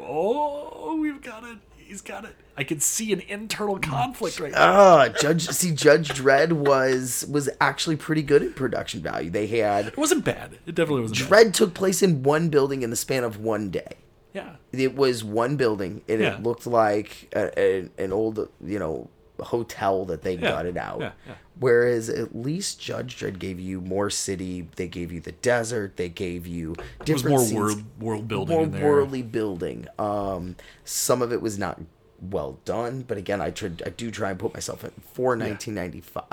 Oh, 0.00 0.96
we've 1.00 1.22
got 1.22 1.44
it. 1.44 1.56
He's 1.76 2.02
got 2.02 2.26
it. 2.26 2.36
I 2.58 2.64
can 2.64 2.80
see 2.80 3.14
an 3.14 3.20
internal 3.20 3.78
conflict 3.78 4.40
right 4.40 4.52
now. 4.52 4.58
Ah, 4.58 5.08
Judge. 5.08 5.48
See, 5.48 5.72
Judge 5.72 6.10
Dredd 6.10 6.52
was 6.52 7.24
was 7.30 7.48
actually 7.62 7.96
pretty 7.96 8.22
good 8.22 8.42
at 8.42 8.54
production 8.56 9.00
value. 9.00 9.30
They 9.30 9.46
had 9.46 9.86
It 9.86 9.96
wasn't 9.96 10.24
bad. 10.24 10.58
It 10.66 10.74
definitely 10.74 11.02
wasn't 11.02 11.30
bad. 11.30 11.54
Took 11.54 11.72
place 11.72 12.02
in 12.02 12.22
one 12.22 12.50
building 12.50 12.82
in 12.82 12.90
the 12.90 12.96
span 12.96 13.24
of 13.24 13.38
one 13.38 13.70
day. 13.70 13.94
Yeah. 14.38 14.56
It 14.72 14.94
was 14.94 15.22
one 15.24 15.56
building, 15.56 16.02
and 16.08 16.20
Yeah. 16.20 16.34
it 16.36 16.42
looked 16.42 16.66
like 16.66 17.28
a, 17.34 17.50
a, 17.58 17.88
an 18.04 18.12
old, 18.12 18.48
you 18.64 18.78
know, 18.78 19.08
hotel 19.40 20.04
that 20.06 20.22
they 20.22 20.36
gutted 20.36 20.76
out. 20.76 21.00
yeah, 21.00 21.12
yeah. 21.26 21.34
Whereas 21.60 22.08
at 22.08 22.34
least 22.36 22.80
Judge 22.80 23.16
Dredd 23.18 23.38
gave 23.38 23.58
you 23.60 23.80
more 23.80 24.10
city. 24.10 24.68
They 24.76 24.88
gave 24.88 25.12
you 25.12 25.20
the 25.20 25.32
desert. 25.32 25.96
They 25.96 26.08
gave 26.08 26.46
you 26.46 26.74
different 27.04 27.30
more 27.36 27.40
scenes, 27.46 27.54
world 27.54 27.82
world 28.00 28.28
building 28.28 28.72
more 28.72 28.80
worldly 28.92 29.22
building. 29.22 29.86
Um, 29.98 30.56
some 30.84 31.22
of 31.22 31.32
it 31.32 31.40
was 31.40 31.58
not 31.58 31.80
well 32.20 32.58
done, 32.64 33.04
but 33.06 33.16
again, 33.16 33.40
I 33.40 33.50
tried. 33.50 33.82
I 33.86 33.90
do 33.90 34.10
try 34.10 34.30
and 34.30 34.38
put 34.38 34.54
myself 34.54 34.82
in 34.84 34.90
for 35.14 35.36
1995. 35.36 36.24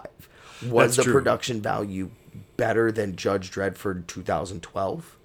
Was 0.71 0.95
That's 0.95 0.97
the 0.97 1.03
true. 1.03 1.13
production 1.13 1.61
value 1.61 2.09
better 2.57 2.91
than 2.91 3.15
Judge 3.15 3.51
Dredd 3.51 3.77
for 3.77 3.93
2012? 3.95 5.17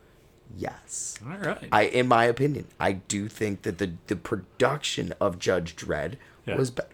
Yes. 0.56 1.18
All 1.24 1.36
right. 1.36 1.68
I, 1.72 1.82
in 1.84 2.08
my 2.08 2.24
opinion, 2.24 2.66
I 2.78 2.92
do 2.92 3.28
think 3.28 3.62
that 3.62 3.78
the 3.78 3.92
the 4.08 4.16
production 4.16 5.14
of 5.20 5.38
Judge 5.38 5.76
Dredd 5.76 6.14
Yeah. 6.46 6.56
was 6.56 6.70
better. 6.70 6.88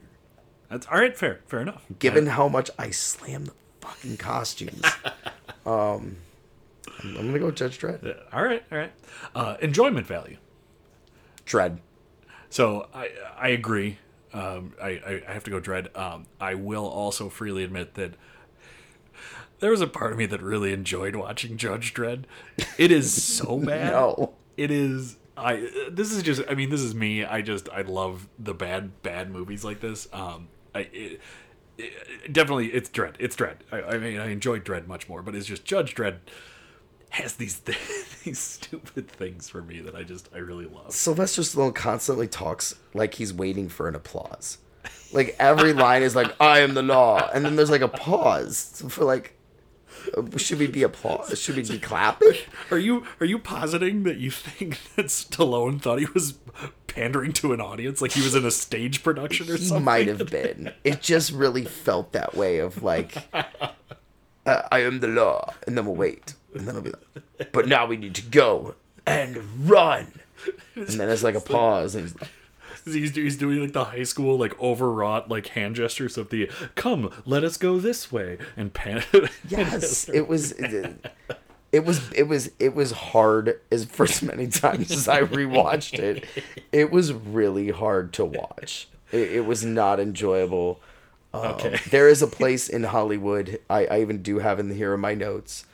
That's 0.68 0.86
all 0.88 0.98
right. 0.98 1.16
Fair. 1.16 1.40
Fair 1.46 1.61
enough. 1.61 1.84
Given 1.98 2.26
how 2.26 2.48
much 2.48 2.70
I 2.78 2.90
slam 2.90 3.46
the 3.46 3.52
fucking 3.80 4.16
costumes, 4.18 4.82
um, 5.66 6.16
I'm, 7.02 7.14
gonna 7.14 7.38
go 7.38 7.46
with 7.46 7.57
Judge 7.57 7.78
Dredd. 7.78 8.04
Uh, 8.04 8.14
all 8.36 8.44
right. 8.44 8.62
All 8.70 8.78
right. 8.78 8.92
Uh, 9.34 9.57
enjoyment 9.61 10.07
value. 10.07 10.36
Dredd. 11.46 11.78
So 12.50 12.88
I 12.94 13.11
I 13.38 13.48
agree. 13.48 13.98
Um, 14.32 14.74
I, 14.82 14.88
I 14.88 15.22
I 15.28 15.32
have 15.32 15.44
to 15.44 15.50
go 15.50 15.61
dredd. 15.61 15.96
Um, 15.96 16.26
I 16.40 16.54
will 16.54 16.86
also 16.86 17.28
freely 17.28 17.64
admit 17.64 17.94
that 17.94 18.14
there 19.61 19.70
was 19.70 19.80
a 19.80 19.86
part 19.86 20.12
of 20.12 20.18
me 20.18 20.26
that 20.26 20.42
really 20.42 20.72
enjoyed 20.72 21.16
watching 21.16 21.57
Judge 21.57 21.94
Dredd. 21.94 22.24
It 22.78 22.90
is 22.90 23.22
so 23.22 23.59
bad. 23.64 23.92
No. 23.92 24.34
It 24.57 24.70
is. 24.70 25.16
I. 25.36 25.68
This 25.90 26.12
is 26.12 26.22
just. 26.22 26.42
I 26.48 26.54
mean, 26.54 26.70
this 26.70 26.82
is 26.82 26.94
me. 26.94 27.24
I 27.24 27.42
just. 27.42 27.68
I 27.70 27.82
love 27.82 28.28
the 28.38 28.54
bad 28.54 29.02
bad 29.02 29.30
movies 29.30 29.64
like 29.64 29.80
this. 29.80 30.09
Um. 30.12 30.48
I. 30.74 30.80
It, 30.92 31.20
it, 31.78 32.32
definitely, 32.32 32.68
it's 32.68 32.88
Dredd. 32.88 33.16
It's 33.18 33.36
Dredd. 33.36 33.57
I, 33.70 33.82
I 33.82 33.98
mean, 33.98 34.18
I 34.18 34.30
enjoy 34.30 34.61
Dredd 34.61 34.86
much 34.86 35.11
more, 35.11 35.22
but 35.22 35.34
it's 35.34 35.46
just 35.46 35.64
Judge 35.64 35.94
Dredd 35.94 36.18
has 37.11 37.34
these 37.34 37.61
these 38.24 38.38
stupid 38.38 39.09
things 39.09 39.48
for 39.48 39.62
me 39.62 39.80
that 39.80 39.94
I 39.94 40.02
just 40.02 40.28
I 40.34 40.38
really 40.38 40.66
love. 40.66 40.92
Sylvester 40.92 41.42
Stallone 41.42 41.74
constantly 41.74 42.28
talks 42.28 42.74
like 42.94 43.14
he's 43.14 43.32
waiting 43.32 43.68
for 43.68 43.88
an 43.88 43.94
applause. 43.94 44.59
Like 45.12 45.36
every 45.38 45.72
line 45.72 46.02
is 46.02 46.14
like 46.16 46.34
"I 46.40 46.61
am 46.61 46.74
the 46.74 46.82
law," 46.82 47.28
and 47.32 47.44
then 47.44 47.57
there's 47.57 47.70
like 47.70 47.80
a 47.80 47.88
pause 47.88 48.82
for 48.88 49.04
like, 49.04 49.36
should 50.36 50.59
we 50.59 50.66
be 50.66 50.82
applause? 50.82 51.38
Should 51.38 51.57
we 51.57 51.62
be 51.62 51.78
clapping? 51.78 52.32
Are 52.70 52.78
you 52.78 53.04
are 53.20 53.26
you 53.26 53.38
positing 53.38 54.02
that 54.04 54.16
you 54.18 54.30
think 54.30 54.78
that 54.96 55.07
Stallone 55.07 55.80
thought 55.80 55.98
he 55.98 56.07
was 56.14 56.34
pandering 56.86 57.32
to 57.34 57.52
an 57.52 57.61
audience, 57.61 58.00
like 58.00 58.12
he 58.12 58.22
was 58.22 58.34
in 58.34 58.44
a 58.44 58.50
stage 58.50 59.02
production 59.02 59.48
or 59.50 59.57
He 59.57 59.64
something? 59.64 59.84
might 59.84 60.07
have 60.09 60.26
been. 60.30 60.72
It 60.84 61.00
just 61.02 61.30
really 61.32 61.64
felt 61.64 62.12
that 62.12 62.34
way 62.36 62.59
of 62.59 62.82
like, 62.82 63.16
uh, 63.32 63.42
"I 64.72 64.80
am 64.80 65.00
the 65.00 65.09
law," 65.09 65.54
and 65.66 65.76
then 65.76 65.86
we'll 65.86 65.94
wait, 65.96 66.34
and 66.54 66.66
then 66.66 66.76
I'll 66.76 66.82
be 66.82 66.92
like, 67.38 67.52
"But 67.52 67.68
now 67.68 67.86
we 67.86 67.96
need 67.96 68.14
to 68.16 68.22
go 68.22 68.74
and 69.07 69.36
run," 69.68 70.12
and 70.74 70.86
then 70.88 70.98
there's 71.09 71.24
like 71.24 71.34
a 71.34 71.40
pause, 71.40 71.94
and 71.94 72.04
he's 72.04 72.20
like, 72.20 72.30
He's, 72.87 73.14
he's 73.14 73.37
doing 73.37 73.61
like 73.61 73.72
the 73.72 73.84
high 73.87 74.05
school 74.05 74.39
like 74.39 74.59
overwrought 74.61 75.28
like 75.28 75.49
hand 75.49 75.74
gestures 75.74 76.16
of 76.16 76.30
the 76.30 76.49
"Come, 76.76 77.11
let 77.24 77.43
us 77.45 77.57
go 77.57 77.78
this 77.78 78.11
way" 78.12 78.39
and 78.57 78.72
pan. 78.72 79.03
Yes, 79.49 80.09
it 80.09 80.28
was. 80.28 80.53
It 81.72 81.84
was 81.84 82.01
it 82.12 82.22
was 82.28 82.51
it 82.59 82.74
was 82.74 82.93
hard 82.93 83.61
as 83.72 83.84
for 83.84 84.05
as 84.05 84.22
many 84.22 84.47
times 84.47 84.91
as 84.93 85.09
I 85.09 85.22
rewatched 85.22 85.99
it. 85.99 86.24
It 86.72 86.91
was 86.91 87.12
really 87.12 87.70
hard 87.70 88.12
to 88.14 88.24
watch. 88.24 88.89
It, 89.12 89.32
it 89.32 89.47
was 89.47 89.64
not 89.64 89.99
enjoyable. 90.01 90.80
Um, 91.34 91.45
Okay. 91.55 91.78
There 91.91 92.09
is 92.09 92.22
a 92.22 92.26
place 92.28 92.68
in 92.68 92.84
Hollywood. 92.84 93.59
I, 93.68 93.87
I 93.87 94.01
even 94.01 94.22
do 94.22 94.39
have 94.39 94.59
in 94.61 94.72
here 94.74 94.95
in 94.95 95.01
my 95.01 95.14
notes 95.14 95.66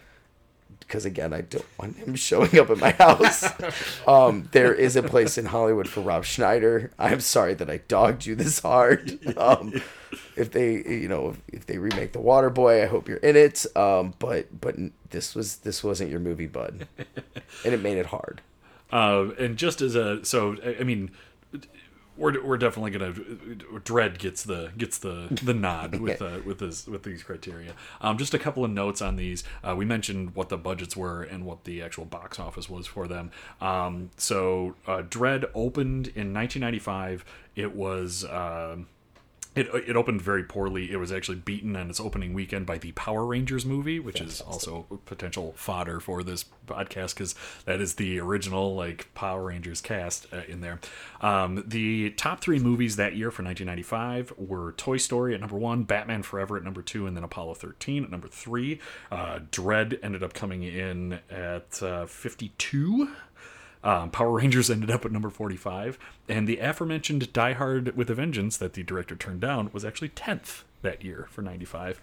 because 0.87 1.05
again 1.05 1.33
I 1.33 1.41
don't 1.43 1.64
want 1.78 1.97
him 1.97 2.14
showing 2.14 2.59
up 2.59 2.70
at 2.70 2.78
my 2.78 2.91
house. 2.93 3.45
um, 4.09 4.49
there 4.53 4.74
is 4.74 4.97
a 4.97 5.03
place 5.03 5.39
in 5.39 5.47
Hollywood 5.47 5.89
for 5.89 6.01
Rob 6.01 6.24
Schneider. 6.24 6.91
I'm 6.99 7.20
sorry 7.20 7.55
that 7.55 7.70
I 7.70 7.78
dogged 7.89 8.26
you 8.26 8.35
this 8.35 8.61
hard. 8.61 9.18
Um, 9.37 9.80
if 10.37 10.51
they 10.51 10.74
you 10.87 11.09
know 11.09 11.30
if, 11.30 11.41
if 11.61 11.66
they 11.66 11.78
remake 11.78 12.12
the 12.12 12.20
Water 12.20 12.51
Boy, 12.51 12.83
I 12.83 12.87
hope 12.87 13.09
you're 13.09 13.16
in 13.18 13.35
it. 13.37 13.64
Um, 13.76 14.14
but 14.18 14.61
but 14.61 14.76
this 15.11 15.35
was 15.35 15.57
this 15.59 15.83
wasn't 15.83 16.11
your 16.11 16.20
movie, 16.20 16.47
bud, 16.47 16.87
and 17.64 17.74
it 17.74 17.80
made 17.83 17.97
it 17.99 18.07
hard. 18.07 18.43
Uh, 18.93 19.30
and 19.39 19.57
just 19.57 19.80
as 19.80 19.95
a 19.95 20.22
so, 20.24 20.57
I- 20.64 20.76
I 20.80 20.85
mean, 20.85 21.11
we're, 22.23 22.43
we're 22.43 22.57
definitely 22.57 22.93
gonna 22.93 23.12
Dredd 23.81 24.18
gets 24.18 24.45
the 24.45 24.70
gets 24.79 24.99
the 24.99 25.27
the 25.43 25.53
nod 25.53 25.97
with 25.97 26.23
uh, 26.31 26.39
with 26.45 26.61
this 26.61 26.87
with 26.87 27.03
these 27.03 27.23
criteria. 27.23 27.75
Um, 28.01 28.16
just 28.16 28.33
a 28.33 28.39
couple 28.39 28.64
of 28.64 28.70
notes 28.70 29.03
on 29.03 29.16
these. 29.16 29.43
Uh, 29.62 29.75
we 29.77 29.85
mentioned 29.85 30.37
what 30.37 30.49
the 30.49 30.57
budgets 30.57 30.97
were 30.97 31.23
and 31.23 31.45
what 31.45 31.64
the 31.64 31.83
actual 31.83 32.05
box 32.05 32.39
office 32.39 32.70
was 32.70 32.87
for 32.87 33.09
them. 33.09 33.33
Um, 33.61 34.11
so 34.16 34.77
uh, 34.87 35.03
Dredd 35.03 35.51
opened 35.55 36.09
in 36.09 36.33
1995. 36.33 37.25
It 37.57 37.75
was. 37.75 38.25
um 38.25 38.87
it, 39.55 39.69
it 39.75 39.97
opened 39.97 40.23
very 40.23 40.45
poorly. 40.45 40.91
It 40.91 40.97
was 40.97 41.13
actually 41.13 41.39
beaten 41.39 41.77
on 41.77 41.91
its 41.91 42.01
opening 42.01 42.33
weekend 42.33 42.65
by 42.65 42.79
the 42.79 42.93
Power 42.93 43.27
Rangers 43.27 43.67
movie, 43.67 44.01
which 44.01 44.21
is 44.21 44.41
also 44.41 44.87
potential 45.05 45.53
fodder 45.57 46.01
for 46.01 46.23
this 46.23 46.45
podcast 46.67 47.15
because 47.15 47.35
that 47.67 47.81
is 47.81 47.95
the 47.95 48.19
original 48.19 48.75
like 48.75 49.13
Power 49.15 49.45
Rangers 49.45 49.81
cast 49.81 50.27
uh, 50.33 50.43
in 50.49 50.61
there. 50.63 50.81
Um, 51.21 51.65
the 51.67 52.11
top 52.11 52.41
three 52.41 52.59
movies 52.59 52.97
that 52.97 53.15
year 53.15 53.31
for 53.31 53.43
1995 53.43 54.33
were 54.39 54.73
Toy 54.73 54.97
Story 54.97 55.35
at 55.35 55.41
number 55.41 55.57
one, 55.57 55.85
Batman 55.85 56.23
Forever 56.23 56.57
at 56.57 56.65
number 56.65 56.83
two, 56.83 57.07
and 57.07 57.17
then 57.17 57.25
Apollo 57.25 57.55
13 57.55 58.05
at 58.05 58.11
number 58.11 58.29
three. 58.29 58.81
Uh, 59.11 59.41
Dredd 59.51 59.99
ended 60.03 60.23
up 60.23 60.33
coming 60.33 60.63
in 60.63 61.21
at 61.31 61.83
uh, 61.83 62.07
52. 62.07 63.11
Um, 63.85 64.11
Power 64.11 64.30
Rangers 64.30 64.70
ended 64.70 64.91
up 64.91 65.05
at 65.05 65.12
number 65.12 65.30
45, 65.30 65.99
and 66.28 66.47
the 66.49 66.59
aforementioned 66.59 67.33
Die 67.33 67.53
Hard 67.55 67.97
with 67.97 68.09
a 68.11 68.14
Vengeance 68.14 68.57
that 68.59 68.74
the 68.74 68.83
director 68.83 69.16
turned 69.16 69.41
down 69.41 69.70
was 69.72 69.85
actually 69.85 70.11
10th 70.11 70.62
that 70.83 71.05
year 71.05 71.26
for 71.30 71.43
95. 71.43 72.01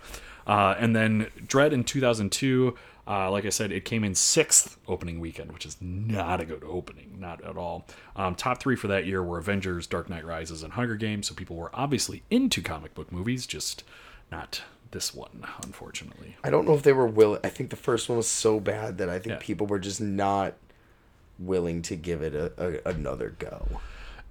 Uh, 0.48 0.76
and 0.80 0.96
then 0.96 1.28
Dredd 1.46 1.72
in 1.72 1.84
2002, 1.84 2.76
uh, 3.08 3.30
like 3.32 3.46
I 3.46 3.50
said, 3.50 3.72
it 3.72 3.86
came 3.86 4.04
in 4.04 4.14
sixth 4.16 4.78
opening 4.88 5.20
weekend, 5.20 5.52
which 5.52 5.66
is 5.66 5.78
not 5.82 6.40
a 6.42 6.46
good 6.46 6.64
opening, 6.66 7.18
not 7.20 7.44
at 7.44 7.58
all. 7.58 7.86
Um, 8.16 8.36
top 8.36 8.60
three 8.62 8.76
for 8.76 8.88
that 8.88 9.06
year 9.06 9.24
were 9.24 9.38
Avengers, 9.38 9.88
Dark 9.88 10.10
Knight 10.10 10.26
Rises, 10.26 10.64
and 10.64 10.74
Hunger 10.74 10.96
Games, 10.96 11.28
so 11.28 11.34
people 11.36 11.56
were 11.56 11.72
obviously 11.74 12.24
into 12.30 12.62
comic 12.62 12.94
book 12.94 13.12
movies, 13.12 13.46
just 13.48 13.84
not 14.32 14.62
this 14.92 15.14
one, 15.14 15.46
unfortunately. 15.64 16.36
I 16.44 16.50
don't 16.50 16.68
know 16.68 16.74
if 16.74 16.84
they 16.84 16.94
were 16.94 17.08
willing. 17.08 17.42
I 17.44 17.50
think 17.50 17.70
the 17.70 17.76
first 17.76 18.10
one 18.10 18.18
was 18.18 18.28
so 18.28 18.60
bad 18.60 18.98
that 18.98 19.10
I 19.10 19.20
think 19.20 19.28
Yeah. 19.34 19.38
people 19.40 19.68
were 19.68 19.80
just 19.80 20.02
not 20.02 20.54
willing 21.40 21.82
to 21.84 21.96
give 21.96 22.22
it 22.22 22.36
a, 22.36 22.52
a 22.58 22.90
another 22.90 23.36
go. 23.40 23.80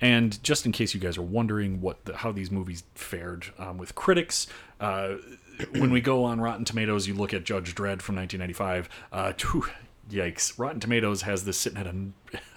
And 0.00 0.42
just 0.42 0.64
in 0.64 0.72
case 0.72 0.94
you 0.94 1.00
guys 1.00 1.18
are 1.18 1.22
wondering 1.22 1.80
what 1.80 2.04
the, 2.04 2.16
how 2.16 2.32
these 2.32 2.50
movies 2.50 2.84
fared 2.94 3.46
um, 3.58 3.78
with 3.78 3.94
critics, 3.94 4.46
uh, 4.80 5.14
when 5.72 5.90
we 5.90 6.00
go 6.00 6.24
on 6.24 6.40
Rotten 6.40 6.64
Tomatoes, 6.64 7.08
you 7.08 7.14
look 7.14 7.34
at 7.34 7.44
Judge 7.44 7.74
Dredd 7.74 8.00
from 8.02 8.16
1995. 8.16 8.88
Uh, 9.10 9.32
whew, 9.40 9.66
yikes! 10.08 10.56
Rotten 10.56 10.78
Tomatoes 10.78 11.22
has 11.22 11.44
this 11.44 11.58
sitting 11.58 11.78
at 11.78 11.86
a, 11.86 11.94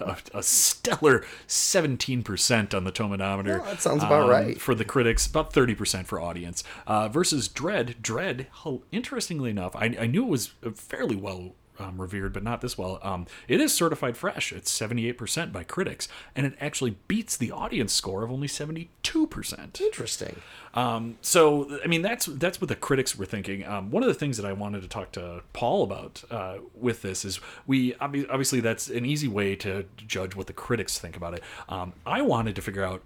a, 0.00 0.38
a 0.38 0.42
stellar 0.42 1.24
17% 1.48 2.74
on 2.74 2.84
the 2.84 2.92
Tomatometer. 2.92 3.58
Yeah, 3.58 3.64
that 3.64 3.82
sounds 3.82 4.04
about 4.04 4.24
um, 4.24 4.30
right. 4.30 4.60
for 4.60 4.76
the 4.76 4.84
critics, 4.84 5.26
about 5.26 5.52
30% 5.52 6.06
for 6.06 6.20
audience. 6.20 6.62
Uh, 6.86 7.08
versus 7.08 7.48
Dredd, 7.48 8.00
Dredd, 8.00 8.46
interestingly 8.92 9.50
enough, 9.50 9.74
I, 9.74 9.96
I 9.98 10.06
knew 10.06 10.22
it 10.22 10.30
was 10.30 10.52
fairly 10.74 11.16
well 11.16 11.54
um, 11.78 12.00
revered, 12.00 12.32
but 12.32 12.42
not 12.42 12.60
this 12.60 12.76
well. 12.76 12.98
Um, 13.02 13.26
it 13.48 13.60
is 13.60 13.72
certified 13.72 14.16
fresh. 14.16 14.52
It's 14.52 14.72
78% 14.72 15.52
by 15.52 15.64
critics, 15.64 16.08
and 16.34 16.46
it 16.46 16.54
actually 16.60 16.96
beats 17.08 17.36
the 17.36 17.50
audience 17.50 17.92
score 17.92 18.22
of 18.22 18.30
only 18.30 18.48
72%. 18.48 19.80
Interesting. 19.80 20.36
Um, 20.74 21.18
so, 21.20 21.78
I 21.84 21.86
mean, 21.86 22.02
that's 22.02 22.26
that's 22.26 22.60
what 22.60 22.68
the 22.68 22.76
critics 22.76 23.16
were 23.16 23.26
thinking. 23.26 23.66
Um, 23.66 23.90
one 23.90 24.02
of 24.02 24.08
the 24.08 24.14
things 24.14 24.36
that 24.38 24.46
I 24.46 24.52
wanted 24.52 24.82
to 24.82 24.88
talk 24.88 25.12
to 25.12 25.42
Paul 25.52 25.82
about 25.84 26.22
uh, 26.30 26.58
with 26.74 27.02
this 27.02 27.24
is 27.24 27.40
we 27.66 27.94
obviously 27.96 28.60
that's 28.60 28.88
an 28.88 29.04
easy 29.04 29.28
way 29.28 29.54
to 29.56 29.84
judge 29.96 30.34
what 30.34 30.46
the 30.46 30.52
critics 30.52 30.98
think 30.98 31.16
about 31.16 31.34
it. 31.34 31.42
Um, 31.68 31.92
I 32.06 32.22
wanted 32.22 32.56
to 32.56 32.62
figure 32.62 32.84
out 32.84 33.02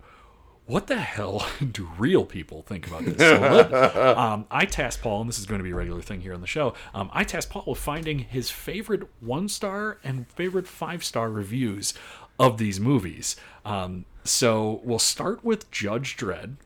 what 0.67 0.87
the 0.89 0.97
hell 0.97 1.47
do 1.73 1.89
real 1.99 2.25
people 2.25 2.62
think 2.62 2.87
about 2.87 3.05
this? 3.05 3.19
So 3.19 3.39
let- 3.39 3.97
um, 4.19 4.47
I 4.51 4.64
tasked 4.64 5.03
Paul, 5.03 5.21
and 5.23 5.29
this 5.29 5.39
is 5.39 5.47
going 5.47 5.61
to 5.61 5.64
be 5.64 5.71
a 5.71 5.75
regular 5.75 6.03
thing 6.03 6.21
here 6.21 6.35
on 6.35 6.41
the 6.41 6.47
show. 6.47 6.75
Um, 6.95 7.11
I 7.12 7.25
tasked 7.25 7.53
Paul 7.53 7.64
with 7.67 7.79
finding 7.79 8.21
his 8.21 8.51
favorite 8.51 9.09
one 9.21 9.49
star 9.49 9.99
and 10.03 10.29
favorite 10.29 10.67
five 10.67 11.05
star 11.05 11.31
reviews 11.31 11.95
of 12.39 12.59
these 12.59 12.81
movies. 12.81 13.37
Um, 13.64 14.05
so 14.25 14.81
we'll 14.85 14.99
start 14.99 15.45
with 15.45 15.71
Judge 15.71 16.17
Dredd. 16.17 16.57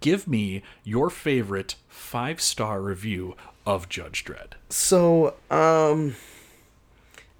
Give 0.00 0.26
me 0.26 0.62
your 0.84 1.10
favorite 1.10 1.76
five 1.88 2.40
star 2.40 2.80
review 2.80 3.36
of 3.66 3.88
Judge 3.88 4.24
Dredd. 4.24 4.52
So, 4.68 5.34
um, 5.50 6.16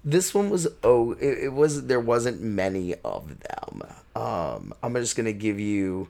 this 0.03 0.33
one 0.33 0.49
was 0.49 0.67
oh, 0.83 1.13
it, 1.13 1.45
it 1.45 1.53
was 1.53 1.85
there 1.87 1.99
wasn't 1.99 2.41
many 2.41 2.95
of 3.03 3.39
them. 3.39 3.83
Um, 4.15 4.73
I'm 4.83 4.93
just 4.95 5.15
gonna 5.15 5.33
give 5.33 5.59
you 5.59 6.09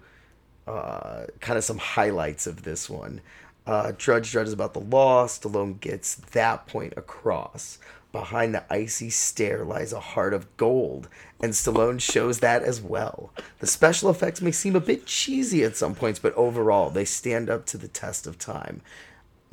uh, 0.67 1.25
kind 1.39 1.57
of 1.57 1.63
some 1.63 1.77
highlights 1.77 2.47
of 2.47 2.63
this 2.63 2.89
one. 2.89 3.21
Uh, 3.65 3.93
Judge 3.93 4.31
Dredd 4.33 4.45
is 4.45 4.53
about 4.53 4.73
the 4.73 4.79
law. 4.79 5.25
Stallone 5.25 5.79
gets 5.79 6.15
that 6.15 6.67
point 6.67 6.93
across. 6.97 7.79
Behind 8.11 8.53
the 8.53 8.63
icy 8.71 9.09
stare 9.09 9.65
lies 9.65 9.91
a 9.91 9.99
heart 9.99 10.35
of 10.35 10.55
gold, 10.55 11.09
and 11.41 11.51
Stallone 11.51 11.99
shows 11.99 12.39
that 12.39 12.61
as 12.61 12.79
well. 12.79 13.31
The 13.57 13.65
special 13.65 14.11
effects 14.11 14.39
may 14.39 14.51
seem 14.51 14.75
a 14.75 14.79
bit 14.79 15.07
cheesy 15.07 15.63
at 15.63 15.75
some 15.75 15.95
points, 15.95 16.19
but 16.19 16.33
overall, 16.35 16.91
they 16.91 17.05
stand 17.05 17.49
up 17.49 17.65
to 17.67 17.77
the 17.77 17.87
test 17.87 18.27
of 18.27 18.37
time. 18.37 18.81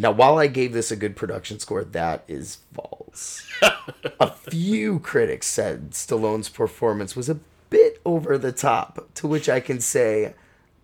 Now, 0.01 0.12
while 0.12 0.38
I 0.38 0.46
gave 0.46 0.72
this 0.72 0.90
a 0.90 0.96
good 0.96 1.14
production 1.14 1.59
score, 1.59 1.84
that 1.84 2.24
is 2.26 2.61
false. 2.72 3.46
a 4.18 4.30
few 4.30 4.98
critics 4.98 5.46
said 5.46 5.90
Stallone's 5.90 6.48
performance 6.48 7.14
was 7.14 7.28
a 7.28 7.38
bit 7.68 8.01
over 8.07 8.38
the 8.38 8.51
top, 8.51 9.11
to 9.16 9.26
which 9.26 9.46
I 9.46 9.61
can 9.61 9.78
say 9.78 10.32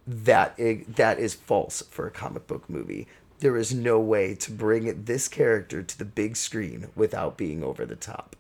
that 0.07 0.55
i 0.59 0.85
that 0.87 1.19
is 1.19 1.33
false 1.33 1.83
for 1.91 2.07
a 2.07 2.11
comic 2.11 2.47
book 2.47 2.69
movie. 2.69 3.07
There 3.39 3.57
is 3.57 3.73
no 3.73 3.99
way 3.99 4.35
to 4.35 4.53
bring 4.53 5.05
this 5.05 5.29
character 5.29 5.83
to 5.83 5.99
the 5.99 6.05
big 6.05 6.37
screen 6.37 6.89
without 6.95 7.39
being 7.39 7.65
over 7.65 7.87
the 7.87 7.97
top. 7.97 8.37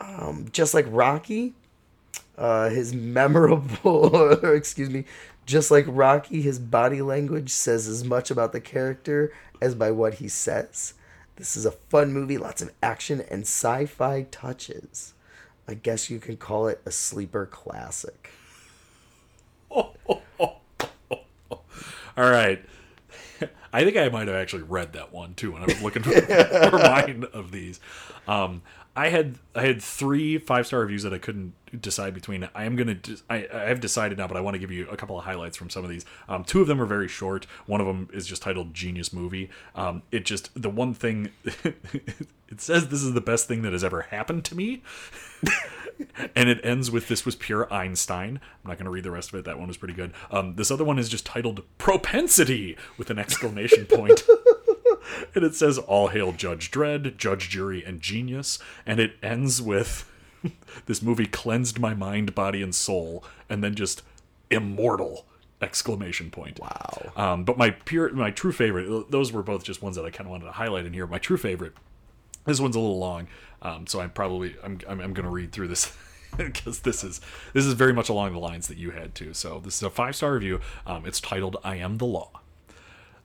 Um, 0.00 0.48
just 0.50 0.74
like 0.74 0.86
Rocky, 0.88 1.54
uh, 2.36 2.70
his 2.70 2.92
memorable, 3.14 4.32
excuse 4.52 4.90
me, 4.90 5.04
just 5.46 5.70
like 5.70 5.84
Rocky, 5.88 6.42
his 6.42 6.58
body 6.58 7.02
language 7.02 7.50
says 7.50 7.88
as 7.88 8.04
much 8.04 8.30
about 8.30 8.52
the 8.52 8.60
character 8.60 9.32
as 9.60 9.74
by 9.74 9.90
what 9.90 10.14
he 10.14 10.28
says. 10.28 10.94
This 11.36 11.56
is 11.56 11.66
a 11.66 11.72
fun 11.72 12.12
movie, 12.12 12.38
lots 12.38 12.62
of 12.62 12.72
action 12.82 13.22
and 13.30 13.42
sci 13.42 13.86
fi 13.86 14.22
touches. 14.30 15.14
I 15.66 15.74
guess 15.74 16.10
you 16.10 16.18
can 16.18 16.36
call 16.36 16.68
it 16.68 16.80
a 16.84 16.90
sleeper 16.90 17.46
classic. 17.46 18.30
All 19.70 19.88
right. 22.16 22.64
I 23.72 23.84
think 23.84 23.96
I 23.96 24.08
might 24.10 24.28
have 24.28 24.36
actually 24.36 24.64
read 24.64 24.92
that 24.92 25.12
one 25.12 25.34
too 25.34 25.52
when 25.52 25.62
I 25.62 25.66
was 25.66 25.82
looking 25.82 26.02
for, 26.02 26.12
for 26.70 26.78
mine 26.78 27.24
of 27.32 27.52
these. 27.52 27.80
Um, 28.28 28.62
I 28.94 29.08
had 29.08 29.38
I 29.54 29.62
had 29.62 29.82
three 29.82 30.38
five 30.38 30.66
star 30.66 30.80
reviews 30.80 31.02
that 31.04 31.14
I 31.14 31.18
couldn't 31.18 31.54
decide 31.80 32.12
between. 32.12 32.48
I 32.54 32.64
am 32.64 32.76
gonna 32.76 32.98
I, 33.30 33.48
I 33.52 33.60
have 33.60 33.80
decided 33.80 34.18
now, 34.18 34.28
but 34.28 34.36
I 34.36 34.40
want 34.40 34.54
to 34.54 34.58
give 34.58 34.70
you 34.70 34.86
a 34.90 34.96
couple 34.96 35.18
of 35.18 35.24
highlights 35.24 35.56
from 35.56 35.70
some 35.70 35.82
of 35.82 35.88
these. 35.88 36.04
Um, 36.28 36.44
two 36.44 36.60
of 36.60 36.66
them 36.66 36.80
are 36.80 36.86
very 36.86 37.08
short. 37.08 37.46
One 37.66 37.80
of 37.80 37.86
them 37.86 38.08
is 38.12 38.26
just 38.26 38.42
titled 38.42 38.74
"Genius 38.74 39.12
Movie." 39.12 39.48
Um, 39.74 40.02
it 40.10 40.26
just 40.26 40.50
the 40.60 40.68
one 40.68 40.92
thing 40.92 41.30
it 41.44 42.60
says 42.60 42.88
this 42.88 43.02
is 43.02 43.14
the 43.14 43.22
best 43.22 43.48
thing 43.48 43.62
that 43.62 43.72
has 43.72 43.82
ever 43.82 44.02
happened 44.02 44.44
to 44.46 44.54
me. 44.54 44.82
and 46.36 46.48
it 46.48 46.60
ends 46.62 46.90
with 46.90 47.08
this 47.08 47.24
was 47.24 47.34
pure 47.34 47.72
Einstein. 47.72 48.40
I'm 48.64 48.68
not 48.68 48.78
to 48.78 48.90
read 48.90 49.04
the 49.04 49.10
rest 49.10 49.32
of 49.32 49.38
it. 49.38 49.44
That 49.46 49.58
one 49.58 49.68
was 49.68 49.76
pretty 49.76 49.94
good. 49.94 50.12
Um, 50.30 50.56
this 50.56 50.70
other 50.70 50.84
one 50.84 50.98
is 50.98 51.08
just 51.08 51.24
titled 51.24 51.62
Propensity 51.78 52.76
with 52.98 53.10
an 53.10 53.18
exclamation 53.18 53.86
point. 53.86 54.22
and 55.34 55.44
it 55.44 55.54
says 55.54 55.78
All 55.78 56.08
hail 56.08 56.32
Judge 56.32 56.70
Dredd, 56.70 57.16
Judge, 57.16 57.48
Jury, 57.48 57.84
and 57.84 58.00
Genius. 58.00 58.58
And 58.86 59.00
it 59.00 59.16
ends 59.22 59.60
with 59.62 60.10
this 60.86 61.02
movie 61.02 61.26
cleansed 61.26 61.78
my 61.78 61.94
mind, 61.94 62.34
body, 62.34 62.62
and 62.62 62.74
soul, 62.74 63.24
and 63.48 63.62
then 63.62 63.74
just 63.74 64.02
immortal 64.50 65.26
exclamation 65.60 66.30
point. 66.30 66.60
Wow. 66.60 67.12
Um, 67.16 67.44
but 67.44 67.56
my 67.56 67.70
pure, 67.70 68.12
my 68.12 68.30
true 68.30 68.52
favorite, 68.52 69.10
those 69.10 69.32
were 69.32 69.42
both 69.42 69.64
just 69.64 69.82
ones 69.82 69.96
that 69.96 70.04
I 70.04 70.10
kind 70.10 70.26
of 70.26 70.30
wanted 70.32 70.46
to 70.46 70.52
highlight 70.52 70.86
in 70.86 70.92
here. 70.92 71.06
My 71.06 71.18
true 71.18 71.36
favorite 71.36 71.74
this 72.44 72.60
one's 72.60 72.76
a 72.76 72.80
little 72.80 72.98
long, 72.98 73.28
um, 73.62 73.86
so 73.86 74.00
I'm 74.00 74.10
probably 74.10 74.56
I'm 74.62 74.80
I'm, 74.88 75.00
I'm 75.00 75.14
going 75.14 75.24
to 75.24 75.30
read 75.30 75.52
through 75.52 75.68
this 75.68 75.96
because 76.36 76.80
this 76.80 77.04
is 77.04 77.20
this 77.52 77.64
is 77.64 77.74
very 77.74 77.92
much 77.92 78.08
along 78.08 78.32
the 78.32 78.38
lines 78.38 78.68
that 78.68 78.78
you 78.78 78.90
had 78.90 79.14
too. 79.14 79.34
So 79.34 79.60
this 79.60 79.76
is 79.76 79.82
a 79.82 79.90
five 79.90 80.16
star 80.16 80.32
review. 80.32 80.60
Um, 80.86 81.06
it's 81.06 81.20
titled 81.20 81.56
"I 81.64 81.76
Am 81.76 81.98
the 81.98 82.06
Law." 82.06 82.41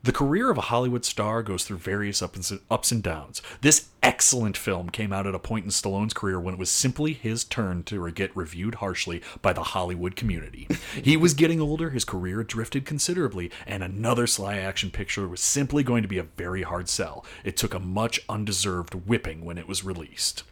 The 0.08 0.14
career 0.14 0.50
of 0.50 0.58
a 0.58 0.62
Hollywood 0.62 1.04
star 1.04 1.44
goes 1.44 1.66
through 1.66 1.80
various 1.80 2.22
ups 2.22 2.92
and, 2.94 3.04
downs. 3.04 3.42
This 3.60 3.90
excellent 4.02 4.56
film 4.56 4.90
came 4.90 5.12
out 5.12 5.28
at 5.28 5.36
a 5.36 5.40
point 5.40 5.66
in 5.66 5.70
Stallone's 5.70 6.14
career 6.14 6.40
when 6.40 6.54
it 6.54 6.58
was 6.58 6.70
simply 6.70 7.12
his 7.12 7.44
turn 7.44 7.84
to 7.84 8.10
get 8.12 8.34
reviewed 8.34 8.76
harshly 8.76 9.22
by 9.42 9.52
the 9.52 9.64
Hollywood 9.64 10.16
community. 10.16 10.66
he 10.94 11.18
was 11.18 11.34
getting 11.34 11.60
older, 11.60 11.90
his 11.90 12.06
career 12.06 12.42
drifted 12.42 12.86
considerably, 12.86 13.52
and 13.66 13.84
another 13.84 14.28
sly 14.28 14.56
action 14.56 14.92
picture 14.92 15.28
was 15.28 15.42
simply 15.42 15.84
going 15.84 16.04
to 16.04 16.08
be 16.08 16.20
a 16.20 16.24
very 16.24 16.62
hard 16.62 16.88
sell. 16.88 17.26
It 17.44 17.58
took 17.58 17.74
a 17.74 17.80
much 17.80 18.22
undeserved 18.30 18.94
whipping 18.94 19.44
when 19.44 19.58
it 19.58 19.68
was 19.68 19.84
released. 19.84 20.44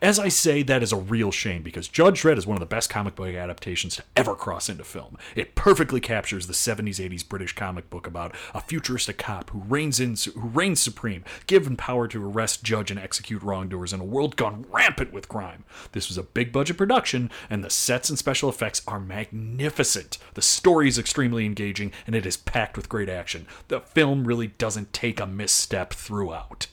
As 0.00 0.18
I 0.18 0.28
say, 0.28 0.62
that 0.62 0.82
is 0.82 0.92
a 0.92 0.96
real 0.96 1.30
shame 1.30 1.62
because 1.62 1.88
Judge 1.88 2.22
Dredd 2.22 2.38
is 2.38 2.46
one 2.46 2.56
of 2.56 2.60
the 2.60 2.66
best 2.66 2.90
comic 2.90 3.14
book 3.14 3.34
adaptations 3.34 3.96
to 3.96 4.04
ever 4.16 4.34
cross 4.34 4.68
into 4.68 4.84
film. 4.84 5.16
It 5.34 5.54
perfectly 5.54 6.00
captures 6.00 6.46
the 6.46 6.52
70s 6.52 6.96
80s 6.96 7.28
British 7.28 7.54
comic 7.54 7.90
book 7.90 8.06
about 8.06 8.34
a 8.52 8.60
futuristic 8.60 9.18
cop 9.18 9.50
who 9.50 9.60
reigns 9.60 10.00
in 10.00 10.16
who 10.34 10.48
reigns 10.48 10.80
supreme, 10.80 11.24
given 11.46 11.76
power 11.76 12.08
to 12.08 12.24
arrest, 12.24 12.62
judge 12.62 12.90
and 12.90 13.00
execute 13.00 13.42
wrongdoers 13.42 13.92
in 13.92 14.00
a 14.00 14.04
world 14.04 14.36
gone 14.36 14.66
rampant 14.70 15.12
with 15.12 15.28
crime. 15.28 15.64
This 15.92 16.08
was 16.08 16.18
a 16.18 16.22
big 16.22 16.52
budget 16.52 16.76
production 16.76 17.30
and 17.50 17.64
the 17.64 17.70
sets 17.70 18.08
and 18.08 18.18
special 18.18 18.48
effects 18.48 18.82
are 18.86 19.00
magnificent. 19.00 20.18
The 20.34 20.42
story 20.42 20.88
is 20.88 20.98
extremely 20.98 21.44
engaging 21.44 21.92
and 22.06 22.14
it 22.14 22.26
is 22.26 22.36
packed 22.36 22.76
with 22.76 22.88
great 22.88 23.08
action. 23.08 23.46
The 23.68 23.80
film 23.80 24.26
really 24.26 24.48
doesn't 24.48 24.92
take 24.92 25.20
a 25.20 25.26
misstep 25.26 25.92
throughout. 25.92 26.66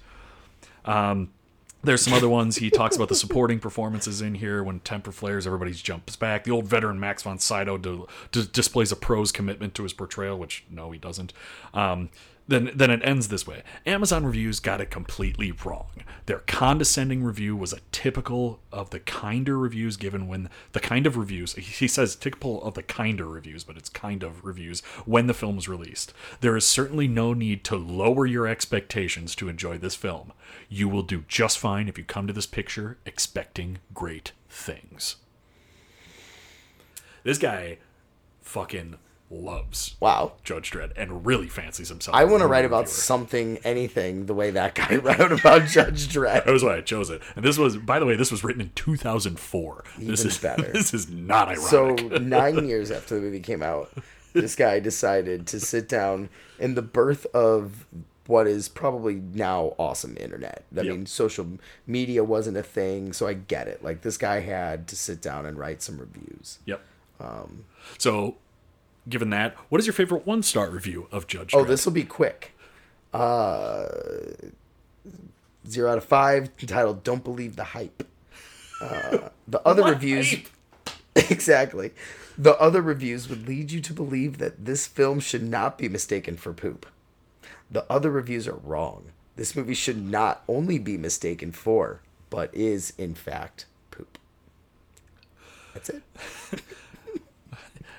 Um 0.86 1.30
there's 1.84 2.04
some 2.04 2.14
other 2.14 2.30
ones. 2.30 2.58
He 2.58 2.70
talks 2.70 2.96
about 2.96 3.10
the 3.10 3.16
supporting 3.16 3.60
performances 3.60 4.22
in 4.22 4.36
here. 4.36 4.64
When 4.64 4.80
temper 4.82 5.12
flares, 5.12 5.48
everybody 5.48 5.74
jumps 5.74 6.16
back. 6.16 6.44
The 6.44 6.52
old 6.52 6.66
veteran 6.66 7.00
Max 7.00 7.24
von 7.24 7.40
Sydow 7.40 7.78
do, 7.78 8.08
do, 8.32 8.44
displays 8.44 8.92
a 8.92 8.96
pro's 8.96 9.32
commitment 9.32 9.74
to 9.76 9.84
his 9.84 9.94
portrayal, 9.94 10.38
which 10.38 10.64
no, 10.70 10.92
he 10.92 11.00
doesn't. 11.00 11.34
Um, 11.74 12.10
then, 12.48 12.72
then 12.76 12.92
it 12.92 13.02
ends 13.04 13.28
this 13.28 13.48
way. 13.48 13.64
Amazon 13.86 14.26
reviews 14.26 14.60
got 14.60 14.82
it 14.82 14.92
completely 14.92 15.52
wrong. 15.52 16.04
Their 16.26 16.40
condescending 16.40 17.24
review 17.24 17.56
was 17.56 17.72
a 17.72 17.80
typical 17.92 18.60
of 18.72 18.90
the 18.90 19.00
kinder 19.00 19.58
reviews 19.58 19.98
given 19.98 20.28
when 20.28 20.50
the 20.74 20.80
kind 20.80 21.06
of 21.06 21.18
reviews 21.18 21.54
he 21.56 21.88
says 21.88 22.16
typical 22.16 22.62
of 22.64 22.74
the 22.74 22.84
kinder 22.84 23.26
reviews, 23.26 23.64
but 23.64 23.78
it's 23.78 23.90
kind 23.90 24.24
of 24.24 24.44
reviews 24.44 24.82
when 25.06 25.28
the 25.28 25.34
film 25.34 25.56
was 25.56 25.70
released. 25.70 26.14
There 26.42 26.58
is 26.58 26.66
certainly 26.66 27.08
no 27.08 27.34
need 27.34 27.64
to 27.66 27.76
lower 27.76 28.26
your 28.26 28.48
expectations 28.48 29.36
to 29.36 29.50
enjoy 29.50 29.78
this 29.78 29.96
film. 29.96 30.34
You 30.70 30.90
will 30.90 31.04
do 31.04 31.24
just 31.28 31.58
fine 31.58 31.88
if 31.88 31.98
you 31.98 32.04
come 32.04 32.28
to 32.28 32.34
this 32.34 32.48
picture 32.48 32.98
expecting 33.06 33.80
great 33.94 34.32
things. 34.50 35.18
This 37.24 37.38
guy 37.38 37.78
fucking 38.42 38.98
loves 39.32 39.96
Wow. 40.00 40.34
Judge 40.44 40.72
Dredd 40.72 40.92
and 40.98 41.26
really 41.26 41.48
fancies 41.48 41.90
himself. 41.90 42.16
I 42.16 42.26
want 42.26 42.42
to 42.42 42.48
write 42.48 42.66
about 42.66 42.82
reviewer. 42.82 42.94
something, 42.94 43.58
anything, 43.64 44.26
the 44.26 44.34
way 44.34 44.52
that 44.52 44.76
guy 44.76 44.96
wrote 45.04 45.32
about 45.32 45.68
Judge 45.68 46.08
Dredd. 46.10 46.46
That 46.46 46.52
was 46.52 46.64
why 46.64 46.76
I 46.78 46.82
chose 46.82 47.10
it. 47.10 47.22
And 47.36 47.46
this 47.46 47.58
was, 47.58 47.78
by 47.78 47.98
the 48.00 48.06
way, 48.06 48.16
this 48.16 48.32
was 48.32 48.44
written 48.44 48.62
in 48.62 48.72
2004. 48.76 49.84
this 50.00 50.26
is 50.26 50.38
better. 50.38 50.64
This 50.74 50.94
is 50.94 51.10
not 51.10 51.48
ironic. 51.50 51.70
So 51.70 51.96
nine 52.18 52.68
years 52.68 52.92
after 52.92 53.16
the 53.16 53.22
movie 53.22 53.40
came 53.40 53.64
out, 53.64 53.92
this 54.34 54.56
guy 54.56 54.80
decided 54.80 55.48
to 55.48 55.60
sit 55.60 55.88
down 55.88 56.30
in 56.60 56.76
the 56.76 56.82
birth 56.82 57.26
of 57.34 57.86
what 58.28 58.48
is 58.48 58.70
probably 58.70 59.16
now 59.16 59.76
awesome 59.78 60.16
internet. 60.20 60.64
I 60.78 60.82
Yep. 60.82 60.86
mean, 60.86 61.06
social 61.06 61.48
media 61.88 62.24
wasn't 62.24 62.56
a 62.58 62.64
thing, 62.64 63.12
so 63.14 63.28
I 63.28 63.34
get 63.34 63.68
it. 63.68 63.84
Like 63.84 64.02
this 64.02 64.18
guy 64.18 64.40
had 64.42 64.88
to 64.90 64.96
sit 64.96 65.22
down 65.22 65.46
and 65.46 65.58
write 65.58 65.82
some 65.82 65.98
reviews. 66.00 66.60
yep. 66.66 66.82
Um, 67.20 67.66
so, 67.98 68.38
given 69.08 69.30
that, 69.32 69.56
what 69.70 69.80
is 69.80 69.88
your 69.88 69.94
favorite 69.94 70.26
one 70.26 70.44
star 70.44 70.70
review 70.70 71.08
of 71.12 71.28
Judge 71.28 71.54
Oh, 71.54 71.64
this 71.64 71.86
will 71.86 71.94
be 71.94 72.04
quick. 72.04 72.54
Uh, 73.14 73.88
zero 75.68 75.92
out 75.92 75.98
of 75.98 76.06
five. 76.06 76.50
Entitled 76.60 77.04
"Don't 77.04 77.24
Believe 77.24 77.56
the 77.56 77.64
Hype." 77.66 78.08
Uh, 78.82 79.30
the 79.48 79.62
other 79.66 79.84
reviews, 79.84 80.32
hype? 80.32 80.48
exactly. 81.30 81.92
The 82.38 82.58
other 82.60 82.82
reviews 82.82 83.30
would 83.30 83.48
lead 83.48 83.72
you 83.72 83.82
to 83.82 83.94
believe 83.94 84.38
that 84.38 84.66
this 84.66 84.88
film 84.88 85.20
should 85.20 85.44
not 85.44 85.78
be 85.78 85.90
mistaken 85.90 86.38
for 86.38 86.54
poop. 86.54 86.86
The 87.70 87.86
other 87.92 88.10
reviews 88.10 88.48
are 88.48 88.56
wrong. 88.56 89.12
This 89.36 89.56
movie 89.56 89.74
should 89.74 90.02
not 90.02 90.44
only 90.48 90.80
be 90.80 90.98
mistaken 90.98 91.52
for, 91.52 92.02
but 92.30 92.54
is 92.54 92.94
in 92.98 93.16
fact 93.16 93.66
poop. 93.92 94.18
That's 95.74 95.90
it. 95.90 96.04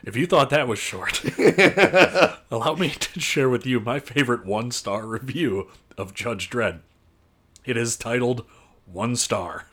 If 0.05 0.17
you 0.17 0.27
thought 0.27 0.51
that 0.51 0.67
was 0.67 0.79
short, 0.79 1.23
allow 2.51 2.75
me 2.75 2.91
to 2.91 3.21
share 3.21 3.49
with 3.49 3.65
you 3.67 3.79
my 3.81 4.01
favorite 4.01 4.45
one 4.45 4.71
star 4.71 5.07
review 5.07 5.69
of 5.97 6.15
Judge 6.15 6.51
Dredd. 6.51 6.81
It 7.65 7.77
is 7.77 7.97
titled 7.97 8.45
One 8.87 9.15
Star. 9.15 9.67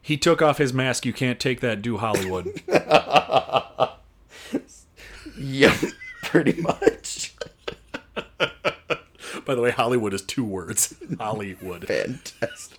He 0.00 0.16
took 0.16 0.40
off 0.40 0.58
his 0.58 0.72
mask. 0.72 1.04
You 1.04 1.12
can't 1.12 1.40
take 1.40 1.60
that, 1.60 1.82
do 1.82 1.96
Hollywood. 1.98 2.62
Yep, 5.38 5.76
pretty 6.24 6.60
much. 6.60 7.34
By 9.44 9.54
the 9.54 9.60
way, 9.60 9.70
Hollywood 9.70 10.12
is 10.12 10.22
two 10.22 10.44
words. 10.44 10.94
Hollywood. 11.18 11.86
Fantastic. 11.86 12.77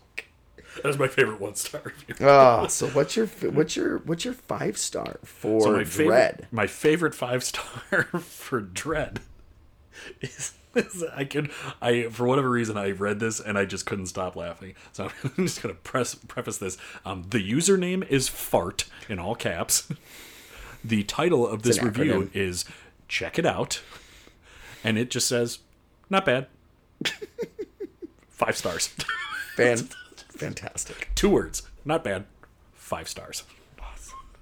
That 0.82 0.88
was 0.88 0.98
my 1.00 1.08
favorite 1.08 1.40
one 1.40 1.56
star 1.56 1.82
review. 1.86 2.16
Oh, 2.28 2.68
so 2.68 2.88
what's 2.88 3.16
your 3.16 3.28
what's 3.28 3.76
your 3.76 4.00
what's 4.00 4.26
your 4.26 4.34
five 4.34 4.78
star 4.78 5.20
for 5.24 5.62
So 5.62 5.72
my 5.74 5.80
Dredd? 5.84 5.88
favorite, 5.88 6.46
my 6.52 6.68
favorite 6.68 7.16
five 7.16 7.44
star 7.44 8.04
for 8.20 8.62
Dredd 8.62 9.18
is, 10.22 10.54
is 10.76 11.04
I 11.16 11.26
could 11.26 11.52
I 11.82 12.04
for 12.10 12.26
whatever 12.28 12.50
reason 12.50 12.78
I 12.78 12.92
read 12.92 13.20
this 13.20 13.40
and 13.40 13.58
I 13.58 13.66
just 13.66 13.86
couldn't 13.86 14.06
stop 14.08 14.36
laughing. 14.36 14.76
So 14.92 15.10
I'm 15.38 15.46
just 15.46 15.62
gonna 15.62 15.74
press 15.76 16.16
preface 16.16 16.58
this. 16.58 16.78
Um, 17.06 17.26
the 17.30 17.40
username 17.52 18.08
is 18.08 18.28
fart 18.28 18.86
in 19.10 19.20
all 19.20 19.36
caps. 19.36 19.92
The 20.84 21.04
title 21.04 21.46
of 21.48 21.64
this 21.64 21.82
review 21.84 22.14
acronym. 22.14 22.36
is 22.36 22.66
check 23.10 23.38
it 23.38 23.46
out, 23.46 23.82
and 24.84 24.98
it 24.98 25.10
just 25.10 25.28
says 25.28 25.60
not 26.10 26.26
bad. 26.26 26.48
Five 28.30 28.56
stars. 28.56 28.88
Fan, 29.58 29.90
fantastic. 30.40 31.10
Two 31.16 31.30
words. 31.30 31.64
Not 31.86 32.04
bad. 32.04 32.26
Five 32.74 33.08
stars. 33.08 33.44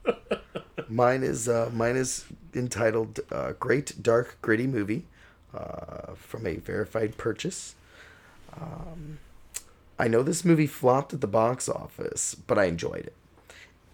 Mine 0.90 1.24
is 1.24 1.50
uh, 1.50 1.70
mine 1.74 1.98
is 1.98 2.26
entitled 2.54 3.20
uh, 3.30 3.52
"Great 3.60 4.02
Dark 4.02 4.38
Gritty 4.42 4.68
Movie" 4.68 5.06
uh, 5.54 6.14
from 6.16 6.48
a 6.48 6.56
verified 6.56 7.18
purchase. 7.18 7.76
Um, 8.60 9.20
I 10.00 10.08
know 10.08 10.24
this 10.24 10.46
movie 10.46 10.68
flopped 10.68 11.14
at 11.14 11.22
the 11.22 11.28
box 11.28 11.68
office, 11.68 12.36
but 12.36 12.58
I 12.58 12.66
enjoyed 12.66 13.08
it. 13.08 13.16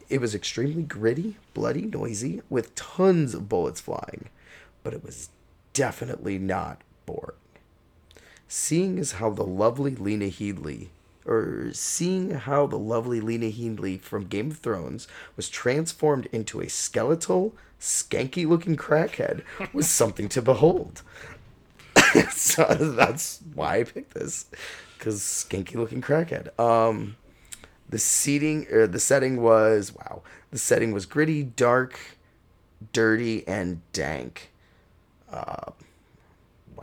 It 0.09 0.21
was 0.21 0.35
extremely 0.35 0.83
gritty, 0.83 1.37
bloody, 1.53 1.83
noisy, 1.83 2.41
with 2.49 2.75
tons 2.75 3.33
of 3.33 3.49
bullets 3.49 3.81
flying, 3.81 4.29
but 4.83 4.93
it 4.93 5.03
was 5.03 5.29
definitely 5.71 6.37
not 6.37 6.81
boring. 7.05 7.37
Seeing 8.47 8.99
as 8.99 9.13
how 9.13 9.31
the 9.31 9.43
lovely 9.43 9.95
Lena 9.95 10.25
Headey, 10.25 10.89
or 11.25 11.69
seeing 11.73 12.31
how 12.31 12.67
the 12.67 12.77
lovely 12.77 13.21
Lena 13.21 13.47
Headey 13.47 13.99
from 14.01 14.25
Game 14.25 14.51
of 14.51 14.57
Thrones 14.57 15.07
was 15.35 15.49
transformed 15.49 16.27
into 16.31 16.61
a 16.61 16.69
skeletal, 16.69 17.55
skanky 17.79 18.47
looking 18.47 18.75
crackhead 18.75 19.43
was 19.73 19.89
something 20.01 20.29
to 20.29 20.41
behold. 20.41 21.01
so 22.31 22.63
that's 22.75 23.39
why 23.53 23.77
I 23.77 23.83
picked 23.83 24.13
this, 24.13 24.45
because 24.97 25.21
skanky 25.21 25.75
looking 25.75 26.01
crackhead. 26.01 26.57
Um, 26.59 27.15
the 27.89 27.99
seating 27.99 28.67
or 28.71 28.87
the 28.87 28.99
setting 28.99 29.41
was 29.41 29.93
wow. 29.93 30.23
The 30.51 30.57
setting 30.57 30.91
was 30.91 31.05
gritty, 31.05 31.43
dark, 31.43 31.99
dirty, 32.91 33.47
and 33.47 33.81
dank. 33.91 34.51
Uh, 35.31 35.71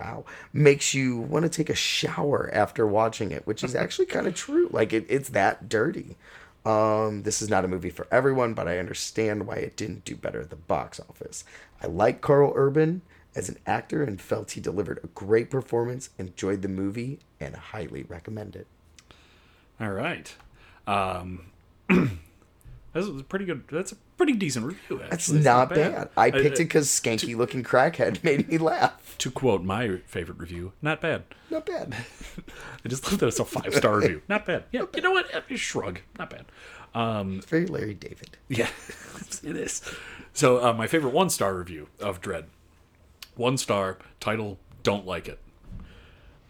wow, 0.01 0.25
makes 0.53 0.95
you 0.95 1.19
want 1.19 1.45
to 1.45 1.49
take 1.49 1.71
a 1.71 1.75
shower 1.75 2.51
after 2.53 2.87
watching 2.87 3.31
it, 3.31 3.47
which 3.47 3.63
is 3.63 3.75
actually 3.77 4.07
kind 4.07 4.27
of 4.27 4.35
true. 4.35 4.69
Like 4.73 4.93
it, 4.93 5.07
it's 5.09 5.31
that 5.31 5.69
dirty. 5.69 6.17
Um, 6.65 7.23
this 7.23 7.41
is 7.41 7.49
not 7.49 7.65
a 7.65 7.69
movie 7.69 7.91
for 7.91 8.07
everyone, 8.11 8.55
but 8.55 8.69
I 8.69 8.79
understand 8.79 9.47
why 9.47 9.57
it 9.57 9.77
didn't 9.77 10.05
do 10.05 10.15
better 10.15 10.41
at 10.41 10.51
the 10.51 10.57
box 10.57 11.01
office. 11.01 11.45
I 11.83 11.87
like 11.87 12.21
Karl 12.21 12.53
Urban 12.55 13.03
as 13.35 13.49
an 13.49 13.59
actor 13.67 14.03
and 14.03 14.21
felt 14.21 14.53
he 14.53 14.61
delivered 14.61 15.01
a 15.03 15.07
great 15.09 15.51
performance. 15.51 16.11
Enjoyed 16.19 16.63
the 16.63 16.69
movie 16.69 17.21
and 17.39 17.55
highly 17.57 18.03
recommend 18.03 18.57
it. 18.57 18.67
All 19.81 19.93
right. 19.93 20.35
Um, 20.87 21.47
that's 21.89 23.07
a 23.07 23.25
pretty 23.27 23.47
good. 23.47 23.65
That's 23.69 23.93
a 23.93 23.97
pretty 24.21 24.35
decent 24.35 24.67
review. 24.67 25.01
Actually. 25.01 25.09
That's 25.09 25.29
It's 25.31 25.45
not 25.47 25.71
bad. 25.71 26.11
I 26.15 26.31
picked 26.31 26.59
uh, 26.59 26.63
it 26.63 26.69
because 26.69 26.89
skanky 26.89 27.35
looking 27.35 27.63
crackhead 27.65 28.23
made 28.25 28.51
me 28.51 28.59
laugh. 28.59 29.17
To 29.17 29.31
quote 29.31 29.63
my 29.65 29.97
favorite 30.05 30.39
review, 30.39 30.73
not 30.83 31.01
bad. 31.01 31.25
Not 31.49 31.65
bad. 31.65 31.97
I 32.85 32.89
just 32.89 33.11
love 33.11 33.19
that 33.21 33.29
it's 33.29 33.41
a 33.41 33.47
five 33.47 33.75
star 33.75 33.97
review. 33.99 34.21
Not 34.29 34.45
bad. 34.45 34.65
Yeah, 34.73 34.85
you 34.95 35.01
know 35.01 35.11
what? 35.13 35.35
Uh, 35.35 35.41
Shrug. 35.57 36.01
Not 36.19 36.29
bad. 36.31 36.45
Um, 36.95 37.41
Very 37.41 37.65
Larry 37.67 37.95
David. 37.95 38.37
yeah, 38.49 38.69
it 39.43 39.57
is. 39.57 39.83
So 40.35 40.63
uh, 40.63 40.75
my 40.75 40.87
favorite 40.87 41.15
one 41.15 41.31
star 41.31 41.55
review 41.55 41.89
of 41.99 42.21
Dredd. 42.21 42.45
One 43.37 43.57
star. 43.57 43.97
Title: 44.21 44.59
Don't 44.83 45.07
like 45.07 45.29
it. 45.29 45.39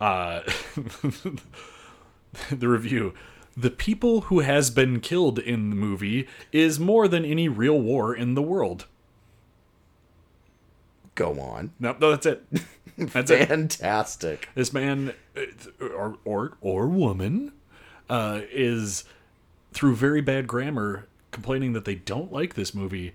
Uh, 0.01 0.41
the 2.51 2.69
review. 2.69 3.15
The 3.57 3.71
people 3.71 4.23
who 4.23 4.41
has 4.41 4.71
been 4.71 5.01
killed 5.01 5.39
in 5.39 5.71
the 5.71 5.77
movie 5.77 6.29
is 6.53 6.79
more 6.79 7.09
than 7.09 7.25
any 7.25 7.49
real 7.49 7.81
war 7.81 8.15
in 8.15 8.35
the 8.35 8.43
world. 8.43 8.87
Go 11.15 11.41
on. 11.41 11.73
No, 11.79 11.97
no, 12.01 12.11
that's 12.11 12.27
it. 12.27 12.45
That's 12.97 13.31
it. 13.31 13.49
Fantastic. 13.49 14.51
This 14.55 14.75
man, 14.75 15.15
uh, 15.35 15.87
or 15.87 16.19
or 16.25 16.59
or 16.61 16.87
woman, 16.87 17.53
uh, 18.11 18.41
is 18.51 19.05
through 19.73 19.97
very 19.97 20.21
bad 20.21 20.47
grammar 20.47 21.07
complaining 21.31 21.73
that 21.73 21.85
they 21.87 21.95
don't 21.95 22.31
like 22.33 22.55
this 22.55 22.75
movie 22.75 23.15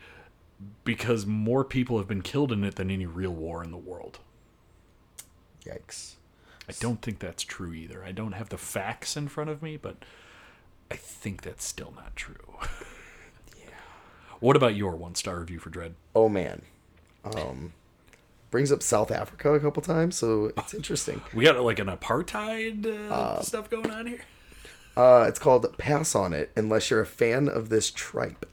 because 0.84 1.26
more 1.26 1.64
people 1.64 1.98
have 1.98 2.07
been 2.07 2.22
killed 2.22 2.52
in 2.52 2.64
it 2.64 2.76
than 2.76 2.90
any 2.90 3.06
real 3.06 3.34
war 3.34 3.64
in 3.64 3.72
the 3.72 3.78
world. 3.78 4.20
Yikes. 5.64 6.16
I 6.68 6.74
don't 6.80 7.02
think 7.02 7.20
that's 7.20 7.44
true 7.44 7.74
either. 7.74 8.03
I 8.03 8.12
don't 8.12 8.32
have 8.32 8.49
the 8.49 8.57
facts 8.57 9.16
in 9.16 9.28
front 9.28 9.49
of 9.49 9.62
me, 9.62 9.78
but 9.78 9.98
I 10.91 10.95
think 10.95 11.41
that's 11.41 11.66
still 11.66 11.94
not 11.95 12.16
true. 12.16 12.36
yeah. 13.60 13.66
What 14.40 14.56
about 14.56 14.76
your 14.76 14.95
one 14.95 15.16
star 15.16 15.40
review 15.40 15.60
for 15.60 15.70
Dredd? 15.70 15.94
Oh 16.16 16.30
man. 16.30 16.62
Um 17.24 17.74
brings 18.52 18.72
up 18.72 18.82
South 18.82 19.12
Africa 19.12 19.53
a 19.53 19.60
couple 19.60 19.82
times, 19.82 20.16
so 20.16 20.52
it's 20.57 20.74
interesting. 20.80 21.22
We 21.34 21.44
got 21.44 21.60
like 21.60 21.80
an 21.80 21.88
apartheid 21.88 22.86
uh, 22.86 23.41
stuff 23.41 23.70
going 23.70 23.91
on 23.91 24.07
here. 24.07 24.22
Uh 24.95 25.26
it's 25.28 25.40
called 25.40 25.78
Pass 25.78 26.16
on 26.16 26.34
It 26.34 26.52
unless 26.56 26.90
you're 26.90 27.02
a 27.02 27.06
fan 27.06 27.49
of 27.49 27.70
this 27.70 27.91
tripe. 27.91 28.45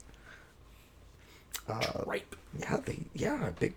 right. 2.05 2.25
Yeah, 2.59 2.77
they 2.85 2.99
yeah, 3.13 3.51
big 3.59 3.73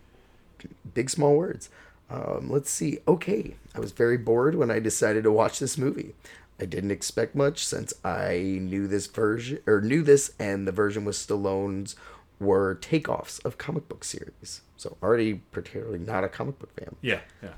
big 0.94 1.10
small 1.10 1.36
words. 1.36 1.70
Um, 2.08 2.50
let's 2.50 2.70
see. 2.70 2.98
Okay, 3.08 3.56
I 3.74 3.80
was 3.80 3.92
very 3.92 4.16
bored 4.16 4.54
when 4.54 4.70
I 4.70 4.78
decided 4.78 5.24
to 5.24 5.32
watch 5.32 5.58
this 5.58 5.76
movie. 5.76 6.14
I 6.60 6.64
didn't 6.64 6.90
expect 6.90 7.34
much 7.34 7.66
since 7.66 7.92
I 8.04 8.58
knew 8.60 8.86
this 8.86 9.06
version 9.06 9.58
or 9.66 9.80
knew 9.80 10.02
this, 10.02 10.32
and 10.38 10.66
the 10.66 10.72
version 10.72 11.04
with 11.04 11.16
Stallone's 11.16 11.96
were 12.38 12.78
takeoffs 12.80 13.44
of 13.44 13.58
comic 13.58 13.88
book 13.88 14.04
series. 14.04 14.62
So 14.76 14.96
already 15.02 15.42
particularly 15.52 15.98
not 15.98 16.24
a 16.24 16.28
comic 16.28 16.58
book 16.58 16.74
fan. 16.78 16.96
Yeah, 17.00 17.20
yeah. 17.42 17.54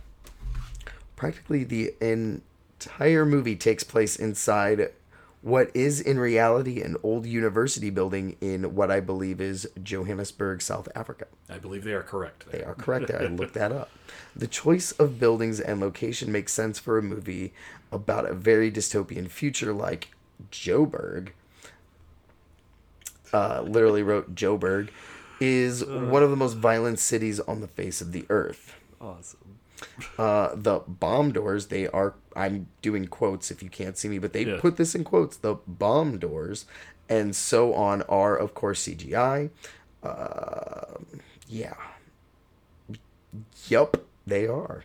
Practically 1.16 1.64
the 1.64 1.94
entire 2.00 3.24
movie 3.24 3.56
takes 3.56 3.82
place 3.82 4.16
inside 4.16 4.90
what 5.42 5.70
is 5.74 6.00
in 6.00 6.18
reality 6.18 6.82
an 6.82 6.96
old 7.02 7.26
university 7.26 7.90
building 7.90 8.36
in 8.40 8.74
what 8.74 8.90
I 8.90 9.00
believe 9.00 9.40
is 9.40 9.68
Johannesburg, 9.82 10.60
South 10.60 10.88
Africa. 10.94 11.26
I 11.48 11.58
believe 11.58 11.84
they 11.84 11.92
are 11.92 12.02
correct. 12.02 12.50
They 12.50 12.62
are 12.62 12.74
correct. 12.74 13.10
I 13.10 13.26
looked 13.26 13.54
that 13.54 13.72
up. 13.72 13.90
The 14.34 14.48
choice 14.48 14.92
of 14.92 15.20
buildings 15.20 15.60
and 15.60 15.80
location 15.80 16.32
makes 16.32 16.52
sense 16.52 16.78
for 16.78 16.98
a 16.98 17.02
movie 17.02 17.52
about 17.92 18.28
a 18.28 18.34
very 18.34 18.70
dystopian 18.70 19.30
future 19.30 19.72
like 19.72 20.08
Joburg. 20.50 21.30
Uh, 23.32 23.62
literally 23.62 24.02
wrote 24.02 24.34
Joburg 24.34 24.88
is 25.40 25.84
one 25.84 26.22
of 26.22 26.30
the 26.30 26.36
most 26.36 26.54
violent 26.54 26.98
cities 26.98 27.38
on 27.40 27.60
the 27.60 27.68
face 27.68 28.00
of 28.00 28.12
the 28.12 28.24
earth. 28.28 28.74
Awesome. 29.00 29.47
Uh, 30.18 30.50
the 30.54 30.80
bomb 30.86 31.32
doors, 31.32 31.66
they 31.66 31.86
are, 31.88 32.14
I'm 32.34 32.66
doing 32.82 33.06
quotes 33.06 33.50
if 33.50 33.62
you 33.62 33.68
can't 33.70 33.96
see 33.96 34.08
me, 34.08 34.18
but 34.18 34.32
they 34.32 34.44
Yeah. 34.44 34.58
put 34.60 34.76
this 34.76 34.94
in 34.94 35.04
quotes. 35.04 35.36
The 35.36 35.56
bomb 35.66 36.18
doors 36.18 36.66
and 37.08 37.34
so 37.34 37.74
on 37.74 38.02
are, 38.02 38.36
of 38.36 38.54
course, 38.54 38.82
CGI. 38.86 39.50
Uh, 40.02 40.98
yeah. 41.48 41.74
Yup, 43.68 44.04
they 44.26 44.46
are. 44.46 44.84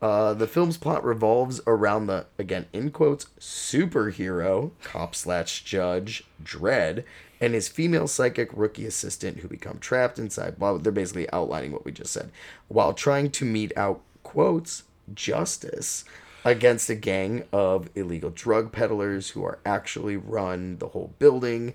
Uh, 0.00 0.34
the 0.34 0.48
film's 0.48 0.76
plot 0.76 1.04
revolves 1.04 1.60
around 1.66 2.06
the, 2.08 2.26
again, 2.38 2.66
in 2.72 2.90
quotes, 2.90 3.26
superhero, 3.38 4.72
cop 4.82 5.14
slash 5.14 5.62
judge, 5.62 6.24
Dredd, 6.42 7.04
and 7.40 7.54
his 7.54 7.68
female 7.68 8.08
psychic 8.08 8.50
rookie 8.52 8.86
assistant 8.86 9.38
who 9.38 9.48
become 9.48 9.78
trapped 9.78 10.18
inside. 10.18 10.56
Well, 10.58 10.78
they're 10.78 10.90
basically 10.92 11.30
outlining 11.32 11.70
what 11.72 11.84
we 11.84 11.92
just 11.92 12.12
said. 12.12 12.30
While 12.68 12.94
trying 12.94 13.30
to 13.32 13.44
mete 13.44 13.72
out, 13.76 14.00
quotes, 14.32 14.84
justice 15.12 16.04
against 16.44 16.88
a 16.88 16.94
gang 16.94 17.44
of 17.52 17.90
illegal 17.94 18.30
drug 18.30 18.72
peddlers 18.72 19.30
who 19.30 19.44
are 19.44 19.58
actually 19.66 20.16
run 20.16 20.78
the 20.78 20.88
whole 20.88 21.12
building. 21.18 21.74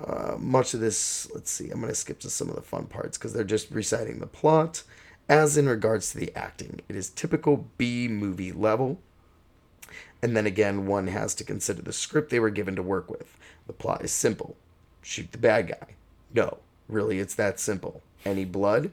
Uh, 0.00 0.36
much 0.38 0.72
of 0.72 0.80
this, 0.80 1.30
let's 1.34 1.50
see, 1.50 1.70
I'm 1.70 1.80
going 1.80 1.92
to 1.92 1.94
skip 1.94 2.20
to 2.20 2.30
some 2.30 2.48
of 2.48 2.54
the 2.54 2.62
fun 2.62 2.86
parts 2.86 3.18
because 3.18 3.34
they're 3.34 3.44
just 3.44 3.70
reciting 3.70 4.18
the 4.18 4.26
plot. 4.26 4.82
As 5.28 5.58
in 5.58 5.68
regards 5.68 6.12
to 6.12 6.18
the 6.18 6.34
acting, 6.34 6.80
it 6.88 6.96
is 6.96 7.10
typical 7.10 7.66
B 7.76 8.08
movie 8.08 8.52
level. 8.52 8.98
And 10.22 10.34
then 10.34 10.46
again, 10.46 10.86
one 10.86 11.08
has 11.08 11.34
to 11.34 11.44
consider 11.44 11.82
the 11.82 11.92
script 11.92 12.30
they 12.30 12.40
were 12.40 12.50
given 12.50 12.76
to 12.76 12.82
work 12.82 13.10
with. 13.10 13.36
The 13.66 13.74
plot 13.74 14.02
is 14.02 14.10
simple 14.10 14.56
shoot 15.02 15.32
the 15.32 15.38
bad 15.38 15.68
guy. 15.68 15.94
No, 16.34 16.58
really, 16.88 17.18
it's 17.18 17.34
that 17.34 17.60
simple. 17.60 18.02
Any 18.24 18.44
blood? 18.44 18.90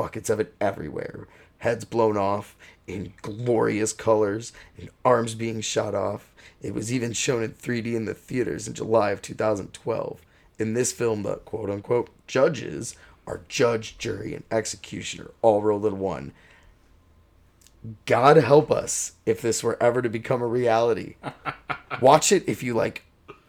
Buckets 0.00 0.30
of 0.30 0.40
it 0.40 0.54
everywhere. 0.62 1.28
Heads 1.58 1.84
blown 1.84 2.16
off 2.16 2.56
in 2.86 3.12
glorious 3.20 3.92
colors 3.92 4.50
and 4.78 4.88
arms 5.04 5.34
being 5.34 5.60
shot 5.60 5.94
off. 5.94 6.34
It 6.62 6.72
was 6.72 6.90
even 6.90 7.12
shown 7.12 7.42
in 7.42 7.52
3D 7.52 7.94
in 7.94 8.06
the 8.06 8.14
theaters 8.14 8.66
in 8.66 8.72
July 8.72 9.10
of 9.10 9.20
2012. 9.20 10.22
In 10.58 10.72
this 10.72 10.90
film, 10.90 11.22
the 11.22 11.34
quote 11.34 11.68
unquote 11.68 12.08
judges 12.26 12.96
are 13.26 13.42
judge, 13.46 13.98
jury, 13.98 14.32
and 14.32 14.44
executioner 14.50 15.32
all 15.42 15.60
rolled 15.60 15.84
in 15.84 15.98
one. 15.98 16.32
God 18.06 18.38
help 18.38 18.70
us 18.70 19.12
if 19.26 19.42
this 19.42 19.62
were 19.62 19.76
ever 19.82 20.00
to 20.00 20.08
become 20.08 20.40
a 20.40 20.46
reality. 20.46 21.16
Watch 22.00 22.32
it 22.32 22.48
if 22.48 22.62
you 22.62 22.72
like 22.72 23.04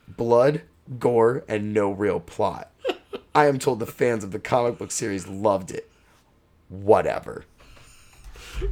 blood, 0.06 0.64
gore, 1.00 1.46
and 1.48 1.74
no 1.74 1.94
real 1.94 2.20
plot. 2.20 2.70
I 3.34 3.46
am 3.46 3.58
told 3.58 3.80
the 3.80 3.86
fans 3.86 4.26
of 4.26 4.32
the 4.32 4.40
comic 4.40 4.78
book 4.78 4.92
series 4.92 5.30
loved 5.30 5.72
it. 5.72 5.88
Whatever. 6.72 7.46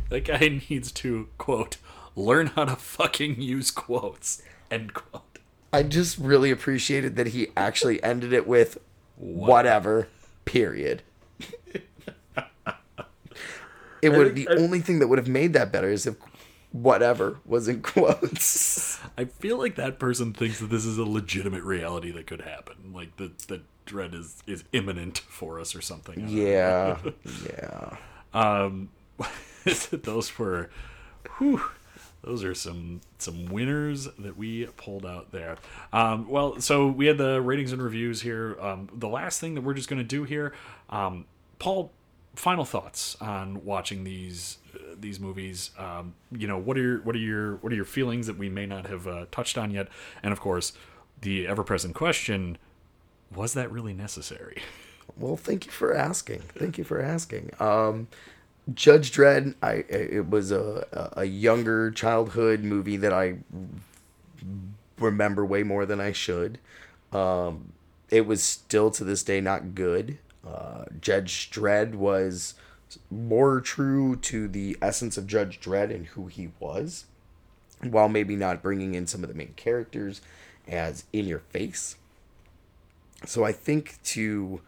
That 0.09 0.25
guy 0.25 0.61
needs 0.69 0.91
to 0.91 1.29
quote 1.37 1.77
learn 2.15 2.47
how 2.47 2.65
to 2.65 2.75
fucking 2.75 3.41
use 3.41 3.71
quotes. 3.71 4.41
End 4.69 4.93
quote. 4.93 5.39
I 5.71 5.83
just 5.83 6.17
really 6.17 6.51
appreciated 6.51 7.15
that 7.15 7.27
he 7.27 7.47
actually 7.55 8.01
ended 8.03 8.33
it 8.33 8.47
with 8.47 8.77
whatever, 9.15 10.07
period. 10.45 11.03
it 14.01 14.09
would 14.09 14.35
the 14.35 14.47
only 14.49 14.79
thing 14.81 14.99
that 14.99 15.07
would 15.07 15.19
have 15.19 15.27
made 15.27 15.53
that 15.53 15.71
better 15.71 15.89
is 15.89 16.07
if 16.07 16.15
whatever 16.71 17.39
was 17.45 17.67
in 17.67 17.81
quotes. 17.81 18.99
I 19.17 19.25
feel 19.25 19.57
like 19.57 19.75
that 19.75 19.99
person 19.99 20.33
thinks 20.33 20.59
that 20.59 20.69
this 20.69 20.85
is 20.85 20.97
a 20.97 21.05
legitimate 21.05 21.63
reality 21.63 22.11
that 22.11 22.27
could 22.27 22.41
happen. 22.41 22.91
Like 22.93 23.17
that 23.17 23.39
that 23.47 23.61
dread 23.89 24.13
is 24.13 24.41
is 24.47 24.63
imminent 24.71 25.17
for 25.19 25.59
us 25.59 25.75
or 25.75 25.81
something. 25.81 26.15
I 26.15 26.21
don't 26.21 26.35
know. 26.35 26.41
Yeah. 26.41 26.97
Yeah. 27.51 27.97
Um, 28.33 28.89
those 29.91 30.37
were, 30.37 30.69
whew, 31.37 31.61
those 32.21 32.43
are 32.43 32.53
some 32.53 33.01
some 33.17 33.47
winners 33.47 34.07
that 34.17 34.37
we 34.37 34.65
pulled 34.77 35.05
out 35.05 35.31
there. 35.31 35.57
Um, 35.91 36.29
well, 36.29 36.59
so 36.61 36.87
we 36.87 37.07
had 37.07 37.17
the 37.17 37.41
ratings 37.41 37.71
and 37.71 37.81
reviews 37.81 38.21
here. 38.21 38.57
Um, 38.59 38.89
the 38.93 39.09
last 39.09 39.39
thing 39.39 39.55
that 39.55 39.61
we're 39.61 39.73
just 39.73 39.89
going 39.89 40.01
to 40.01 40.07
do 40.07 40.23
here, 40.23 40.53
um, 40.89 41.25
Paul, 41.57 41.91
final 42.35 42.65
thoughts 42.65 43.17
on 43.19 43.65
watching 43.65 44.03
these 44.03 44.57
uh, 44.75 44.95
these 44.99 45.19
movies. 45.19 45.71
Um, 45.77 46.13
you 46.31 46.47
know, 46.47 46.57
what 46.57 46.77
are 46.77 46.81
your 46.81 46.99
what 47.01 47.15
are 47.15 47.19
your 47.19 47.55
what 47.57 47.71
are 47.71 47.75
your 47.75 47.85
feelings 47.85 48.27
that 48.27 48.37
we 48.37 48.49
may 48.49 48.65
not 48.65 48.85
have 48.87 49.07
uh, 49.07 49.25
touched 49.31 49.57
on 49.57 49.71
yet? 49.71 49.87
And 50.21 50.31
of 50.31 50.39
course, 50.39 50.73
the 51.21 51.47
ever 51.47 51.63
present 51.63 51.95
question: 51.95 52.57
Was 53.33 53.53
that 53.53 53.71
really 53.71 53.93
necessary? 53.93 54.61
Well, 55.17 55.37
thank 55.37 55.65
you 55.65 55.71
for 55.71 55.93
asking. 55.95 56.39
Thank 56.57 56.77
you 56.77 56.83
for 56.83 57.01
asking. 57.01 57.51
Um, 57.59 58.07
Judge 58.73 59.11
Dredd, 59.11 59.55
I 59.61 59.85
it 59.89 60.29
was 60.29 60.51
a 60.51 61.11
a 61.13 61.25
younger 61.25 61.91
childhood 61.91 62.63
movie 62.63 62.97
that 62.97 63.13
I 63.13 63.37
remember 64.97 65.45
way 65.45 65.63
more 65.63 65.85
than 65.85 65.99
I 65.99 66.11
should. 66.11 66.59
Um, 67.11 67.73
it 68.09 68.25
was 68.25 68.43
still 68.43 68.91
to 68.91 69.03
this 69.03 69.23
day 69.23 69.41
not 69.41 69.75
good. 69.75 70.17
Uh, 70.45 70.85
Judge 70.99 71.51
Dredd 71.51 71.95
was 71.95 72.55
more 73.11 73.61
true 73.61 74.15
to 74.15 74.47
the 74.47 74.77
essence 74.81 75.17
of 75.17 75.27
Judge 75.27 75.59
Dredd 75.59 75.93
and 75.93 76.07
who 76.07 76.27
he 76.27 76.49
was, 76.59 77.05
while 77.83 78.09
maybe 78.09 78.35
not 78.35 78.61
bringing 78.63 78.95
in 78.95 79.07
some 79.07 79.23
of 79.23 79.29
the 79.29 79.35
main 79.35 79.53
characters 79.55 80.21
as 80.67 81.03
in 81.13 81.27
your 81.27 81.39
face. 81.39 81.95
So 83.25 83.43
I 83.43 83.51
think 83.51 84.01
to 84.05 84.61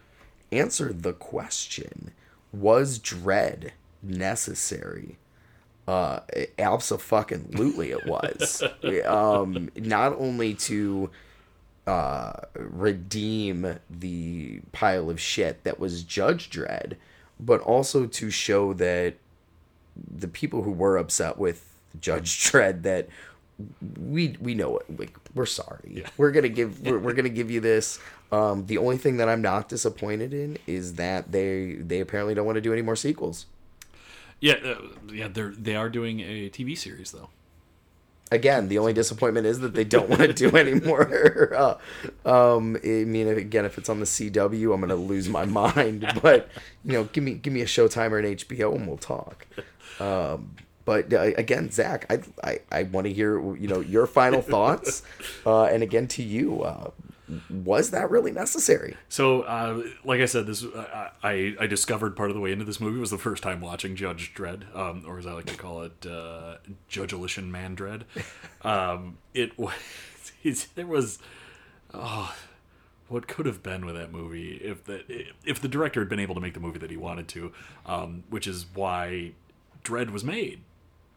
answer 0.52 0.92
the 0.94 1.14
question, 1.14 2.12
was 2.52 3.00
Dredd 3.00 3.72
necessary? 4.04 5.18
Uh, 5.88 6.20
absolutely, 6.60 7.92
it 7.92 8.06
was. 8.06 8.64
um, 9.06 9.70
not 9.76 10.14
only 10.18 10.54
to 10.54 11.10
uh, 11.88 12.34
redeem 12.54 13.80
the 13.90 14.62
pile 14.72 15.10
of 15.10 15.20
shit 15.20 15.64
that 15.64 15.80
was 15.80 16.04
Judge 16.04 16.50
Dredd, 16.50 16.96
but 17.40 17.60
also 17.62 18.06
to 18.06 18.30
show 18.30 18.74
that 18.74 19.16
the 19.96 20.28
people 20.28 20.64
who 20.64 20.72
were 20.72 20.98
upset 20.98 21.38
with 21.38 21.76
Judge 22.00 22.40
Dredd 22.40 22.84
that 22.84 23.10
we 24.00 24.38
we 24.40 24.54
know 24.54 24.78
it. 24.78 25.00
Like 25.00 25.18
we're 25.34 25.46
sorry. 25.46 26.06
We're 26.18 26.32
gonna 26.32 26.50
give 26.50 26.82
we're, 26.82 27.00
we're 27.00 27.14
gonna 27.14 27.30
give 27.30 27.52
you 27.52 27.60
this. 27.60 28.00
Um, 28.32 28.66
the 28.68 28.78
only 28.78 28.98
thing 28.98 29.18
that 29.18 29.28
I'm 29.28 29.42
not 29.42 29.68
disappointed 29.68 30.34
in 30.34 30.58
is 30.66 30.96
that 30.96 31.32
they 31.32 31.74
they 31.74 32.00
apparently 32.00 32.34
don't 32.34 32.46
want 32.46 32.56
to 32.56 32.62
do 32.62 32.72
any 32.72 32.82
more 32.82 32.96
sequels. 32.96 33.46
Yeah, 34.40 34.56
uh, 34.64 34.82
yeah, 35.12 35.28
they're 35.28 35.50
they 35.52 35.76
are 35.76 35.90
doing 35.90 36.22
a 36.22 36.50
TV 36.50 36.78
series 36.78 37.12
though. 37.12 37.30
Again, 38.34 38.70
the 38.70 38.78
only 38.78 38.94
disappointment 38.94 39.46
is 39.46 39.60
that 39.60 39.74
they 39.74 39.84
don't 39.84 40.08
want 40.08 40.22
to 40.22 40.34
do 40.34 40.50
any 40.58 40.76
more. 40.76 41.54
Uh, 41.54 41.78
um, 42.26 42.78
I 42.82 43.04
mean, 43.04 43.28
again, 43.28 43.66
if 43.66 43.78
it's 43.78 43.90
on 43.90 44.00
the 44.00 44.06
CW, 44.06 44.74
I'm 44.74 44.80
gonna 44.80 44.96
lose 44.96 45.28
my 45.28 45.46
mind. 45.46 46.08
But 46.22 46.50
you 46.86 46.94
know, 46.94 47.04
give 47.06 47.24
me 47.24 47.34
give 47.34 47.52
me 47.52 47.62
a 47.62 47.66
Showtime 47.66 48.12
or 48.12 48.20
an 48.20 48.26
HBO, 48.26 48.76
and 48.76 48.88
we'll 48.88 48.98
talk. 48.98 49.46
Um, 50.00 50.56
but 50.86 51.14
uh, 51.14 51.32
again, 51.38 51.70
Zach, 51.70 52.06
I 52.10 52.22
I, 52.44 52.60
I 52.72 52.84
want 52.84 53.08
to 53.08 53.14
hear 53.14 53.38
you 53.56 53.68
know 53.68 53.82
your 53.82 54.08
final 54.08 54.42
thoughts, 54.42 55.04
uh, 55.46 55.66
and 55.66 55.84
again 55.84 56.08
to 56.08 56.24
you, 56.24 56.64
uh, 56.64 56.92
was 57.50 57.92
that 57.92 58.10
really 58.10 58.32
necessary? 58.32 58.98
So, 59.10 59.42
uh, 59.42 59.84
like 60.04 60.22
I 60.22 60.26
said, 60.26 60.46
this 60.46 60.66
I 61.24 61.56
I 61.60 61.68
discovered 61.68 62.16
part 62.16 62.30
of 62.30 62.36
the 62.36 62.42
way 62.42 62.52
into 62.52 62.66
this 62.66 62.80
movie 62.80 63.00
was 63.00 63.12
the 63.12 63.18
first 63.18 63.44
time 63.44 63.62
watching 63.62 63.96
Judge 63.96 64.34
Dredd, 64.34 64.76
um, 64.76 65.04
or 65.08 65.20
as 65.20 65.26
I 65.26 65.34
like 65.34 65.46
to 65.46 65.58
call 65.58 65.84
it, 65.84 66.06
uh, 66.06 66.58
Judge 66.88 67.14
Elition 67.14 67.52
Man 67.52 67.76
Dredd. 67.76 68.04
Um, 68.64 69.18
it 69.34 69.58
was 69.58 69.74
it, 70.44 70.68
there 70.76 70.86
was 70.86 71.18
oh, 71.96 72.36
what 73.08 73.28
could 73.28 73.48
have 73.48 73.64
been 73.64 73.88
with 73.88 73.96
that 73.96 74.12
movie 74.12 74.54
if 74.58 74.84
the 74.84 75.04
if 75.44 75.60
the 75.60 75.68
director 75.68 76.00
had 76.00 76.10
been 76.10 76.20
able 76.20 76.36
to 76.36 76.42
make 76.42 76.54
the 76.54 76.60
movie 76.60 76.78
that 76.78 76.92
he 76.92 76.98
wanted 76.98 77.28
to, 77.30 77.52
um, 77.88 78.24
which 78.30 78.46
is 78.46 78.68
why 78.76 79.32
Dredd 79.84 80.12
was 80.12 80.24
made 80.24 80.62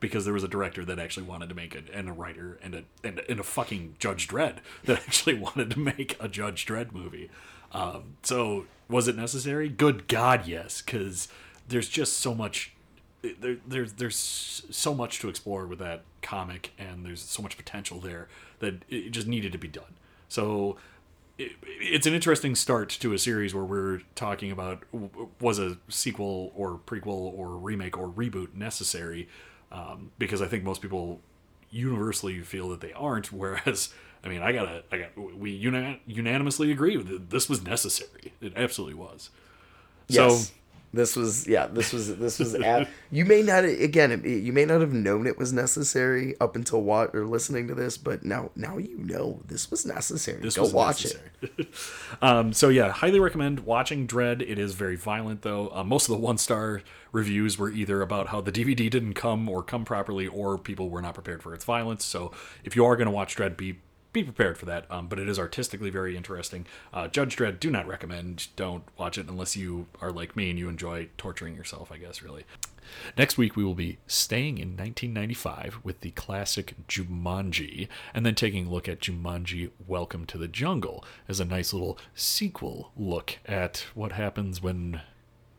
because 0.04 0.24
there 0.24 0.34
was 0.34 0.44
a 0.44 0.48
director 0.48 0.84
that 0.84 0.98
actually 0.98 1.26
wanted 1.26 1.48
to 1.48 1.54
make 1.54 1.74
it, 1.74 1.88
and 1.92 2.08
a 2.08 2.12
writer, 2.12 2.58
and 2.62 2.74
a 2.74 2.84
and, 3.02 3.22
and 3.28 3.40
a 3.40 3.42
fucking 3.42 3.96
Judge 3.98 4.28
Dredd 4.28 4.56
that 4.84 4.98
actually 4.98 5.34
wanted 5.34 5.70
to 5.70 5.78
make 5.78 6.16
a 6.20 6.28
Judge 6.28 6.66
Dredd 6.66 6.92
movie. 6.92 7.30
Um, 7.72 8.16
so 8.22 8.66
was 8.88 9.08
it 9.08 9.16
necessary? 9.16 9.68
Good 9.68 10.06
God, 10.08 10.46
yes, 10.46 10.82
because 10.82 11.28
there's 11.68 11.88
just 11.88 12.18
so 12.18 12.34
much 12.34 12.74
there, 13.40 13.56
there's 13.66 13.94
there's 13.94 14.62
so 14.70 14.94
much 14.94 15.18
to 15.20 15.28
explore 15.28 15.66
with 15.66 15.78
that 15.78 16.02
comic, 16.22 16.72
and 16.78 17.04
there's 17.04 17.22
so 17.22 17.42
much 17.42 17.56
potential 17.56 17.98
there 17.98 18.28
that 18.60 18.84
it 18.88 19.10
just 19.10 19.26
needed 19.26 19.52
to 19.52 19.58
be 19.58 19.68
done. 19.68 19.94
So 20.28 20.76
it, 21.38 21.52
it's 21.62 22.06
an 22.06 22.14
interesting 22.14 22.54
start 22.54 22.88
to 22.90 23.12
a 23.12 23.18
series 23.18 23.54
where 23.54 23.64
we're 23.64 24.02
talking 24.14 24.50
about 24.50 24.84
was 25.40 25.58
a 25.58 25.78
sequel 25.88 26.52
or 26.54 26.78
prequel 26.86 27.32
or 27.36 27.56
remake 27.56 27.98
or 27.98 28.08
reboot 28.08 28.54
necessary 28.54 29.28
um, 29.74 30.10
because 30.18 30.40
I 30.40 30.46
think 30.46 30.64
most 30.64 30.80
people 30.80 31.20
universally 31.70 32.38
feel 32.40 32.68
that 32.70 32.80
they 32.80 32.92
aren't 32.92 33.32
whereas 33.40 33.92
I 34.24 34.28
mean 34.28 34.42
I 34.42 34.52
gotta 34.52 34.84
I 34.92 34.98
got 34.98 35.36
we 35.36 35.50
uni- 35.50 36.00
unanimously 36.06 36.70
agree 36.70 36.96
that 36.96 37.30
this 37.30 37.48
was 37.48 37.62
necessary 37.64 38.32
it 38.40 38.52
absolutely 38.56 38.94
was 38.94 39.30
Yes. 40.08 40.48
so 40.48 40.54
This 40.94 41.16
was 41.16 41.46
yeah. 41.46 41.66
This 41.66 41.92
was 41.92 42.16
this 42.16 42.38
was. 42.38 42.54
At, 42.64 42.88
you 43.10 43.24
may 43.24 43.42
not 43.42 43.64
again. 43.64 44.22
You 44.24 44.52
may 44.52 44.64
not 44.64 44.80
have 44.80 44.92
known 44.92 45.26
it 45.26 45.36
was 45.36 45.52
necessary 45.52 46.34
up 46.40 46.54
until 46.56 46.82
what 46.82 47.14
or 47.14 47.26
listening 47.26 47.68
to 47.68 47.74
this, 47.74 47.98
but 47.98 48.24
now 48.24 48.50
now 48.54 48.78
you 48.78 48.96
know 48.98 49.40
this 49.46 49.70
was 49.70 49.84
necessary. 49.84 50.40
this 50.40 50.56
Go 50.56 50.62
was 50.62 50.72
watch 50.72 51.04
necessary. 51.04 51.68
um, 52.22 52.52
so 52.52 52.68
yeah, 52.68 52.90
highly 52.90 53.18
recommend 53.18 53.60
watching 53.60 54.06
Dredd. 54.06 54.40
It 54.40 54.58
is 54.58 54.74
very 54.74 54.96
violent 54.96 55.42
though. 55.42 55.70
Uh, 55.74 55.82
most 55.82 56.08
of 56.08 56.14
the 56.14 56.20
one 56.20 56.38
star 56.38 56.82
reviews 57.12 57.58
were 57.58 57.70
either 57.70 58.00
about 58.02 58.28
how 58.28 58.40
the 58.40 58.52
DVD 58.52 58.88
didn't 58.88 59.14
come 59.14 59.48
or 59.48 59.62
come 59.62 59.84
properly, 59.84 60.26
or 60.26 60.58
people 60.58 60.90
were 60.90 61.02
not 61.02 61.14
prepared 61.14 61.42
for 61.42 61.54
its 61.54 61.64
violence. 61.64 62.04
So 62.04 62.32
if 62.64 62.76
you 62.76 62.84
are 62.84 62.96
going 62.96 63.06
to 63.06 63.12
watch 63.12 63.36
Dredd, 63.36 63.56
be 63.56 63.80
be 64.14 64.24
prepared 64.24 64.56
for 64.56 64.64
that. 64.64 64.86
Um, 64.90 65.08
but 65.08 65.18
it 65.18 65.28
is 65.28 65.38
artistically 65.38 65.90
very 65.90 66.16
interesting. 66.16 66.64
Uh, 66.94 67.08
Judge 67.08 67.36
Dredd, 67.36 67.60
do 67.60 67.70
not 67.70 67.86
recommend. 67.86 68.46
Don't 68.56 68.84
watch 68.96 69.18
it 69.18 69.28
unless 69.28 69.56
you 69.56 69.86
are 70.00 70.10
like 70.10 70.34
me 70.34 70.48
and 70.48 70.58
you 70.58 70.70
enjoy 70.70 71.08
torturing 71.18 71.54
yourself. 71.54 71.92
I 71.92 71.98
guess 71.98 72.22
really. 72.22 72.44
Next 73.16 73.38
week, 73.38 73.56
we 73.56 73.64
will 73.64 73.74
be 73.74 73.98
staying 74.06 74.58
in 74.58 74.76
1995 74.76 75.78
with 75.82 76.00
the 76.00 76.10
classic 76.10 76.74
Jumanji, 76.86 77.88
and 78.12 78.26
then 78.26 78.34
taking 78.34 78.66
a 78.66 78.70
look 78.70 78.88
at 78.88 79.00
Jumanji 79.00 79.70
Welcome 79.86 80.26
to 80.26 80.38
the 80.38 80.48
Jungle 80.48 81.02
as 81.26 81.40
a 81.40 81.46
nice 81.46 81.72
little 81.72 81.98
sequel 82.14 82.92
look 82.94 83.38
at 83.46 83.86
what 83.94 84.12
happens 84.12 84.62
when 84.62 85.00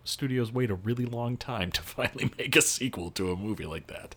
studios 0.06 0.52
wait 0.52 0.70
a 0.72 0.76
really 0.76 1.06
long 1.06 1.36
time 1.38 1.72
to 1.72 1.82
finally 1.96 2.32
make 2.38 2.56
a 2.56 2.62
sequel 2.62 3.12
to 3.12 3.32
a 3.32 3.36
movie 3.36 3.66
like 3.66 3.88
that. 3.88 4.16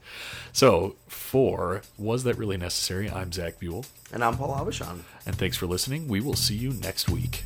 So, 0.53 0.97
for 1.09 1.83
Was 1.97 2.25
That 2.25 2.39
Really 2.39 2.57
Necessary? 2.57 3.11
I'm 3.11 3.33
Zach 3.33 3.59
Buell, 3.59 3.85
And 4.13 4.23
I'm 4.23 4.37
Paul 4.37 4.57
Abishon. 4.57 5.01
and 5.27 5.37
thanks 5.37 5.57
for 5.57 5.67
listening. 5.67 6.07
We 6.09 6.21
will 6.21 6.37
see 6.37 6.55
you 6.57 6.71
next 6.71 7.09
week. 7.09 7.43